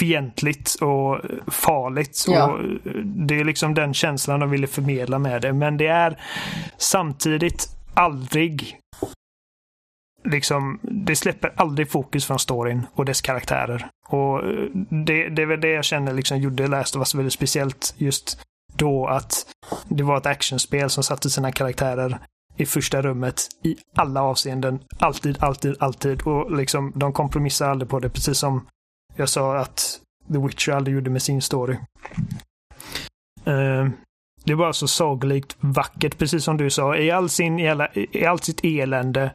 fientligt 0.00 0.74
och 0.74 1.20
farligt. 1.46 2.24
Ja. 2.28 2.46
Och 2.46 2.64
det 3.04 3.40
är 3.40 3.44
liksom 3.44 3.74
den 3.74 3.94
känslan 3.94 4.40
de 4.40 4.50
ville 4.50 4.66
förmedla 4.66 5.18
med 5.18 5.42
det. 5.42 5.52
Men 5.52 5.76
det 5.76 5.86
är 5.86 6.20
samtidigt 6.76 7.68
aldrig 7.94 8.78
liksom, 10.24 10.78
det 10.82 11.16
släpper 11.16 11.52
aldrig 11.56 11.90
fokus 11.90 12.26
från 12.26 12.38
storyn 12.38 12.86
och 12.94 13.04
dess 13.04 13.20
karaktärer. 13.20 13.86
Och 14.08 14.42
det, 15.06 15.28
det 15.28 15.42
är 15.42 15.46
väl 15.46 15.60
det 15.60 15.70
jag 15.72 15.84
känner 15.84 16.12
liksom 16.12 16.38
gjorde 16.38 16.66
Last 16.66 16.96
of 16.96 17.00
Us 17.00 17.14
väldigt 17.14 17.32
speciellt 17.32 17.94
just 17.96 18.40
då 18.76 19.06
att 19.06 19.46
det 19.88 20.02
var 20.02 20.16
ett 20.16 20.26
actionspel 20.26 20.90
som 20.90 21.02
satte 21.04 21.30
sina 21.30 21.52
karaktärer 21.52 22.18
i 22.56 22.66
första 22.66 23.02
rummet 23.02 23.48
i 23.64 23.76
alla 23.96 24.22
avseenden. 24.22 24.78
Alltid, 24.98 25.42
alltid, 25.42 25.76
alltid. 25.80 26.22
Och 26.22 26.56
liksom 26.56 26.92
de 26.96 27.12
kompromissar 27.12 27.70
aldrig 27.70 27.90
på 27.90 27.98
det, 27.98 28.10
precis 28.10 28.38
som 28.38 28.66
jag 29.16 29.28
sa 29.28 29.56
att 29.56 30.00
The 30.32 30.38
Witcher 30.38 30.72
aldrig 30.72 30.94
gjorde 30.94 31.10
med 31.10 31.22
sin 31.22 31.42
story. 31.42 31.76
Uh, 33.48 33.88
det 34.44 34.54
var 34.54 34.72
så 34.72 34.88
sagolikt 34.88 35.56
vackert, 35.60 36.18
precis 36.18 36.44
som 36.44 36.56
du 36.56 36.70
sa. 36.70 36.96
I, 36.96 37.10
all 37.10 37.28
sin, 37.28 37.58
i 37.58 38.24
allt 38.26 38.44
sitt 38.44 38.60
elände 38.64 39.32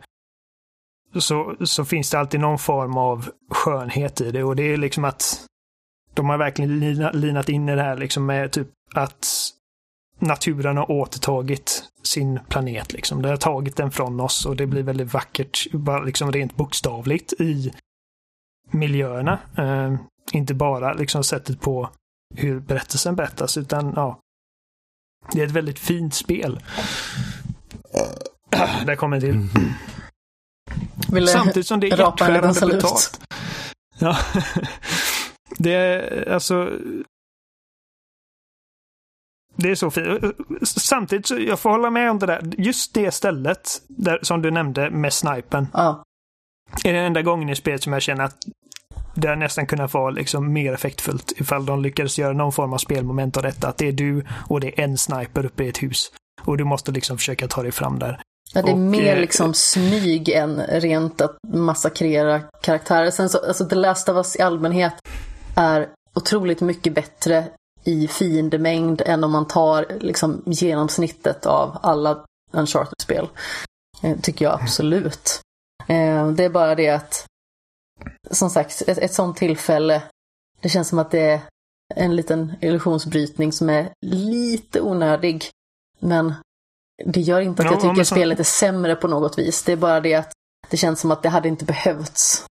så, 1.15 1.56
så 1.61 1.85
finns 1.85 2.11
det 2.11 2.19
alltid 2.19 2.39
någon 2.39 2.60
form 2.60 2.97
av 2.97 3.30
skönhet 3.49 4.22
i 4.22 4.31
det. 4.31 4.43
Och 4.43 4.56
det 4.56 4.73
är 4.73 4.77
liksom 4.77 5.06
att 5.06 5.45
de 6.14 6.30
har 6.30 6.38
verkligen 6.38 6.80
linat 7.14 7.49
in 7.49 7.69
i 7.69 7.76
det 7.76 7.81
här 7.81 7.97
liksom 7.97 8.26
med 8.26 8.52
typ 8.52 8.68
att 8.93 9.27
naturen 10.19 10.77
har 10.77 10.91
återtagit 10.91 11.84
sin 12.03 12.39
planet. 12.49 12.93
Liksom. 12.93 13.22
Det 13.22 13.30
har 13.30 13.38
tagit 13.38 13.76
den 13.76 13.91
från 13.91 14.19
oss 14.19 14.45
och 14.45 14.56
det 14.56 14.65
blir 14.65 14.84
väldigt 14.84 15.14
vackert, 15.14 15.72
bara 15.72 16.03
liksom 16.03 16.31
rent 16.31 16.56
bokstavligt 16.56 17.34
i 17.34 17.73
miljöerna. 18.72 19.40
Uh, 19.60 20.00
inte 20.32 20.54
bara 20.54 20.94
liksom 20.94 21.24
sättet 21.24 21.62
på 21.62 21.90
hur 22.36 22.60
berättelsen 22.60 23.16
berättas, 23.16 23.58
utan 23.58 23.94
ja. 23.96 24.20
Det 25.32 25.42
är 25.42 25.46
ett 25.46 25.52
väldigt 25.52 25.80
fint 25.80 26.14
spel. 26.14 26.64
Där 28.86 28.96
kommer 28.96 29.20
till. 29.20 29.30
Mm. 29.30 29.50
Vill 31.12 31.28
Samtidigt 31.28 31.68
som 31.68 31.80
det 31.80 31.88
är 31.88 31.98
hjärtskärande 31.98 32.60
brutalt. 32.60 33.22
Ja. 34.00 34.18
det 35.58 35.74
är 35.74 36.30
alltså 36.32 36.80
det 39.56 39.72
är 39.72 39.76
så 39.76 39.92
fint. 39.92 40.08
Samtidigt 40.64 41.28
så 41.28 41.40
jag 41.40 41.60
får 41.60 41.70
hålla 41.70 41.90
med 41.90 42.12
om 42.12 42.20
det 42.20 42.26
där. 42.26 42.52
Just 42.58 42.94
det 42.94 43.12
stället 43.12 43.82
där, 43.88 44.20
som 44.22 44.42
du 44.42 44.52
nämnde 44.52 44.90
med 44.90 45.14
snipen. 45.14 45.68
Ja. 45.74 46.04
Är 46.84 46.94
den 46.94 47.04
enda 47.04 47.22
gången 47.22 47.50
i 47.50 47.56
spelet 47.56 47.84
som 47.84 47.94
jag 47.94 48.02
känner 48.02 48.24
att 48.24 48.38
det 49.16 49.28
har 49.28 49.36
nästan 49.36 49.68
kunnat 49.68 49.94
vara 49.94 50.10
liksom 50.10 50.54
mer 50.54 50.74
effektfullt 50.74 51.34
ifall 51.38 51.66
de 51.66 51.82
lyckades 51.82 52.20
göra 52.20 52.34
någon 52.34 52.52
form 52.52 52.74
av 52.74 52.78
spelmoment 52.78 53.38
av 53.38 53.44
detta. 53.44 53.68
Att 53.68 53.78
det 53.78 53.88
är 53.88 53.92
du 53.92 54.26
och 54.50 54.60
det 54.60 54.80
är 54.80 54.84
en 54.84 54.98
sniper 54.98 55.46
uppe 55.46 55.64
i 55.64 55.70
ett 55.70 55.84
hus. 55.84 56.12
Och 56.42 56.58
du 56.58 56.64
måste 56.64 56.92
liksom 56.92 57.18
försöka 57.18 57.48
ta 57.48 57.64
dig 57.64 57.72
fram 57.72 58.00
där. 58.00 58.22
Ja, 58.54 58.62
det 58.62 58.70
är 58.70 58.74
och, 58.74 58.80
mer 58.80 59.16
eh, 59.16 59.22
liksom 59.22 59.54
smyg 59.54 60.30
än 60.30 60.62
rent 60.62 61.22
att 61.22 61.38
massakrera 61.54 62.42
karaktärer. 62.62 63.12
Sen 63.12 63.30
så, 63.30 63.48
alltså 63.48 63.66
The 63.66 63.76
Last 63.76 64.10
of 64.10 64.16
Us 64.16 64.36
i 64.36 64.42
allmänhet 64.42 64.94
är 65.56 65.88
otroligt 66.16 66.62
mycket 66.62 66.94
bättre 66.94 67.46
i 67.84 68.08
fiendemängd 68.08 69.02
än 69.06 69.24
om 69.24 69.32
man 69.32 69.48
tar 69.48 69.86
liksom 70.00 70.44
genomsnittet 70.46 71.46
av 71.46 71.78
alla 71.82 72.26
Uncharted-spel. 72.54 73.28
Eh, 74.04 74.18
tycker 74.22 74.46
jag 74.46 74.62
absolut. 74.62 75.42
Eh, 75.88 76.27
det 76.27 76.43
är 76.43 76.49
bara 76.49 76.76
det 76.76 76.89
att, 76.89 77.26
som 78.31 78.49
sagt, 78.49 78.81
ett, 78.88 78.97
ett 78.97 79.14
sånt 79.14 79.38
tillfälle, 79.38 80.03
det 80.61 80.69
känns 80.69 80.88
som 80.88 80.99
att 80.99 81.11
det 81.11 81.19
är 81.19 81.41
en 81.95 82.15
liten 82.15 82.53
illusionsbrytning 82.61 83.52
som 83.52 83.69
är 83.69 83.93
lite 84.02 84.81
onödig. 84.81 85.49
Men 85.99 86.34
det 87.06 87.22
gör 87.22 87.41
inte 87.41 87.64
att 87.64 87.72
jag 87.72 87.81
tycker 87.81 88.03
så... 88.03 88.15
spelet 88.15 88.39
är 88.39 88.43
sämre 88.43 88.95
på 88.95 89.07
något 89.07 89.38
vis. 89.38 89.64
Det 89.64 89.72
är 89.72 89.77
bara 89.77 90.02
det 90.02 90.14
att 90.14 90.31
det 90.69 90.77
känns 90.77 90.99
som 90.99 91.11
att 91.11 91.23
det 91.23 91.30
hade 91.30 91.47
inte 91.47 91.65
behövts. 91.65 92.45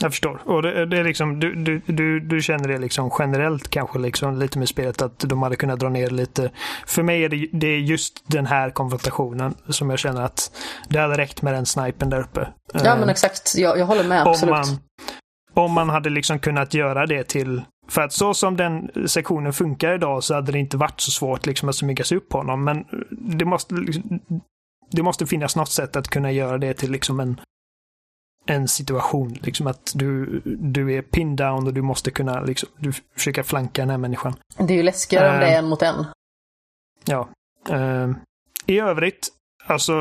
Jag 0.00 0.10
förstår. 0.12 0.40
Och 0.44 0.62
det, 0.62 0.86
det 0.86 0.98
är 0.98 1.04
liksom, 1.04 1.40
du, 1.40 1.54
du, 1.54 1.80
du, 1.86 2.20
du 2.20 2.42
känner 2.42 2.68
det 2.68 2.78
liksom 2.78 3.10
generellt 3.18 3.70
kanske 3.70 3.98
liksom 3.98 4.38
lite 4.38 4.58
med 4.58 4.68
spelet 4.68 5.02
att 5.02 5.18
de 5.18 5.42
hade 5.42 5.56
kunnat 5.56 5.80
dra 5.80 5.88
ner 5.88 6.10
lite. 6.10 6.50
För 6.86 7.02
mig 7.02 7.24
är 7.24 7.28
det, 7.28 7.48
det 7.52 7.66
är 7.66 7.78
just 7.78 8.22
den 8.26 8.46
här 8.46 8.70
konfrontationen 8.70 9.54
som 9.68 9.90
jag 9.90 9.98
känner 9.98 10.22
att 10.22 10.52
det 10.88 10.98
hade 10.98 11.16
räckt 11.16 11.42
med 11.42 11.54
den 11.54 11.66
snipen 11.66 12.10
där 12.10 12.20
uppe. 12.20 12.48
Ja 12.72 12.96
men 12.96 13.08
exakt, 13.08 13.54
jag, 13.56 13.78
jag 13.78 13.86
håller 13.86 14.04
med 14.04 14.26
absolut. 14.26 14.54
Om 14.54 14.58
man, 14.58 14.78
om 15.64 15.72
man 15.72 15.90
hade 15.90 16.10
liksom 16.10 16.38
kunnat 16.38 16.74
göra 16.74 17.06
det 17.06 17.24
till 17.24 17.62
för 17.88 18.02
att 18.02 18.12
så 18.12 18.34
som 18.34 18.56
den 18.56 18.90
sektionen 19.06 19.52
funkar 19.52 19.94
idag 19.94 20.24
så 20.24 20.34
hade 20.34 20.52
det 20.52 20.58
inte 20.58 20.76
varit 20.76 21.00
så 21.00 21.10
svårt 21.10 21.46
liksom 21.46 21.68
att 21.68 21.74
smyga 21.74 22.04
sig 22.04 22.16
upp 22.18 22.28
på 22.28 22.38
honom. 22.38 22.64
Men 22.64 22.84
det 23.10 23.44
måste, 23.44 23.74
det 24.90 25.02
måste 25.02 25.26
finnas 25.26 25.56
något 25.56 25.68
sätt 25.70 25.96
att 25.96 26.08
kunna 26.08 26.32
göra 26.32 26.58
det 26.58 26.74
till 26.74 26.92
liksom 26.92 27.20
en, 27.20 27.40
en 28.48 28.68
situation. 28.68 29.32
Liksom 29.42 29.66
att 29.66 29.92
du, 29.94 30.42
du 30.44 30.94
är 30.94 31.02
pinned 31.02 31.36
down 31.36 31.66
och 31.66 31.74
du 31.74 31.82
måste 31.82 32.10
kunna 32.10 32.40
liksom, 32.40 32.68
du 32.76 32.92
försöka 32.92 33.44
flanka 33.44 33.82
den 33.82 33.90
här 33.90 33.98
människan. 33.98 34.34
Det 34.56 34.72
är 34.72 34.76
ju 34.76 34.82
läskigare 34.82 35.28
uh, 35.28 35.34
om 35.34 35.40
det 35.40 35.46
är 35.46 35.58
en 35.58 35.68
mot 35.68 35.82
en. 35.82 36.04
Ja. 37.04 37.28
Uh, 37.70 38.16
I 38.66 38.78
övrigt, 38.80 39.28
alltså 39.66 39.92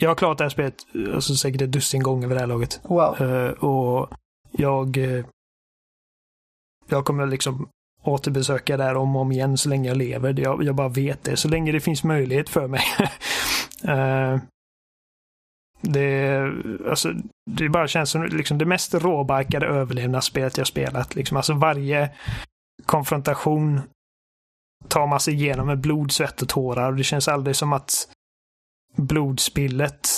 jag 0.00 0.10
har 0.10 0.14
klarat 0.14 0.38
det 0.38 0.44
här 0.44 0.48
spelet 0.48 0.74
alltså, 1.14 1.34
säkert 1.34 1.60
ett 1.60 1.72
dussin 1.72 2.02
gånger 2.02 2.28
vid 2.28 2.36
det 2.36 2.40
här 2.40 2.46
laget. 2.46 2.80
Wow. 2.82 3.22
Uh, 3.22 3.50
och 3.50 4.10
jag 4.50 4.98
jag 6.88 7.04
kommer 7.04 7.26
liksom 7.26 7.68
återbesöka 8.02 8.76
där 8.76 8.94
om 8.94 9.16
och 9.16 9.22
om 9.22 9.32
igen 9.32 9.58
så 9.58 9.68
länge 9.68 9.88
jag 9.88 9.96
lever. 9.96 10.40
Jag, 10.40 10.64
jag 10.64 10.74
bara 10.74 10.88
vet 10.88 11.24
det. 11.24 11.36
Så 11.36 11.48
länge 11.48 11.72
det 11.72 11.80
finns 11.80 12.04
möjlighet 12.04 12.48
för 12.48 12.66
mig. 12.66 12.82
uh, 13.88 14.40
det, 15.82 16.40
alltså, 16.88 17.12
det 17.50 17.68
bara 17.68 17.88
känns 17.88 18.10
som 18.10 18.24
liksom 18.26 18.58
det 18.58 18.64
mest 18.64 18.94
råbarkade 18.94 19.66
överlevnadsspelet 19.66 20.58
jag 20.58 20.66
spelat. 20.66 21.14
Liksom. 21.14 21.36
Alltså 21.36 21.52
varje 21.52 22.10
konfrontation 22.86 23.80
tar 24.88 25.06
man 25.06 25.20
sig 25.20 25.34
igenom 25.34 25.66
med 25.66 25.80
blod, 25.80 26.12
svett 26.12 26.42
och 26.42 26.48
tårar. 26.48 26.92
Det 26.92 27.04
känns 27.04 27.28
aldrig 27.28 27.56
som 27.56 27.72
att 27.72 28.08
blodspillet 28.96 30.08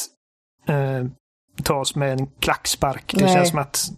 eh, 0.67 1.07
tas 1.63 1.95
med 1.95 2.13
en 2.13 2.27
klackspark. 2.27 3.15
Det 3.17 3.25
Nej. 3.25 3.35
känns 3.35 3.49
som 3.49 3.59
att 3.59 3.93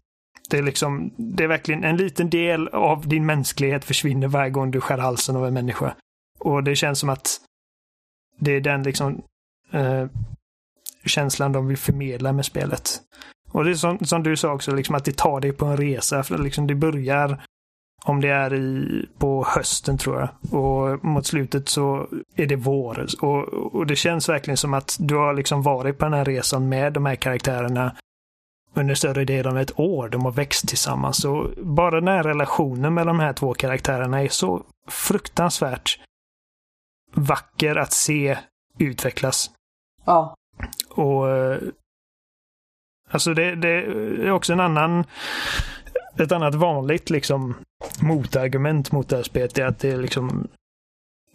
det 0.51 0.59
är, 0.59 0.63
liksom, 0.63 1.11
det 1.17 1.45
är 1.45 1.49
verkligen 1.49 1.85
en 1.85 1.97
liten 1.97 2.31
del 2.31 2.69
av 2.69 3.09
din 3.09 3.27
mänsklighet 3.27 3.85
försvinner 3.85 4.29
varje 4.29 4.51
gång 4.51 4.71
du 4.71 4.81
skär 4.81 4.99
halsen 4.99 5.37
av 5.37 5.47
en 5.47 5.55
människa. 5.55 5.95
Och 6.39 6.65
det 6.65 6.77
känns 6.77 6.99
som 6.99 7.09
att 7.09 7.41
det 8.39 8.53
är 8.53 8.61
den 8.61 8.83
liksom 8.83 9.23
eh, 9.73 10.07
känslan 11.09 11.53
de 11.53 11.67
vill 11.67 11.77
förmedla 11.77 12.33
med 12.33 12.45
spelet. 12.45 13.01
Och 13.51 13.65
det 13.65 13.71
är 13.71 13.75
som, 13.75 13.99
som 13.99 14.23
du 14.23 14.37
sa 14.37 14.53
också, 14.53 14.75
liksom 14.75 14.95
att 14.95 15.05
det 15.05 15.17
tar 15.17 15.41
dig 15.41 15.53
på 15.53 15.67
en 15.67 15.77
resa. 15.77 16.23
För 16.23 16.39
liksom 16.39 16.67
det 16.67 16.75
börjar, 16.75 17.43
om 18.05 18.21
det 18.21 18.29
är 18.29 18.55
i, 18.55 19.09
på 19.19 19.47
hösten 19.49 19.99
tror 19.99 20.21
jag. 20.21 20.61
Och 20.61 21.05
mot 21.05 21.27
slutet 21.27 21.69
så 21.69 22.09
är 22.37 22.47
det 22.47 22.57
vår. 22.57 23.07
Och, 23.21 23.49
och 23.49 23.87
det 23.87 23.97
känns 23.97 24.29
verkligen 24.29 24.57
som 24.57 24.75
att 24.75 24.97
du 25.01 25.15
har 25.15 25.35
liksom 25.35 25.63
varit 25.63 25.99
på 25.99 26.05
den 26.05 26.15
här 26.15 26.25
resan 26.25 26.69
med 26.69 26.93
de 26.93 27.07
här 27.07 27.17
karaktärerna 27.17 27.97
under 28.75 28.95
större 28.95 29.25
delen 29.25 29.53
av 29.53 29.59
ett 29.59 29.81
år. 29.81 30.09
De 30.09 30.25
har 30.25 30.33
växt 30.33 30.69
tillsammans. 30.69 31.25
Och 31.25 31.51
bara 31.63 32.01
den 32.01 32.09
här 32.09 32.23
relationen 32.23 32.95
mellan 32.95 33.17
de 33.17 33.23
här 33.23 33.33
två 33.33 33.55
karaktärerna 33.55 34.23
är 34.23 34.29
så 34.29 34.63
fruktansvärt 34.89 35.99
vacker 37.15 37.77
att 37.77 37.93
se 37.93 38.39
utvecklas. 38.79 39.51
Ja. 40.05 40.35
Och 40.89 41.31
eh, 41.31 41.59
Alltså 43.11 43.35
det, 43.35 43.55
det 43.55 43.69
är 44.27 44.31
också 44.31 44.53
en 44.53 44.61
annan 44.61 45.05
ett 46.19 46.33
annat 46.33 46.55
vanligt 46.55 47.11
liksom 47.11 47.55
motargument 48.01 48.93
mot 48.93 49.09
det 49.09 49.17
här 49.17 49.23
spelet 49.23 49.59
är 49.59 49.67
att 49.67 49.79
det 49.79 49.91
är 49.91 49.97
liksom 49.97 50.49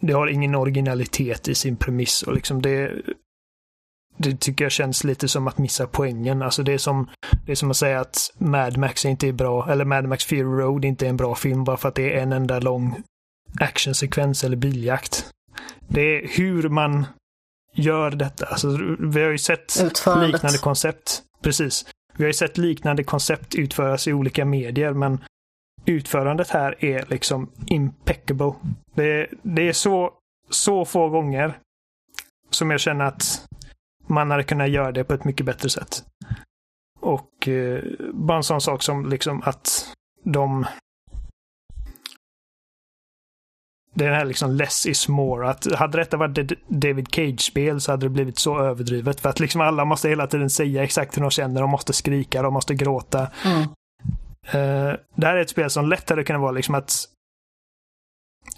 det 0.00 0.12
har 0.12 0.26
ingen 0.26 0.54
originalitet 0.54 1.48
i 1.48 1.54
sin 1.54 1.76
premiss 1.76 2.22
och 2.22 2.34
liksom 2.34 2.62
det 2.62 3.02
det 4.16 4.40
tycker 4.40 4.64
jag 4.64 4.72
känns 4.72 5.04
lite 5.04 5.28
som 5.28 5.48
att 5.48 5.58
missa 5.58 5.86
poängen. 5.86 6.42
Alltså 6.42 6.62
det 6.62 6.72
är 6.72 6.78
som, 6.78 7.10
det 7.46 7.52
är 7.52 7.56
som 7.56 7.70
att 7.70 7.76
säga 7.76 8.00
att 8.00 8.30
Mad 8.38 8.76
Max 8.76 9.04
inte 9.04 9.28
är 9.28 9.32
bra, 9.32 9.70
eller 9.70 9.84
Mad 9.84 10.04
Max 10.04 10.24
Fury 10.24 10.42
Road 10.42 10.84
inte 10.84 11.06
är 11.06 11.10
en 11.10 11.16
bra 11.16 11.34
film 11.34 11.64
bara 11.64 11.76
för 11.76 11.88
att 11.88 11.94
det 11.94 12.18
är 12.18 12.22
en 12.22 12.32
enda 12.32 12.60
lång 12.60 13.02
actionsekvens 13.60 14.44
eller 14.44 14.56
biljakt. 14.56 15.30
Det 15.88 16.00
är 16.00 16.28
hur 16.28 16.68
man 16.68 17.06
gör 17.74 18.10
detta. 18.10 18.46
Alltså, 18.46 18.68
vi 18.98 19.22
har 19.22 19.30
ju 19.30 19.38
sett 19.38 19.76
liknande 20.06 20.58
koncept. 20.62 21.22
Precis. 21.42 21.86
Vi 22.16 22.24
har 22.24 22.28
ju 22.28 22.34
sett 22.34 22.58
liknande 22.58 23.04
koncept 23.04 23.54
utföras 23.54 24.08
i 24.08 24.12
olika 24.12 24.44
medier, 24.44 24.92
men 24.92 25.24
utförandet 25.84 26.50
här 26.50 26.84
är 26.84 27.06
liksom 27.08 27.50
impeccable. 27.66 28.52
Det, 28.94 29.28
det 29.42 29.68
är 29.68 29.72
så, 29.72 30.12
så 30.50 30.84
få 30.84 31.08
gånger 31.08 31.58
som 32.50 32.70
jag 32.70 32.80
känner 32.80 33.04
att 33.04 33.46
man 34.06 34.30
hade 34.30 34.44
kunnat 34.44 34.70
göra 34.70 34.92
det 34.92 35.04
på 35.04 35.14
ett 35.14 35.24
mycket 35.24 35.46
bättre 35.46 35.68
sätt. 35.68 36.04
Och 37.00 37.48
eh, 37.48 37.82
bara 38.12 38.36
en 38.36 38.42
sån 38.42 38.60
sak 38.60 38.82
som 38.82 39.08
liksom 39.08 39.42
att 39.44 39.94
de... 40.24 40.66
Det 43.94 44.04
här 44.04 44.24
liksom 44.24 44.50
less 44.50 44.86
is 44.86 45.08
more. 45.08 45.50
Att 45.50 45.74
hade 45.74 45.98
detta 45.98 46.16
varit 46.16 46.52
David 46.68 47.08
Cage-spel 47.10 47.80
så 47.80 47.92
hade 47.92 48.06
det 48.06 48.10
blivit 48.10 48.38
så 48.38 48.58
överdrivet. 48.58 49.20
För 49.20 49.28
att 49.28 49.40
liksom 49.40 49.60
alla 49.60 49.84
måste 49.84 50.08
hela 50.08 50.26
tiden 50.26 50.50
säga 50.50 50.84
exakt 50.84 51.16
hur 51.16 51.22
de 51.22 51.30
känner. 51.30 51.60
De 51.60 51.70
måste 51.70 51.92
skrika, 51.92 52.42
de 52.42 52.54
måste 52.54 52.74
gråta. 52.74 53.28
Mm. 53.44 53.60
Uh, 54.54 54.96
det 55.14 55.26
här 55.26 55.36
är 55.36 55.40
ett 55.40 55.50
spel 55.50 55.70
som 55.70 55.88
lätt 55.88 56.10
hade 56.10 56.24
kunnat 56.24 56.42
vara 56.42 56.52
liksom 56.52 56.74
att 56.74 57.08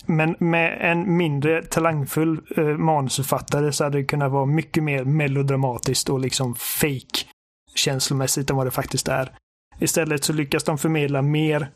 men 0.07 0.37
med 0.39 0.79
en 0.81 1.17
mindre 1.17 1.63
talangfull 1.63 2.41
eh, 2.57 2.65
manusförfattare 2.65 3.73
så 3.73 3.85
hade 3.85 3.99
det 3.99 4.05
kunnat 4.05 4.33
vara 4.33 4.47
mycket 4.47 4.83
mer 4.83 5.05
melodramatiskt 5.05 6.09
och 6.09 6.21
liksom 6.21 6.55
fake 6.55 7.27
känslomässigt 7.75 8.51
än 8.51 8.57
vad 8.57 8.67
det 8.67 8.71
faktiskt 8.71 9.09
är. 9.09 9.33
Istället 9.79 10.25
så 10.25 10.33
lyckas 10.33 10.65
de 10.65 10.79
förmedla 10.79 11.23
mer 11.23 11.71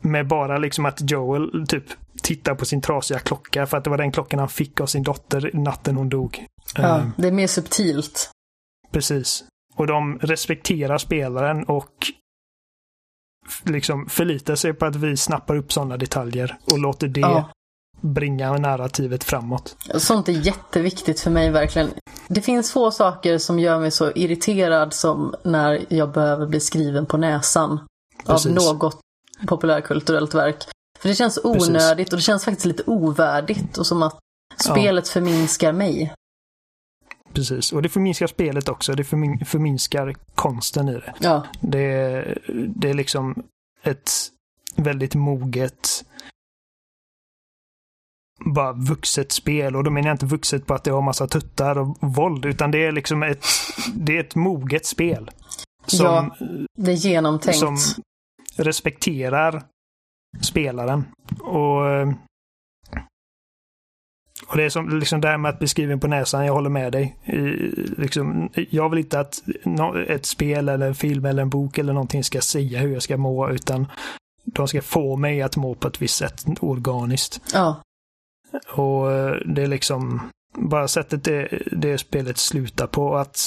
med 0.00 0.26
bara 0.26 0.58
liksom 0.58 0.86
att 0.86 1.10
Joel 1.10 1.66
typ 1.68 1.84
tittar 2.30 2.54
på 2.54 2.64
sin 2.64 2.80
trasiga 2.80 3.18
klocka 3.18 3.66
för 3.66 3.76
att 3.76 3.84
det 3.84 3.90
var 3.90 3.98
den 3.98 4.12
klockan 4.12 4.38
han 4.38 4.48
fick 4.48 4.80
av 4.80 4.86
sin 4.86 5.02
dotter 5.02 5.50
natten 5.54 5.96
hon 5.96 6.08
dog. 6.08 6.46
Ja, 6.74 6.98
um, 6.98 7.12
det 7.16 7.28
är 7.28 7.32
mer 7.32 7.46
subtilt. 7.46 8.30
Precis. 8.90 9.44
Och 9.74 9.86
de 9.86 10.18
respekterar 10.18 10.98
spelaren 10.98 11.64
och 11.64 11.92
liksom 13.64 14.06
förlitar 14.06 14.54
sig 14.54 14.72
på 14.72 14.86
att 14.86 14.96
vi 14.96 15.16
snappar 15.16 15.56
upp 15.56 15.72
sådana 15.72 15.96
detaljer 15.96 16.58
och 16.72 16.78
låter 16.78 17.08
det 17.08 17.20
ja. 17.20 17.50
bringa 18.00 18.52
narrativet 18.52 19.24
framåt. 19.24 19.76
Sånt 19.94 20.28
är 20.28 20.32
jätteviktigt 20.32 21.20
för 21.20 21.30
mig 21.30 21.50
verkligen. 21.50 21.90
Det 22.28 22.40
finns 22.40 22.72
få 22.72 22.90
saker 22.90 23.38
som 23.38 23.58
gör 23.58 23.80
mig 23.80 23.90
så 23.90 24.12
irriterad 24.12 24.94
som 24.94 25.34
när 25.44 25.86
jag 25.88 26.12
behöver 26.12 26.46
bli 26.46 26.60
skriven 26.60 27.06
på 27.06 27.16
näsan 27.16 27.80
Precis. 28.26 28.46
av 28.46 28.74
något 28.74 29.00
populärkulturellt 29.46 30.34
verk. 30.34 30.66
För 31.00 31.08
det 31.08 31.14
känns 31.14 31.38
onödigt 31.44 31.96
Precis. 31.96 32.12
och 32.12 32.16
det 32.16 32.22
känns 32.22 32.44
faktiskt 32.44 32.66
lite 32.66 32.82
ovärdigt 32.86 33.78
och 33.78 33.86
som 33.86 34.02
att 34.02 34.18
spelet 34.56 35.06
ja. 35.06 35.12
förminskar 35.12 35.72
mig. 35.72 36.14
Precis, 37.32 37.72
och 37.72 37.82
det 37.82 37.88
förminskar 37.88 38.26
spelet 38.26 38.68
också. 38.68 38.94
Det 38.94 39.04
förmin 39.04 39.44
förminskar 39.44 40.14
konsten 40.34 40.88
i 40.88 40.92
det. 40.92 41.14
Ja. 41.20 41.46
Det, 41.60 42.38
det 42.76 42.90
är 42.90 42.94
liksom 42.94 43.42
ett 43.82 44.10
väldigt 44.76 45.14
moget 45.14 46.04
bara 48.44 48.72
vuxet 48.72 49.32
spel. 49.32 49.76
Och 49.76 49.84
då 49.84 49.90
menar 49.90 50.08
jag 50.08 50.14
inte 50.14 50.26
vuxet 50.26 50.66
på 50.66 50.74
att 50.74 50.84
det 50.84 50.90
har 50.90 51.02
massa 51.02 51.26
tuttar 51.26 51.78
och 51.78 51.96
våld, 52.00 52.44
utan 52.44 52.70
det 52.70 52.86
är 52.86 52.92
liksom 52.92 53.22
ett, 53.22 53.46
det 53.94 54.16
är 54.16 54.20
ett 54.20 54.34
moget 54.34 54.86
spel. 54.86 55.30
Som, 55.86 56.06
ja, 56.06 56.36
det 56.76 56.90
är 56.90 56.96
genomtänkt. 56.96 57.58
Som 57.58 57.76
respekterar 58.56 59.62
spelaren. 60.40 61.04
Och 61.40 61.82
och 64.46 64.56
det 64.56 64.64
är 64.64 64.68
som 64.68 64.98
liksom 64.98 65.20
det 65.20 65.28
här 65.28 65.38
med 65.38 65.48
att 65.48 65.58
beskriva 65.58 65.98
på 65.98 66.06
näsan, 66.06 66.46
jag 66.46 66.52
håller 66.52 66.70
med 66.70 66.92
dig. 66.92 67.16
liksom, 67.96 68.48
jag 68.54 68.90
vill 68.90 68.98
inte 68.98 69.20
att 69.20 69.42
ett 70.08 70.26
spel 70.26 70.68
eller 70.68 70.86
en 70.86 70.94
film 70.94 71.24
eller 71.24 71.42
en 71.42 71.50
bok 71.50 71.78
eller 71.78 71.92
någonting 71.92 72.24
ska 72.24 72.40
säga 72.40 72.78
hur 72.78 72.92
jag 72.92 73.02
ska 73.02 73.16
må, 73.16 73.50
utan 73.50 73.86
de 74.44 74.68
ska 74.68 74.82
få 74.82 75.16
mig 75.16 75.42
att 75.42 75.56
må 75.56 75.74
på 75.74 75.88
ett 75.88 76.02
visst 76.02 76.16
sätt 76.16 76.44
organiskt. 76.60 77.40
Ja. 77.54 77.82
Och 78.68 79.12
eh, 79.12 79.34
det 79.46 79.62
är 79.62 79.66
liksom 79.66 80.20
bara 80.58 80.88
sättet 80.88 81.24
det, 81.24 81.62
det 81.72 81.98
spelet 81.98 82.38
slutar 82.38 82.86
på, 82.86 83.16
att 83.16 83.38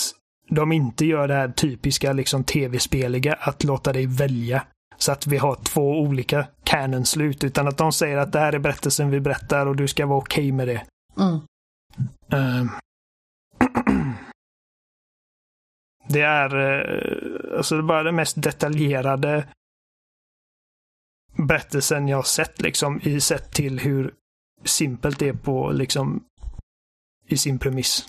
de 0.50 0.72
inte 0.72 1.06
gör 1.06 1.28
det 1.28 1.34
här 1.34 1.48
typiska 1.50 2.14
liksom 2.14 2.44
tv-speliga, 2.44 3.34
att 3.34 3.64
låta 3.64 3.94
dig 3.94 4.06
välja. 4.06 4.64
Så 5.04 5.12
att 5.12 5.28
vi 5.28 5.38
har 5.38 5.56
två 5.56 6.02
olika 6.02 6.48
canon-slut, 6.64 7.44
utan 7.44 7.68
att 7.68 7.78
de 7.78 7.92
säger 7.92 8.18
att 8.18 8.32
det 8.32 8.40
här 8.40 8.54
är 8.54 8.60
berättelsen 8.60 9.10
vi 9.10 9.20
berättar 9.20 9.66
och 9.66 9.76
du 9.76 9.88
ska 9.88 10.06
vara 10.06 10.18
okej 10.18 10.44
okay 10.44 10.52
med 10.52 10.68
det. 10.68 10.86
Mm. 11.18 11.40
Uh, 12.34 12.72
Det 16.08 16.22
är 16.22 16.56
eh, 16.56 17.58
alltså 17.58 17.82
bara 17.82 18.04
den 18.04 18.16
mest 18.16 18.44
detaljerade 18.44 19.48
berättelsen 21.48 22.08
jag 22.08 22.18
har 22.18 22.24
sett 22.24 22.62
liksom 22.62 23.02
i 23.04 23.22
sett 23.22 23.52
till 23.52 23.80
hur 23.80 24.14
simpelt 24.64 25.20
det 25.20 25.30
är 25.30 25.34
på 25.34 25.72
liksom 25.72 26.24
i 27.28 27.38
sin 27.38 27.60
premiss. 27.60 28.08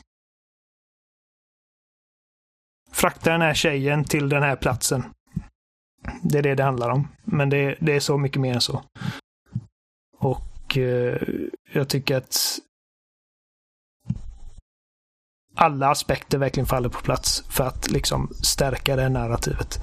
Frakta 2.90 3.30
den 3.30 3.40
här 3.40 3.54
tjejen 3.54 4.04
till 4.04 4.28
den 4.28 4.42
här 4.42 4.56
platsen. 4.56 5.04
Det 6.22 6.38
är 6.38 6.42
det 6.42 6.54
det 6.54 6.62
handlar 6.62 6.90
om. 6.90 7.08
Men 7.24 7.50
det, 7.50 7.76
det 7.80 7.96
är 7.96 8.00
så 8.00 8.18
mycket 8.18 8.40
mer 8.40 8.54
än 8.54 8.60
så. 8.60 8.82
Och 10.18 10.78
eh, 10.78 11.22
jag 11.72 11.88
tycker 11.88 12.16
att 12.16 12.58
alla 15.54 15.90
aspekter 15.90 16.38
verkligen 16.38 16.66
faller 16.66 16.88
på 16.88 17.00
plats 17.00 17.44
för 17.48 17.64
att 17.64 17.90
liksom 17.90 18.28
stärka 18.42 18.96
det 18.96 19.08
narrativet. 19.08 19.78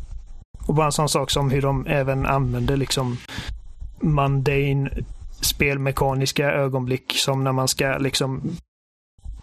Och 0.68 0.76
bara 0.76 0.86
en 0.86 0.92
sån 0.92 1.10
sak 1.10 1.30
som 1.32 1.52
hur 1.52 1.62
de 1.62 1.88
även 1.88 2.26
använder 2.26 2.78
liksom 2.78 3.18
mundane 4.00 4.90
spelmekaniska 5.42 6.52
ögonblick 6.52 7.14
som 7.18 7.44
när 7.44 7.52
man 7.52 7.68
ska 7.68 7.98
liksom 7.98 8.58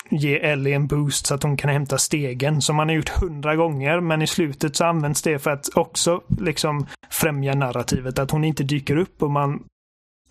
ge 0.08 0.38
Ellie 0.38 0.74
en 0.74 0.86
boost 0.86 1.26
så 1.26 1.34
att 1.34 1.42
hon 1.42 1.56
kan 1.56 1.70
hämta 1.70 1.98
stegen 1.98 2.62
som 2.62 2.76
man 2.76 2.88
har 2.88 2.96
gjort 2.96 3.08
hundra 3.08 3.56
gånger 3.56 4.00
men 4.00 4.22
i 4.22 4.26
slutet 4.26 4.76
så 4.76 4.84
används 4.84 5.22
det 5.22 5.38
för 5.38 5.50
att 5.50 5.68
också 5.76 6.22
liksom 6.38 6.86
främja 7.10 7.54
narrativet 7.54 8.18
att 8.18 8.30
hon 8.30 8.44
inte 8.44 8.62
dyker 8.62 8.96
upp 8.96 9.22
och 9.22 9.30
man 9.30 9.64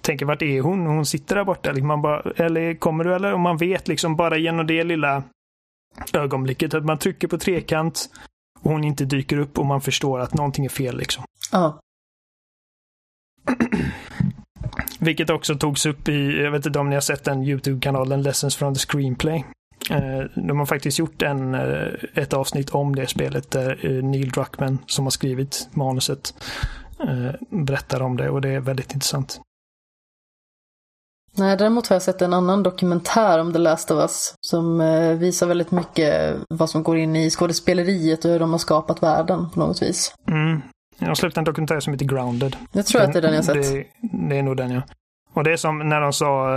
tänker 0.01 0.25
vart 0.25 0.41
är 0.41 0.61
hon? 0.61 0.85
Hon 0.85 1.05
sitter 1.05 1.35
där 1.35 1.43
borta. 1.43 1.71
Liksom 1.71 1.87
man 1.87 2.01
bara, 2.01 2.21
eller 2.35 2.73
kommer 2.73 3.03
du 3.03 3.15
eller? 3.15 3.33
Och 3.33 3.39
man 3.39 3.57
vet 3.57 3.87
liksom 3.87 4.15
bara 4.15 4.37
genom 4.37 4.67
det 4.67 4.83
lilla 4.83 5.23
ögonblicket 6.13 6.73
att 6.73 6.85
man 6.85 6.97
trycker 6.97 7.27
på 7.27 7.37
trekant 7.37 8.09
och 8.59 8.71
hon 8.71 8.83
inte 8.83 9.05
dyker 9.05 9.37
upp 9.37 9.59
och 9.59 9.65
man 9.65 9.81
förstår 9.81 10.19
att 10.19 10.33
någonting 10.33 10.65
är 10.65 10.69
fel 10.69 10.97
liksom. 10.97 11.23
Ja. 11.51 11.79
Vilket 14.99 15.29
också 15.29 15.55
togs 15.55 15.85
upp 15.85 16.09
i, 16.09 16.43
jag 16.43 16.51
vet 16.51 16.65
inte 16.65 16.79
om 16.79 16.89
ni 16.89 16.95
har 16.95 17.01
sett 17.01 17.23
den 17.23 17.43
YouTube-kanalen 17.43 18.21
Lessons 18.21 18.55
from 18.55 18.73
the 18.73 18.79
Screenplay. 18.79 19.45
Eh, 19.89 20.25
de 20.35 20.59
har 20.59 20.65
faktiskt 20.65 20.99
gjort 20.99 21.21
en, 21.21 21.55
eh, 21.55 21.87
ett 22.13 22.33
avsnitt 22.33 22.69
om 22.69 22.95
det 22.95 23.07
spelet 23.07 23.51
där 23.51 23.85
eh, 23.85 24.03
Neil 24.03 24.29
Druckmann, 24.29 24.77
som 24.85 25.05
har 25.05 25.11
skrivit 25.11 25.69
manuset, 25.71 26.33
berättar 27.49 28.01
om 28.01 28.17
det 28.17 28.29
och 28.29 28.41
det 28.41 28.49
är 28.49 28.59
väldigt 28.59 28.93
intressant. 28.93 29.41
Nej, 31.37 31.57
däremot 31.57 31.87
har 31.87 31.95
jag 31.95 32.01
sett 32.01 32.21
en 32.21 32.33
annan 32.33 32.63
dokumentär 32.63 33.39
om 33.39 33.53
The 33.53 33.59
Last 33.59 33.91
of 33.91 33.99
Us 33.99 34.33
som 34.41 34.79
visar 35.19 35.47
väldigt 35.47 35.71
mycket 35.71 36.35
vad 36.49 36.69
som 36.69 36.83
går 36.83 36.97
in 36.97 37.15
i 37.15 37.29
skådespeleriet 37.29 38.25
och 38.25 38.31
hur 38.31 38.39
de 38.39 38.51
har 38.51 38.57
skapat 38.57 39.03
världen 39.03 39.49
på 39.49 39.59
något 39.59 39.81
vis. 39.81 40.15
Mm. 40.27 40.61
Jag 40.99 41.07
har 41.07 41.15
släppt 41.15 41.37
en 41.37 41.43
dokumentär 41.43 41.79
som 41.79 41.93
heter 41.93 42.05
Grounded. 42.05 42.55
Jag 42.71 42.85
tror 42.85 43.01
den, 43.01 43.09
att 43.09 43.13
det 43.13 43.19
är 43.19 43.21
den 43.21 43.33
jag 43.33 43.45
sett. 43.45 43.53
Det, 43.53 43.85
det, 44.01 44.37
är 44.37 44.43
nog 44.43 44.57
den 44.57 44.71
ja. 44.71 44.81
Och 45.33 45.43
det 45.43 45.51
är 45.51 45.57
som 45.57 45.89
när 45.89 46.01
de 46.01 46.13
sa 46.13 46.49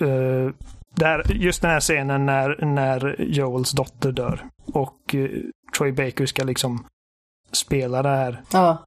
uh, 0.00 0.50
där, 0.94 1.32
just 1.32 1.62
den 1.62 1.70
här 1.70 1.80
scenen 1.80 2.26
när, 2.26 2.64
när 2.64 3.16
Joels 3.18 3.70
dotter 3.72 4.12
dör 4.12 4.44
och 4.72 5.14
uh, 5.14 5.30
Troy 5.76 5.92
Baker 5.92 6.26
ska 6.26 6.44
liksom 6.44 6.86
spela 7.52 8.02
det 8.02 8.08
här. 8.08 8.42
Ja. 8.52 8.84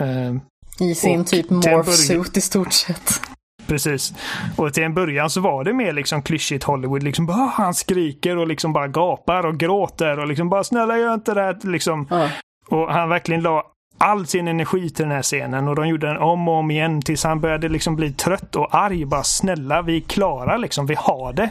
Uh, 0.00 0.36
I 0.80 0.94
sin 0.94 1.24
typ 1.24 1.50
morph 1.50 1.90
suit 1.90 2.36
i 2.36 2.40
stort 2.40 2.72
sett. 2.72 3.20
Precis. 3.66 4.14
Och 4.56 4.74
till 4.74 4.82
en 4.82 4.94
början 4.94 5.30
så 5.30 5.40
var 5.40 5.64
det 5.64 5.72
mer 5.72 5.92
liksom 5.92 6.22
klyschigt 6.22 6.64
Hollywood. 6.64 7.02
Liksom 7.02 7.26
bara, 7.26 7.36
han 7.36 7.74
skriker 7.74 8.36
och 8.36 8.46
liksom 8.46 8.72
bara 8.72 8.88
gapar 8.88 9.46
och 9.46 9.58
gråter 9.58 10.18
och 10.18 10.26
liksom 10.26 10.48
bara 10.48 10.64
snälla 10.64 10.98
gör 10.98 11.14
inte 11.14 11.34
det 11.34 11.40
här. 11.40 11.58
Liksom. 11.62 12.06
Ja. 12.10 12.30
Och 12.68 12.92
han 12.92 13.08
verkligen 13.08 13.42
la 13.42 13.72
all 13.98 14.26
sin 14.26 14.48
energi 14.48 14.90
till 14.90 15.04
den 15.04 15.14
här 15.14 15.22
scenen 15.22 15.68
och 15.68 15.76
de 15.76 15.88
gjorde 15.88 16.06
den 16.06 16.16
om 16.16 16.48
och 16.48 16.54
om 16.54 16.70
igen 16.70 17.02
tills 17.02 17.24
han 17.24 17.40
började 17.40 17.68
liksom 17.68 17.96
bli 17.96 18.12
trött 18.12 18.56
och 18.56 18.74
arg. 18.74 19.04
Bara 19.04 19.22
snälla, 19.22 19.82
vi 19.82 19.96
är 19.96 20.00
klara 20.00 20.56
liksom. 20.56 20.86
Vi 20.86 20.94
har 20.94 21.32
det. 21.32 21.50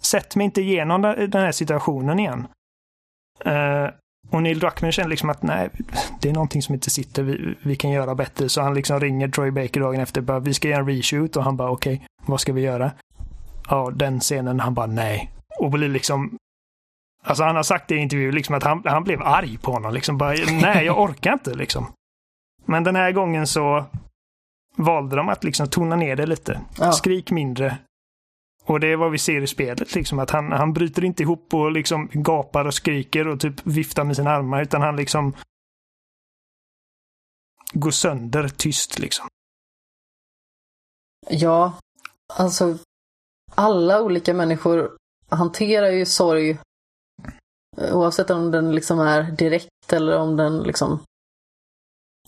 Sätt 0.00 0.36
mig 0.36 0.44
inte 0.44 0.60
igenom 0.60 1.02
den 1.02 1.42
här 1.42 1.52
situationen 1.52 2.18
igen. 2.18 2.46
Uh, 3.46 3.88
och 4.30 4.42
Neil 4.42 4.58
Druckmann 4.58 4.92
kände 4.92 5.10
liksom 5.10 5.30
att 5.30 5.42
nej, 5.42 5.70
det 6.20 6.28
är 6.28 6.32
någonting 6.32 6.62
som 6.62 6.74
inte 6.74 6.90
sitter. 6.90 7.22
Vi, 7.22 7.54
vi 7.62 7.76
kan 7.76 7.90
göra 7.90 8.14
bättre. 8.14 8.48
Så 8.48 8.62
han 8.62 8.74
liksom 8.74 9.00
ringer 9.00 9.28
Troy 9.28 9.50
Baker 9.50 9.80
dagen 9.80 10.00
efter. 10.00 10.20
Bara, 10.20 10.38
vi 10.38 10.54
ska 10.54 10.68
göra 10.68 10.80
en 10.80 10.88
reshoot 10.88 11.36
och 11.36 11.44
han 11.44 11.56
bara 11.56 11.70
okej, 11.70 11.94
okay, 11.94 12.06
vad 12.26 12.40
ska 12.40 12.52
vi 12.52 12.60
göra? 12.60 12.90
Ja, 13.68 13.90
den 13.94 14.20
scenen. 14.20 14.60
Han 14.60 14.74
bara 14.74 14.86
nej. 14.86 15.30
Och 15.58 15.70
blir 15.70 15.88
liksom 15.88 16.36
Alltså 17.24 17.44
han 17.44 17.56
har 17.56 17.62
sagt 17.62 17.90
i 17.90 17.96
intervjuer 17.96 18.32
liksom 18.32 18.54
att 18.54 18.62
han, 18.62 18.82
han 18.84 19.04
blev 19.04 19.22
arg 19.22 19.58
på 19.58 19.72
honom. 19.72 19.94
Liksom 19.94 20.18
bara, 20.18 20.34
nej, 20.50 20.86
jag 20.86 21.00
orkar 21.00 21.32
inte 21.32 21.54
liksom. 21.54 21.92
Men 22.64 22.84
den 22.84 22.96
här 22.96 23.12
gången 23.12 23.46
så 23.46 23.84
valde 24.76 25.16
de 25.16 25.28
att 25.28 25.44
liksom 25.44 25.68
tona 25.68 25.96
ner 25.96 26.16
det 26.16 26.26
lite. 26.26 26.60
Ja. 26.78 26.92
Skrik 26.92 27.30
mindre. 27.30 27.78
Och 28.64 28.80
det 28.80 28.86
är 28.86 28.96
vad 28.96 29.10
vi 29.10 29.18
ser 29.18 29.40
i 29.40 29.46
spelet, 29.46 29.94
liksom 29.94 30.18
att 30.18 30.30
han, 30.30 30.52
han 30.52 30.72
bryter 30.72 31.04
inte 31.04 31.22
ihop 31.22 31.54
och 31.54 31.72
liksom 31.72 32.08
gapar 32.12 32.64
och 32.64 32.74
skriker 32.74 33.28
och 33.28 33.40
typ 33.40 33.66
viftar 33.66 34.04
med 34.04 34.16
sina 34.16 34.30
armar, 34.30 34.62
utan 34.62 34.82
han 34.82 34.96
liksom 34.96 35.36
går 37.72 37.90
sönder 37.90 38.48
tyst 38.48 38.98
liksom. 38.98 39.28
Ja, 41.28 41.78
alltså 42.32 42.78
alla 43.54 44.02
olika 44.02 44.34
människor 44.34 44.96
hanterar 45.28 45.90
ju 45.90 46.06
sorg 46.06 46.58
Oavsett 47.76 48.30
om 48.30 48.50
den 48.50 48.74
liksom 48.74 49.00
är 49.00 49.22
direkt 49.22 49.92
eller 49.92 50.18
om 50.18 50.36
den 50.36 50.62
liksom 50.62 51.00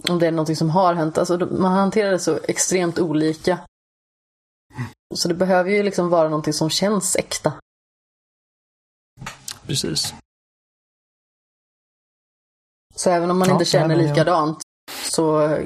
om 0.09 0.19
det 0.19 0.27
är 0.27 0.31
någonting 0.31 0.57
som 0.57 0.71
har 0.71 0.95
hänt. 0.95 1.19
Alltså 1.19 1.39
man 1.39 1.73
hanterar 1.73 2.11
det 2.11 2.19
så 2.19 2.39
extremt 2.49 2.99
olika. 2.99 3.59
Så 5.15 5.29
det 5.29 5.35
behöver 5.35 5.71
ju 5.71 5.83
liksom 5.83 6.09
vara 6.09 6.29
någonting 6.29 6.53
som 6.53 6.71
känns 6.71 7.17
äkta. 7.17 7.53
Precis. 9.67 10.15
Så 12.95 13.11
även 13.11 13.31
om 13.31 13.39
man 13.39 13.49
ja, 13.49 13.55
inte 13.55 13.65
känner 13.65 13.97
likadant 13.97 14.63
så 15.05 15.59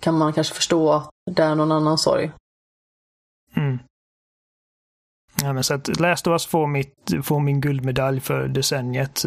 kan 0.00 0.18
man 0.18 0.32
kanske 0.32 0.54
förstå 0.54 0.92
att 0.92 1.10
det 1.30 1.42
är 1.42 1.54
någon 1.54 1.72
annan 1.72 1.98
sorg. 1.98 2.32
Mm. 3.56 3.78
Ja, 5.42 5.52
men 5.52 5.64
så 5.64 5.74
att 5.74 6.00
Last 6.00 6.26
of 6.26 6.32
Us 6.32 6.46
får, 6.46 6.66
mitt, 6.66 7.10
får 7.22 7.40
min 7.40 7.60
guldmedalj 7.60 8.20
för 8.20 8.48
decenniet. 8.48 9.24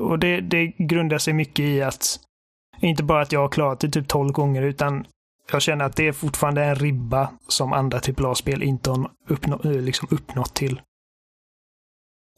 Och 0.00 0.18
det, 0.18 0.40
det 0.40 0.66
grundar 0.66 1.18
sig 1.18 1.34
mycket 1.34 1.64
i 1.64 1.82
att 1.82 2.20
inte 2.80 3.02
bara 3.02 3.22
att 3.22 3.32
jag 3.32 3.40
har 3.40 3.48
klarat 3.48 3.80
det 3.80 3.90
typ 3.90 4.08
12 4.08 4.32
gånger 4.32 4.62
utan 4.62 5.06
jag 5.52 5.62
känner 5.62 5.84
att 5.84 5.96
det 5.96 6.08
är 6.08 6.12
fortfarande 6.12 6.64
en 6.64 6.74
ribba 6.74 7.30
som 7.48 7.72
andra 7.72 8.00
typ 8.00 8.20
AAA-spel 8.20 8.62
inte 8.62 8.90
har 8.90 9.10
uppnå, 9.28 9.60
eh, 9.64 9.70
liksom 9.70 10.08
uppnått 10.10 10.54
till. 10.54 10.80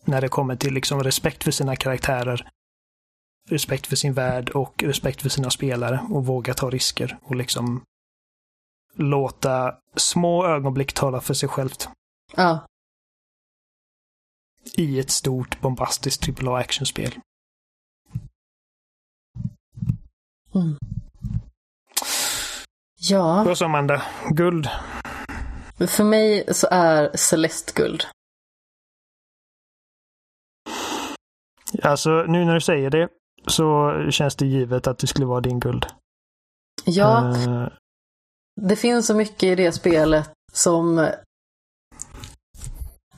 När 0.05 0.21
det 0.21 0.29
kommer 0.29 0.57
till 0.57 0.75
liksom 0.75 1.03
respekt 1.03 1.45
för 1.45 1.51
sina 1.51 1.77
karaktärer, 1.77 2.49
respekt 3.49 3.87
för 3.87 3.97
sin 3.97 4.13
värld 4.13 4.51
och 4.51 4.83
respekt 4.83 5.23
för 5.23 5.29
sina 5.29 5.51
spelare 5.51 6.01
och 6.11 6.27
våga 6.27 6.55
ta 6.55 6.71
risker 6.71 7.19
och 7.23 7.37
liksom 7.37 7.83
låta 8.95 9.75
små 9.97 10.47
ögonblick 10.47 10.93
tala 10.93 11.21
för 11.21 11.35
sig 11.35 11.49
självt. 11.49 11.89
Ja. 12.37 12.67
I 14.77 15.01
ett 15.01 15.11
stort 15.11 15.61
bombastiskt 15.61 16.43
AAA 16.43 16.59
actionspel. 16.59 17.15
Mm. 20.55 20.77
Ja. 22.99 23.45
Vad 23.45 23.59
sa 23.59 23.65
Amanda? 23.65 24.03
Guld? 24.31 24.69
För 25.89 26.05
mig 26.05 26.55
så 26.55 26.69
är 26.71 27.17
Celeste 27.17 27.73
guld. 27.83 28.05
Alltså, 31.83 32.11
nu 32.11 32.45
när 32.45 32.55
du 32.55 32.61
säger 32.61 32.91
det 32.91 33.09
så 33.47 33.93
känns 34.11 34.37
det 34.37 34.47
givet 34.47 34.87
att 34.87 34.99
det 34.99 35.07
skulle 35.07 35.27
vara 35.27 35.41
din 35.41 35.61
guld. 35.61 35.87
Ja. 36.85 37.35
Uh... 37.49 37.69
Det 38.61 38.77
finns 38.77 39.07
så 39.07 39.15
mycket 39.15 39.43
i 39.43 39.55
det 39.55 39.73
spelet 39.73 40.31
som 40.53 41.09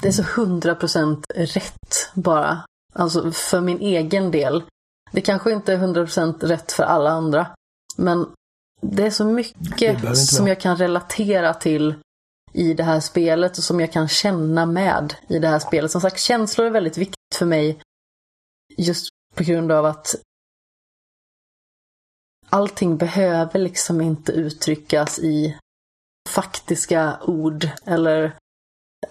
det 0.02 0.08
är 0.08 0.12
så 0.12 0.22
hundra 0.22 0.74
procent 0.74 1.26
rätt 1.34 2.10
bara. 2.14 2.64
Alltså 2.94 3.32
för 3.32 3.60
min 3.60 3.80
egen 3.80 4.30
del. 4.30 4.64
Det 5.12 5.20
kanske 5.20 5.52
inte 5.52 5.72
är 5.72 5.76
hundra 5.76 6.04
procent 6.04 6.44
rätt 6.44 6.72
för 6.72 6.82
alla 6.82 7.10
andra. 7.10 7.46
Men 7.96 8.26
det 8.80 9.06
är 9.06 9.10
så 9.10 9.24
mycket 9.24 10.18
som 10.18 10.48
jag 10.48 10.60
kan 10.60 10.76
relatera 10.76 11.54
till 11.54 11.94
i 12.52 12.74
det 12.74 12.82
här 12.82 13.00
spelet 13.00 13.58
och 13.58 13.64
som 13.64 13.80
jag 13.80 13.92
kan 13.92 14.08
känna 14.08 14.66
med 14.66 15.14
i 15.28 15.38
det 15.38 15.48
här 15.48 15.58
spelet. 15.58 15.90
Som 15.90 16.00
sagt, 16.00 16.20
känslor 16.20 16.66
är 16.66 16.70
väldigt 16.70 16.98
viktigt 16.98 17.34
för 17.34 17.46
mig. 17.46 17.80
Just 18.76 19.08
på 19.34 19.44
grund 19.44 19.72
av 19.72 19.84
att 19.84 20.14
allting 22.48 22.96
behöver 22.96 23.58
liksom 23.58 24.00
inte 24.00 24.32
uttryckas 24.32 25.18
i 25.18 25.58
faktiska 26.28 27.18
ord 27.22 27.68
eller 27.84 28.36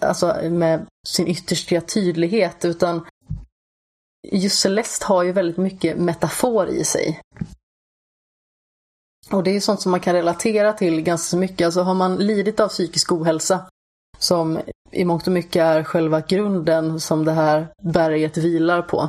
alltså 0.00 0.50
med 0.50 0.86
sin 1.06 1.26
yttersta 1.26 1.80
tydlighet 1.80 2.64
utan 2.64 3.06
just 4.32 4.60
Celeste 4.60 5.06
har 5.06 5.22
ju 5.22 5.32
väldigt 5.32 5.56
mycket 5.56 5.98
metafor 5.98 6.68
i 6.68 6.84
sig. 6.84 7.20
Och 9.30 9.42
det 9.42 9.50
är 9.50 9.54
ju 9.54 9.60
sånt 9.60 9.80
som 9.80 9.90
man 9.90 10.00
kan 10.00 10.14
relatera 10.14 10.72
till 10.72 11.00
ganska 11.00 11.36
mycket. 11.36 11.64
Alltså 11.64 11.82
har 11.82 11.94
man 11.94 12.16
lidit 12.16 12.60
av 12.60 12.68
psykisk 12.68 13.12
ohälsa, 13.12 13.70
som 14.18 14.60
i 14.90 15.04
mångt 15.04 15.26
och 15.26 15.32
mycket 15.32 15.62
är 15.62 15.84
själva 15.84 16.20
grunden 16.20 17.00
som 17.00 17.24
det 17.24 17.32
här 17.32 17.72
berget 17.82 18.36
vilar 18.36 18.82
på. 18.82 19.08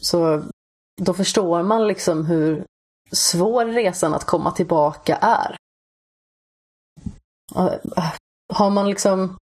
Så 0.00 0.42
då 1.00 1.14
förstår 1.14 1.62
man 1.62 1.86
liksom 1.86 2.26
hur 2.26 2.64
svår 3.12 3.64
resan 3.66 4.14
att 4.14 4.24
komma 4.24 4.50
tillbaka 4.50 5.16
är. 5.16 5.56
Äh, 7.56 8.12
har 8.52 8.70
man 8.70 8.90
liksom 8.90 9.36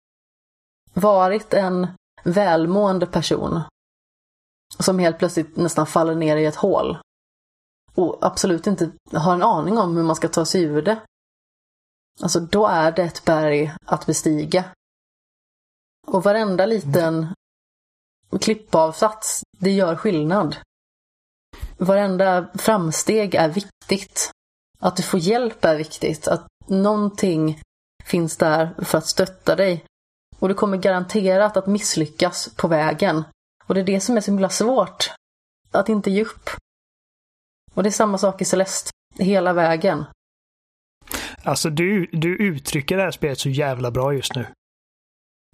varit 0.95 1.55
en 1.55 1.87
välmående 2.25 3.07
person 3.07 3.61
som 4.79 4.99
helt 4.99 5.19
plötsligt 5.19 5.57
nästan 5.57 5.87
faller 5.87 6.15
ner 6.15 6.37
i 6.37 6.47
ett 6.47 6.57
hål 6.57 6.99
och 7.95 8.19
absolut 8.21 8.67
inte 8.67 8.91
har 9.13 9.35
en 9.35 9.43
aning 9.43 9.79
om 9.79 9.97
hur 9.97 10.05
man 10.05 10.17
ska 10.17 10.29
ta 10.29 10.45
sig 10.45 10.63
ur 10.63 10.83
det. 10.83 11.03
Alltså 12.23 12.41
då 12.41 12.67
är 12.67 12.93
det 12.93 13.03
ett 13.03 13.25
berg 13.25 13.75
att 13.85 14.07
bestiga. 14.07 14.65
Och 16.07 16.23
varenda 16.23 16.67
liten 16.67 17.35
klippavsats, 18.41 19.43
det 19.59 19.71
gör 19.71 19.97
skillnad. 19.97 20.57
Varenda 21.79 22.49
framsteg 22.55 23.35
är 23.35 23.49
viktigt. 23.49 24.31
Att 24.79 24.97
du 24.97 25.03
får 25.03 25.21
hjälp 25.21 25.65
är 25.65 25.77
viktigt. 25.77 26.29
Att 26.29 26.47
någonting 26.67 27.61
finns 28.05 28.37
där 28.37 28.85
för 28.85 28.99
att 28.99 29.07
stötta 29.07 29.57
dig. 29.57 29.85
Och 30.45 30.49
du 30.49 30.55
kommer 30.55 30.77
garanterat 30.77 31.57
att 31.57 31.67
misslyckas 31.67 32.55
på 32.57 32.69
vägen. 32.69 33.25
Och 33.67 33.75
det 33.75 33.81
är 33.81 33.85
det 33.85 34.01
som 34.01 34.17
är 34.17 34.21
så 34.21 34.31
himla 34.31 34.49
svårt. 34.49 35.11
Att 35.71 35.89
inte 35.89 36.11
ge 36.11 36.23
upp. 36.23 36.51
Och 37.75 37.83
det 37.83 37.89
är 37.89 37.91
samma 37.91 38.19
sak 38.19 38.43
i 38.43 38.45
Celeste. 38.45 38.91
Hela 39.19 39.53
vägen. 39.53 40.05
Alltså 41.43 41.71
du, 41.71 42.07
du 42.13 42.37
uttrycker 42.37 42.97
det 42.97 43.03
här 43.03 43.11
spelet 43.11 43.39
så 43.39 43.49
jävla 43.49 43.91
bra 43.91 44.15
just 44.15 44.35
nu. 44.35 44.47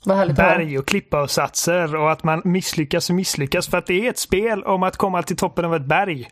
Vad 0.04 0.16
härligt 0.16 0.36
Berg 0.36 0.78
och 0.78 0.86
klippavsatser 0.86 1.96
och 1.96 2.12
att 2.12 2.24
man 2.24 2.42
misslyckas 2.44 3.10
och 3.10 3.16
misslyckas. 3.16 3.68
För 3.68 3.78
att 3.78 3.86
det 3.86 4.06
är 4.06 4.10
ett 4.10 4.18
spel 4.18 4.64
om 4.64 4.82
att 4.82 4.96
komma 4.96 5.22
till 5.22 5.36
toppen 5.36 5.64
av 5.64 5.74
ett 5.74 5.86
berg. 5.86 6.30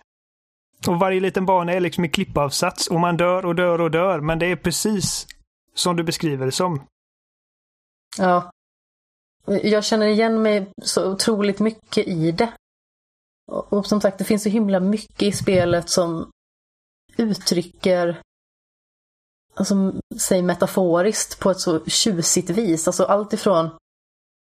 Och 0.89 0.99
varje 0.99 1.21
liten 1.21 1.47
bana 1.47 1.73
är 1.73 1.81
liksom 1.81 2.05
en 2.05 2.11
klippavsats 2.11 2.87
och 2.87 3.01
man 3.01 3.17
dör 3.17 3.47
och 3.47 3.55
dör 3.55 3.81
och 3.81 3.91
dör. 3.91 4.21
Men 4.21 4.39
det 4.39 4.47
är 4.47 4.57
precis 4.57 5.27
som 5.75 5.97
du 5.97 6.03
beskriver 6.03 6.47
det 6.47 6.53
som. 6.53 6.87
Ja. 8.17 8.51
Jag 9.63 9.85
känner 9.85 10.07
igen 10.07 10.43
mig 10.43 10.73
så 10.83 11.13
otroligt 11.13 11.61
mycket 11.61 12.09
i 12.09 12.33
det. 12.33 12.53
Och 13.47 13.87
som 13.87 14.01
sagt, 14.01 14.19
det 14.19 14.25
finns 14.25 14.43
så 14.43 14.49
himla 14.49 14.81
mycket 14.81 15.23
i 15.23 15.33
spelet 15.33 15.89
som 15.89 16.31
uttrycker 17.17 18.23
alltså, 19.55 19.93
säg 20.21 20.43
metaforiskt 20.43 21.41
på 21.41 21.51
ett 21.51 21.61
så 21.61 21.85
tjusigt 21.85 22.51
vis. 22.51 22.87
Alltså 22.87 23.05
allt 23.05 23.33
ifrån 23.33 23.71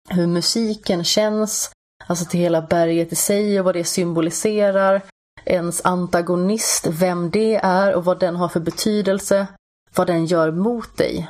hur 0.09 0.27
musiken 0.27 1.03
känns, 1.03 1.71
alltså 2.07 2.25
till 2.25 2.39
hela 2.39 2.61
berget 2.61 3.11
i 3.11 3.15
sig 3.15 3.59
och 3.59 3.65
vad 3.65 3.75
det 3.75 3.83
symboliserar, 3.83 5.01
ens 5.45 5.85
antagonist, 5.85 6.87
vem 6.87 7.31
det 7.31 7.55
är 7.55 7.95
och 7.95 8.05
vad 8.05 8.19
den 8.19 8.35
har 8.35 8.47
för 8.47 8.59
betydelse, 8.59 9.47
vad 9.95 10.07
den 10.07 10.25
gör 10.25 10.51
mot 10.51 10.97
dig 10.97 11.29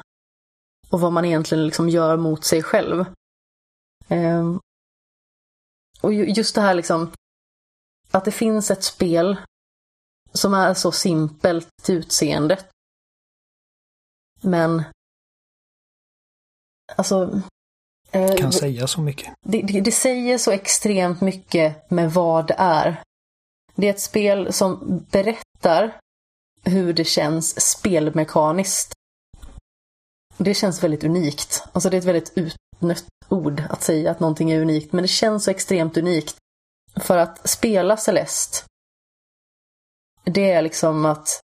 och 0.89 0.99
vad 0.99 1.14
man 1.14 1.26
egentligen 1.26 1.65
liksom 1.65 1.89
gör 1.89 2.18
mot 2.18 2.43
sig 2.43 2.64
själv. 2.64 3.05
Um, 4.07 4.59
och 6.01 6.14
just 6.14 6.55
det 6.55 6.61
här 6.61 6.73
liksom 6.73 7.11
att 8.11 8.26
det 8.26 8.31
finns 8.31 8.72
ett 8.72 8.84
spel 8.84 9.38
som 10.34 10.53
är 10.53 10.73
så 10.73 10.91
simpelt 10.91 11.68
till 11.84 11.95
utseendet 11.95 12.65
men... 14.41 14.84
Alltså... 16.95 17.41
Eh, 18.11 18.35
kan 18.35 18.51
säga 18.51 18.88
så 18.88 19.01
mycket. 19.01 19.34
Det, 19.41 19.61
det, 19.61 19.81
det, 19.81 19.91
säger 19.91 20.38
så 20.38 20.51
extremt 20.51 21.22
mycket 21.22 21.91
med 21.91 22.14
vad 22.14 22.47
det 22.47 22.55
är. 22.57 23.03
Det 23.76 23.88
är 23.88 23.91
ett 23.91 23.99
spel 23.99 24.53
som 24.53 24.99
berättar 25.11 25.99
hur 26.64 26.93
det 26.93 27.05
känns 27.05 27.61
spelmekaniskt. 27.72 28.93
Det 30.38 30.53
känns 30.53 30.84
väldigt 30.84 31.03
unikt. 31.03 31.64
Alltså 31.73 31.89
det 31.89 31.97
är 31.97 31.99
ett 31.99 32.05
väldigt 32.05 32.34
utnött 32.35 33.05
ord 33.30 33.64
att 33.69 33.84
säga 33.84 34.11
att 34.11 34.19
någonting 34.19 34.51
är 34.51 34.61
unikt, 34.61 34.93
men 34.93 35.01
det 35.01 35.07
känns 35.07 35.43
så 35.43 35.51
extremt 35.51 35.97
unikt. 35.97 36.35
För 36.95 37.18
att 37.18 37.49
spela 37.49 37.97
Celeste, 37.97 38.57
det 40.23 40.51
är 40.51 40.61
liksom 40.61 41.05
att 41.05 41.39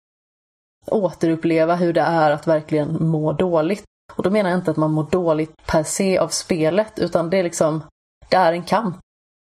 återuppleva 0.85 1.75
hur 1.75 1.93
det 1.93 2.01
är 2.01 2.31
att 2.31 2.47
verkligen 2.47 3.07
må 3.07 3.33
dåligt. 3.33 3.83
Och 4.15 4.23
då 4.23 4.29
menar 4.29 4.49
jag 4.49 4.59
inte 4.59 4.71
att 4.71 4.77
man 4.77 4.91
mår 4.91 5.09
dåligt 5.09 5.53
per 5.65 5.83
se 5.83 6.17
av 6.17 6.27
spelet, 6.27 6.99
utan 6.99 7.29
det 7.29 7.37
är 7.37 7.43
liksom, 7.43 7.83
det 8.29 8.35
är 8.35 8.53
en 8.53 8.63
kamp 8.63 8.99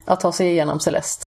att 0.05 0.21
ta 0.21 0.33
sig 0.33 0.49
igenom 0.49 0.81
Celeste. 0.81 1.25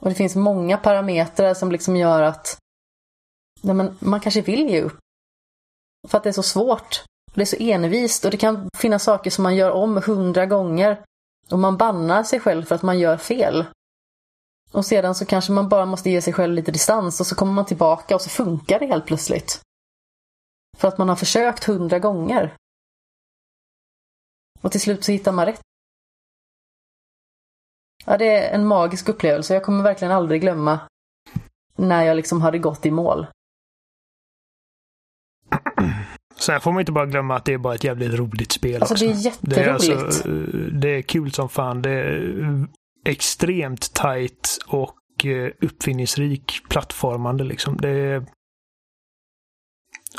Och 0.00 0.08
det 0.08 0.14
finns 0.14 0.36
många 0.36 0.76
parametrar 0.76 1.54
som 1.54 1.72
liksom 1.72 1.96
gör 1.96 2.22
att 2.22 2.58
nej 3.62 3.74
men, 3.74 3.96
man 4.00 4.20
kanske 4.20 4.40
vill 4.40 4.68
ge 4.68 4.82
upp. 4.82 4.98
För 6.08 6.18
att 6.18 6.24
det 6.24 6.30
är 6.30 6.32
så 6.32 6.42
svårt. 6.42 7.04
Det 7.34 7.40
är 7.40 7.46
så 7.46 7.56
envist 7.58 8.24
och 8.24 8.30
det 8.30 8.36
kan 8.36 8.68
finnas 8.76 9.02
saker 9.02 9.30
som 9.30 9.42
man 9.42 9.56
gör 9.56 9.70
om 9.70 10.02
hundra 10.06 10.46
gånger. 10.46 11.04
Och 11.50 11.58
man 11.58 11.76
bannar 11.76 12.22
sig 12.22 12.40
själv 12.40 12.64
för 12.64 12.74
att 12.74 12.82
man 12.82 12.98
gör 12.98 13.16
fel. 13.16 13.64
Och 14.72 14.86
sedan 14.86 15.14
så 15.14 15.26
kanske 15.26 15.52
man 15.52 15.68
bara 15.68 15.86
måste 15.86 16.10
ge 16.10 16.22
sig 16.22 16.32
själv 16.32 16.54
lite 16.54 16.72
distans 16.72 17.20
och 17.20 17.26
så 17.26 17.34
kommer 17.34 17.52
man 17.52 17.66
tillbaka 17.66 18.14
och 18.14 18.22
så 18.22 18.30
funkar 18.30 18.78
det 18.78 18.86
helt 18.86 19.06
plötsligt. 19.06 19.60
För 20.76 20.88
att 20.88 20.98
man 20.98 21.08
har 21.08 21.16
försökt 21.16 21.64
hundra 21.64 21.98
gånger. 21.98 22.56
Och 24.60 24.72
till 24.72 24.80
slut 24.80 25.04
så 25.04 25.12
hittar 25.12 25.32
man 25.32 25.46
rätt. 25.46 25.60
Ja, 28.04 28.18
det 28.18 28.36
är 28.36 28.54
en 28.54 28.66
magisk 28.66 29.08
upplevelse. 29.08 29.54
Jag 29.54 29.62
kommer 29.62 29.84
verkligen 29.84 30.12
aldrig 30.12 30.40
glömma 30.40 30.80
när 31.76 32.04
jag 32.04 32.16
liksom 32.16 32.42
hade 32.42 32.58
gått 32.58 32.86
i 32.86 32.90
mål. 32.90 33.26
Sen 36.36 36.60
får 36.60 36.72
man 36.72 36.80
inte 36.80 36.92
bara 36.92 37.06
glömma 37.06 37.36
att 37.36 37.44
det 37.44 37.52
är 37.52 37.58
bara 37.58 37.74
ett 37.74 37.84
jävligt 37.84 38.14
roligt 38.14 38.52
spel 38.52 38.82
alltså, 38.82 38.94
också. 38.94 39.04
Det 39.04 39.10
är 39.10 39.14
jätteroligt. 39.14 39.84
Det 39.84 39.92
är, 39.92 40.04
alltså, 40.04 40.28
det 40.72 40.88
är 40.88 41.02
kul 41.02 41.32
som 41.32 41.48
fan. 41.48 41.82
Det 41.82 41.90
är 41.90 42.66
extremt 43.04 43.94
tight 43.94 44.58
och 44.66 45.26
eh, 45.26 45.50
uppfinningsrik 45.60 46.52
plattformande 46.68 47.44
liksom. 47.44 47.76
Det 47.76 47.88
är... 47.88 48.24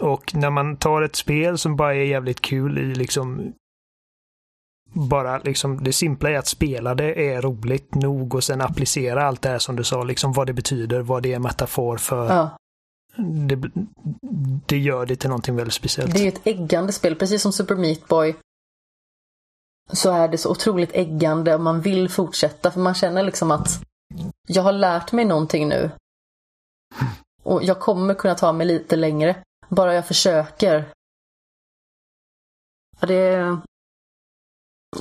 Och 0.01 0.35
när 0.35 0.49
man 0.49 0.77
tar 0.77 1.01
ett 1.01 1.15
spel 1.15 1.57
som 1.57 1.75
bara 1.75 1.95
är 1.95 2.03
jävligt 2.03 2.41
kul 2.41 2.77
i 2.77 2.95
liksom 2.95 3.53
bara 4.93 5.37
liksom 5.37 5.83
det 5.83 5.93
simpla 5.93 6.31
i 6.31 6.35
att 6.35 6.47
spela 6.47 6.95
det 6.95 7.33
är 7.33 7.41
roligt 7.41 7.95
nog 7.95 8.35
och 8.35 8.43
sen 8.43 8.61
applicera 8.61 9.23
allt 9.23 9.41
det 9.41 9.49
här 9.49 9.59
som 9.59 9.75
du 9.75 9.83
sa, 9.83 10.03
liksom 10.03 10.33
vad 10.33 10.47
det 10.47 10.53
betyder, 10.53 11.01
vad 11.01 11.23
det 11.23 11.33
är 11.33 11.39
metafor 11.39 11.97
för. 11.97 12.27
Ja. 12.27 12.57
Det, 13.17 13.71
det 14.65 14.77
gör 14.77 15.05
det 15.05 15.15
till 15.15 15.29
någonting 15.29 15.55
väldigt 15.55 15.73
speciellt. 15.73 16.13
Det 16.13 16.19
är 16.19 16.27
ett 16.27 16.47
äggande 16.47 16.93
spel, 16.93 17.15
precis 17.15 17.41
som 17.41 17.53
Super 17.53 17.75
Meat 17.75 18.07
Boy 18.07 18.35
så 19.91 20.11
är 20.11 20.27
det 20.27 20.37
så 20.37 20.51
otroligt 20.51 20.91
äggande 20.93 21.55
och 21.55 21.61
man 21.61 21.81
vill 21.81 22.09
fortsätta 22.09 22.71
för 22.71 22.79
man 22.79 22.93
känner 22.93 23.23
liksom 23.23 23.51
att 23.51 23.83
jag 24.47 24.63
har 24.63 24.71
lärt 24.71 25.11
mig 25.11 25.25
någonting 25.25 25.69
nu. 25.69 25.91
Och 27.43 27.63
jag 27.63 27.79
kommer 27.79 28.13
kunna 28.13 28.35
ta 28.35 28.53
mig 28.53 28.67
lite 28.67 28.95
längre. 28.95 29.35
Bara 29.69 29.93
jag 29.93 30.07
försöker. 30.07 30.85
Ja, 32.99 33.07
det 33.07 33.15
är... 33.15 33.57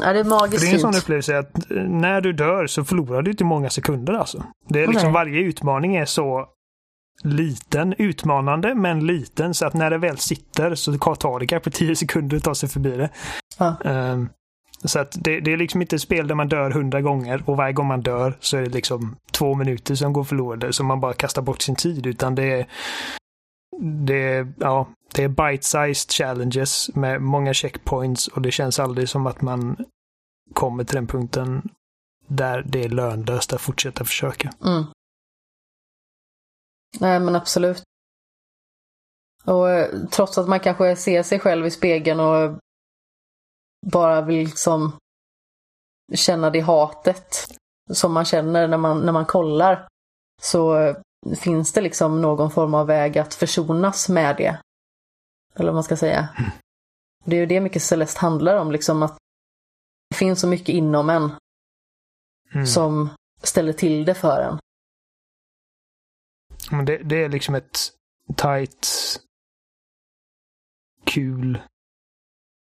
Ja, 0.01 0.13
det 0.13 0.19
är 0.19 0.25
magiskt 0.25 0.63
Det 0.63 0.71
är 0.71 0.75
en 0.75 0.81
sån 0.81 0.97
upplevelse 0.97 1.39
att 1.39 1.51
när 1.89 2.21
du 2.21 2.33
dör 2.33 2.67
så 2.67 2.85
förlorar 2.85 3.23
du 3.23 3.31
inte 3.31 3.45
många 3.45 3.71
sekunder 3.71 4.13
alltså. 4.13 4.45
Det 4.69 4.83
är 4.83 4.87
liksom 4.87 5.13
varje 5.13 5.41
utmaning 5.41 5.97
är 5.97 6.05
så 6.05 6.52
liten, 7.23 7.95
utmanande 7.99 8.75
men 8.75 9.07
liten 9.07 9.55
så 9.55 9.67
att 9.67 9.75
när 9.75 9.91
det 9.91 9.99
väl 9.99 10.19
sitter 10.19 10.75
så 10.75 10.99
tar 10.99 11.41
det 11.41 11.47
kanske 11.47 11.71
tio 11.71 11.97
sekunder 11.97 12.37
att 12.37 12.45
ta 12.45 12.55
sig 12.55 12.69
förbi 12.69 12.97
det. 12.97 13.11
Ja. 13.59 13.77
Um, 13.85 14.29
så 14.85 14.99
att 14.99 15.17
det, 15.21 15.41
det, 15.41 15.53
är 15.53 15.57
liksom 15.57 15.83
inte 15.83 15.97
ett 15.97 16.03
spel 16.03 16.29
där 16.29 16.35
man 16.35 16.49
dör 16.49 16.71
hundra 16.71 17.01
gånger 17.01 17.43
och 17.47 17.57
varje 17.57 17.73
gång 17.73 17.87
man 17.87 18.03
dör 18.03 18.37
så 18.41 18.57
är 18.57 18.63
det 18.63 18.69
liksom 18.69 19.17
två 19.31 19.55
minuter 19.55 19.95
som 19.95 20.13
går 20.13 20.25
förlorade 20.25 20.73
så 20.73 20.85
man 20.85 21.01
bara 21.01 21.13
kastar 21.13 21.43
bort 21.43 21.63
sin 21.63 21.77
tid 21.77 22.07
utan 22.07 22.35
det 22.35 22.45
är 22.45 22.67
det 23.81 24.47
ja, 24.59 24.89
det 25.15 25.25
är 25.25 25.29
bite-sized 25.29 26.13
challenges 26.13 26.91
med 26.95 27.23
många 27.23 27.55
checkpoints 27.55 28.29
och 28.29 28.43
det 28.43 28.51
känns 28.51 28.79
aldrig 28.79 29.09
som 29.09 29.27
att 29.27 29.43
man 29.43 29.77
kommer 30.55 30.85
till 30.85 30.95
den 30.95 31.07
punkten 31.07 31.69
där 32.29 32.63
det 32.67 32.85
är 32.85 32.89
lönlöst 32.89 33.53
att 33.53 33.61
fortsätta 33.61 34.05
försöka. 34.05 34.53
Mm. 34.65 34.85
Nej 37.01 37.21
men 37.21 37.37
absolut. 37.37 37.83
Och 39.45 39.71
eh, 39.71 40.07
trots 40.11 40.39
att 40.39 40.49
man 40.49 40.61
kanske 40.61 40.97
ser 40.97 41.23
sig 41.23 41.39
själv 41.41 41.67
i 41.67 41.71
spegeln 41.71 42.21
och 42.21 42.59
bara 43.87 44.21
vill 44.21 44.47
liksom 44.47 44.97
känna 46.15 46.51
det 46.51 46.61
hatet 46.61 47.47
som 47.93 48.13
man 48.13 48.25
känner 48.25 48.69
när 48.69 48.77
man, 48.77 49.01
när 49.01 49.13
man 49.13 49.27
kollar 49.27 49.89
så 50.43 50.95
finns 51.41 51.73
det 51.73 51.81
liksom 51.81 52.23
någon 52.23 52.51
form 52.51 52.75
av 52.75 52.87
väg 52.87 53.19
att 53.19 53.35
försonas 53.35 54.09
med 54.09 54.37
det. 54.37 54.59
Eller 55.55 55.67
vad 55.67 55.75
man 55.75 55.85
ska 55.85 55.97
säga. 55.97 56.29
Det 57.25 57.37
är 57.37 57.41
ju 57.41 57.47
det 57.47 57.61
mycket 57.61 57.83
Celeste 57.83 58.21
handlar 58.21 58.57
om, 58.57 58.73
liksom 58.73 59.03
att 59.03 59.19
det 60.11 60.17
finns 60.17 60.41
så 60.41 60.47
mycket 60.47 60.69
inom 60.69 61.11
en 61.11 61.31
Mm. 62.55 62.67
som 62.67 63.09
ställer 63.43 63.73
till 63.73 64.05
det 64.05 64.15
för 64.15 64.41
en. 64.41 64.59
Men 66.71 66.85
det, 66.85 66.97
det 66.97 67.25
är 67.25 67.29
liksom 67.29 67.55
ett 67.55 67.79
tight, 68.37 68.89
kul, 71.05 71.59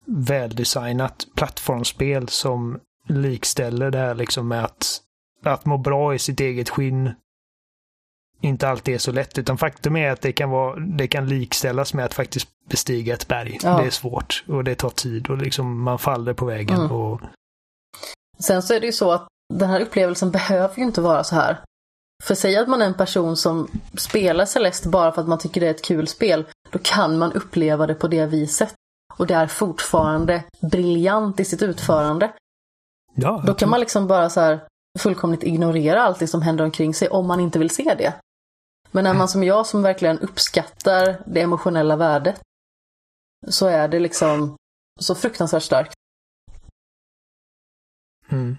väldesignat 0.06 1.26
plattformsspel 1.36 2.28
som 2.28 2.80
likställer 3.06 3.90
det 3.90 3.98
här 3.98 4.14
liksom 4.14 4.48
med 4.48 4.64
att, 4.64 5.00
att 5.44 5.64
må 5.64 5.78
bra 5.78 6.14
i 6.14 6.18
sitt 6.18 6.40
eget 6.40 6.68
skinn 6.68 7.10
inte 8.40 8.68
alltid 8.68 8.94
är 8.94 8.98
så 8.98 9.12
lätt. 9.12 9.38
Utan 9.38 9.58
faktum 9.58 9.96
är 9.96 10.10
att 10.10 10.20
det 10.20 10.32
kan, 10.32 10.50
vara, 10.50 10.80
det 10.80 11.08
kan 11.08 11.28
likställas 11.28 11.94
med 11.94 12.04
att 12.04 12.14
faktiskt 12.14 12.48
bestiga 12.68 13.14
ett 13.14 13.28
berg. 13.28 13.58
Ja. 13.62 13.78
Det 13.78 13.86
är 13.86 13.90
svårt 13.90 14.44
och 14.48 14.64
det 14.64 14.74
tar 14.74 14.90
tid 14.90 15.30
och 15.30 15.38
liksom 15.38 15.82
man 15.82 15.98
faller 15.98 16.34
på 16.34 16.44
vägen. 16.44 16.78
Mm. 16.78 16.92
Och, 16.92 17.20
Sen 18.38 18.62
så 18.62 18.74
är 18.74 18.80
det 18.80 18.86
ju 18.86 18.92
så 18.92 19.12
att 19.12 19.28
den 19.54 19.70
här 19.70 19.80
upplevelsen 19.80 20.30
behöver 20.30 20.76
ju 20.76 20.82
inte 20.82 21.00
vara 21.00 21.24
så 21.24 21.34
här. 21.34 21.60
För 22.22 22.34
säg 22.34 22.56
att 22.56 22.68
man 22.68 22.82
är 22.82 22.86
en 22.86 22.94
person 22.94 23.36
som 23.36 23.68
spelar 23.96 24.44
Celeste 24.44 24.88
bara 24.88 25.12
för 25.12 25.22
att 25.22 25.28
man 25.28 25.38
tycker 25.38 25.60
det 25.60 25.66
är 25.66 25.70
ett 25.70 25.84
kul 25.84 26.08
spel, 26.08 26.46
då 26.70 26.78
kan 26.82 27.18
man 27.18 27.32
uppleva 27.32 27.86
det 27.86 27.94
på 27.94 28.08
det 28.08 28.26
viset. 28.26 28.74
Och 29.14 29.26
det 29.26 29.34
är 29.34 29.46
fortfarande 29.46 30.44
briljant 30.60 31.40
i 31.40 31.44
sitt 31.44 31.62
utförande. 31.62 32.32
ja, 33.14 33.42
Då 33.46 33.54
kan 33.54 33.70
man 33.70 33.80
liksom 33.80 34.06
bara 34.06 34.30
så 34.30 34.40
här 34.40 34.60
fullkomligt 34.98 35.42
ignorera 35.42 36.02
allt 36.02 36.18
det 36.18 36.26
som 36.26 36.42
händer 36.42 36.64
omkring 36.64 36.94
sig 36.94 37.08
om 37.08 37.26
man 37.26 37.40
inte 37.40 37.58
vill 37.58 37.70
se 37.70 37.94
det. 37.98 38.14
Men 38.90 39.06
är 39.06 39.14
man 39.14 39.28
som 39.28 39.44
jag 39.44 39.66
som 39.66 39.82
verkligen 39.82 40.18
uppskattar 40.18 41.22
det 41.26 41.40
emotionella 41.40 41.96
värdet 41.96 42.40
så 43.48 43.66
är 43.66 43.88
det 43.88 43.98
liksom 43.98 44.56
så 45.00 45.14
fruktansvärt 45.14 45.62
starkt. 45.62 45.94
Mm. 48.28 48.56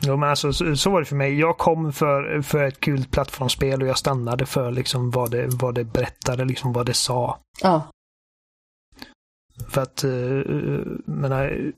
Jo, 0.00 0.16
men 0.16 0.28
alltså, 0.28 0.52
så, 0.52 0.76
så 0.76 0.90
var 0.90 1.00
det 1.00 1.06
för 1.06 1.16
mig. 1.16 1.38
Jag 1.40 1.58
kom 1.58 1.92
för, 1.92 2.42
för 2.42 2.64
ett 2.64 2.80
kul 2.80 3.04
plattformsspel 3.04 3.82
och 3.82 3.88
jag 3.88 3.98
stannade 3.98 4.46
för 4.46 4.70
liksom 4.70 5.10
vad, 5.10 5.30
det, 5.30 5.46
vad 5.46 5.74
det 5.74 5.84
berättade, 5.84 6.44
liksom 6.44 6.72
vad 6.72 6.86
det 6.86 6.94
sa. 6.94 7.38
Ja, 7.62 7.90
För 9.68 9.82
att, 9.82 10.04
uh, 10.04 10.42
menar, 11.04 11.72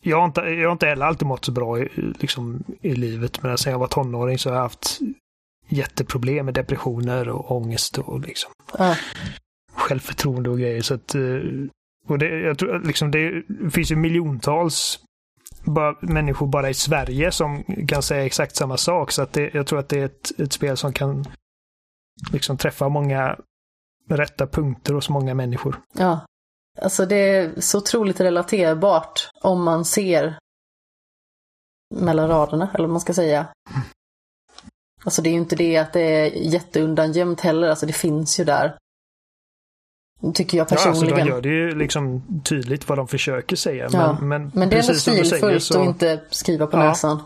jag 0.00 0.16
har, 0.16 0.24
inte, 0.24 0.40
jag 0.40 0.68
har 0.68 0.72
inte 0.72 0.86
heller 0.86 1.06
alltid 1.06 1.28
mått 1.28 1.44
så 1.44 1.52
bra 1.52 1.78
i, 1.78 1.88
liksom, 2.20 2.64
i 2.80 2.94
livet. 2.94 3.42
Men 3.42 3.58
sen 3.58 3.72
jag 3.72 3.78
var 3.78 3.86
tonåring 3.86 4.38
så 4.38 4.48
har 4.50 4.56
jag 4.56 4.62
haft 4.62 4.98
jätteproblem 5.68 6.44
med 6.44 6.54
depressioner 6.54 7.28
och 7.28 7.56
ångest 7.56 7.98
och 7.98 8.20
liksom, 8.20 8.50
ja, 8.78 8.96
självförtroende 9.74 10.50
och 10.50 10.58
grejer. 10.58 10.82
Så 10.82 10.94
att, 10.94 11.14
eh, 11.14 11.40
och 12.08 12.18
det, 12.18 12.40
jag 12.40 12.58
tror, 12.58 12.82
liksom, 12.84 13.10
det 13.10 13.42
finns 13.70 13.92
ju 13.92 13.96
miljontals 13.96 15.00
bara, 15.64 15.96
människor 16.00 16.46
bara 16.46 16.70
i 16.70 16.74
Sverige 16.74 17.32
som 17.32 17.64
kan 17.88 18.02
säga 18.02 18.26
exakt 18.26 18.56
samma 18.56 18.76
sak. 18.76 19.12
Så 19.12 19.22
att 19.22 19.32
det, 19.32 19.54
jag 19.54 19.66
tror 19.66 19.78
att 19.78 19.88
det 19.88 20.00
är 20.00 20.04
ett, 20.04 20.40
ett 20.40 20.52
spel 20.52 20.76
som 20.76 20.92
kan 20.92 21.24
liksom 22.32 22.56
träffa 22.56 22.88
många 22.88 23.38
rätta 24.08 24.46
punkter 24.46 24.94
hos 24.94 25.08
många 25.08 25.34
människor. 25.34 25.80
ja. 25.92 26.20
Alltså 26.80 27.06
det 27.06 27.16
är 27.16 27.60
så 27.60 27.78
otroligt 27.78 28.20
relaterbart 28.20 29.30
om 29.42 29.62
man 29.64 29.84
ser 29.84 30.38
mellan 31.94 32.28
raderna, 32.28 32.70
eller 32.74 32.84
vad 32.84 32.90
man 32.90 33.00
ska 33.00 33.14
säga. 33.14 33.46
Alltså 35.04 35.22
det 35.22 35.28
är 35.30 35.32
ju 35.32 35.38
inte 35.38 35.56
det 35.56 35.76
att 35.76 35.92
det 35.92 36.00
är 36.00 36.26
jätteundangömt 36.26 37.40
heller, 37.40 37.68
alltså 37.68 37.86
det 37.86 37.92
finns 37.92 38.40
ju 38.40 38.44
där. 38.44 38.78
Tycker 40.34 40.58
jag 40.58 40.64
Ja, 40.70 40.74
alltså 40.76 40.88
personligen. 40.90 41.26
de 41.26 41.30
gör 41.32 41.40
det 41.40 41.48
ju 41.48 41.74
liksom 41.74 42.22
tydligt 42.44 42.88
vad 42.88 42.98
de 42.98 43.08
försöker 43.08 43.56
säga. 43.56 43.88
Ja, 43.92 44.16
Men, 44.20 44.28
men, 44.28 44.50
Men 44.54 44.68
det 44.68 44.76
är 44.76 44.78
ändå 44.78 44.86
precis 44.88 45.02
som 45.02 45.14
du 45.14 45.24
säger 45.24 45.38
stilfullt 45.38 45.62
så- 45.62 45.80
och 45.80 45.86
inte 45.86 46.20
skriva 46.30 46.66
på 46.66 46.76
Ja. 46.76 46.82
näsan. 46.84 47.20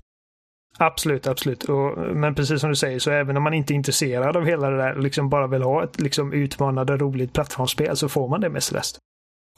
Absolut, 0.79 1.27
absolut. 1.27 1.65
Och, 1.65 1.99
men 2.17 2.35
precis 2.35 2.61
som 2.61 2.71
du 2.71 2.77
säger, 2.77 2.99
så 2.99 3.11
även 3.11 3.37
om 3.37 3.43
man 3.43 3.55
inte 3.55 3.73
är 3.73 3.75
intresserad 3.75 4.37
av 4.37 4.45
hela 4.45 4.71
det 4.71 4.77
där, 4.77 4.95
liksom 4.97 5.29
bara 5.29 5.47
vill 5.47 5.63
ha 5.63 5.85
ett 5.85 6.01
liksom 6.01 6.33
utmanande, 6.33 6.97
roligt 6.97 7.33
plattformsspel, 7.33 7.97
så 7.97 8.09
får 8.09 8.29
man 8.29 8.41
det 8.41 8.49
med 8.51 8.63
Celeste. 8.63 8.99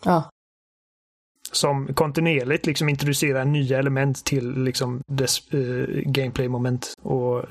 Ja, 0.04 0.30
Som 1.52 1.94
kontinuerligt 1.94 2.66
liksom 2.66 2.88
introducerar 2.88 3.44
nya 3.44 3.78
element 3.78 4.24
till 4.24 4.62
liksom 4.64 5.00
dess 5.06 5.48
eh, 5.54 5.86
gameplay-moment. 6.04 6.94
Och, 7.02 7.44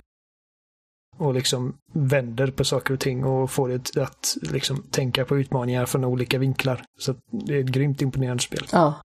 och 1.17 1.33
liksom 1.33 1.77
vänder 1.93 2.51
på 2.51 2.63
saker 2.63 2.93
och 2.93 2.99
ting 2.99 3.25
och 3.25 3.51
får 3.51 3.69
det 3.69 3.97
att 3.97 4.37
liksom 4.41 4.83
tänka 4.83 5.25
på 5.25 5.37
utmaningar 5.37 5.85
från 5.85 6.05
olika 6.05 6.37
vinklar. 6.39 6.83
Så 6.99 7.15
det 7.31 7.53
är 7.55 7.59
ett 7.59 7.65
grymt 7.71 8.01
imponerande 8.01 8.43
spel. 8.43 8.67
ja, 8.71 9.01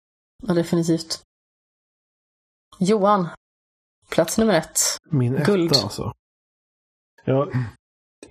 ja 0.47 0.55
definitivt. 0.55 1.23
Johan, 2.79 3.29
plats 4.09 4.39
nummer 4.39 4.55
ett. 4.55 4.79
Min 5.11 5.37
etta 5.37 5.45
Guld. 5.53 5.77
alltså. 5.77 6.13
Ja, 7.25 7.49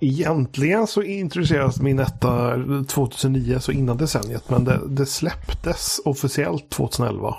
egentligen 0.00 0.86
så 0.86 1.02
introducerades 1.02 1.80
min 1.80 1.98
etta 1.98 2.56
2009, 2.88 3.58
så 3.60 3.72
innan 3.72 3.96
decenniet. 3.96 4.50
Men 4.50 4.64
det, 4.64 4.80
det 4.88 5.06
släpptes 5.06 5.98
officiellt 6.04 6.70
2011. 6.70 7.36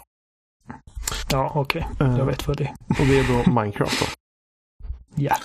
Ja, 1.31 1.51
okej. 1.55 1.87
Eh, 1.99 2.17
Jag 2.17 2.25
vet 2.25 2.47
vad 2.47 2.57
det 2.57 2.63
är. 2.63 2.73
Och 3.01 3.05
det 3.07 3.19
är 3.19 3.45
då 3.45 3.51
Minecraft 3.61 3.99
då. 3.99 4.05
Ja. 5.15 5.35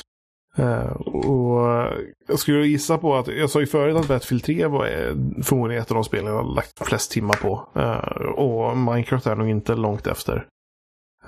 Uh, 0.58 0.90
och 1.06 1.92
jag 2.26 2.38
skulle 2.38 2.66
gissa 2.66 2.98
på 2.98 3.16
att, 3.16 3.26
jag 3.26 3.50
sa 3.50 3.60
ju 3.60 3.66
förut 3.66 3.96
att 3.96 4.08
Battlefield 4.08 4.44
3 4.44 4.66
var 4.66 4.86
eh, 4.86 5.14
förmodligen 5.42 5.82
ett 5.82 5.90
av 5.90 5.94
de 5.94 6.04
spelen 6.04 6.26
jag 6.26 6.42
har 6.42 6.54
lagt 6.54 6.86
flest 6.86 7.10
timmar 7.10 7.34
på. 7.34 7.68
Uh, 7.76 8.28
och 8.30 8.76
Minecraft 8.76 9.26
är 9.26 9.36
nog 9.36 9.48
inte 9.48 9.74
långt 9.74 10.06
efter. 10.06 10.46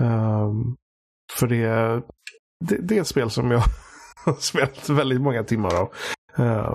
Uh, 0.00 0.52
för 1.32 1.46
det, 1.46 1.66
det, 2.64 2.76
det 2.76 2.96
är 2.96 3.00
ett 3.00 3.06
spel 3.06 3.30
som 3.30 3.50
jag 3.50 3.62
har 4.24 4.34
spelat 4.34 4.88
väldigt 4.88 5.20
många 5.20 5.44
timmar 5.44 5.74
av. 5.74 5.88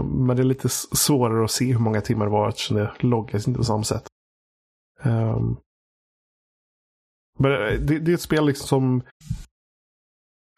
Men 0.04 0.38
det 0.38 0.44
är 0.44 0.48
lite 0.48 0.70
svårare 0.70 1.44
att 1.46 1.52
se 1.52 1.66
hur 1.66 1.80
många 1.80 2.02
timmar 2.02 2.26
det 2.26 2.32
var 2.32 2.50
eftersom 2.50 2.78
det 2.78 2.92
loggas 3.00 3.48
inte 3.48 3.58
på 3.58 3.64
samma 3.64 3.84
sätt. 3.84 4.08
Ehm, 5.04 5.58
men 7.40 7.52
det, 7.86 8.00
det 8.00 8.12
är 8.12 8.14
ett 8.14 8.22
spel 8.22 8.46
liksom 8.46 8.68
som 8.68 9.02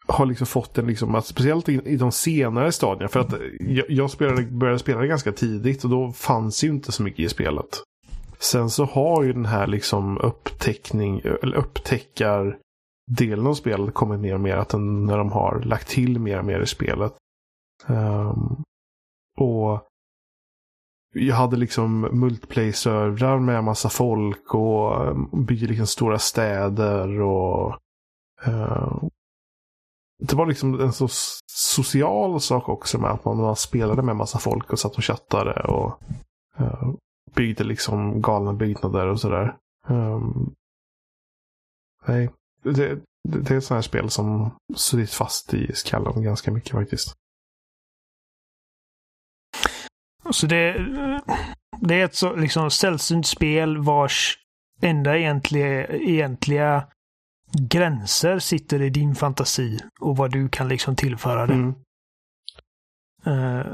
har 0.08 0.26
liksom 0.26 0.46
fått 0.46 0.78
en, 0.78 0.86
liksom, 0.86 1.14
att, 1.14 1.26
speciellt 1.26 1.68
i, 1.68 1.80
i 1.84 1.96
de 1.96 2.12
senare 2.12 2.72
stadierna. 2.72 3.08
För 3.08 3.20
att 3.20 3.34
jag, 3.60 3.90
jag 3.90 4.10
spelade, 4.10 4.42
började 4.42 4.78
spela 4.78 5.00
det 5.00 5.06
ganska 5.06 5.32
tidigt 5.32 5.84
och 5.84 5.90
då 5.90 6.12
fanns 6.12 6.64
ju 6.64 6.68
inte 6.68 6.92
så 6.92 7.02
mycket 7.02 7.20
i 7.20 7.28
spelet. 7.28 7.82
Sen 8.38 8.70
så 8.70 8.84
har 8.84 9.22
ju 9.22 9.32
den 9.32 9.46
här 9.46 9.66
liksom 9.66 10.18
upptäckning, 10.18 11.20
eller 11.42 11.56
upptäckar 11.56 12.58
delen 13.10 13.46
av 13.46 13.54
spelet 13.54 13.94
kommit 13.94 14.20
mer 14.20 14.34
och 14.34 14.40
mer. 14.40 14.56
Att 14.56 14.68
den, 14.68 15.06
när 15.06 15.18
de 15.18 15.32
har 15.32 15.62
lagt 15.64 15.88
till 15.88 16.18
mer 16.18 16.38
och 16.38 16.44
mer 16.44 16.60
i 16.60 16.66
spelet. 16.66 17.12
Um, 17.86 18.62
och 19.38 19.84
jag 21.14 21.36
hade 21.36 21.56
liksom 21.56 22.00
multiplayer-servrar 22.00 23.38
med 23.38 23.64
massa 23.64 23.88
folk 23.88 24.54
och 24.54 25.06
eh, 25.06 25.16
bygger 25.32 25.68
liksom 25.68 25.86
stora 25.86 26.18
städer 26.18 27.20
och 27.20 27.78
uh, 28.46 29.02
det 30.18 30.36
var 30.36 30.46
liksom 30.46 30.80
en 30.80 30.92
så 30.92 31.08
social 31.52 32.40
sak 32.40 32.68
också 32.68 32.98
med 32.98 33.10
att 33.10 33.24
man, 33.24 33.36
man 33.36 33.56
spelade 33.56 34.02
med 34.02 34.16
massa 34.16 34.38
folk 34.38 34.72
och 34.72 34.78
satt 34.78 34.96
och 34.96 35.04
chattade 35.04 35.62
och 35.62 36.00
uh, 36.60 36.94
byggde 37.34 37.64
liksom 37.64 38.22
galna 38.22 38.52
byggnader 38.52 39.06
och 39.06 39.20
sådär. 39.20 39.56
Um, 39.88 40.54
nej, 42.06 42.30
det, 42.62 42.72
det, 42.72 43.00
det 43.22 43.50
är 43.54 43.58
ett 43.58 43.64
sånt 43.64 43.76
här 43.76 43.82
spel 43.82 44.10
som 44.10 44.50
suttit 44.74 45.10
fast 45.10 45.54
i 45.54 45.72
skallen 45.74 46.22
ganska 46.22 46.50
mycket 46.50 46.72
faktiskt. 46.72 47.12
Så 50.30 50.46
det, 50.46 50.72
det 51.80 51.94
är 51.94 52.04
ett 52.04 52.14
så 52.14 52.36
liksom 52.36 52.70
sällsynt 52.70 53.26
spel 53.26 53.78
vars 53.78 54.38
enda 54.82 55.18
egentliga, 55.18 55.86
egentliga 55.86 56.88
gränser 57.52 58.38
sitter 58.38 58.82
i 58.82 58.90
din 58.90 59.14
fantasi 59.14 59.78
och 60.00 60.16
vad 60.16 60.32
du 60.32 60.48
kan 60.48 60.68
liksom 60.68 60.96
tillföra 60.96 61.46
det. 61.46 61.54
Mm. 61.54 61.74
Eh, 63.26 63.66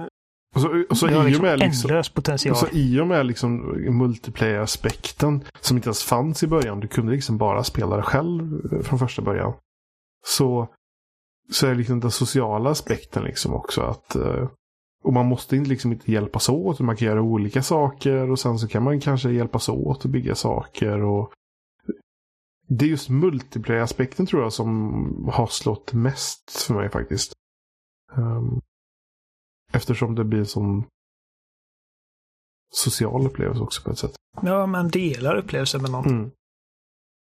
Och 0.55 0.61
så, 0.61 0.85
och 0.91 0.97
så 0.99 1.07
det 1.07 1.15
har 1.15 1.25
liksom 1.25 1.45
med 1.45 1.59
liksom, 1.59 1.91
ändlös 1.91 2.09
potential. 2.09 2.53
Och 2.53 2.59
så 2.59 2.69
i 2.73 3.01
och 3.01 3.07
med 3.07 3.27
liksom 3.27 3.57
multiplayer-aspekten 3.99 5.45
som 5.61 5.77
inte 5.77 5.87
ens 5.89 6.03
fanns 6.05 6.43
i 6.43 6.47
början. 6.47 6.81
Du 6.81 6.89
kunde 6.89 7.13
liksom 7.13 7.39
bara 7.39 7.65
spela 7.65 7.97
det 7.97 8.03
själv 8.03 8.73
eh, 8.73 8.81
från 8.81 8.99
första 8.99 9.23
början. 9.23 9.53
Så, 10.27 10.69
så 11.53 11.67
är 11.67 11.75
liksom 11.75 12.01
den 12.01 12.11
sociala 12.11 12.71
aspekten 12.71 13.25
liksom 13.25 13.55
också 13.55 13.81
att 13.83 14.17
eh, 14.17 14.49
och 15.05 15.13
man 15.13 15.27
måste 15.27 15.57
inte 15.57 15.71
liksom 15.71 15.93
inte 15.93 16.13
hjälpas 16.13 16.49
åt. 16.49 16.81
Man 16.81 16.97
kan 16.97 17.09
göra 17.09 17.23
olika 17.23 17.63
saker 17.63 18.31
och 18.31 18.39
sen 18.39 18.59
så 18.59 18.69
kan 18.69 18.83
man 18.83 19.01
kanske 19.01 19.31
hjälpas 19.31 19.69
åt 19.69 20.05
och 20.05 20.11
bygga 20.11 20.35
saker. 20.35 21.03
och 21.03 21.33
det 22.67 22.85
är 22.85 22.89
just 22.89 23.09
multiplayer-aspekten 23.09 24.27
tror 24.27 24.43
jag 24.43 24.53
som 24.53 25.29
har 25.33 25.47
slått 25.47 25.93
mest 25.93 26.63
för 26.67 26.75
mig 26.75 26.91
faktiskt. 26.91 27.33
Um, 28.17 28.61
eftersom 29.73 30.15
det 30.15 30.25
blir 30.25 30.45
sån 30.45 30.85
social 32.75 33.27
upplevelse 33.27 33.63
också 33.63 33.83
på 33.83 33.91
ett 33.91 33.99
sätt. 33.99 34.15
Ja, 34.43 34.67
man 34.67 34.89
delar 34.89 35.37
upplevelsen 35.37 35.83
med 35.83 35.91
någon. 35.91 36.07
Mm. 36.07 36.31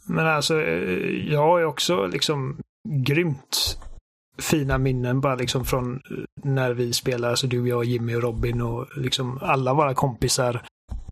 Men 0.08 0.26
alltså, 0.26 0.62
eh, 0.62 1.32
jag 1.32 1.40
har 1.40 1.58
ju 1.58 1.64
också 1.64 2.06
liksom 2.06 2.60
grymt 2.88 3.78
fina 4.38 4.78
minnen 4.78 5.20
bara 5.20 5.34
liksom 5.34 5.64
från 5.64 5.94
eh, 5.94 6.24
när 6.44 6.74
vi 6.74 6.92
spelade, 6.92 7.30
alltså 7.30 7.46
du, 7.46 7.68
jag, 7.68 7.84
Jimmy 7.84 8.14
och 8.14 8.22
Robin 8.22 8.60
och 8.60 8.86
liksom 8.96 9.38
alla 9.42 9.74
våra 9.74 9.94
kompisar 9.94 10.62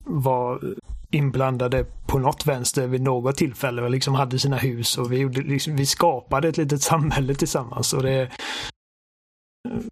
var 0.04 0.74
inblandade 1.10 1.84
på 2.06 2.18
något 2.18 2.46
vänster 2.46 2.86
vid 2.86 3.02
något 3.02 3.36
tillfälle 3.36 3.82
och 3.82 3.90
liksom 3.90 4.14
hade 4.14 4.38
sina 4.38 4.56
hus 4.56 4.98
och 4.98 5.12
vi, 5.12 5.18
gjorde, 5.18 5.40
liksom, 5.42 5.76
vi 5.76 5.86
skapade 5.86 6.48
ett 6.48 6.56
litet 6.56 6.82
samhälle 6.92 7.34
tillsammans. 7.34 7.92
Och 7.92 8.02
det, 8.02 8.32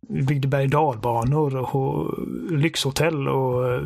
vi 0.08 0.22
byggde 0.22 0.48
berg 0.48 0.68
dalbanor 0.68 1.56
och, 1.76 2.14
lyxhotell 2.50 3.28
och 3.28 3.72
eh, 3.72 3.82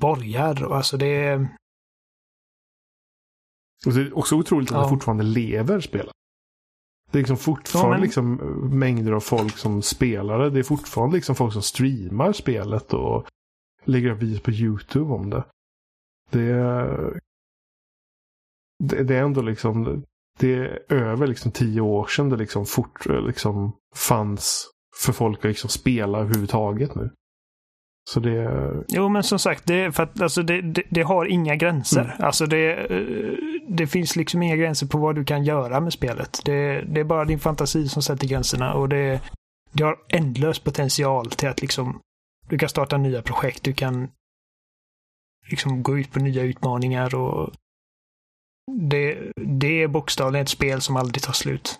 borgar. 0.00 0.64
Och 0.64 0.76
alltså 0.76 0.96
det... 0.96 1.34
Och 3.86 3.92
det 3.92 4.00
är 4.00 4.18
också 4.18 4.36
otroligt 4.36 4.70
att 4.70 4.76
Ja. 4.76 4.82
det 4.82 4.88
fortfarande 4.88 5.24
lever 5.24 5.80
spelet. 5.80 6.12
Det 7.10 7.18
är 7.18 7.20
liksom 7.20 7.36
fortfarande 7.36 7.88
Ja, 7.88 7.98
men- 7.98 8.00
liksom 8.02 8.34
mängder 8.78 9.12
av 9.12 9.20
folk 9.20 9.56
som 9.58 9.82
spelar 9.82 10.38
det. 10.38 10.50
Det 10.50 10.58
är 10.58 10.62
fortfarande 10.62 11.16
liksom 11.16 11.34
folk 11.36 11.52
som 11.52 11.62
streamar 11.62 12.32
spelet 12.32 12.92
och 12.92 13.26
lägger 13.86 14.10
upp 14.10 14.22
videos 14.22 14.42
på 14.42 14.50
YouTube 14.50 15.14
om 15.14 15.30
det. 15.30 15.44
Det 16.30 16.50
är, 16.50 17.20
det, 18.84 19.02
det 19.02 19.16
är 19.16 19.22
ändå 19.22 19.42
liksom 19.42 20.04
det 20.38 20.54
är 20.54 20.92
över 20.92 21.26
liksom 21.26 21.52
tio 21.52 21.80
år 21.80 22.06
sedan 22.06 22.28
det 22.28 22.36
liksom 22.36 22.66
fort 22.66 23.06
liksom 23.06 23.76
fanns 23.94 24.70
för 25.04 25.12
folk 25.12 25.38
att 25.38 25.44
liksom 25.44 25.70
spela 25.70 26.18
överhuvudtaget 26.18 26.94
nu. 26.94 27.10
Så 28.10 28.20
det. 28.20 28.50
Jo, 28.88 29.08
men 29.08 29.22
som 29.22 29.38
sagt, 29.38 29.66
det, 29.66 29.92
för 29.92 30.02
att, 30.02 30.20
alltså, 30.20 30.42
det, 30.42 30.62
det, 30.62 30.82
det 30.90 31.02
har 31.02 31.26
inga 31.26 31.56
gränser. 31.56 32.16
Alltså 32.18 32.46
det, 32.46 32.74
eh, 32.74 33.32
det 33.68 33.86
finns 33.86 34.16
liksom 34.16 34.42
inga 34.42 34.56
gränser 34.56 34.86
på 34.86 34.98
vad 34.98 35.14
du 35.14 35.24
kan 35.24 35.44
göra 35.44 35.80
med 35.80 35.92
spelet. 35.92 36.40
Det, 36.44 36.80
det 36.80 37.00
är 37.00 37.04
bara 37.04 37.24
din 37.24 37.38
fantasi 37.38 37.88
som 37.88 38.02
sätter 38.02 38.28
gränserna 38.28 38.74
och 38.74 38.88
det, 38.88 39.20
det 39.72 39.84
har 39.84 39.96
ändlös 40.08 40.58
potential 40.58 41.30
till 41.30 41.48
att 41.48 41.60
liksom 41.60 42.00
du 42.48 42.58
kan 42.58 42.68
starta 42.68 42.96
nya 42.96 43.22
projekt, 43.22 43.62
du 43.62 43.72
kan 43.72 44.10
liksom 45.50 45.82
gå 45.82 45.98
ut 45.98 46.12
på 46.12 46.18
nya 46.18 46.42
utmaningar 46.42 47.14
och 47.14 47.52
det, 48.90 49.32
det 49.36 49.82
är 49.82 49.88
bokstavligen 49.88 50.42
ett 50.44 50.48
spel 50.50 50.80
som 50.80 50.96
aldrig 50.96 51.22
tar 51.22 51.32
slut. 51.32 51.78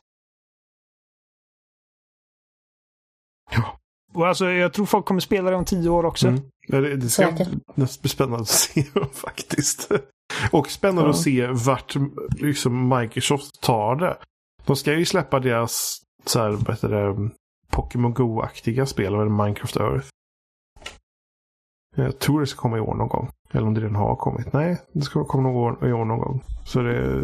Ja. 3.51 3.79
Och 4.13 4.27
alltså, 4.27 4.51
jag 4.51 4.73
tror 4.73 4.87
folk 4.87 5.07
kommer 5.07 5.21
spela 5.21 5.51
det 5.51 5.57
om 5.57 5.65
tio 5.65 5.89
år 5.89 6.05
också. 6.07 6.29
Mm. 6.29 6.41
Det, 6.69 6.97
det 6.97 7.09
ska 7.11 7.33
bli 8.01 8.09
spännande 8.09 8.43
att 8.43 8.49
se 8.49 8.85
faktiskt. 9.13 9.91
Och 10.53 10.71
spännande 10.71 11.03
Ja. 11.03 11.11
att 11.11 11.21
se 11.21 11.47
vart 11.47 11.95
liksom, 12.31 12.99
Microsoft 12.99 13.61
tar 13.61 13.97
det. 13.97 14.17
De 14.65 14.77
ska 14.77 14.93
ju 14.95 15.05
släppa 15.05 15.41
deras 15.41 16.03
så 16.25 16.41
här, 16.41 16.51
vad 16.51 16.71
heter 16.71 16.89
det, 16.89 17.31
Pokémon 17.71 18.15
Go-aktiga 18.15 18.87
spel, 18.87 19.13
det, 19.13 19.29
Minecraft 19.29 19.77
Earth. 19.77 20.09
Jag 21.99 22.19
tror 22.19 22.41
det 22.41 22.47
ska 22.47 22.61
komma 22.61 22.77
i 22.77 22.81
år 22.81 22.95
någon 22.95 23.09
gång. 23.09 23.31
Eller 23.53 23.67
om 23.67 23.75
det 23.75 23.81
redan 23.81 23.97
har 23.97 24.17
kommit. 24.17 24.53
Nej, 24.53 24.83
det 24.93 25.03
ska 25.03 25.25
komma 25.25 25.43
någon 25.43 25.57
år, 25.57 25.89
i 25.89 25.93
år 25.93 26.05
någon 26.05 26.19
gång. 26.19 26.43
Så 26.65 26.81
det, 26.83 27.23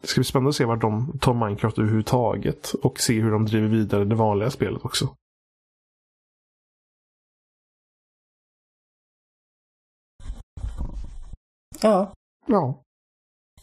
det 0.00 0.06
ska 0.06 0.18
bli 0.18 0.24
spännande 0.24 0.48
att 0.48 0.56
se 0.56 0.64
vart 0.64 0.80
de 0.80 1.18
tar 1.18 1.34
Minecraft 1.34 1.78
överhuvudtaget. 1.78 2.74
Och 2.82 3.00
se 3.00 3.20
hur 3.20 3.30
de 3.30 3.46
driver 3.46 3.68
vidare 3.68 4.04
det 4.04 4.14
vanliga 4.14 4.50
spelet 4.50 4.84
också. 4.84 5.08
Ja. 11.80 12.12
Ja. 12.46 12.82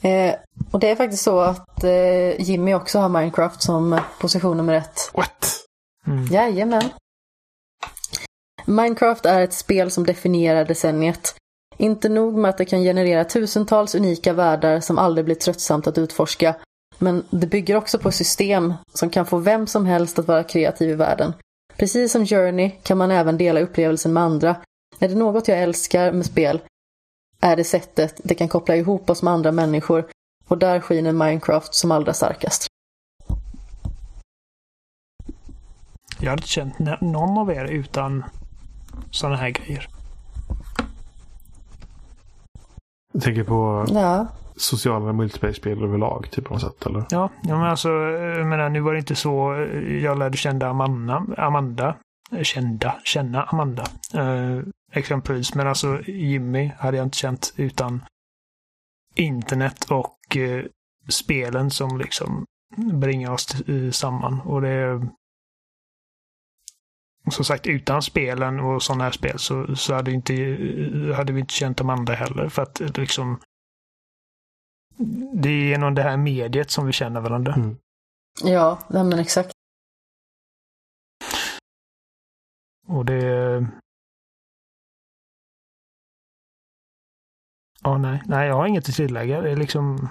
Eh, 0.01 0.35
och 0.71 0.79
det 0.79 0.89
är 0.89 0.95
faktiskt 0.95 1.23
så 1.23 1.39
att 1.39 1.83
eh, 1.83 2.41
Jimmy 2.41 2.73
också 2.73 2.99
har 2.99 3.09
Minecraft 3.09 3.61
som 3.61 3.99
position 4.21 4.57
nummer 4.57 4.73
ett. 4.73 5.11
What? 5.13 5.65
Mm. 6.05 6.25
Jajamän. 6.25 6.89
Minecraft 8.67 9.25
är 9.25 9.41
ett 9.41 9.53
spel 9.53 9.91
som 9.91 10.05
definierar 10.05 10.65
decenniet. 10.65 11.35
Inte 11.77 12.09
nog 12.09 12.37
med 12.37 12.49
att 12.49 12.57
det 12.57 12.65
kan 12.65 12.81
generera 12.81 13.23
tusentals 13.23 13.95
unika 13.95 14.33
världar 14.33 14.79
som 14.79 14.97
aldrig 14.97 15.25
blir 15.25 15.35
tröttsamt 15.35 15.87
att 15.87 15.97
utforska, 15.97 16.55
men 16.97 17.23
det 17.29 17.47
bygger 17.47 17.75
också 17.75 17.99
på 17.99 18.11
system 18.11 18.73
som 18.93 19.09
kan 19.09 19.25
få 19.25 19.37
vem 19.37 19.67
som 19.67 19.85
helst 19.85 20.19
att 20.19 20.27
vara 20.27 20.43
kreativ 20.43 20.89
i 20.89 20.93
världen. 20.93 21.33
Precis 21.77 22.11
som 22.11 22.25
Journey 22.25 22.71
kan 22.83 22.97
man 22.97 23.11
även 23.11 23.37
dela 23.37 23.59
upplevelsen 23.59 24.13
med 24.13 24.23
andra. 24.23 24.55
Är 24.99 25.09
det 25.09 25.15
något 25.15 25.47
jag 25.47 25.59
älskar 25.59 26.11
med 26.11 26.25
spel 26.25 26.59
är 27.41 27.55
det 27.55 27.63
sättet 27.63 28.21
det 28.23 28.35
kan 28.35 28.47
koppla 28.47 28.75
ihop 28.75 29.09
oss 29.09 29.23
med 29.23 29.33
andra 29.33 29.51
människor 29.51 30.07
och 30.47 30.57
där 30.57 30.79
skiner 30.79 31.11
Minecraft 31.11 31.75
som 31.75 31.91
allra 31.91 32.13
starkast. 32.13 32.67
Jag 36.19 36.29
hade 36.29 36.39
inte 36.39 36.47
känt 36.47 37.01
någon 37.01 37.37
av 37.37 37.51
er 37.51 37.65
utan 37.65 38.23
sådana 39.11 39.35
här 39.37 39.49
grejer. 39.49 39.87
Jag 43.13 43.23
tänker 43.23 43.43
på 43.43 43.85
Ja, 43.89 44.27
sociala 44.55 45.13
multiplayer-spel 45.13 45.83
överlag, 45.83 46.31
typ 46.31 46.45
på 46.45 46.53
något 46.53 46.61
sätt, 46.61 46.85
eller? 46.85 47.05
Ja, 47.09 47.29
ja 47.43 47.57
men 47.57 47.67
alltså, 47.69 47.89
jag 47.89 48.47
menar, 48.47 48.69
nu 48.69 48.79
var 48.79 48.93
det 48.93 48.99
inte 48.99 49.15
så 49.15 49.53
eh, 49.53 49.97
jag 50.03 50.17
lärde 50.19 50.37
känna 50.37 50.67
Amanda, 50.67 51.25
Amanda 51.37 51.95
eh, 52.31 52.43
kända, 52.43 52.95
känna 53.03 53.43
Amanda. 53.43 53.83
Eh, 54.13 54.59
exempelvis, 54.93 55.55
men 55.55 55.67
alltså 55.67 56.01
Jimmy 56.07 56.71
hade 56.79 56.97
jag 56.97 57.05
inte 57.05 57.17
känt 57.17 57.53
utan 57.55 58.03
internet 59.15 59.91
och 59.91 60.37
eh, 60.37 60.63
spelen 61.09 61.71
som 61.71 61.97
liksom 61.97 62.45
bringar 62.93 63.31
oss 63.31 63.45
t- 63.45 63.85
eh, 63.85 63.91
samman. 63.91 64.41
Och 64.41 64.61
det 64.61 65.07
som 67.31 67.45
sagt, 67.45 67.67
utan 67.67 68.01
spelen 68.01 68.59
och 68.59 68.83
sådana 68.83 69.03
här 69.03 69.11
spel 69.11 69.39
så, 69.39 69.75
så 69.75 69.93
hade, 69.93 70.11
inte, 70.11 70.33
hade 71.15 71.33
vi 71.33 71.39
inte 71.39 71.53
känt 71.53 71.81
Amanda 71.81 72.13
heller. 72.13 72.49
För 72.49 72.61
att 72.61 72.97
liksom 72.97 73.39
det 75.33 75.49
är 75.49 75.69
genom 75.69 75.95
det 75.95 76.01
här 76.01 76.17
mediet 76.17 76.71
som 76.71 76.85
vi 76.85 76.91
känner 76.91 77.21
varandra. 77.21 77.53
Mm. 77.53 77.77
ja, 78.43 78.79
men 78.89 79.19
exakt. 79.19 79.51
Och 82.87 83.05
det... 83.05 83.67
Ja, 87.83 87.97
nej. 87.97 88.21
Nej, 88.25 88.47
jag 88.47 88.55
har 88.55 88.67
inget 88.67 88.89
att 88.89 88.95
tillägga. 88.95 89.41
Det 89.41 89.51
är 89.51 89.55
liksom... 89.55 90.09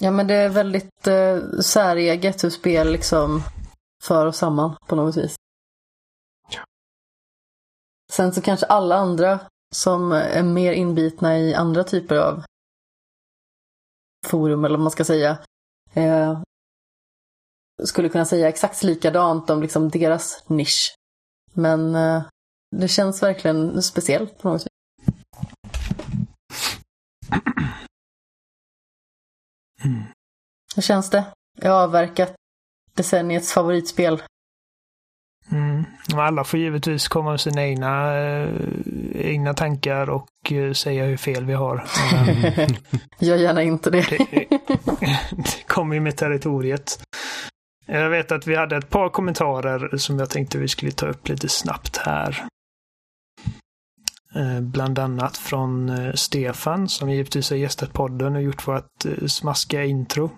Ja, 0.00 0.10
men 0.10 0.26
det 0.26 0.34
är 0.34 0.48
väldigt 0.48 1.06
eh, 1.06 1.60
säreget 1.60 2.44
hur 2.44 2.50
spel 2.50 2.92
liksom 2.92 3.42
för 4.02 4.26
oss 4.26 4.36
samman 4.36 4.76
på 4.86 4.96
något 4.96 5.16
vis. 5.16 5.36
Sen 8.12 8.32
så 8.32 8.42
kanske 8.42 8.66
alla 8.66 8.96
andra 8.96 9.40
som 9.74 10.12
är 10.12 10.42
mer 10.42 10.72
inbitna 10.72 11.38
i 11.38 11.54
andra 11.54 11.84
typer 11.84 12.16
av 12.16 12.44
forum, 14.26 14.64
eller 14.64 14.76
vad 14.76 14.82
man 14.82 14.90
ska 14.90 15.04
säga, 15.04 15.38
eh, 15.94 16.40
skulle 17.84 18.08
kunna 18.08 18.24
säga 18.24 18.48
exakt 18.48 18.82
likadant 18.82 19.50
om 19.50 19.62
liksom 19.62 19.88
deras 19.88 20.44
nisch. 20.48 20.94
Men 21.52 21.94
eh, 21.94 22.22
det 22.76 22.88
känns 22.88 23.22
verkligen 23.22 23.82
speciellt 23.82 24.38
på 24.38 24.48
något 24.48 24.62
vis. 24.62 24.68
Mm. 29.84 30.02
Hur 30.74 30.82
känns 30.82 31.10
det? 31.10 31.24
Jag 31.60 31.70
har 31.70 31.82
avverkat 31.82 32.34
decenniets 32.94 33.52
favoritspel. 33.52 34.22
Mm. 35.52 35.84
Alla 36.14 36.44
får 36.44 36.60
givetvis 36.60 37.08
komma 37.08 37.30
med 37.30 37.40
sina 37.40 37.62
egna, 37.62 38.18
eh, 38.18 38.48
egna 39.14 39.54
tankar 39.54 40.10
och 40.10 40.52
eh, 40.52 40.72
säga 40.72 41.04
hur 41.04 41.16
fel 41.16 41.44
vi 41.44 41.52
har. 41.54 41.84
Men 42.12 42.76
Gör 43.18 43.36
gärna 43.36 43.62
inte 43.62 43.90
det. 43.90 44.06
det, 44.10 44.26
det 45.30 45.66
kommer 45.66 45.94
ju 45.94 46.00
med 46.00 46.16
territoriet. 46.16 47.00
Jag 47.86 48.10
vet 48.10 48.32
att 48.32 48.46
vi 48.46 48.56
hade 48.56 48.76
ett 48.76 48.90
par 48.90 49.08
kommentarer 49.08 49.96
som 49.96 50.18
jag 50.18 50.30
tänkte 50.30 50.58
vi 50.58 50.68
skulle 50.68 50.90
ta 50.90 51.06
upp 51.06 51.28
lite 51.28 51.48
snabbt 51.48 51.96
här. 51.96 52.44
Eh, 54.34 54.60
bland 54.60 54.98
annat 54.98 55.36
från 55.36 55.88
eh, 55.88 56.12
Stefan 56.12 56.88
som 56.88 57.10
givetvis 57.10 57.50
har 57.50 57.56
gästat 57.56 57.92
podden 57.92 58.36
och 58.36 58.42
gjort 58.42 58.68
vårt 58.68 59.04
eh, 59.04 59.26
smaskiga 59.26 59.84
intro. 59.84 60.30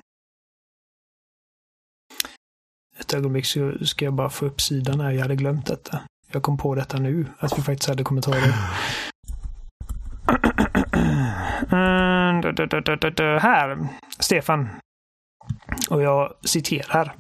Ett 2.99 3.15
ögonblick 3.15 3.47
så 3.47 3.73
ska 3.85 4.05
jag 4.05 4.15
bara 4.15 4.31
få 4.31 4.47
upp 4.47 4.61
sidan 4.61 5.01
här. 5.01 5.11
Jag 5.11 5.23
hade 5.23 5.37
glömt 5.37 5.67
detta. 5.67 6.01
Jag 6.33 6.43
kom 6.43 6.59
på 6.59 6.75
detta 6.75 6.99
nu, 6.99 7.27
att 7.39 7.59
vi 7.59 7.63
faktiskt 7.63 7.89
hade 7.89 8.05
kommentarer. 8.05 8.55
Här, 13.39 13.89
Stefan. 14.19 14.69
Och 15.91 16.03
jag 16.03 16.35
citerar. 16.45 17.15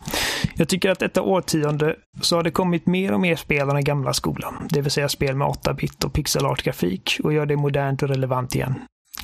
Jag 0.60 0.68
tycker 0.68 0.90
att 0.90 0.98
detta 0.98 1.22
årtionde 1.22 1.96
så 2.20 2.36
har 2.36 2.42
det 2.42 2.50
kommit 2.50 2.86
mer 2.86 3.12
och 3.12 3.20
mer 3.20 3.36
spel 3.36 3.68
av 3.68 3.74
den 3.74 3.84
gamla 3.84 4.12
skolan. 4.12 4.54
Det 4.70 4.80
vill 4.80 4.90
säga 4.90 5.08
spel 5.08 5.36
med 5.36 5.48
8-bit 5.48 6.04
och 6.04 6.12
pixelart-grafik 6.12 7.20
och 7.24 7.32
gör 7.32 7.46
det 7.46 7.56
modernt 7.56 8.02
och 8.02 8.08
relevant 8.08 8.54
igen. 8.54 8.74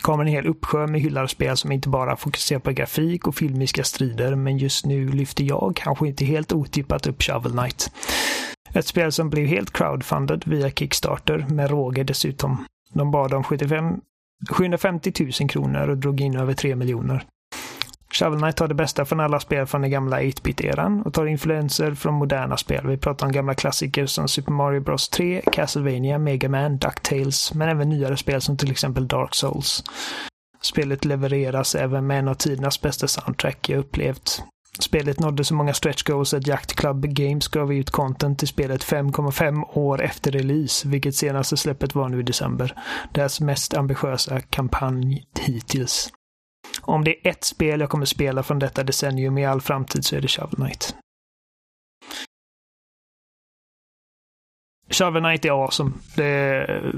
kommer 0.03 0.25
en 0.25 0.31
hel 0.31 0.47
uppsjö 0.47 0.87
med 0.87 1.01
hyllade 1.01 1.29
spel 1.29 1.57
som 1.57 1.73
inte 1.73 1.89
bara 1.89 2.17
fokuserar 2.17 2.61
på 2.61 2.73
grafik 2.73 3.27
och 3.27 3.35
filmiska 3.35 3.85
strider, 3.85 4.35
men 4.35 4.59
just 4.59 4.87
nu 4.87 5.09
lyfter 5.09 5.45
jag, 5.45 5.77
kanske 5.77 6.09
inte 6.09 6.25
helt 6.25 6.53
otippat, 6.53 7.07
upp 7.07 7.23
Shovel 7.23 7.53
Knight. 7.53 7.93
Ett 8.75 8.87
spel 8.87 9.13
som 9.13 9.31
blev 9.31 9.47
helt 9.47 9.73
crowdfunded 9.73 10.43
via 10.47 10.71
Kickstarter, 10.71 11.47
med 11.49 11.71
råge 11.71 12.05
dessutom. 12.05 12.65
De 12.93 13.11
bad 13.11 13.35
om 13.35 13.45
75, 13.45 14.01
750 14.51 15.13
000 15.41 15.49
kronor 15.49 15.89
och 15.89 15.99
drog 15.99 16.21
in 16.21 16.37
över 16.37 16.55
3 16.55 16.77
miljoner. 16.77 17.25
Shovel 18.17 18.39
Knight 18.39 18.57
tar 18.57 18.69
det 18.69 18.75
bästa 18.75 19.05
från 19.05 19.21
alla 19.21 19.41
spel 19.41 19.67
från 19.67 19.81
den 19.81 19.91
gamla 19.91 20.21
8-bit-eran 20.21 21.03
och 21.03 21.15
tar 21.15 21.27
influenser 21.27 21.95
från 21.95 22.15
moderna 22.15 22.57
spel. 22.57 22.87
Vi 22.87 22.97
pratar 22.97 23.27
om 23.27 23.33
gamla 23.33 23.55
klassiker 23.55 24.07
som 24.07 24.29
Super 24.29 24.53
Mario 24.53 24.81
Bros 24.81 25.09
3, 25.09 25.43
Castlevania, 25.53 26.19
Mega 26.19 26.49
Man, 26.49 26.79
DuckTales, 26.79 27.55
men 27.55 27.69
även 27.69 27.89
nyare 27.89 28.17
spel 28.17 28.41
som 28.41 28.57
till 28.57 28.71
exempel 28.71 29.09
Dark 29.09 29.35
Souls. 29.35 29.85
Spelet 30.63 31.05
levereras 31.05 31.75
även 31.75 32.07
med 32.07 32.19
en 32.19 32.29
av 32.29 32.35
tidernas 32.35 32.81
bästa 32.81 33.09
soundtrack 33.09 33.69
jag 33.69 33.79
upplevt. 33.79 34.43
Spelet 34.79 35.21
nådde 35.21 35.45
så 35.45 35.55
många 35.55 35.75
stretch 35.75 36.03
goals 36.03 36.35
att 36.35 36.47
Jakt 36.47 36.75
Club 36.75 37.07
Games 37.07 37.49
gav 37.49 37.73
ut 37.73 37.91
content 37.91 38.39
till 38.39 38.49
spelet 38.49 38.85
5,5 38.85 39.65
år 39.73 40.03
efter 40.03 40.31
release, 40.33 40.89
vilket 40.89 41.15
senaste 41.15 41.57
släppet 41.57 41.95
var 41.95 42.09
nu 42.09 42.21
i 42.21 42.23
december. 42.23 42.75
Deras 43.13 43.41
mest 43.41 43.75
ambitiösa 43.75 44.41
kampanj 44.41 45.25
hittills. 45.41 46.13
Om 46.83 47.05
det 47.05 47.27
är 47.27 47.31
ett 47.31 47.45
spel 47.45 47.81
jag 47.81 47.91
kommer 47.91 48.07
spela 48.07 48.43
från 48.43 48.59
detta 48.59 48.83
decennium 48.83 49.39
i 49.39 49.47
all 49.47 49.61
framtid 49.61 50.05
så 50.05 50.17
är 50.17 50.21
det 50.21 50.29
Shovel 50.29 50.55
Knight. 50.55 50.97
Shovel 54.91 55.23
Knight 55.23 55.45
är 55.45 55.65
awesome. 55.65 55.93
Det 56.17 56.25
är... 56.25 56.93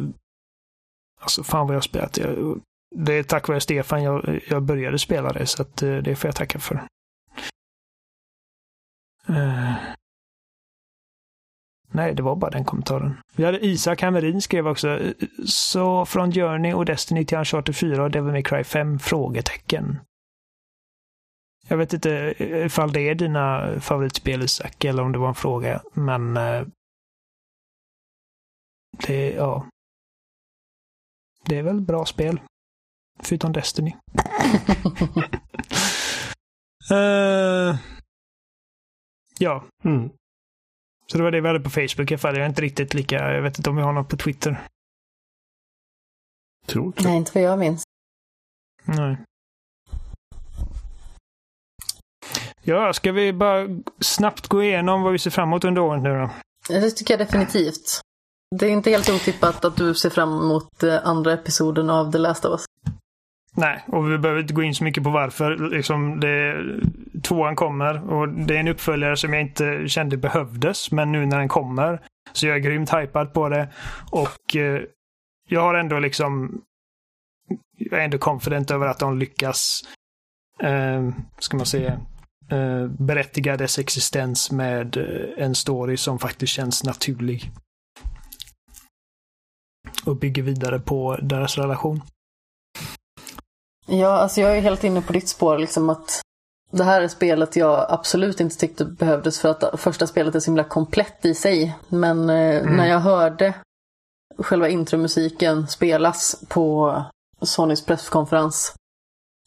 Alltså 1.21 1.43
fan 1.43 1.67
vad 1.67 1.75
jag 1.75 1.81
har 1.81 1.83
spelat. 1.83 2.19
det 2.97 3.13
är 3.13 3.23
tack 3.23 3.49
vare 3.49 3.61
Stefan 3.61 4.03
jag, 4.03 4.41
jag 4.49 4.63
började 4.63 4.99
spela 4.99 5.33
det, 5.33 5.47
så 5.47 5.63
att 5.63 5.83
eh, 5.83 5.97
det 5.97 6.17
får 6.17 6.29
jag 6.29 6.37
tacka 6.37 6.59
för. 6.59 6.87
Uh... 9.31 9.98
Nej, 11.99 12.15
det 12.15 12.23
var 12.23 12.37
bara 12.37 12.51
den 12.51 12.65
kommentaren. 12.65 13.17
Vi 13.37 13.45
hade 13.45 13.67
Isak 13.67 14.03
Hammerin 14.03 14.43
skrev 14.43 14.69
också. 14.69 15.01
Så 15.47 16.07
från 16.07 16.33
Journey 16.33 16.73
och 16.73 16.85
Destiny 16.85 17.25
till 17.25 17.39
Uncharted 17.39 17.77
4 17.77 18.03
och 18.03 18.11
Devil 18.11 18.33
May 18.33 18.43
Cry 18.43 18.65
5? 18.65 18.99
Frågetecken. 18.99 19.99
Jag 21.69 21.77
vet 21.77 21.93
inte 21.93 22.35
ifall 22.39 22.93
det 22.93 23.01
är 23.01 23.15
dina 23.15 23.73
favoritspel 23.81 24.43
Isak, 24.43 24.85
eller 24.85 25.03
om 25.03 25.13
det 25.13 25.19
var 25.19 25.29
en 25.29 25.35
fråga, 25.35 25.83
men... 25.93 26.37
Uh... 26.37 26.67
Det, 29.07 29.33
ja. 29.33 29.67
Det 31.45 31.59
är 31.59 31.63
väl 31.63 31.81
bra 31.81 32.07
spel. 32.07 32.41
Förutom 33.21 33.53
Destiny. 33.53 33.97
uh... 36.93 37.77
Ja. 39.41 39.65
Mm. 39.85 40.11
Så 41.13 41.19
det 41.19 41.25
var 41.25 41.31
det 41.31 41.41
vi 41.41 41.47
hade 41.47 41.61
på 41.61 41.71
Facebook 41.71 42.11
i 42.11 42.15
alla 42.15 42.19
fall. 42.19 42.35
Jag 42.35 42.45
är 42.45 42.49
inte 42.49 42.63
riktigt 42.63 42.95
lika, 42.95 43.33
jag 43.35 43.43
vet 43.43 43.59
inte 43.59 43.71
om 43.71 43.77
vi 43.77 43.83
har 43.83 43.93
något 43.93 44.09
på 44.09 44.17
Twitter. 44.17 44.61
Tror 46.67 46.87
inte. 46.87 47.03
Nej, 47.03 47.17
inte 47.17 47.31
vad 47.35 47.43
jag 47.43 47.59
minns. 47.59 47.83
Nej. 48.85 49.17
Ja, 52.63 52.93
ska 52.93 53.13
vi 53.13 53.33
bara 53.33 53.67
snabbt 54.01 54.47
gå 54.47 54.63
igenom 54.63 55.03
vad 55.03 55.13
vi 55.13 55.19
ser 55.19 55.31
fram 55.31 55.49
emot 55.49 55.65
under 55.65 55.83
året 55.83 56.03
nu 56.03 56.09
då? 56.09 56.31
Det 56.69 56.91
tycker 56.91 57.15
jag 57.15 57.27
definitivt. 57.27 58.01
Det 58.57 58.67
är 58.67 58.71
inte 58.71 58.91
helt 58.91 59.09
otippat 59.09 59.65
att 59.65 59.77
du 59.77 59.95
ser 59.95 60.11
fram 60.11 60.29
emot 60.29 60.83
eh, 60.83 61.07
andra 61.07 61.33
episoden 61.33 61.91
av 61.91 62.13
The 62.13 62.19
Last 62.19 62.45
of 62.45 62.51
Us. 62.53 62.65
Nej, 63.57 63.85
och 63.87 64.13
vi 64.13 64.19
behöver 64.19 64.41
inte 64.41 64.55
gå 64.55 64.63
in 64.63 64.75
så 64.75 64.85
mycket 64.85 65.05
på 65.05 65.11
varför. 65.11 65.71
Liksom 65.71 66.21
det, 66.21 66.65
tvåan 67.23 67.57
kommer 67.57 68.11
och 68.11 68.29
det 68.29 68.57
är 68.57 68.61
en 68.61 68.69
uppföljare 68.69 69.17
som 69.17 69.33
jag 69.33 69.43
inte 69.43 69.89
kände 69.89 70.17
behövdes. 70.17 70.93
Men 70.93 71.13
nu 71.13 71.27
när 71.27 71.39
den 71.39 71.49
kommer 71.49 72.01
så 72.33 72.47
jag 72.47 72.57
är 72.57 72.61
grymt 72.61 72.95
hypad 72.95 73.33
på 73.33 73.49
det. 73.49 73.73
Och 74.11 74.57
eh, 74.57 74.83
jag 75.49 75.61
har 75.61 75.75
ändå 75.75 75.99
liksom... 75.99 76.61
Jag 77.79 78.01
är 78.01 78.05
ändå 78.05 78.19
confident 78.19 78.71
över 78.71 78.87
att 78.87 78.99
de 78.99 79.19
lyckas, 79.19 79.81
eh, 80.61 81.09
ska 81.39 81.57
man 81.57 81.67
säga, 81.67 82.01
eh, 82.51 82.87
berättiga 82.87 83.57
dess 83.57 83.79
existens 83.79 84.51
med 84.51 84.97
eh, 84.97 85.45
en 85.45 85.55
story 85.55 85.97
som 85.97 86.19
faktiskt 86.19 86.53
känns 86.53 86.85
naturlig. 86.85 87.51
Och 90.07 90.17
bygger 90.17 90.43
vidare 90.43 90.79
på 90.79 91.17
deras 91.17 91.59
relation. 91.59 92.03
Ja, 93.87 94.09
alltså 94.09 94.41
jag 94.41 94.57
är 94.57 94.61
helt 94.61 94.85
inne 94.85 95.03
på 95.03 95.13
ditt 95.13 95.29
spår, 95.29 95.59
liksom 95.59 95.91
att 95.91 96.21
det 96.71 96.85
här 96.85 97.01
är 97.01 97.09
spelet 97.09 97.57
jag 97.57 97.87
absolut 97.89 98.41
inte 98.41 98.57
tyckte 98.57 98.85
behövdes 98.85 99.41
för 99.41 99.49
att 99.49 99.81
första 99.81 100.07
spelet 100.07 100.35
är 100.35 100.41
så 100.41 100.51
himla 100.51 100.65
komplett 100.65 101.25
i 101.25 101.35
sig. 101.35 101.77
Men 101.89 102.31
eh, 102.31 102.59
mm. 102.59 102.77
när 102.77 102.87
jag 102.87 103.01
hörde 103.01 103.55
själva 104.39 104.69
intromusiken 104.69 105.69
spelas 105.69 106.45
på 106.49 106.95
Sonys 107.43 107.87
presskonferens 107.87 108.75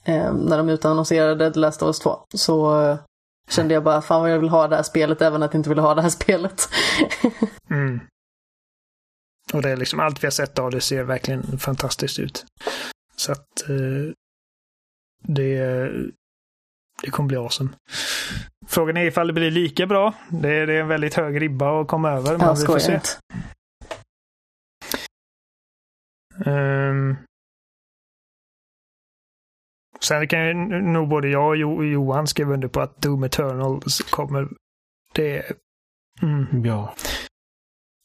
eh, 0.03 0.34
när 0.34 0.57
de 0.57 0.69
utannonserade 0.69 1.53
The 1.53 1.60
Last 1.60 1.81
of 1.81 1.88
Us 1.88 1.99
2 1.99 2.19
så 2.35 2.81
eh, 2.81 2.99
kände 3.49 3.73
jag 3.73 3.84
bara 3.84 4.02
fan 4.02 4.22
vad 4.22 4.31
jag 4.31 4.39
vill 4.39 4.49
ha 4.49 4.68
det 4.68 4.76
här 4.76 4.84
spelet 4.84 5.22
även 5.22 5.43
att 5.43 5.53
jag 5.53 5.60
inte 5.60 5.69
vill 5.69 5.80
ha 5.80 5.95
det 5.95 6.02
här 6.02 6.10
spelet. 6.19 6.69
mm. 7.69 7.99
Och 9.53 9.61
det 9.61 9.69
är 9.69 9.77
liksom 9.77 9.99
allt 9.99 10.23
vi 10.23 10.26
har 10.26 10.31
sett 10.31 10.60
av 10.60 10.72
det 10.72 10.81
ser 10.81 11.03
verkligen 11.03 11.57
fantastiskt 11.60 12.19
ut. 12.19 12.45
Så 13.15 13.31
att 13.31 13.69
eh, 13.69 14.14
det, 15.23 15.91
det 17.01 17.11
kommer 17.11 17.27
bli 17.27 17.37
awesome. 17.37 17.69
Frågan 18.67 18.97
är 18.97 19.05
ifall 19.05 19.27
det 19.27 19.33
blir 19.33 19.51
lika 19.51 19.87
bra. 19.87 20.13
Det 20.29 20.49
är, 20.49 20.67
det 20.67 20.73
är 20.73 20.81
en 20.81 20.87
väldigt 20.87 21.13
hög 21.13 21.41
ribba 21.41 21.81
att 21.81 21.87
komma 21.87 22.11
över. 22.11 22.37
Men 22.37 22.55
vi 22.55 22.65
får 22.65 22.79
se. 22.79 22.99
Um, 26.45 27.17
sen 29.99 30.27
kan 30.27 30.47
ju 30.47 30.53
nog 30.81 31.09
både 31.09 31.27
jag 31.27 31.49
och 31.49 31.85
Johan 31.85 32.27
skriva 32.27 32.53
under 32.53 32.67
på 32.67 32.81
att 32.81 33.01
Doom 33.01 33.23
Eternal 33.23 33.81
kommer. 34.09 34.47
Det... 35.13 35.51
Mm. 36.21 36.65
Ja. 36.65 36.95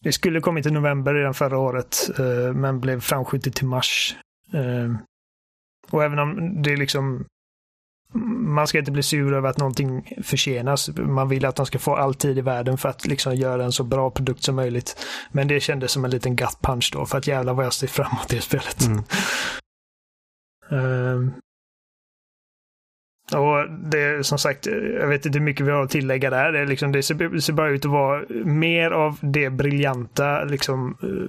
Det 0.05 0.13
skulle 0.13 0.41
kommit 0.41 0.67
i 0.67 0.71
november 0.71 1.15
redan 1.15 1.35
förra 1.35 1.59
året, 1.59 2.11
uh, 2.21 2.53
men 2.53 2.81
blev 2.81 3.01
framskjutet 3.01 3.55
till 3.55 3.67
mars. 3.67 4.17
Uh, 4.55 4.97
och 5.91 6.05
även 6.05 6.19
om 6.19 6.63
det 6.63 6.73
är 6.73 6.77
liksom 6.77 7.25
man 8.15 8.67
ska 8.67 8.79
inte 8.79 8.91
bli 8.91 9.03
sur 9.03 9.35
över 9.35 9.49
att 9.49 9.59
någonting 9.59 10.15
försenas. 10.23 10.91
Man 10.97 11.29
vill 11.29 11.45
att 11.45 11.57
de 11.57 11.67
ska 11.67 11.79
få 11.79 11.97
all 11.97 12.15
tid 12.15 12.39
i 12.39 12.41
världen 12.41 12.79
för 12.79 12.89
att 12.89 13.07
liksom 13.07 13.35
göra 13.35 13.65
en 13.65 13.73
så 13.73 13.85
bra 13.85 14.11
produkt 14.11 14.43
som 14.43 14.57
möjligt. 14.57 15.07
Men 15.33 15.49
det 15.49 15.61
kändes 15.61 15.93
som 15.93 16.05
en 16.05 16.11
liten 16.11 16.37
gut 16.37 16.59
punch 16.63 16.91
då, 16.93 17.07
för 17.07 17.19
att 17.19 17.27
jävla 17.27 17.53
vad 17.53 17.65
jag 17.65 17.73
ser 17.73 17.87
fram 17.87 18.11
emot 18.13 18.29
det 18.29 18.41
spelet. 18.41 18.87
Mm. 18.87 19.03
um, 20.71 21.35
och 23.33 23.71
det 23.91 24.03
är 24.03 24.23
som 24.23 24.39
sagt, 24.39 24.67
jag 24.67 25.09
vet 25.09 25.27
inte 25.27 25.39
hur 25.39 25.45
mycket 25.45 25.67
vi 25.67 25.71
har 25.71 25.83
att 25.83 25.91
tillägga 25.91 26.31
där. 26.31 26.53
Det, 26.53 26.59
är 26.59 26.67
liksom, 26.67 26.93
det 26.93 27.03
ser, 27.03 27.39
ser 27.39 27.53
bara 27.53 27.71
ut 27.71 27.85
att 27.85 27.91
vara 27.91 28.25
mer 28.45 28.91
av 28.91 29.19
det 29.23 29.51
briljanta, 29.51 30.45
liksom 30.45 30.97
uh, 31.03 31.29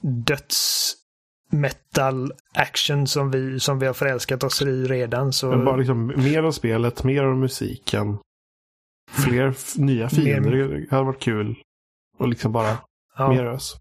döds 0.00 0.99
metal 1.50 2.32
action 2.54 3.06
som 3.06 3.30
vi, 3.30 3.60
som 3.60 3.78
vi 3.78 3.86
har 3.86 3.94
förälskat 3.94 4.44
oss 4.44 4.62
i 4.62 4.84
redan. 4.84 5.32
Så... 5.32 5.50
Men 5.50 5.64
bara 5.64 5.76
liksom 5.76 6.06
mer 6.06 6.42
av 6.42 6.52
spelet, 6.52 7.04
mer 7.04 7.24
av 7.24 7.36
musiken. 7.36 8.18
Fler 9.10 9.54
nya 9.80 10.08
fiender 10.08 10.50
mer... 10.50 10.86
hade 10.90 11.04
varit 11.04 11.22
kul. 11.22 11.58
Och 12.18 12.28
liksom 12.28 12.52
bara 12.52 12.78
ja. 13.18 13.28
mer 13.28 13.44
ös. 13.44 13.76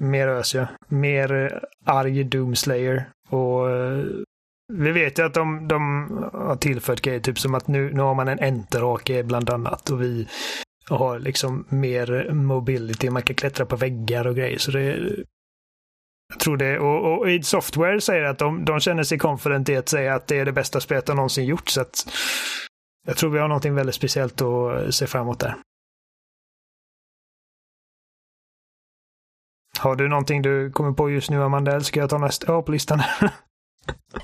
Mer 0.00 0.28
ös 0.28 0.54
ja. 0.54 0.66
Mer 0.88 1.32
uh, 1.32 1.50
arg 1.84 2.24
Doomslayer. 2.24 3.08
Och 3.28 3.66
uh, 3.66 4.04
vi 4.72 4.92
vet 4.92 5.18
ju 5.18 5.22
att 5.26 5.34
de, 5.34 5.68
de 5.68 6.08
har 6.32 6.56
tillfört 6.56 7.00
grejer, 7.00 7.20
typ 7.20 7.38
som 7.38 7.54
att 7.54 7.68
nu, 7.68 7.92
nu 7.92 8.02
har 8.02 8.14
man 8.14 8.28
en 8.28 8.40
enterhake 8.40 9.22
bland 9.22 9.50
annat. 9.50 9.90
Och 9.90 10.02
vi 10.02 10.28
har 10.88 11.18
liksom 11.18 11.64
mer 11.68 12.32
mobility, 12.32 13.10
man 13.10 13.22
kan 13.22 13.36
klättra 13.36 13.66
på 13.66 13.76
väggar 13.76 14.26
och 14.26 14.36
grejer. 14.36 14.58
Så 14.58 14.70
det, 14.70 14.98
jag 16.28 16.40
tror 16.40 16.56
det. 16.56 16.78
Och, 16.78 17.18
och 17.18 17.30
id 17.30 17.46
Software 17.46 18.00
säger 18.00 18.24
att 18.24 18.38
de, 18.38 18.64
de 18.64 18.80
känner 18.80 19.02
sig 19.02 19.18
confident 19.18 19.68
i 19.68 19.76
att 19.76 19.88
säga 19.88 20.14
att 20.14 20.26
det 20.26 20.38
är 20.38 20.44
det 20.44 20.52
bästa 20.52 20.80
spelet 20.80 21.06
de 21.06 21.16
någonsin 21.16 21.44
gjort. 21.44 21.68
Så 21.68 21.80
att 21.80 22.08
jag 23.06 23.16
tror 23.16 23.30
vi 23.30 23.38
har 23.38 23.48
någonting 23.48 23.74
väldigt 23.74 23.94
speciellt 23.94 24.42
att 24.42 24.94
se 24.94 25.06
fram 25.06 25.22
emot 25.22 25.40
där. 25.40 25.56
Har 29.78 29.96
du 29.96 30.08
någonting 30.08 30.42
du 30.42 30.70
kommer 30.70 30.92
på 30.92 31.10
just 31.10 31.30
nu 31.30 31.42
Amanda? 31.42 31.70
Eller 31.70 31.80
ska 31.80 32.00
jag 32.00 32.10
ta 32.10 32.18
nästa 32.18 32.62
på 32.62 32.72
listan? 32.72 33.02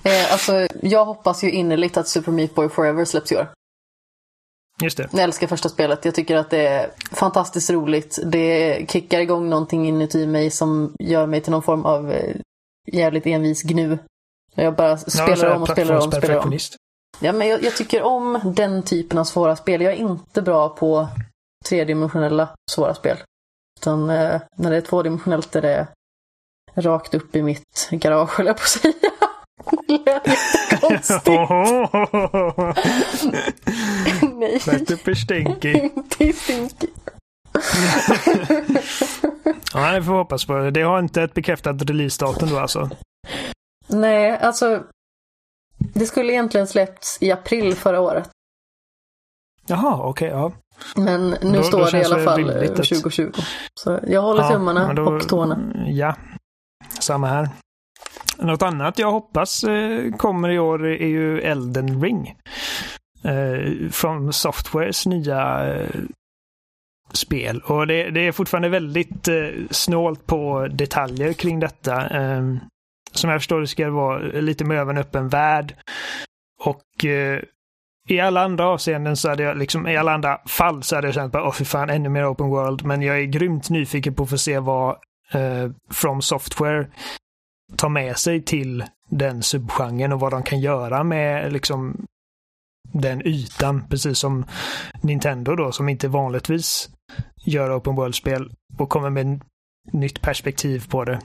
Eh, 0.05 0.33
alltså, 0.33 0.67
jag 0.83 1.05
hoppas 1.05 1.45
ju 1.45 1.51
innerligt 1.51 1.97
att 1.97 2.09
Super 2.09 2.33
Meat 2.33 2.55
Boy 2.55 2.69
Forever 2.69 3.05
släpps 3.05 3.33
i 3.33 3.37
år. 3.37 3.47
Just 4.83 4.97
det. 4.97 5.09
Jag 5.13 5.21
älskar 5.23 5.47
första 5.47 5.69
spelet. 5.69 6.05
Jag 6.05 6.15
tycker 6.15 6.37
att 6.37 6.51
det 6.51 6.67
är 6.67 6.91
fantastiskt 7.13 7.71
roligt. 7.71 8.19
Det 8.25 8.87
kickar 8.91 9.21
igång 9.21 9.49
någonting 9.51 9.89
inuti 9.89 10.27
mig 10.27 10.51
som 10.51 10.97
gör 10.99 11.27
mig 11.27 11.41
till 11.41 11.53
någon 11.53 11.63
form 11.63 11.85
av 11.85 12.13
eh, 12.13 12.37
jävligt 12.93 13.27
envis 13.27 13.63
gnu. 13.63 13.99
Jag 14.55 14.75
bara 14.75 14.99
spelar 14.99 15.49
Ja, 15.49 15.57
om 15.57 15.63
och 15.63 15.69
spelar 15.69 15.95
om 15.95 16.07
och 16.07 16.15
spelar 16.15 16.39
om. 16.39 16.59
Ja, 17.21 17.33
men 17.33 17.49
jag, 17.49 17.63
jag 17.63 17.77
tycker 17.77 18.03
om 18.03 18.53
den 18.57 18.83
typen 18.83 19.19
av 19.19 19.25
svåra 19.25 19.57
spel. 19.57 19.81
Jag 19.81 19.93
är 19.93 19.97
inte 19.97 20.43
bra 20.43 20.69
på 20.69 21.09
tredimensionella 21.65 22.49
svåra 22.71 22.95
spel. 22.95 23.17
Utan 23.81 24.11
eh, 24.11 24.41
när 24.57 24.71
det 24.71 24.77
är 24.77 24.81
tvådimensionellt 24.81 25.57
är 25.57 25.63
det 25.63 25.87
rakt 26.75 27.15
upp 27.15 27.37
i 27.37 27.43
mitt 27.43 27.89
garage, 27.91 28.39
höll 28.39 28.47
jag 28.47 28.57
på 28.57 28.63
att 28.63 28.69
säga. 28.69 29.12
Jättekonstigt. 29.89 31.27
Nej, 34.33 34.61
i 35.07 35.15
stinky. 35.15 35.73
inte 35.73 36.33
stinky. 36.33 36.87
Ja, 39.75 39.93
det 39.93 40.03
får 40.03 40.13
vi 40.13 40.19
hoppas 40.19 40.45
på. 40.45 40.71
Det 40.71 40.83
har 40.83 40.99
inte 40.99 41.23
ett 41.23 41.35
bekräftat 41.35 41.83
releasedatum 41.83 42.49
då 42.49 42.59
alltså? 42.59 42.91
Nej, 43.89 44.39
alltså. 44.39 44.83
Det 45.95 46.07
skulle 46.07 46.33
egentligen 46.33 46.67
släppts 46.67 47.19
i 47.21 47.33
april 47.33 47.75
förra 47.75 48.01
året. 48.01 48.29
Jaha, 49.67 50.09
okej. 50.09 50.29
ja. 50.29 50.53
Men 50.97 51.31
nu 51.31 51.39
Då- 51.43 51.53
då 51.53 51.63
står 51.63 51.91
det 51.91 52.01
i 52.01 52.05
alla 52.05 52.17
det 52.17 52.25
fall 52.25 52.39
rimligt 52.39 52.71
eh, 52.71 52.81
att- 52.81 52.89
2020. 52.89 53.33
Så 53.81 54.01
jag 54.07 54.23
håller 54.23 54.43
Ja, 54.43 54.51
tummarna 54.51 54.93
då- 54.95 55.03
och 55.03 55.29
tårna. 55.29 55.59
Ja, 55.87 56.17
samma 57.01 57.27
här. 57.27 57.49
Något 58.39 58.63
annat 58.63 58.99
jag 58.99 59.11
hoppas 59.11 59.65
eh, 59.65 60.13
kommer 60.17 60.49
i 60.49 60.59
år 60.59 60.87
är 60.87 61.07
ju 61.07 61.41
Elden 61.41 62.03
Ring. 62.03 62.35
Eh, 63.25 63.91
från 63.91 64.33
Softwares 64.33 65.07
nya 65.07 65.73
eh, 65.75 66.01
spel. 67.13 67.61
Och 67.61 67.87
det, 67.87 68.11
det 68.11 68.21
är 68.21 68.33
fortfarande 68.33 68.69
väldigt 68.69 69.29
eh, 69.29 69.49
snålt 69.71 70.27
på 70.27 70.69
detaljer 70.71 71.33
kring 71.33 71.61
detta. 71.61 72.09
Eh, 72.09 72.43
som 73.13 73.31
jag 73.31 73.41
förstår 73.41 73.61
det 73.61 73.67
ska 73.67 73.85
det 73.85 73.91
vara 73.91 74.19
lite 74.19 74.65
mer 74.65 74.77
av 74.77 74.91
en 74.91 74.99
öppen 74.99 75.29
värld. 75.29 75.75
Och 76.61 77.05
eh, 77.05 77.41
i 78.09 78.21
alla 78.21 78.45
andra 78.45 78.67
avseenden 78.67 79.17
så 79.17 79.29
hade 79.29 79.43
jag 79.43 79.57
liksom, 79.57 79.89
i 79.89 79.97
alla 79.97 80.13
andra 80.13 80.39
fall 80.47 80.83
så 80.83 80.95
hade 80.95 81.07
jag 81.07 81.15
känt 81.15 81.33
bara, 81.33 81.47
åh 81.47 81.53
fy 81.53 81.65
fan, 81.65 81.91
ännu 81.91 82.09
mer 82.09 82.33
open 82.33 82.49
world. 82.49 82.85
Men 82.85 83.03
jag 83.03 83.21
är 83.21 83.25
grymt 83.25 83.71
nyfiken 83.71 84.15
på 84.15 84.23
att 84.23 84.31
få 84.31 84.39
se 84.39 84.59
vad 84.59 84.91
eh, 85.33 85.71
From 85.91 86.23
Software 86.23 86.87
tar 87.77 87.89
med 87.89 88.17
sig 88.19 88.43
till 88.43 88.85
den 89.09 89.43
subgenren 89.43 90.13
och 90.13 90.21
vad 90.21 90.33
de 90.33 90.43
kan 90.43 90.61
göra 90.61 91.05
med 91.05 91.53
liksom 91.53 92.07
den 92.93 93.27
ytan, 93.27 93.85
precis 93.89 94.19
som 94.19 94.45
Nintendo 95.03 95.57
då, 95.57 95.73
som 95.73 95.89
inte 95.89 96.09
vanligtvis 96.09 96.91
gör 97.45 97.79
open 97.79 97.95
world-spel 97.97 98.53
och 98.79 98.89
kommer 98.89 99.11
med 99.11 99.41
nytt 99.93 100.21
perspektiv 100.21 100.89
på 100.91 101.05
det. 101.05 101.21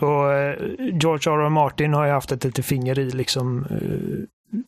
Och 0.00 0.32
eh, 0.32 0.54
George 0.78 1.32
R. 1.32 1.44
R. 1.44 1.48
Martin 1.48 1.94
har 1.94 2.04
ju 2.06 2.12
haft 2.12 2.32
ett 2.32 2.44
litet 2.44 2.64
finger 2.64 2.98
i 2.98 3.10
liksom 3.10 3.64
eh, 3.70 4.58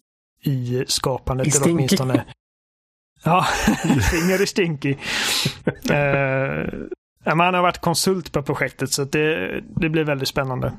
i 0.53 0.85
skapandet. 0.89 1.47
I 1.47 1.51
eller 1.57 1.67
åtminstone- 1.75 2.25
Ja, 3.25 3.43
finger 4.11 4.43
i 4.43 4.47
Stinky. 4.47 4.97
Ja, 7.25 7.35
men 7.35 7.45
han 7.45 7.55
har 7.55 7.63
varit 7.63 7.79
konsult 7.81 8.33
på 8.33 8.43
projektet 8.43 8.93
så 8.93 9.05
det, 9.05 9.61
det 9.77 9.89
blir 9.89 10.05
väldigt 10.05 10.29
spännande. 10.29 10.73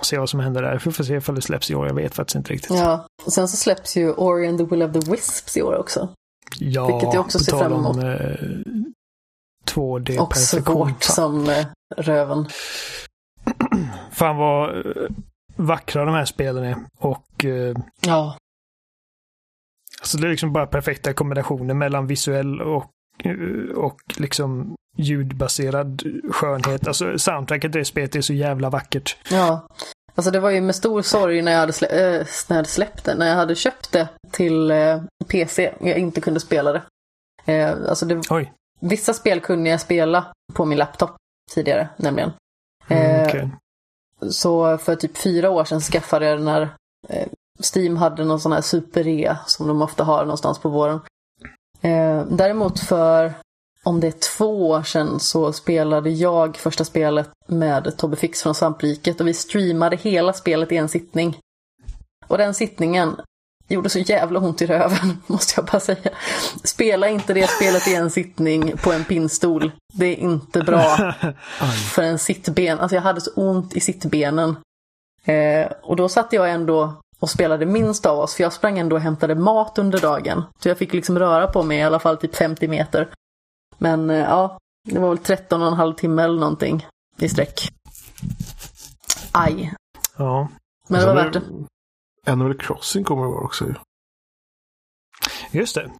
Se 0.00 0.18
vad 0.18 0.28
som 0.30 0.40
händer 0.40 0.62
där. 0.62 0.80
Vi 0.84 0.92
får 0.92 1.04
se 1.04 1.14
ifall 1.14 1.34
det 1.34 1.42
släpps 1.42 1.70
i 1.70 1.74
år. 1.74 1.86
Jag 1.86 1.94
vet 1.94 2.14
faktiskt 2.14 2.34
inte 2.36 2.52
riktigt. 2.52 2.70
Ja, 2.70 3.06
och 3.24 3.32
sen 3.32 3.48
så 3.48 3.56
släpps 3.56 3.96
ju 3.96 4.12
Ori 4.12 4.48
and 4.48 4.58
the 4.58 4.64
Will 4.64 4.82
of 4.82 4.92
the 4.92 5.10
Wisps 5.10 5.56
i 5.56 5.62
år 5.62 5.76
också. 5.78 6.08
Ja, 6.58 6.86
Vilket 6.86 7.14
jag 7.14 7.20
också 7.20 7.38
ser 7.38 7.58
fram 7.58 7.72
om, 7.72 7.98
emot. 8.00 8.04
eh, 8.04 8.46
2D 9.70 10.18
Och 10.18 10.36
svårt 10.36 11.02
som 11.02 11.48
eh, 11.48 11.66
röven. 11.96 12.46
Fan 14.12 14.36
vad 14.36 14.76
eh, 14.86 14.92
vackra 15.56 16.04
de 16.04 16.14
här 16.14 16.24
spelen 16.24 16.64
är. 16.64 16.76
Och 16.98 17.44
eh, 17.44 17.74
Ja, 18.06 18.36
alltså 20.00 20.18
det 20.18 20.26
är 20.26 20.30
liksom 20.30 20.52
bara 20.52 20.66
perfekta 20.66 21.12
kombinationer 21.12 21.74
mellan 21.74 22.06
visuell 22.06 22.60
och, 22.60 22.84
och 23.76 24.00
liksom 24.16 24.74
ljudbaserad 24.96 26.02
skönhet. 26.30 26.86
Alltså 26.88 27.18
soundtracket 27.18 27.74
i 27.76 27.78
det 27.78 27.84
spelet 27.84 28.16
är 28.16 28.20
så 28.20 28.32
jävla 28.32 28.70
vackert. 28.70 29.16
ja. 29.30 29.68
Alltså 30.14 30.30
det 30.30 30.40
var 30.40 30.50
ju 30.50 30.60
med 30.60 30.74
stor 30.76 31.02
sorg 31.02 31.42
när 31.42 31.52
jag 31.52 31.58
hade, 31.58 31.72
slä- 31.72 31.92
äh, 31.92 32.26
när 32.48 32.48
jag 32.48 32.56
hade 32.56 32.68
släppt 32.68 33.04
det. 33.04 33.14
När 33.14 33.28
jag 33.28 33.34
hade 33.36 33.54
köpt 33.54 33.92
det 33.92 34.08
till 34.30 34.70
eh, 34.70 35.02
PC. 35.28 35.72
Jag 35.80 35.98
inte 35.98 36.20
kunde 36.20 36.40
spela 36.40 36.72
det. 36.72 36.82
Eh, 37.52 37.70
alltså 37.88 38.06
det, 38.06 38.22
Oj. 38.30 38.52
vissa 38.80 39.14
spel 39.14 39.40
kunde 39.40 39.70
jag 39.70 39.80
spela 39.80 40.32
på 40.54 40.64
min 40.64 40.78
laptop 40.78 41.10
tidigare 41.54 41.88
nämligen. 41.96 42.30
Mm, 42.88 43.26
okej. 43.26 43.50
Så 44.30 44.78
för 44.78 44.96
typ 44.96 45.18
fyra 45.18 45.50
år 45.50 45.64
sedan 45.64 45.80
skaffade 45.80 46.26
jag 46.26 46.38
den 46.38 46.44
när 46.44 46.62
eh, 47.08 47.28
Steam 47.74 47.96
hade 47.96 48.24
någon 48.24 48.40
sån 48.40 48.52
här 48.52 48.60
superrea 48.60 49.38
som 49.46 49.66
de 49.68 49.82
ofta 49.82 50.04
har 50.04 50.22
någonstans 50.24 50.58
på 50.58 50.68
våren. 50.68 51.00
Eh, 51.82 52.24
däremot 52.30 52.80
för, 52.80 53.32
om 53.84 54.00
det 54.00 54.06
är 54.06 54.36
två 54.36 54.68
år 54.68 54.82
sedan, 54.82 55.20
så 55.20 55.52
spelade 55.52 56.10
jag 56.10 56.56
första 56.56 56.84
spelet 56.84 57.30
med 57.46 57.96
Tobbe 57.96 58.16
Fix 58.16 58.42
från 58.42 58.54
Svampriket 58.54 59.20
och 59.20 59.28
vi 59.28 59.34
streamade 59.34 59.96
hela 59.96 60.32
spelet 60.32 60.72
i 60.72 60.76
en 60.76 60.88
sittning. 60.88 61.38
Och 62.26 62.38
den 62.38 62.54
sittningen 62.54 63.16
gjorde 63.68 63.88
så 63.88 63.98
jävla 63.98 64.40
ont 64.40 64.62
i 64.62 64.66
röven, 64.66 65.22
måste 65.26 65.52
jag 65.56 65.64
bara 65.64 65.80
säga. 65.80 66.10
Spela 66.64 67.08
inte 67.08 67.34
det 67.34 67.50
spelet 67.50 67.88
i 67.88 67.94
en 67.94 68.10
sittning 68.10 68.76
på 68.76 68.92
en 68.92 69.04
pinnstol. 69.04 69.72
Det 69.92 70.06
är 70.06 70.16
inte 70.16 70.62
bra 70.62 71.14
för 71.94 72.02
en 72.02 72.18
sittben. 72.18 72.80
Alltså 72.80 72.94
jag 72.94 73.02
hade 73.02 73.20
så 73.20 73.30
ont 73.34 73.76
i 73.76 73.80
sittbenen. 73.80 74.56
Eh, 75.24 75.72
och 75.82 75.96
då 75.96 76.08
satt 76.08 76.32
jag 76.32 76.50
ändå 76.50 77.01
och 77.22 77.30
spelade 77.30 77.66
minst 77.66 78.06
av 78.06 78.18
oss, 78.18 78.34
för 78.34 78.42
jag 78.42 78.52
sprang 78.52 78.78
ändå 78.78 78.96
och 78.96 79.02
hämtade 79.02 79.34
mat 79.34 79.78
under 79.78 80.00
dagen. 80.00 80.42
Så 80.58 80.68
jag 80.68 80.78
fick 80.78 80.92
liksom 80.92 81.18
röra 81.18 81.46
på 81.46 81.62
mig 81.62 81.78
i 81.78 81.82
alla 81.82 81.98
fall 81.98 82.16
typ 82.16 82.34
50 82.36 82.68
meter. 82.68 83.08
Men 83.78 84.10
eh, 84.10 84.16
ja, 84.16 84.58
det 84.90 84.98
var 84.98 85.08
väl 85.08 85.18
13 85.18 85.62
och 85.62 85.68
en 85.68 85.74
halv 85.74 85.94
timme 85.94 86.22
eller 86.22 86.40
någonting 86.40 86.86
i 87.18 87.28
sträck. 87.28 87.72
Aj. 89.32 89.74
Ja, 90.16 90.48
Men 90.88 91.00
det 91.00 91.06
var 91.06 91.14
värt 91.14 91.32
det. 91.32 91.42
Animal 92.26 92.58
Crossing 92.58 93.04
kommer 93.04 93.22
det 93.22 93.28
vara 93.28 93.44
också 93.44 93.64
ju. 93.64 93.74
just 95.52 95.74
det. 95.74 95.90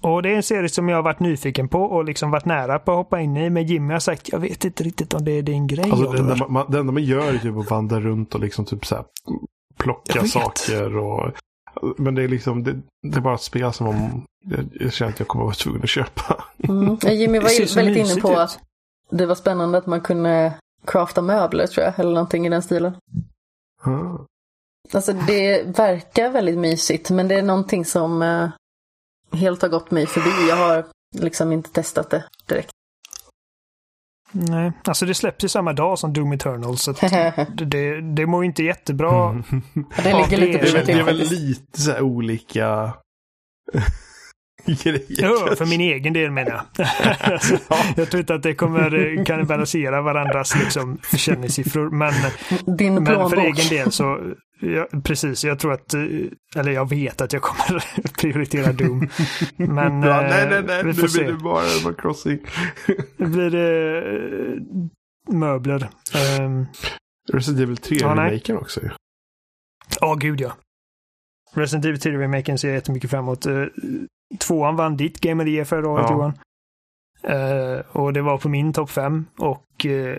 Och 0.00 0.22
det 0.22 0.28
är 0.32 0.36
en 0.36 0.42
serie 0.42 0.68
som 0.68 0.88
jag 0.88 0.96
har 0.96 1.02
varit 1.02 1.20
nyfiken 1.20 1.68
på 1.68 1.82
och 1.82 2.04
liksom 2.04 2.30
varit 2.30 2.44
nära 2.44 2.78
på 2.78 2.90
att 2.90 2.96
hoppa 2.96 3.20
in 3.20 3.36
i. 3.36 3.50
Men 3.50 3.66
Jimmy 3.66 3.92
har 3.92 4.00
sagt, 4.00 4.28
jag 4.28 4.38
vet 4.38 4.64
inte 4.64 4.84
riktigt 4.84 5.14
om 5.14 5.24
det 5.24 5.32
är 5.32 5.42
din 5.42 5.66
grej. 5.66 5.90
Alltså, 5.90 6.02
det, 6.02 6.08
Oliver." 6.08 6.32
enda 6.32 6.48
man, 6.48 6.70
det 6.70 6.78
enda 6.78 6.92
man 6.92 7.04
gör 7.04 7.34
är 7.34 7.38
typ 7.38 7.56
att 7.56 7.70
vandra 7.70 8.00
runt 8.00 8.34
och 8.34 8.40
liksom 8.40 8.64
typ 8.64 8.86
så 8.86 8.94
här 8.94 9.04
plocka 9.82 10.24
saker 10.26 10.96
och 10.96 11.32
men 11.98 12.14
det 12.14 12.22
är 12.22 12.28
liksom, 12.28 12.64
det, 12.64 12.80
det 13.02 13.16
är 13.16 13.20
bara 13.20 13.34
ett 13.34 13.42
spel 13.42 13.72
som 13.72 13.86
om, 13.86 14.26
jag, 14.44 14.68
jag 14.72 14.92
känner 14.92 15.12
att 15.12 15.18
jag 15.18 15.28
kommer 15.28 15.44
att 15.44 15.46
vara 15.46 15.54
tvungen 15.54 15.82
att 15.82 15.88
köpa. 15.88 16.44
Mm. 16.58 16.98
Jimmy 17.02 17.38
var 17.38 17.74
väldigt 17.74 17.96
inne 17.96 18.20
på 18.20 18.36
att 18.36 18.58
det 19.10 19.26
var 19.26 19.34
spännande 19.34 19.78
att 19.78 19.86
man 19.86 20.00
kunde 20.00 20.54
crafta 20.86 21.22
möbler 21.22 21.66
tror 21.66 21.84
jag, 21.84 21.98
eller 21.98 22.12
någonting 22.12 22.46
i 22.46 22.50
den 22.50 22.62
stilen. 22.62 22.92
Ah. 23.82 24.18
Alltså 24.92 25.12
det 25.12 25.62
verkar 25.78 26.30
väldigt 26.30 26.58
mysigt, 26.58 27.10
men 27.10 27.28
det 27.28 27.34
är 27.34 27.42
någonting 27.42 27.84
som 27.84 28.22
eh, 28.22 28.48
helt 29.32 29.62
har 29.62 29.68
gått 29.68 29.90
mig 29.90 30.06
förbi. 30.06 30.48
Jag 30.48 30.56
har 30.56 30.84
liksom 31.14 31.52
inte 31.52 31.70
testat 31.70 32.10
det 32.10 32.24
direkt. 32.46 32.70
Nej, 34.32 34.72
alltså 34.84 35.06
det 35.06 35.14
släpps 35.14 35.44
ju 35.44 35.48
samma 35.48 35.72
dag 35.72 35.98
som 35.98 36.12
Doom 36.12 36.32
Eternal. 36.32 36.78
Så 36.78 36.92
det, 37.00 37.64
det, 37.64 38.00
det 38.00 38.26
mår 38.26 38.44
inte 38.44 38.62
jättebra. 38.62 39.42
Mm. 39.74 39.86
det 39.96 40.12
ligger 40.12 40.28
det 40.30 40.46
lite 40.46 40.58
är 40.58 40.72
Det 40.72 40.78
är, 40.78 40.86
det 40.86 40.92
är 40.92 41.02
väl 41.02 41.18
lite 41.18 41.80
så 41.80 41.90
här 41.90 42.00
olika. 42.02 42.92
Ja, 45.08 45.54
för 45.56 45.66
min 45.66 45.80
egen 45.80 46.12
del 46.12 46.30
menar 46.30 46.50
jag. 46.76 46.86
jag 47.96 48.10
tror 48.10 48.20
inte 48.20 48.34
att 48.34 48.42
det 48.42 48.54
kommer 48.54 49.18
eh, 49.18 49.24
kannibalisera 49.24 50.02
varandras 50.02 50.56
liksom, 50.56 50.98
försäljningssiffror. 51.02 51.90
Men, 51.90 52.12
Din 52.76 52.94
men 52.94 53.30
för 53.30 53.36
egen 53.36 53.68
del 53.68 53.92
så, 53.92 54.34
ja, 54.60 54.86
precis, 55.04 55.44
jag 55.44 55.58
tror 55.58 55.72
att, 55.72 55.94
eh, 55.94 56.02
eller 56.56 56.72
jag 56.72 56.88
vet 56.88 57.20
att 57.20 57.32
jag 57.32 57.42
kommer 57.42 57.84
prioritera 58.20 58.72
Doom. 58.72 59.08
Men 59.56 60.02
Ja, 60.02 60.22
eh, 60.22 60.30
nej, 60.30 60.46
nej, 60.50 60.62
nej. 60.66 60.82
vi 60.82 60.88
Nu 60.88 60.94
får 60.94 61.00
blir 61.00 61.08
se. 61.08 61.22
det 61.24 61.32
bara 61.34 61.62
Animal 61.76 61.94
Crossing. 61.94 62.38
Blir 63.16 63.50
det 63.50 64.60
möbler. 65.32 65.88
Ehm, 66.14 66.66
Resident 67.32 67.62
Evil 67.62 67.76
3 67.76 67.96
Ja, 68.00 68.14
nej. 68.14 68.42
också 68.48 68.80
ju. 68.82 68.88
Ja, 70.00 70.14
gud 70.14 70.40
ja. 70.40 70.52
Resident 71.54 71.84
Evil 71.84 72.00
3 72.00 72.12
remaken 72.12 72.58
ser 72.58 72.68
jag 72.68 72.74
jättemycket 72.74 73.10
fram 73.10 73.24
emot. 73.24 73.46
Tvåan 74.38 74.76
vann 74.76 74.96
ditt 74.96 75.20
Game 75.20 75.42
of 75.42 75.46
the 75.46 75.50
Year 75.50 75.64
förra 75.64 75.88
året 75.88 76.06
Ja. 76.08 76.12
Johan. 76.12 76.38
Uh, 77.28 77.80
och 77.92 78.12
det 78.12 78.22
var 78.22 78.38
på 78.38 78.48
min 78.48 78.72
topp 78.72 78.90
5. 78.90 79.26
Och 79.38 79.86
uh, 79.86 80.16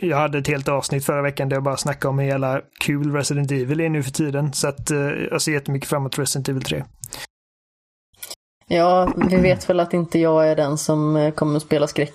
jag 0.00 0.16
hade 0.16 0.38
ett 0.38 0.48
helt 0.48 0.68
avsnitt 0.68 1.04
förra 1.04 1.22
veckan 1.22 1.48
där 1.48 1.56
jag 1.56 1.62
bara 1.62 1.76
snackade 1.76 2.10
om 2.10 2.18
hur 2.18 2.26
jävla 2.26 2.60
kul 2.80 3.12
Resident 3.12 3.50
Evil 3.50 3.80
är 3.80 3.88
nu 3.88 4.02
för 4.02 4.10
tiden. 4.10 4.52
Så 4.52 4.68
att 4.68 4.90
uh, 4.90 5.12
jag 5.30 5.42
ser 5.42 5.52
jättemycket 5.52 5.88
fram 5.88 6.02
emot 6.02 6.18
Resident 6.18 6.48
Evil 6.48 6.62
3. 6.62 6.84
Ja, 8.68 9.12
vi 9.30 9.36
vet 9.36 9.70
väl 9.70 9.80
att 9.80 9.94
inte 9.94 10.18
jag 10.18 10.48
är 10.48 10.56
den 10.56 10.78
som 10.78 11.32
kommer 11.34 11.56
att 11.56 11.62
spela 11.62 11.86
skräck, 11.86 12.14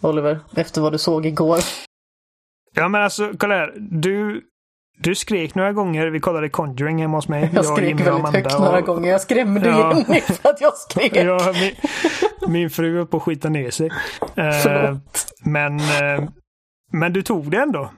Oliver, 0.00 0.40
efter 0.56 0.80
vad 0.80 0.92
du 0.92 0.98
såg 0.98 1.26
igår. 1.26 1.58
Ja, 2.74 2.88
men 2.88 3.02
alltså, 3.02 3.32
kolla 3.38 3.54
här. 3.54 3.74
Du, 3.78 4.42
du 5.00 5.14
skrek 5.14 5.54
några 5.54 5.72
gånger. 5.72 6.06
Vi 6.06 6.20
kollade 6.20 6.48
Conjuring 6.48 6.98
hemma 6.98 7.16
hos 7.16 7.28
mig. 7.28 7.50
Jag 7.54 7.64
skrek 7.64 8.00
jag, 8.00 8.04
väldigt 8.04 8.34
högt 8.34 8.54
och... 8.54 8.60
några 8.60 8.80
gånger. 8.80 9.10
Jag 9.10 9.20
skrämde 9.20 9.68
ja. 9.68 9.96
Jenny 9.96 10.20
för 10.20 10.48
att 10.48 10.60
jag 10.60 10.74
skrek. 10.76 11.16
Ja, 11.16 11.52
min, 11.52 11.72
min 12.52 12.70
fru 12.70 12.96
höll 12.96 13.06
på 13.06 13.16
att 13.16 13.22
skita 13.22 13.48
ner 13.48 13.70
sig. 13.70 13.90
Uh, 14.38 14.98
men, 15.44 15.80
uh, 15.80 16.28
men 16.92 17.12
du 17.12 17.22
tog 17.22 17.50
det 17.50 17.56
ändå. 17.56 17.90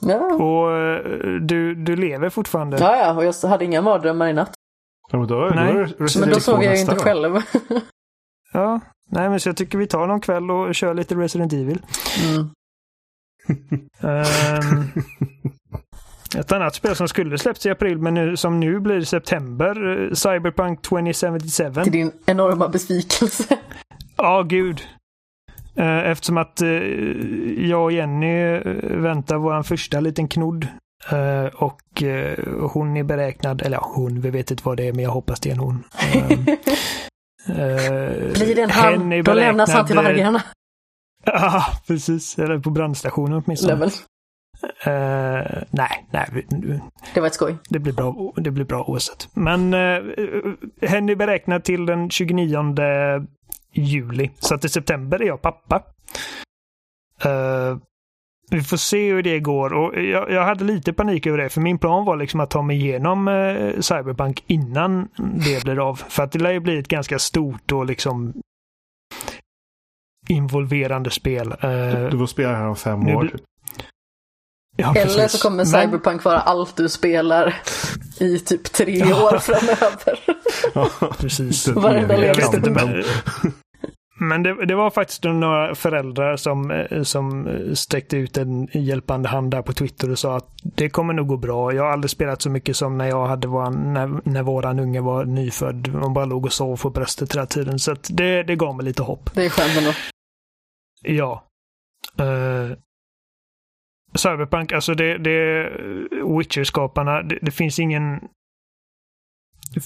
Ja. 0.00 0.34
Och 0.34 0.68
uh, 0.68 1.40
du, 1.40 1.74
du 1.74 1.96
lever 1.96 2.28
fortfarande. 2.28 2.78
Ja, 2.80 2.96
ja, 2.96 3.14
och 3.14 3.24
jag 3.24 3.48
hade 3.48 3.64
inga 3.64 3.82
mardrömmar 3.82 4.28
i 4.28 4.32
natt. 4.32 4.52
Ja, 5.10 5.18
men 5.18 5.28
då, 5.28 5.50
Nej. 5.54 5.94
Då 5.98 6.06
men 6.20 6.30
då 6.30 6.40
såg 6.40 6.64
jag 6.64 6.74
ju 6.74 6.80
inte 6.80 6.94
då. 6.94 7.00
själv. 7.00 7.36
ja, 8.52 8.80
nej 9.10 9.28
men 9.30 9.40
så 9.40 9.48
jag 9.48 9.56
tycker 9.56 9.78
vi 9.78 9.86
tar 9.86 10.06
någon 10.06 10.20
kväll 10.20 10.50
och 10.50 10.74
kör 10.74 10.94
lite 10.94 11.14
Resident 11.14 11.52
Evil. 11.52 11.82
Mm. 12.24 12.50
um, 14.00 14.92
ett 16.36 16.52
annat 16.52 16.74
spel 16.74 16.96
som 16.96 17.08
skulle 17.08 17.38
släppts 17.38 17.66
i 17.66 17.70
april 17.70 17.98
men 17.98 18.14
nu, 18.14 18.36
som 18.36 18.60
nu 18.60 18.80
blir 18.80 19.02
september, 19.02 20.06
eh, 20.06 20.14
Cyberpunk 20.14 20.82
2077. 20.82 21.82
Till 21.82 21.92
din 21.92 22.12
enorma 22.26 22.68
besvikelse. 22.68 23.44
Ja, 24.20 24.42
gud. 24.42 24.80
Eh, 25.76 26.10
eftersom 26.10 26.38
att 26.38 26.62
eh, 26.62 26.68
jag 27.68 27.84
och 27.84 27.92
Jenny 27.92 28.58
väntar 28.82 29.36
vår 29.36 29.62
första 29.62 30.00
liten 30.00 30.28
knodd. 30.28 30.66
Och 31.54 32.02
hon 32.72 32.96
är 32.96 33.04
beräknad, 33.04 33.62
eller 33.62 33.76
ja, 33.76 33.90
hon, 33.94 34.20
vi 34.20 34.30
vet 34.30 34.50
inte 34.50 34.62
vad 34.66 34.76
det 34.76 34.88
är 34.88 34.92
men 34.92 35.04
jag 35.04 35.10
hoppas 35.10 35.40
det 35.40 35.50
är 35.50 35.52
en 35.52 35.58
hon. 35.58 35.84
Blir 38.32 38.54
det 38.54 38.62
en 38.62 38.70
han, 38.70 39.22
då 39.24 39.34
lämnas 39.34 39.70
han 39.70 39.86
till 39.86 39.96
vargarna. 39.96 40.42
Ja, 41.24 41.66
precis. 41.86 42.38
Eller 42.38 42.58
på 42.58 42.70
brandstationen 42.70 43.42
åtminstone. 43.44 43.74
Level. 43.74 43.90
Uh, 44.62 45.62
nej, 45.70 46.06
nej. 46.10 46.46
Det 47.14 47.20
var 47.20 47.26
ett 47.26 47.34
skoj. 47.34 47.56
Det 47.68 47.78
blir 47.78 47.92
bra, 47.92 48.32
det 48.36 48.50
blir 48.50 48.64
bra 48.64 48.84
oavsett. 48.84 49.28
Men 49.34 49.74
uh, 49.74 50.14
hen 50.82 51.08
är 51.08 51.16
beräknad 51.16 51.64
till 51.64 51.86
den 51.86 52.10
29 52.10 52.74
juli. 53.72 54.30
Så 54.38 54.54
att 54.54 54.64
i 54.64 54.68
september 54.68 55.22
är 55.22 55.26
jag 55.26 55.42
pappa. 55.42 55.82
Uh, 57.26 57.78
vi 58.50 58.60
får 58.60 58.76
se 58.76 59.12
hur 59.12 59.22
det 59.22 59.40
går 59.40 59.72
och 59.72 60.02
jag, 60.02 60.30
jag, 60.30 60.44
hade 60.44 60.64
lite 60.64 60.92
panik 60.92 61.26
över 61.26 61.38
det 61.38 61.48
för 61.48 61.60
min 61.60 61.78
plan 61.78 62.04
var 62.04 62.16
liksom 62.16 62.40
att 62.40 62.50
ta 62.50 62.62
mig 62.62 62.76
igenom 62.76 63.28
uh, 63.28 63.80
Cyberpunk 63.80 64.44
innan 64.46 65.08
det 65.16 65.64
blir 65.64 65.88
av. 65.88 65.96
För 66.08 66.22
att 66.22 66.32
det 66.32 66.38
lär 66.38 66.52
ju 66.52 66.60
bli 66.60 66.78
ett 66.78 66.88
ganska 66.88 67.18
stort 67.18 67.72
och 67.72 67.86
liksom 67.86 68.34
involverande 70.28 71.10
spel. 71.10 71.46
Uh, 71.64 72.10
du 72.10 72.18
får 72.18 72.26
spela 72.26 72.56
här 72.56 72.66
om 72.66 72.76
fem 72.76 73.08
år. 73.08 73.22
Typ. 73.22 73.40
Ja, 74.80 74.94
Eller 74.94 75.28
så 75.28 75.38
kommer 75.38 75.64
Cyberpunk 75.64 76.24
vara 76.24 76.40
allt 76.40 76.76
du 76.76 76.88
spelar 76.88 77.54
i 78.20 78.38
typ 78.38 78.72
tre 78.72 78.98
ja. 78.98 79.24
år 79.24 79.38
framöver. 79.38 80.18
Ja, 80.74 80.90
precis. 81.18 81.68
Varenda 81.76 82.16
levande 82.16 82.70
men, 82.70 83.04
men 84.28 84.42
det, 84.42 84.66
det, 84.66 84.74
var 84.74 84.90
faktiskt 84.90 85.24
några 85.24 85.74
föräldrar 85.74 86.36
som, 86.36 86.70
eh, 86.70 87.02
som 87.02 87.48
sträckte 87.74 88.16
ut 88.16 88.36
en 88.36 88.68
hjälpande 88.72 89.28
hand 89.28 89.50
där 89.50 89.62
på 89.62 89.72
Twitter 89.72 90.10
och 90.10 90.18
sa 90.18 90.36
att 90.36 90.48
det 90.62 90.90
kommer 90.90 91.14
nog 91.14 91.26
gå 91.26 91.36
bra. 91.36 91.74
Jag 91.74 91.82
har 91.82 91.90
aldrig 91.90 92.10
spelat 92.10 92.42
så 92.42 92.50
mycket 92.50 92.76
som 92.76 92.98
när 92.98 93.08
jag 93.08 93.26
hade 93.26 93.48
våran, 93.48 93.94
när, 93.94 94.20
när 94.24 94.42
våran 94.42 94.78
unge 94.78 95.00
var 95.00 95.24
nyfödd. 95.24 95.94
Man 95.94 96.14
bara 96.14 96.24
låg 96.24 96.46
och 96.46 96.52
sov 96.52 96.76
på 96.76 96.90
bröstet 96.90 97.34
hela 97.34 97.46
tiden. 97.46 97.78
Så 97.78 97.96
det, 98.08 98.42
det 98.42 98.56
gav 98.56 98.76
mig 98.76 98.84
lite 98.84 99.02
hopp. 99.02 99.30
Det 99.34 99.44
är 99.44 99.50
skönt 99.50 99.78
ändå. 99.78 99.92
Ja. 101.02 101.44
Uh, 102.20 102.76
Cyberpunk, 104.18 104.72
alltså 104.72 104.94
det, 104.94 105.18
det 105.18 105.70
Witcher-skaparna, 106.38 107.22
det, 107.22 107.38
det, 107.42 107.50
finns 107.50 107.78
ingen 107.78 108.20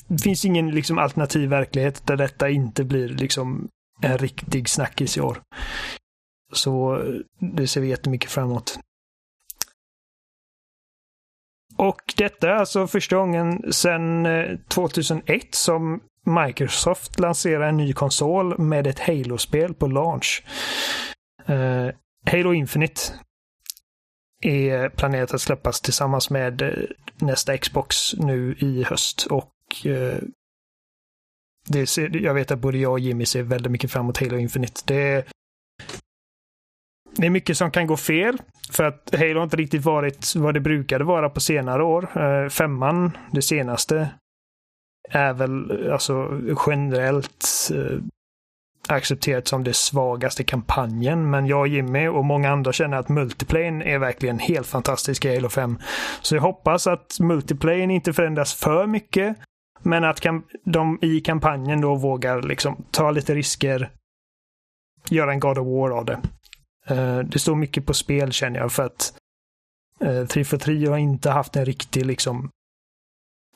det 0.08 0.22
finns 0.22 0.44
ingen 0.44 0.70
liksom 0.70 0.98
alternativ 0.98 1.50
verklighet 1.50 2.06
där 2.06 2.16
detta 2.16 2.48
inte 2.48 2.84
blir 2.84 3.08
liksom 3.08 3.68
en 4.02 4.18
riktig 4.18 4.68
snackis 4.68 5.16
i 5.16 5.20
år. 5.20 5.42
Så 6.52 7.02
det 7.38 7.66
ser 7.66 7.80
vi 7.80 7.88
jättemycket 7.88 8.30
framåt. 8.30 8.78
Och 11.76 12.14
detta 12.16 12.50
är 12.50 12.54
alltså 12.54 12.86
första 12.86 13.16
gången 13.16 13.72
sedan 13.72 14.26
eh, 14.26 14.58
2001 14.68 15.54
som 15.54 16.00
Microsoft 16.26 17.20
lanserar 17.20 17.68
en 17.68 17.76
ny 17.76 17.92
konsol 17.92 18.58
med 18.58 18.86
ett 18.86 18.98
Halo-spel 18.98 19.74
på 19.74 19.86
launch. 19.86 20.44
Uh, 21.50 21.90
Halo 22.30 22.52
Infinite 22.52 23.00
är 24.42 24.88
planerat 24.88 25.34
att 25.34 25.40
släppas 25.40 25.80
tillsammans 25.80 26.30
med 26.30 26.62
eh, 26.62 26.72
nästa 27.16 27.58
Xbox 27.58 28.14
nu 28.14 28.56
i 28.58 28.82
höst. 28.82 29.26
Och 29.26 29.86
eh, 29.86 30.18
det 31.68 31.86
ser, 31.86 32.16
jag 32.16 32.34
vet 32.34 32.50
att 32.50 32.58
både 32.58 32.78
jag 32.78 32.92
och 32.92 33.00
Jimmy 33.00 33.26
ser 33.26 33.42
väldigt 33.42 33.72
mycket 33.72 33.92
fram 33.92 34.04
emot 34.04 34.18
Halo 34.18 34.38
Infinite. 34.38 34.80
Det, 34.84 35.26
det 37.16 37.26
är 37.26 37.30
mycket 37.30 37.56
som 37.56 37.70
kan 37.70 37.86
gå 37.86 37.96
fel. 37.96 38.38
För 38.70 38.84
att 38.84 39.14
Halo 39.14 39.38
har 39.38 39.44
inte 39.44 39.56
riktigt 39.56 39.84
varit 39.84 40.34
vad 40.36 40.54
det 40.54 40.60
brukade 40.60 41.04
vara 41.04 41.30
på 41.30 41.40
senare 41.40 41.84
år. 41.84 42.22
Eh, 42.22 42.48
femman, 42.48 43.16
det 43.32 43.42
senaste, 43.42 44.08
är 45.08 45.32
väl 45.32 45.90
alltså 45.92 46.40
generellt 46.66 47.70
eh, 47.74 47.98
accepterat 48.88 49.48
som 49.48 49.64
det 49.64 49.76
svagaste 49.76 50.44
kampanjen. 50.44 51.30
Men 51.30 51.46
jag, 51.46 51.66
Jimmy 51.66 52.08
och 52.08 52.24
många 52.24 52.50
andra 52.50 52.72
känner 52.72 52.96
att 52.96 53.08
multiplayen 53.08 53.82
är 53.82 53.98
verkligen 53.98 54.38
helt 54.38 54.66
fantastisk 54.66 55.24
i 55.24 55.34
Halo 55.34 55.48
5. 55.48 55.78
Så 56.20 56.34
jag 56.34 56.42
hoppas 56.42 56.86
att 56.86 57.16
multiplayen 57.20 57.90
inte 57.90 58.12
förändras 58.12 58.54
för 58.54 58.86
mycket. 58.86 59.36
Men 59.82 60.04
att 60.04 60.20
de 60.64 60.98
i 61.02 61.20
kampanjen 61.20 61.80
då 61.80 61.94
vågar 61.94 62.42
liksom 62.42 62.84
ta 62.90 63.10
lite 63.10 63.34
risker. 63.34 63.90
Göra 65.10 65.32
en 65.32 65.40
God 65.40 65.58
of 65.58 65.66
War 65.66 65.90
av 65.90 66.04
det. 66.04 66.20
Eh, 66.86 67.18
det 67.18 67.38
står 67.38 67.54
mycket 67.54 67.86
på 67.86 67.94
spel 67.94 68.32
känner 68.32 68.60
jag 68.60 68.72
för 68.72 68.82
att 68.82 69.14
eh, 70.00 70.26
343 70.26 70.86
har 70.86 70.98
inte 70.98 71.30
haft 71.30 71.56
en 71.56 71.64
riktig 71.64 72.06
liksom 72.06 72.50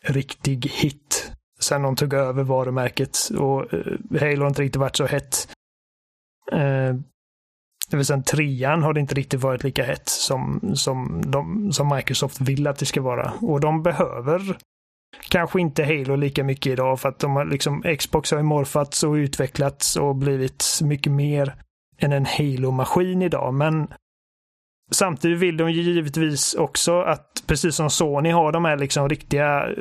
riktig 0.02 0.66
hit 0.66 1.25
sen 1.60 1.82
de 1.82 1.96
tog 1.96 2.14
över 2.14 2.42
varumärket 2.42 3.18
och 3.38 3.74
eh, 3.74 4.20
Halo 4.20 4.42
har 4.42 4.48
inte 4.48 4.62
riktigt 4.62 4.80
varit 4.80 4.96
så 4.96 5.06
hett. 5.06 5.48
Eh, 6.52 6.94
det 7.90 7.96
vill 7.96 8.06
säga 8.06 8.22
trean 8.22 8.82
har 8.82 8.92
det 8.92 9.00
inte 9.00 9.14
riktigt 9.14 9.40
varit 9.40 9.64
lika 9.64 9.84
hett 9.84 10.08
som, 10.08 10.72
som, 10.74 11.22
de, 11.30 11.72
som 11.72 11.88
Microsoft 11.88 12.40
vill 12.40 12.66
att 12.66 12.78
det 12.78 12.86
ska 12.86 13.02
vara. 13.02 13.32
Och 13.40 13.60
de 13.60 13.82
behöver 13.82 14.56
kanske 15.28 15.60
inte 15.60 15.84
Halo 15.84 16.16
lika 16.16 16.44
mycket 16.44 16.72
idag 16.72 17.00
för 17.00 17.08
att 17.08 17.18
de 17.18 17.36
har 17.36 17.44
liksom 17.44 17.82
Xbox 17.98 18.30
har 18.30 18.38
ju 18.38 18.44
morfats 18.44 19.02
och 19.02 19.12
utvecklats 19.12 19.96
och 19.96 20.16
blivit 20.16 20.64
mycket 20.82 21.12
mer 21.12 21.54
än 21.98 22.12
en 22.12 22.26
Halo-maskin 22.26 23.22
idag. 23.22 23.54
Men 23.54 23.88
samtidigt 24.92 25.38
vill 25.38 25.56
de 25.56 25.70
ju 25.70 25.82
givetvis 25.82 26.54
också 26.54 27.00
att 27.00 27.44
precis 27.46 27.76
som 27.76 27.90
Sony 27.90 28.30
har 28.30 28.52
de 28.52 28.64
här 28.64 28.76
liksom 28.76 29.08
riktiga 29.08 29.66
eh, 29.66 29.74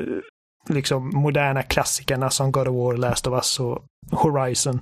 liksom 0.70 1.10
moderna 1.10 1.64
klassikerna 1.64 2.30
som 2.30 2.52
God 2.52 2.68
of 2.68 2.76
War, 2.76 2.98
Last 2.98 3.28
of 3.28 3.34
Us 3.34 3.60
och 3.60 3.86
Horizon. 4.12 4.80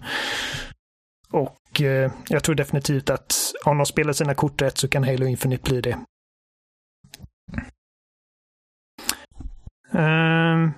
Och 1.32 1.82
eh, 1.82 2.12
jag 2.30 2.44
tror 2.44 2.56
definitivt 2.56 3.10
att 3.10 3.54
om 3.66 3.78
de 3.78 3.86
spelar 3.86 4.14
sina 4.14 4.36
kort 4.36 4.62
rätt 4.62 4.78
så 4.78 4.88
kan 4.88 5.04
Halo 5.04 5.26
Infinite 5.26 5.70
bli 5.70 5.82
det. 5.82 5.98
Um, 9.92 10.74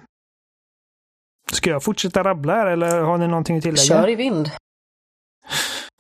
ska 1.52 1.70
jag 1.70 1.84
fortsätta 1.84 2.24
rabbla 2.24 2.54
här 2.54 2.68
eller 2.68 3.02
har 3.02 3.18
ni 3.18 3.28
någonting 3.28 3.58
att 3.58 3.64
tillägga? 3.64 3.84
Kör 3.84 4.10
i 4.10 4.16
vind. 4.16 4.52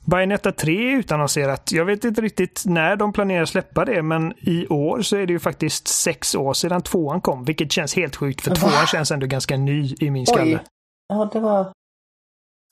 Bayonetta 0.05 0.51
3 0.51 0.93
är 0.93 0.97
utannonserat. 0.97 1.71
Jag 1.71 1.85
vet 1.85 2.03
inte 2.03 2.21
riktigt 2.21 2.63
när 2.65 2.95
de 2.95 3.13
planerar 3.13 3.45
släppa 3.45 3.85
det, 3.85 4.01
men 4.01 4.33
i 4.37 4.67
år 4.67 5.01
så 5.01 5.15
är 5.15 5.27
det 5.27 5.33
ju 5.33 5.39
faktiskt 5.39 5.87
sex 5.87 6.35
år 6.35 6.53
sedan 6.53 6.81
tvåan 6.81 7.21
kom, 7.21 7.43
vilket 7.45 7.71
känns 7.71 7.95
helt 7.95 8.15
sjukt 8.15 8.41
för 8.41 8.49
Va? 8.49 8.55
tvåan 8.55 8.87
känns 8.87 9.11
ändå 9.11 9.27
ganska 9.27 9.57
ny 9.57 9.95
i 9.99 10.11
min 10.11 10.25
skalle. 10.25 10.59
Oj. 10.59 10.65
Ja, 11.07 11.29
det 11.33 11.39
var... 11.39 11.73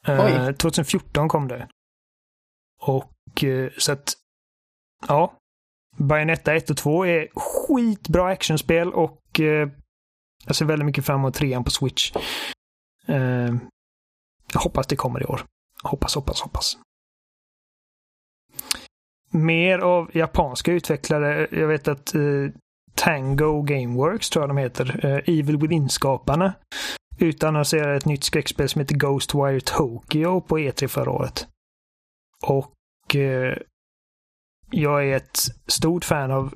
Eh, 0.07 0.51
2014 0.51 1.29
kom 1.29 1.47
det. 1.47 1.67
Och 2.81 3.43
eh, 3.43 3.71
så 3.77 3.91
att, 3.91 4.13
ja. 5.07 5.33
Bayonetta 5.97 6.55
1 6.55 6.69
och 6.69 6.77
2 6.77 7.05
är 7.05 7.27
skitbra 7.35 8.27
actionspel 8.27 8.93
och 8.93 9.39
eh, 9.39 9.69
jag 10.45 10.55
ser 10.55 10.65
väldigt 10.65 10.85
mycket 10.85 11.05
fram 11.05 11.19
emot 11.19 11.33
trean 11.33 11.63
på 11.63 11.71
Switch. 11.71 12.11
Eh, 13.07 13.53
jag 14.53 14.59
hoppas 14.59 14.87
det 14.87 14.95
kommer 14.95 15.21
i 15.21 15.25
år. 15.25 15.41
Hoppas, 15.83 16.15
hoppas, 16.15 16.41
hoppas. 16.41 16.77
Mer 19.33 19.79
av 19.79 20.11
japanska 20.13 20.71
utvecklare. 20.71 21.47
Jag 21.51 21.67
vet 21.67 21.87
att 21.87 22.15
uh, 22.15 22.51
Tango 22.95 23.61
Gameworks 23.61 24.29
tror 24.29 24.43
jag 24.43 24.49
de 24.49 24.57
heter. 24.57 25.05
Uh, 25.05 25.39
Evil 25.39 25.57
Within-skaparna 25.57 26.53
utannonserade 27.17 27.95
ett 27.95 28.05
nytt 28.05 28.23
skräckspel 28.23 28.69
som 28.69 28.81
heter 28.81 28.95
Ghostwire 28.95 29.61
Tokyo 29.61 30.41
på 30.41 30.59
E3 30.59 30.87
förra 30.87 31.11
året. 31.11 31.47
Och 32.43 33.15
uh, 33.15 33.53
jag 34.71 35.05
är 35.07 35.17
ett 35.17 35.39
stort 35.67 36.05
fan 36.05 36.31
av 36.31 36.53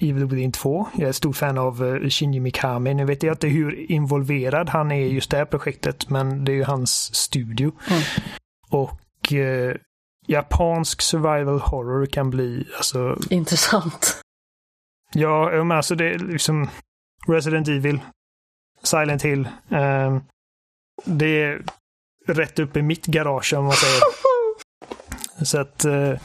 Evil 0.00 0.26
Within 0.26 0.52
2. 0.52 0.88
Jag 0.94 1.04
är 1.04 1.10
ett 1.10 1.16
stort 1.16 1.36
fan 1.36 1.58
av 1.58 1.82
uh, 1.82 2.08
Shinji 2.08 2.40
Mikami. 2.40 2.94
Nu 2.94 3.04
vet 3.04 3.22
jag 3.22 3.34
inte 3.34 3.48
hur 3.48 3.90
involverad 3.90 4.68
han 4.68 4.92
är 4.92 5.00
i 5.00 5.12
just 5.12 5.30
det 5.30 5.36
här 5.36 5.44
projektet, 5.44 6.10
men 6.10 6.44
det 6.44 6.52
är 6.52 6.56
ju 6.56 6.64
hans 6.64 7.14
studio. 7.14 7.72
Mm. 7.90 8.02
Och 8.70 9.32
uh, 9.32 9.74
japansk 10.26 11.02
survival 11.02 11.60
horror 11.60 12.06
kan 12.06 12.30
bli 12.30 12.68
alltså... 12.76 13.18
Intressant. 13.30 14.20
Ja, 15.14 15.50
men 15.50 15.76
alltså 15.76 15.94
det 15.94 16.14
är 16.14 16.18
liksom 16.18 16.68
Resident 17.28 17.68
Evil, 17.68 18.00
Silent 18.82 19.22
Hill. 19.22 19.48
Uh, 19.72 20.18
det 21.04 21.42
är 21.42 21.62
rätt 22.26 22.58
upp 22.58 22.76
i 22.76 22.82
mitt 22.82 23.06
garage 23.06 23.54
om 23.54 23.64
man 23.64 23.72
säger. 23.72 24.02
Så 25.44 25.58
att 25.58 25.84
uh, 25.84 26.18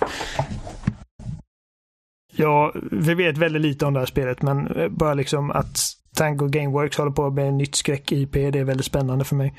Ja, 2.39 2.71
vi 2.91 3.13
vet 3.13 3.37
väldigt 3.37 3.61
lite 3.61 3.85
om 3.85 3.93
det 3.93 3.99
här 3.99 4.05
spelet, 4.05 4.41
men 4.41 4.67
eh, 4.67 4.89
bara 4.89 5.13
liksom 5.13 5.51
att 5.51 5.79
Tango 6.15 6.47
Gameworks 6.47 6.97
håller 6.97 7.11
på 7.11 7.29
med 7.29 7.47
en 7.47 7.57
nytt 7.57 7.75
skräck-IP, 7.75 8.33
det 8.33 8.59
är 8.59 8.63
väldigt 8.63 8.85
spännande 8.85 9.25
för 9.25 9.35
mig. 9.35 9.53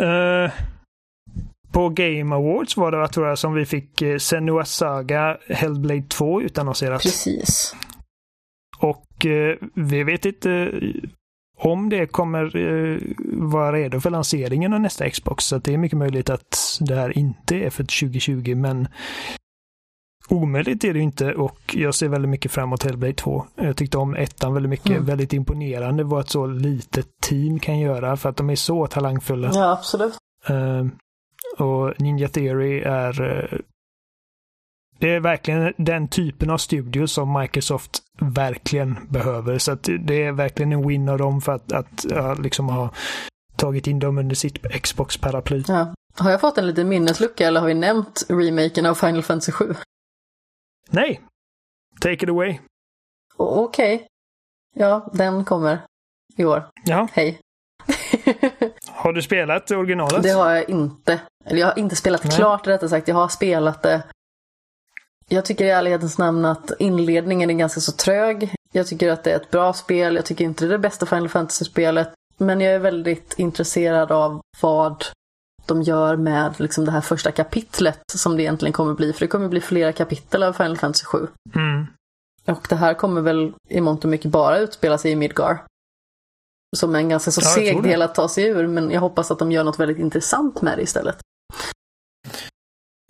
Uh, 0.00 0.50
på 1.72 1.88
Game 1.88 2.34
Awards 2.34 2.76
var 2.76 2.92
det, 2.92 3.08
tror 3.08 3.28
jag, 3.28 3.38
som 3.38 3.54
vi 3.54 3.66
fick 3.66 4.02
uh, 4.02 4.18
Senua 4.18 4.64
Saga 4.64 5.38
Hellblade 5.48 6.02
2 6.08 6.42
utannonserat. 6.42 7.02
Precis. 7.02 7.76
Och 8.78 9.26
uh, 9.26 9.68
vi 9.74 10.04
vet 10.04 10.24
inte 10.24 10.50
uh, 10.50 10.94
om 11.60 11.88
det 11.88 12.06
kommer 12.06 12.50
vara 13.50 13.72
redo 13.72 14.00
för 14.00 14.10
lanseringen 14.10 14.72
av 14.72 14.80
nästa 14.80 15.10
Xbox. 15.10 15.44
Så 15.44 15.58
det 15.58 15.74
är 15.74 15.78
mycket 15.78 15.98
möjligt 15.98 16.30
att 16.30 16.78
det 16.80 16.94
här 16.94 17.18
inte 17.18 17.56
är 17.56 17.70
för 17.70 17.82
2020, 17.82 18.54
men 18.54 18.88
Omöjligt 20.30 20.84
är 20.84 20.94
det 20.94 21.00
inte 21.00 21.34
och 21.34 21.74
jag 21.74 21.94
ser 21.94 22.08
väldigt 22.08 22.28
mycket 22.28 22.52
fram 22.52 22.68
emot 22.68 22.82
Hellblade 22.82 23.12
2. 23.12 23.46
Jag 23.56 23.76
tyckte 23.76 23.98
om 23.98 24.14
ettan 24.14 24.54
väldigt 24.54 24.70
mycket. 24.70 24.90
Mm. 24.90 25.04
Väldigt 25.04 25.32
imponerande 25.32 26.04
vad 26.04 26.20
ett 26.20 26.30
så 26.30 26.46
litet 26.46 27.06
team 27.22 27.58
kan 27.58 27.78
göra 27.78 28.16
för 28.16 28.28
att 28.28 28.36
de 28.36 28.50
är 28.50 28.56
så 28.56 28.86
talangfulla. 28.86 29.50
Ja, 29.54 29.72
absolut. 29.72 30.14
Uh, 30.50 30.86
och 31.60 32.00
Ninja 32.00 32.28
Theory 32.28 32.80
är 32.80 33.20
uh, 33.20 33.60
det 34.98 35.14
är 35.14 35.20
verkligen 35.20 35.74
den 35.76 36.08
typen 36.08 36.50
av 36.50 36.58
studio 36.58 37.06
som 37.06 37.38
Microsoft 37.40 38.02
verkligen 38.20 38.96
behöver. 39.08 39.58
Så 39.58 39.74
det 39.74 40.22
är 40.22 40.32
verkligen 40.32 40.72
en 40.72 40.88
win 40.88 41.08
av 41.08 41.18
dem 41.18 41.40
för 41.40 41.52
att, 41.52 41.72
att 41.72 42.38
liksom 42.38 42.68
ha 42.68 42.90
tagit 43.56 43.86
in 43.86 43.98
dem 43.98 44.18
under 44.18 44.36
sitt 44.36 44.82
Xbox-paraply. 44.82 45.64
Ja. 45.68 45.94
Har 46.14 46.30
jag 46.30 46.40
fått 46.40 46.58
en 46.58 46.66
liten 46.66 46.88
minneslucka 46.88 47.46
eller 47.46 47.60
har 47.60 47.66
vi 47.66 47.74
nämnt 47.74 48.26
remaken 48.28 48.86
av 48.86 48.94
Final 48.94 49.22
Fantasy 49.22 49.52
7? 49.52 49.74
Nej. 50.90 51.20
Take 52.00 52.24
it 52.24 52.28
away. 52.28 52.58
Okej. 53.36 53.94
Okay. 53.94 54.06
Ja, 54.74 55.10
den 55.12 55.44
kommer 55.44 55.78
i 56.36 56.44
år. 56.44 56.68
Ja. 56.84 57.08
Hej. 57.12 57.40
har 58.86 59.12
du 59.12 59.22
spelat 59.22 59.70
originalet? 59.70 60.22
Det 60.22 60.30
har 60.30 60.50
jag 60.50 60.70
inte. 60.70 61.20
Eller 61.44 61.60
jag 61.60 61.66
har 61.66 61.78
inte 61.78 61.96
spelat 61.96 62.24
Nej. 62.24 62.36
klart 62.36 62.66
rättare 62.66 62.90
sagt. 62.90 63.08
Jag 63.08 63.14
har 63.14 63.28
spelat 63.28 63.82
det. 63.82 64.02
Jag 65.28 65.44
tycker 65.44 65.64
i 65.64 65.70
ärlighetens 65.70 66.18
namn 66.18 66.44
att 66.44 66.70
inledningen 66.78 67.50
är 67.50 67.54
ganska 67.54 67.80
så 67.80 67.92
trög. 67.92 68.54
Jag 68.72 68.86
tycker 68.86 69.10
att 69.10 69.24
det 69.24 69.32
är 69.32 69.36
ett 69.36 69.50
bra 69.50 69.72
spel. 69.72 70.16
Jag 70.16 70.24
tycker 70.24 70.44
inte 70.44 70.64
det 70.64 70.68
är 70.68 70.72
det 70.72 70.78
bästa 70.78 71.06
Final 71.06 71.28
Fantasy-spelet. 71.28 72.08
Men 72.36 72.60
jag 72.60 72.74
är 72.74 72.78
väldigt 72.78 73.34
intresserad 73.36 74.12
av 74.12 74.40
vad 74.60 75.04
de 75.66 75.82
gör 75.82 76.16
med 76.16 76.60
liksom 76.60 76.84
det 76.84 76.90
här 76.90 77.00
första 77.00 77.30
kapitlet 77.30 78.00
som 78.12 78.36
det 78.36 78.42
egentligen 78.42 78.72
kommer 78.72 78.94
bli. 78.94 79.12
För 79.12 79.20
det 79.20 79.28
kommer 79.28 79.48
bli 79.48 79.60
flera 79.60 79.92
kapitel 79.92 80.42
av 80.42 80.52
Final 80.52 80.76
Fantasy 80.76 81.04
7. 81.04 81.26
Mm. 81.54 81.86
Och 82.44 82.66
det 82.68 82.76
här 82.76 82.94
kommer 82.94 83.20
väl 83.20 83.52
i 83.68 83.80
mångt 83.80 84.04
och 84.04 84.10
mycket 84.10 84.30
bara 84.30 84.58
utspela 84.58 84.98
sig 84.98 85.10
i 85.10 85.16
Midgar. 85.16 85.64
Som 86.76 86.94
en 86.94 87.08
ganska 87.08 87.30
så 87.30 87.40
ja, 87.44 87.48
seg 87.48 87.82
del 87.82 88.02
att 88.02 88.14
ta 88.14 88.28
sig 88.28 88.44
ur, 88.44 88.66
men 88.66 88.90
jag 88.90 89.00
hoppas 89.00 89.30
att 89.30 89.38
de 89.38 89.52
gör 89.52 89.64
något 89.64 89.80
väldigt 89.80 89.98
intressant 89.98 90.62
med 90.62 90.78
det 90.78 90.82
istället. 90.82 91.16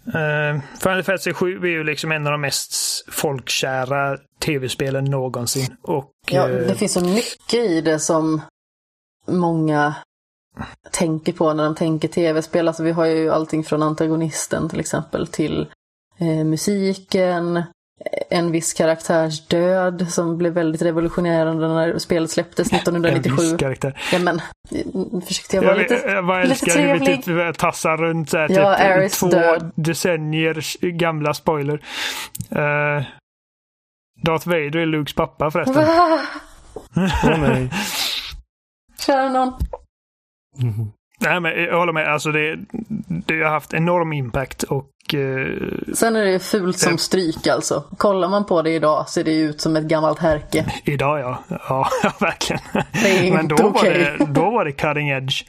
Uh, 0.06 0.60
Final 0.82 1.02
Fantasy 1.02 1.32
7 1.32 1.58
är 1.58 1.66
ju 1.66 1.84
liksom 1.84 2.12
en 2.12 2.26
av 2.26 2.32
de 2.32 2.40
mest 2.40 2.74
folkkära 3.08 4.18
tv-spelen 4.38 5.04
någonsin. 5.04 5.76
Och, 5.82 6.12
ja, 6.30 6.46
det 6.46 6.70
uh... 6.70 6.74
finns 6.74 6.92
så 6.92 7.04
mycket 7.04 7.54
i 7.54 7.80
det 7.80 7.98
som 7.98 8.40
många 9.26 9.94
tänker 10.90 11.32
på 11.32 11.52
när 11.52 11.64
de 11.64 11.74
tänker 11.74 12.08
tv-spel. 12.08 12.68
Alltså 12.68 12.82
vi 12.82 12.92
har 12.92 13.06
ju 13.06 13.30
allting 13.30 13.64
från 13.64 13.82
antagonisten 13.82 14.68
till 14.68 14.80
exempel 14.80 15.26
till 15.26 15.68
eh, 16.18 16.44
musiken, 16.44 17.62
en 18.30 18.52
viss 18.52 18.72
karaktärs 18.72 19.46
död 19.46 20.06
som 20.10 20.38
blev 20.38 20.52
väldigt 20.52 20.82
revolutionerande 20.82 21.68
när 21.68 21.98
spelet 21.98 22.30
släpptes 22.30 22.72
1997. 22.72 23.42
En 23.42 23.50
viss 23.50 23.56
karaktär. 23.58 24.00
Ja 24.12 24.18
men, 24.18 24.40
försökte 25.26 25.56
jag 25.56 25.62
vara 25.62 25.74
lite, 25.74 25.94
jag 25.94 26.26
bara 26.26 26.44
lite 26.44 26.66
trevlig. 26.66 27.22
hur 27.26 27.34
vi 27.34 27.52
typ 27.52 27.58
tassar 27.58 27.96
runt 27.96 28.30
så 28.30 28.38
här, 28.38 28.48
ja, 28.50 28.76
typ 28.76 28.86
Aris 28.86 29.20
två 29.20 29.26
död. 29.26 29.70
decennier 29.74 30.90
gamla 30.90 31.34
spoiler. 31.34 31.74
Uh, 32.52 33.04
Darth 34.22 34.48
Vader 34.48 34.76
är 34.76 34.86
Lukes 34.86 35.14
pappa 35.14 35.50
förresten. 35.50 35.84
Åh 36.96 37.34
oh, 37.34 37.40
nej. 37.40 37.70
Kära 39.06 39.28
någon. 39.28 39.52
Mm. 40.62 40.92
Nej, 41.20 41.40
men 41.40 41.62
jag 41.62 41.78
håller 41.78 41.92
med. 41.92 42.12
Alltså 42.12 42.32
det, 42.32 42.58
det 43.26 43.42
har 43.42 43.50
haft 43.50 43.74
enorm 43.74 44.12
impact 44.12 44.62
och... 44.62 45.14
Eh, 45.14 45.94
Sen 45.94 46.16
är 46.16 46.24
det 46.24 46.38
fult 46.38 46.78
som 46.78 46.98
stryk 46.98 47.46
alltså. 47.46 47.84
Kollar 47.96 48.28
man 48.28 48.46
på 48.46 48.62
det 48.62 48.70
idag 48.70 49.08
ser 49.08 49.24
det 49.24 49.34
ut 49.40 49.60
som 49.60 49.76
ett 49.76 49.84
gammalt 49.84 50.18
härke. 50.18 50.72
Idag 50.84 51.20
ja. 51.20 51.44
Ja, 51.68 51.88
verkligen. 52.20 52.62
Det 52.92 53.28
är 53.28 53.32
men 53.32 53.48
då, 53.48 53.54
okay. 53.54 53.70
var 53.70 53.98
det, 53.98 54.32
då 54.32 54.50
var 54.50 54.64
det 54.64 54.72
cutting 54.72 55.08
edge. 55.08 55.44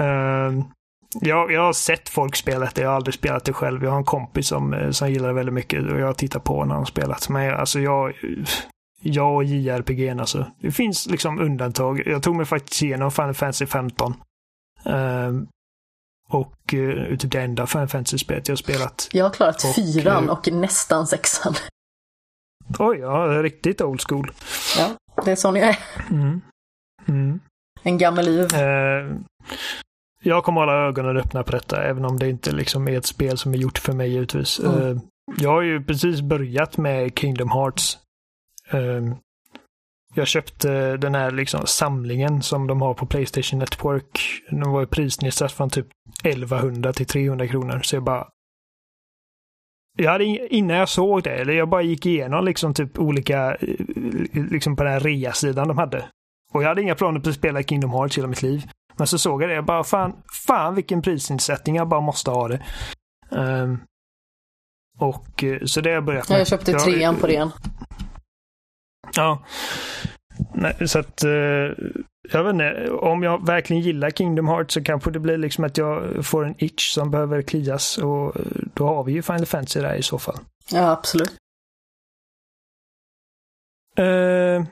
Uh, 0.00 0.64
jag, 1.20 1.52
jag 1.52 1.60
har 1.60 1.72
sett 1.72 2.08
folk 2.08 2.36
spela 2.36 2.68
det. 2.74 2.80
Jag 2.80 2.88
har 2.88 2.96
aldrig 2.96 3.14
spelat 3.14 3.44
det 3.44 3.52
själv. 3.52 3.84
Jag 3.84 3.90
har 3.90 3.98
en 3.98 4.04
kompis 4.04 4.48
som, 4.48 4.74
eh, 4.74 4.90
som 4.90 5.12
gillar 5.12 5.28
det 5.28 5.34
väldigt 5.34 5.54
mycket 5.54 5.92
och 5.92 6.00
jag 6.00 6.16
tittar 6.16 6.40
på 6.40 6.64
när 6.64 6.74
han 6.74 6.86
spelat. 6.86 7.28
Men 7.28 7.54
alltså 7.54 7.80
jag, 7.80 8.12
jag 9.02 9.34
och 9.34 9.44
JRPG 9.44 10.20
alltså. 10.20 10.46
Det 10.60 10.70
finns 10.70 11.06
liksom 11.06 11.38
undantag. 11.38 12.02
Jag 12.06 12.22
tog 12.22 12.36
mig 12.36 12.46
faktiskt 12.46 12.82
igenom 12.82 13.10
Final 13.10 13.34
Fantasy 13.34 13.66
15. 13.66 14.14
Uh, 14.86 14.94
ehm, 14.94 15.48
och 16.28 16.74
uh, 16.74 17.16
typ 17.16 17.32
det 17.32 17.40
enda 17.40 17.66
Final 17.66 17.88
Fantasy-spelet 17.88 18.48
jag 18.48 18.58
spelat. 18.58 19.08
Jag 19.12 19.24
har 19.24 19.30
klarat 19.30 19.64
och, 19.64 19.74
fyran 19.74 20.24
uh, 20.24 20.30
och 20.30 20.52
nästan 20.52 21.06
sexan. 21.06 21.54
Oj, 22.78 22.98
ja, 22.98 23.42
riktigt 23.42 23.80
old 23.80 24.00
school. 24.08 24.32
Ja, 24.78 24.90
det 25.24 25.30
är 25.30 25.36
sån 25.36 25.56
jag 25.56 25.68
är. 25.68 25.78
Mm. 26.10 26.40
Mm. 27.08 27.40
En 27.82 27.98
gammal 27.98 28.24
liv. 28.24 28.48
Uh, 28.54 29.16
jag 30.22 30.44
kommer 30.44 30.60
hålla 30.60 30.72
ögonen 30.72 31.16
öppna 31.16 31.42
på 31.42 31.52
detta, 31.52 31.82
även 31.82 32.04
om 32.04 32.18
det 32.18 32.28
inte 32.28 32.52
liksom 32.52 32.88
är 32.88 32.98
ett 32.98 33.06
spel 33.06 33.38
som 33.38 33.54
är 33.54 33.58
gjort 33.58 33.78
för 33.78 33.92
mig 33.92 34.10
givetvis. 34.10 34.60
Mm. 34.60 35.00
jag 35.36 35.50
har 35.50 35.62
ju 35.62 35.84
precis 35.84 36.20
börjat 36.20 36.76
med 36.76 37.18
Kingdom 37.18 37.50
Hearts 37.50 37.98
jag 40.16 40.26
köpte 40.26 40.96
den 40.96 41.14
här 41.14 41.30
liksom 41.30 41.66
samlingen 41.66 42.42
som 42.42 42.66
de 42.66 42.82
har 42.82 42.94
på 42.94 43.06
Playstation 43.06 43.58
Network. 43.58 44.42
Den 44.50 44.70
var 44.70 44.80
ju 44.80 44.86
prisnedsatt 44.86 45.52
från 45.52 45.70
typ 45.70 45.86
1100 46.24 46.92
till 46.92 47.06
300 47.06 47.46
kronor. 47.46 47.80
Så 47.82 47.96
jag 47.96 48.02
bara... 48.02 48.28
Jag 49.98 50.10
hade, 50.10 50.24
innan 50.54 50.76
jag 50.76 50.88
såg 50.88 51.22
det, 51.22 51.30
eller 51.30 51.52
jag 51.52 51.68
bara 51.68 51.82
gick 51.82 52.06
igenom 52.06 52.44
liksom 52.44 52.74
typ 52.74 52.98
olika, 52.98 53.54
eh, 53.54 54.44
liksom 54.50 54.76
på 54.76 54.82
den 54.82 54.92
här 54.92 55.00
rea-sidan 55.00 55.68
de 55.68 55.78
hade. 55.78 56.04
Och 56.52 56.62
jag 56.62 56.68
hade 56.68 56.82
inga 56.82 56.94
planer 56.94 57.20
på 57.20 57.28
att 57.28 57.34
spela 57.34 57.62
Kingdom 57.62 57.90
Hearts 57.90 58.18
hela 58.18 58.28
mitt 58.28 58.42
liv. 58.42 58.62
Men 58.96 59.06
så 59.06 59.18
såg 59.18 59.42
jag 59.42 59.50
det, 59.50 59.54
jag 59.54 59.64
bara 59.64 59.84
fan, 59.84 60.12
fan 60.46 60.74
vilken 60.74 61.02
prisnedsättning, 61.02 61.76
jag 61.76 61.88
bara 61.88 62.00
måste 62.00 62.30
ha 62.30 62.48
det. 62.48 62.62
Um, 63.30 63.80
och 64.98 65.44
eh, 65.44 65.64
så 65.64 65.80
det 65.80 65.90
har 65.90 65.94
jag 65.94 66.04
börjat 66.04 66.28
med. 66.28 66.40
Jag 66.40 66.46
köpte 66.46 66.72
trean 66.72 67.16
på 67.16 67.26
det. 67.26 67.50
Ja. 69.14 69.44
Nej, 70.54 70.88
så 70.88 70.98
att, 70.98 71.24
eh, 71.24 71.30
jag 72.32 72.44
vet 72.44 72.52
inte, 72.52 72.90
om 72.90 73.22
jag 73.22 73.46
verkligen 73.46 73.82
gillar 73.82 74.10
Kingdom 74.10 74.48
Hearts 74.48 74.74
så 74.74 74.82
kanske 74.84 75.10
det 75.10 75.18
blir 75.18 75.38
liksom 75.38 75.64
att 75.64 75.78
jag 75.78 76.26
får 76.26 76.44
en 76.44 76.54
itch 76.58 76.94
som 76.94 77.10
behöver 77.10 77.42
klias 77.42 77.98
och 77.98 78.36
eh, 78.36 78.42
då 78.74 78.86
har 78.86 79.04
vi 79.04 79.12
ju 79.12 79.22
Final 79.22 79.46
Fantasy 79.46 79.80
där 79.80 79.94
i 79.94 80.02
så 80.02 80.18
fall. 80.18 80.38
Ja, 80.72 80.90
absolut. 80.90 81.32
Uh, 83.98 84.64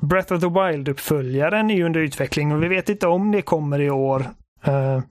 Breath 0.00 0.32
of 0.32 0.40
the 0.40 0.48
Wild-uppföljaren 0.48 1.70
är 1.70 1.74
ju 1.74 1.84
under 1.84 2.00
utveckling 2.00 2.52
och 2.52 2.62
vi 2.62 2.68
vet 2.68 2.88
inte 2.88 3.06
om 3.06 3.32
det 3.32 3.42
kommer 3.42 3.80
i 3.80 3.90
år. 3.90 4.20
Uh, 4.68 5.02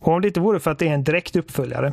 Och 0.00 0.12
om 0.12 0.20
det 0.20 0.28
inte 0.28 0.40
vore 0.40 0.60
för 0.60 0.70
att 0.70 0.78
det 0.78 0.88
är 0.88 0.94
en 0.94 1.04
direkt 1.04 1.36
uppföljare 1.36 1.92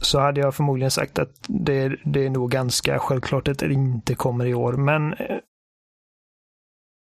så 0.00 0.18
hade 0.18 0.40
jag 0.40 0.54
förmodligen 0.54 0.90
sagt 0.90 1.18
att 1.18 1.30
det, 1.46 1.96
det 2.04 2.26
är 2.26 2.30
nog 2.30 2.50
ganska 2.50 2.98
självklart 2.98 3.48
att 3.48 3.58
det 3.58 3.72
inte 3.72 4.14
kommer 4.14 4.46
i 4.46 4.54
år. 4.54 4.72
Men 4.72 5.12
eh, 5.12 5.36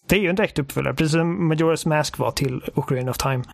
det 0.07 0.17
är 0.17 0.21
ju 0.21 0.29
en 0.29 0.37
direkt 0.37 0.59
uppföljare, 0.59 0.95
precis 0.95 1.13
som 1.13 1.53
Majora's 1.53 1.89
Mask 1.89 2.19
var 2.19 2.31
till 2.31 2.63
Ocarina 2.75 3.11
of 3.11 3.19
Time. 3.19 3.45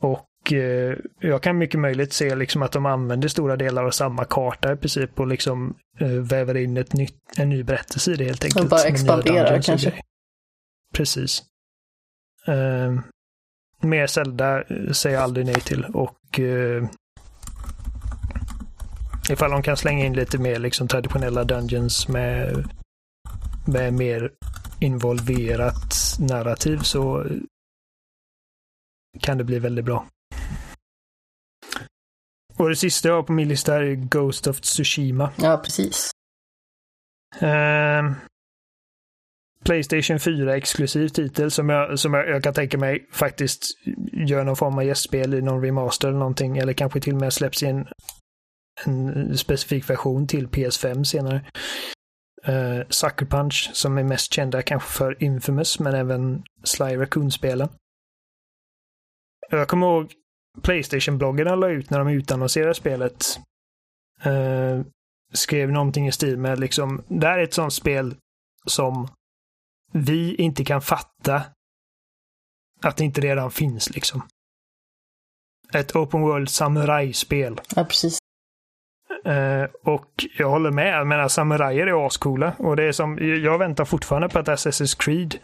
Och 0.00 0.52
eh, 0.52 0.96
jag 1.20 1.42
kan 1.42 1.58
mycket 1.58 1.80
möjligt 1.80 2.12
se 2.12 2.34
liksom 2.34 2.62
att 2.62 2.72
de 2.72 2.86
använder 2.86 3.28
stora 3.28 3.56
delar 3.56 3.84
av 3.84 3.90
samma 3.90 4.24
karta 4.24 4.72
i 4.72 4.76
princip 4.76 5.20
och 5.20 5.26
liksom 5.26 5.74
eh, 5.98 6.08
väver 6.08 6.56
in 6.56 6.76
ett 6.76 6.92
nytt, 6.92 7.16
en 7.36 7.48
ny 7.48 7.62
berättelse 7.62 8.12
i 8.12 8.16
det 8.16 8.24
helt 8.24 8.44
enkelt. 8.44 8.64
Och 8.64 8.70
bara 8.70 8.82
expanderar 8.82 9.62
kanske. 9.62 9.92
Precis. 10.94 11.42
Uh, 12.48 13.00
mer 13.80 14.06
Zelda 14.06 14.64
säger 14.92 15.16
jag 15.16 15.24
aldrig 15.24 15.46
nej 15.46 15.54
till 15.54 15.84
och 15.84 16.38
uh, 16.38 16.88
ifall 19.34 19.50
de 19.50 19.62
kan 19.62 19.76
slänga 19.76 20.04
in 20.04 20.12
lite 20.12 20.38
mer 20.38 20.58
liksom 20.58 20.88
traditionella 20.88 21.44
dungeons 21.44 22.08
med, 22.08 22.68
med 23.66 23.92
mer 23.94 24.32
involverat 24.80 26.16
narrativ 26.18 26.78
så 26.78 27.26
kan 29.20 29.38
det 29.38 29.44
bli 29.44 29.58
väldigt 29.58 29.84
bra. 29.84 30.06
Och 32.56 32.68
det 32.68 32.76
sista 32.76 33.08
jag 33.08 33.14
har 33.14 33.22
på 33.22 33.32
min 33.32 33.48
lista 33.48 33.76
är 33.76 33.94
Ghost 33.94 34.46
of 34.46 34.60
Tsushima. 34.60 35.30
Ja, 35.36 35.60
precis. 35.64 36.10
Uh, 37.42 38.12
Playstation 39.64 40.18
4 40.20 40.56
exklusiv 40.56 41.08
titel 41.08 41.50
som, 41.50 41.68
jag, 41.68 41.98
som 41.98 42.14
jag, 42.14 42.28
jag, 42.28 42.42
kan 42.42 42.54
tänka 42.54 42.78
mig 42.78 43.08
faktiskt 43.12 43.64
gör 44.12 44.44
någon 44.44 44.56
form 44.56 44.78
av 44.78 44.84
gästspel 44.84 45.34
i 45.34 45.42
någon 45.42 45.62
remaster 45.62 46.08
eller 46.08 46.18
någonting. 46.18 46.58
Eller 46.58 46.72
kanske 46.72 47.00
till 47.00 47.14
och 47.14 47.20
med 47.20 47.32
släpps 47.32 47.62
i 47.62 47.66
en, 47.66 47.86
en 48.84 49.38
specifik 49.38 49.90
version 49.90 50.26
till 50.26 50.48
PS5 50.48 51.04
senare. 51.04 51.44
Uh, 52.48 52.84
Sucker 52.88 53.26
Punch 53.26 53.70
som 53.72 53.98
är 53.98 54.04
mest 54.04 54.32
kända 54.32 54.62
kanske 54.62 54.88
för 54.88 55.22
Infamous 55.22 55.78
men 55.78 55.94
även 55.94 56.42
Sly 56.64 56.96
Raccoon-spelen. 56.96 57.68
Jag 59.50 59.68
kommer 59.68 59.86
ihåg 59.86 60.12
Playstation-bloggarna 60.62 61.56
la 61.56 61.68
ut 61.68 61.90
när 61.90 61.98
de 61.98 62.08
utannonserade 62.08 62.74
spelet. 62.74 63.24
Uh, 64.26 64.82
skrev 65.32 65.72
någonting 65.72 66.06
i 66.06 66.12
stil 66.12 66.38
med 66.38 66.60
liksom, 66.60 67.04
det 67.08 67.26
här 67.26 67.38
är 67.38 67.42
ett 67.42 67.54
sånt 67.54 67.72
spel 67.72 68.16
som 68.66 69.08
vi 69.92 70.34
inte 70.34 70.64
kan 70.64 70.82
fatta 70.82 71.44
att 72.82 72.96
det 72.96 73.04
inte 73.04 73.20
redan 73.20 73.50
finns 73.50 73.90
liksom. 73.90 74.22
Ett 75.74 75.96
open 75.96 76.20
world 76.20 76.50
samurajspel. 76.50 77.60
Ja, 77.76 77.84
precis. 77.84 78.18
Eh, 79.24 79.64
och 79.82 80.26
jag 80.38 80.50
håller 80.50 80.70
med. 80.70 80.98
Jag 80.98 81.06
menar, 81.06 81.28
samurajer 81.28 81.86
är 81.86 82.06
ascoola. 82.06 82.54
Och 82.58 82.76
det 82.76 82.84
är 82.84 82.92
som, 82.92 83.18
jag 83.18 83.58
väntar 83.58 83.84
fortfarande 83.84 84.28
på 84.28 84.38
att 84.38 84.48
Assassin's 84.48 85.04
Creed 85.04 85.38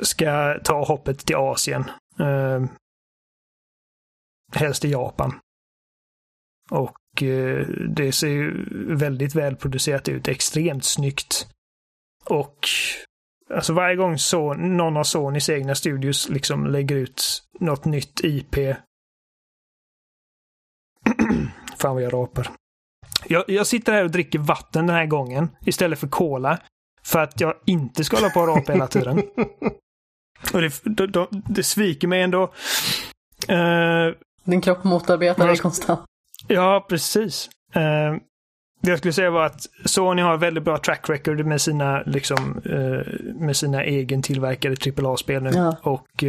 ska 0.00 0.58
ta 0.64 0.84
hoppet 0.84 1.18
till 1.18 1.36
Asien. 1.36 1.84
Eh, 2.20 2.64
helst 4.52 4.84
i 4.84 4.90
Japan. 4.90 5.38
Och 6.70 7.22
eh, 7.22 7.66
det 7.88 8.12
ser 8.12 8.28
ju 8.28 8.66
väldigt 8.94 9.34
välproducerat 9.34 10.08
ut. 10.08 10.28
Extremt 10.28 10.84
snyggt. 10.84 11.48
Och 12.24 12.68
Alltså 13.50 13.72
varje 13.72 13.96
gång 13.96 14.18
så, 14.18 14.54
någon 14.54 14.96
av 14.96 15.04
Sonys 15.04 15.48
egna 15.48 15.74
studios 15.74 16.28
liksom 16.28 16.66
lägger 16.66 16.96
ut 16.96 17.42
något 17.60 17.84
nytt 17.84 18.20
IP. 18.24 18.56
Fan 21.78 21.94
vad 21.94 22.02
jag 22.02 22.12
rapar. 22.12 22.50
Jag, 23.26 23.44
jag, 23.48 23.66
sitter 23.66 23.92
här 23.92 24.04
och 24.04 24.10
dricker 24.10 24.38
vatten 24.38 24.86
den 24.86 24.96
här 24.96 25.06
gången 25.06 25.48
istället 25.64 25.98
för 25.98 26.08
cola. 26.08 26.58
För 27.02 27.18
att 27.18 27.40
jag 27.40 27.54
inte 27.66 28.04
ska 28.04 28.16
hålla 28.16 28.30
på 28.30 28.40
och 28.40 28.48
rapa 28.48 28.72
hela 28.72 28.86
tiden. 28.86 29.22
Och 30.52 30.60
det, 30.60 30.80
det, 30.84 31.06
det, 31.06 31.26
det 31.30 31.62
sviker 31.62 32.08
mig 32.08 32.22
ändå. 32.22 32.42
Uh, 33.50 34.14
Din 34.44 34.60
kropp 34.60 34.84
motarbetar 34.84 35.46
dig 35.46 35.56
konstant. 35.56 36.00
Ja, 36.48 36.86
precis. 36.88 37.50
Uh, 37.76 38.18
det 38.80 38.90
jag 38.90 38.98
skulle 38.98 39.12
säga 39.12 39.30
var 39.30 39.44
att 39.44 39.66
Sony 39.84 40.22
har 40.22 40.36
väldigt 40.36 40.64
bra 40.64 40.78
track 40.78 41.10
record 41.10 41.46
med 41.46 41.60
sina, 41.60 42.02
liksom, 42.02 42.62
uh, 42.66 43.34
med 43.34 43.56
sina 43.56 43.84
egen 43.84 44.22
tillverkade 44.22 44.76
AAA-spel 45.02 45.42
nu. 45.42 45.50
Ja. 45.50 45.76
Och 45.82 46.24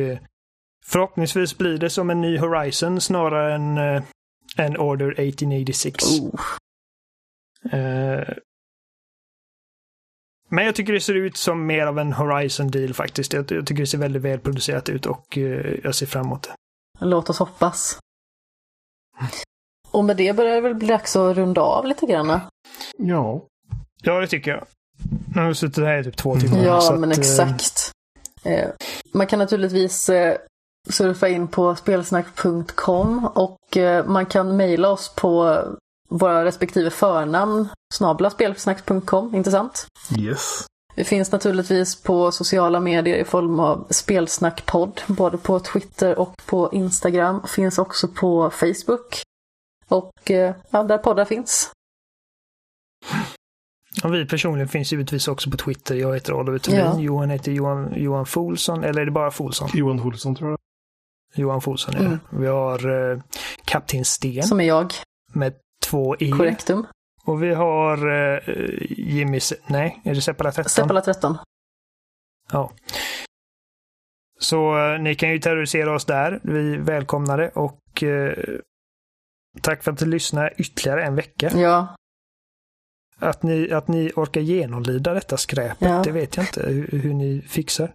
förhoppningsvis 0.86 1.58
blir 1.58 1.78
det 1.78 1.90
som 1.90 2.10
en 2.10 2.22
ny 2.22 2.38
Horizon 2.38 3.02
snarare 3.02 3.56
än 3.56 3.78
en 4.58 4.78
Order 4.78 5.12
1886. 5.12 6.20
Oh. 6.20 6.40
Uh, 7.74 8.34
men 10.50 10.66
jag 10.66 10.76
tycker 10.76 10.94
det 10.94 11.02
ser 11.02 11.16
ut 11.16 11.38
som 11.38 11.66
mer 11.66 11.88
av 11.88 12.00
en 12.00 12.14
Horizon-deal 12.14 12.94
faktiskt. 12.94 13.34
Jag, 13.34 13.52
jag, 13.52 13.68
tycker 13.68 13.82
det 13.84 13.88
ser 13.88 13.98
väldigt 13.98 14.22
välproducerat 14.22 14.90
ut 14.90 15.06
och 15.06 15.38
uh, 15.38 15.76
jag 15.84 15.96
ser 15.96 16.06
fram 16.06 16.26
emot 16.26 16.44
det. 16.44 16.56
Låt 17.00 17.30
oss 17.30 17.40
hoppas. 17.40 18.00
Och 19.92 20.06
med 20.06 20.18
det 20.18 20.36
börjar 20.36 20.56
det 20.56 20.62
väl 20.62 20.76
bli 20.76 20.88
dags 20.88 21.16
att 21.16 21.38
runda 21.38 21.62
av 21.62 21.86
lite 21.86 22.06
grann? 22.06 22.40
Ja. 22.98 23.46
Ja, 24.02 24.20
det 24.20 24.28
tycker 24.28 24.52
jag. 24.52 24.66
Nu 25.36 25.42
har 25.42 25.48
vi 25.48 25.56
suttit 25.56 25.84
här 25.84 26.00
i 26.00 26.04
typ 26.04 26.18
två 26.18 26.36
timmar. 26.36 26.64
Ja, 26.64 26.96
men 27.00 27.12
att, 27.12 27.18
exakt. 27.18 27.92
Eh, 28.44 28.70
man 29.14 29.28
kan 29.28 29.40
naturligtvis 29.40 30.10
eh, 30.10 30.38
surfa 30.90 31.28
in 31.28 31.48
på 31.48 31.76
spelsnack.com 31.76 33.26
och 33.36 33.78
eh, 33.78 34.06
man 34.06 34.26
kan 34.26 34.58
mejla 34.58 34.90
oss 34.90 35.16
på 35.16 35.62
våra 36.10 36.46
respektive 36.46 36.90
förnamn 36.90 37.70
snabla 37.94 38.30
spelsnack.com, 38.30 39.36
inte 39.36 39.52
sant? 39.52 39.88
Yes. 40.20 40.66
Vi 40.96 41.04
finns 41.04 41.32
naturligtvis 41.32 42.04
på 42.04 42.32
sociala 42.32 42.80
medier 42.80 43.16
i 43.16 43.26
form 43.26 43.60
av 43.60 43.88
spelsnackpodd, 43.90 45.02
både 45.08 45.38
på 45.38 45.60
Twitter 45.60 46.20
och 46.20 46.34
på 46.46 46.70
Instagram. 46.74 47.48
Finns 47.48 47.78
också 47.78 48.08
på 48.08 48.50
Facebook. 48.50 49.22
Och 49.88 50.32
eh, 50.32 50.56
ja, 50.70 50.84
där 50.84 50.98
poddar 50.98 51.26
finns. 51.26 51.72
Ja, 54.04 54.10
vi 54.10 54.26
personligen 54.26 54.68
finns 54.68 54.92
givetvis 54.92 55.28
också 55.28 55.52
på 55.52 55.58
Twitter. 55.58 55.96
Jag 55.96 56.14
heter 56.14 56.34
Oliver 56.34 56.60
Thulin. 56.60 56.80
Ja. 56.80 57.00
Johan 57.00 57.30
heter 57.30 57.52
Johan, 57.52 57.94
Johan 57.96 58.26
Folsson. 58.26 58.84
Eller 58.84 59.02
är 59.02 59.06
det 59.06 59.12
bara 59.12 59.32
Folsson? 59.32 59.70
Johan 59.74 60.00
Folsson 60.00 60.36
tror 60.36 60.50
jag. 60.50 60.60
Johan 61.36 61.62
Folsson, 61.62 61.94
ja. 61.98 62.00
Mm. 62.00 62.20
Vi 62.30 62.48
har 62.48 63.12
eh, 63.12 63.20
Kapten 63.66 64.06
Sten. 64.06 64.44
Som 64.44 64.60
är 64.60 64.66
jag. 64.66 64.94
Med 65.34 65.54
två 65.86 66.16
E. 66.20 66.32
Korrektum. 66.32 66.88
Och 67.26 67.44
vi 67.44 67.54
har 67.54 68.08
eh, 68.08 68.40
Jimmy... 68.90 69.40
Nej, 69.68 70.02
är 70.04 70.16
det 70.16 70.22
Seppala 70.22 70.52
13? 70.52 70.70
Seppala 70.70 71.02
13. 71.02 71.38
Ja. 72.52 72.72
Så 74.40 74.78
eh, 74.78 75.00
ni 75.00 75.16
kan 75.16 75.30
ju 75.30 75.40
terrorisera 75.40 75.96
oss 75.96 76.06
där. 76.06 76.40
Vi 76.44 76.78
välkomnar 76.78 77.38
det 77.38 77.50
och 77.50 78.04
eh, 78.04 78.34
tack 79.62 79.84
för 79.84 79.92
att 79.92 80.02
ni 80.02 80.08
lyssnar 80.08 80.54
ytterligare 80.58 81.04
en 81.04 81.16
vecka. 81.16 81.52
Ja. 81.56 81.96
Att 83.20 83.44
ni, 83.44 83.72
att 83.72 83.88
ni 83.88 84.12
orkar 84.16 84.42
genomlida 84.42 85.14
detta 85.14 85.38
skräpet, 85.38 85.78
ja. 85.80 86.02
det 86.04 86.12
vet 86.12 86.38
jag 86.38 86.44
inte 86.44 86.68
hur, 86.68 87.00
hur 87.00 87.14
ni 87.14 87.42
fixar. 87.48 87.94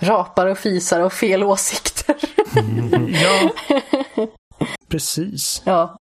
Rapar 0.00 0.46
och 0.46 0.58
fisar 0.58 1.00
och 1.00 1.12
fel 1.12 1.44
åsikter. 1.44 2.16
Mm. 2.56 3.08
ja, 3.12 3.50
precis. 4.88 5.62
Ja. 5.66 5.96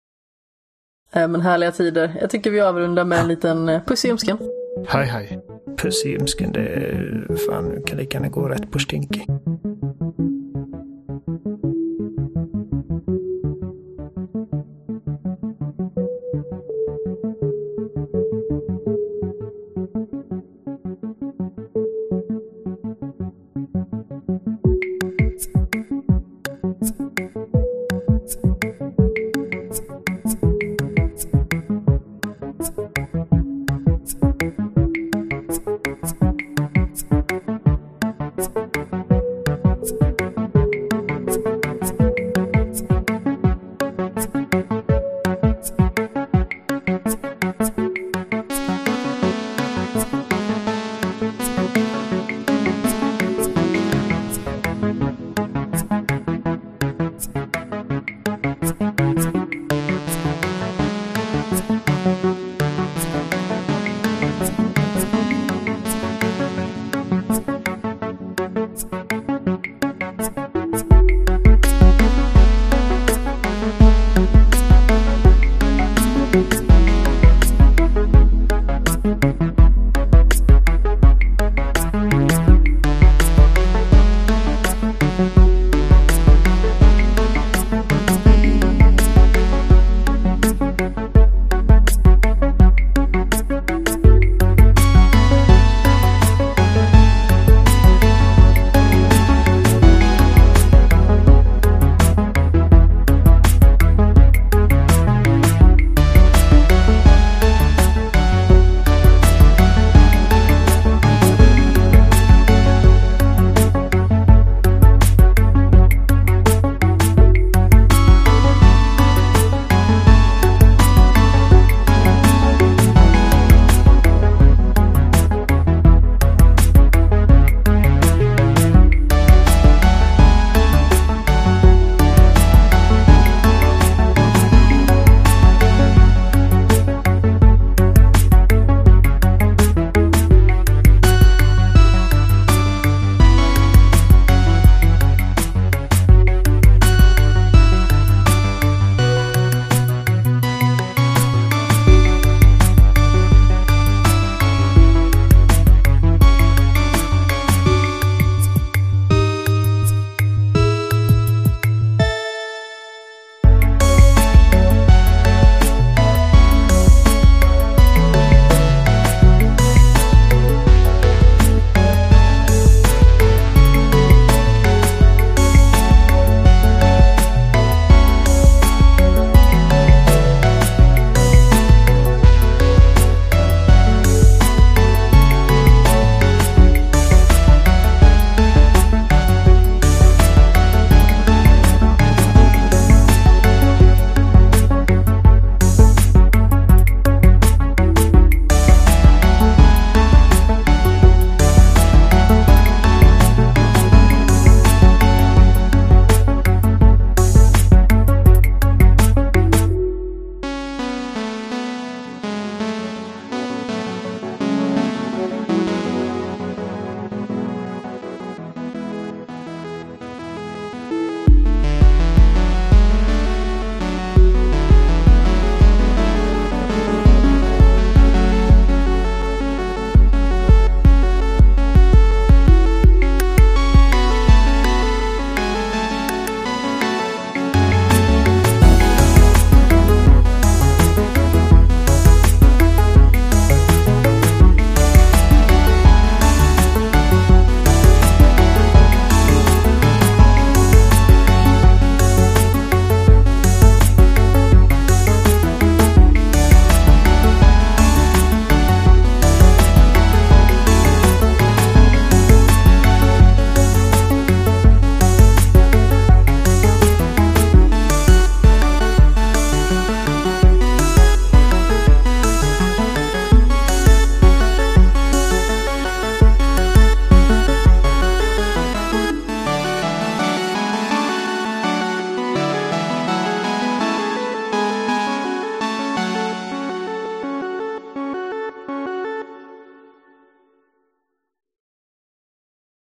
Eh, 1.15 1.27
men 1.27 1.41
härliga 1.41 1.71
tider. 1.71 2.17
Jag 2.21 2.29
tycker 2.29 2.51
vi 2.51 2.61
avrundar 2.61 3.05
med 3.05 3.19
en 3.19 3.27
liten 3.27 3.69
eh, 3.69 3.81
puss 3.85 4.05
i 4.05 4.07
ljumsken. 4.07 4.37
Hej 4.87 5.05
hej. 5.05 5.39
Puss 5.77 6.05
i 6.05 6.09
ljumsken, 6.09 6.51
det 6.51 6.59
är 6.59 7.27
fan, 7.49 7.83
kan 7.85 7.97
lika 7.97 8.17
gärna 8.17 8.29
gå 8.29 8.47
rätt 8.49 8.71
på 8.71 8.79
stinky. 8.79 9.21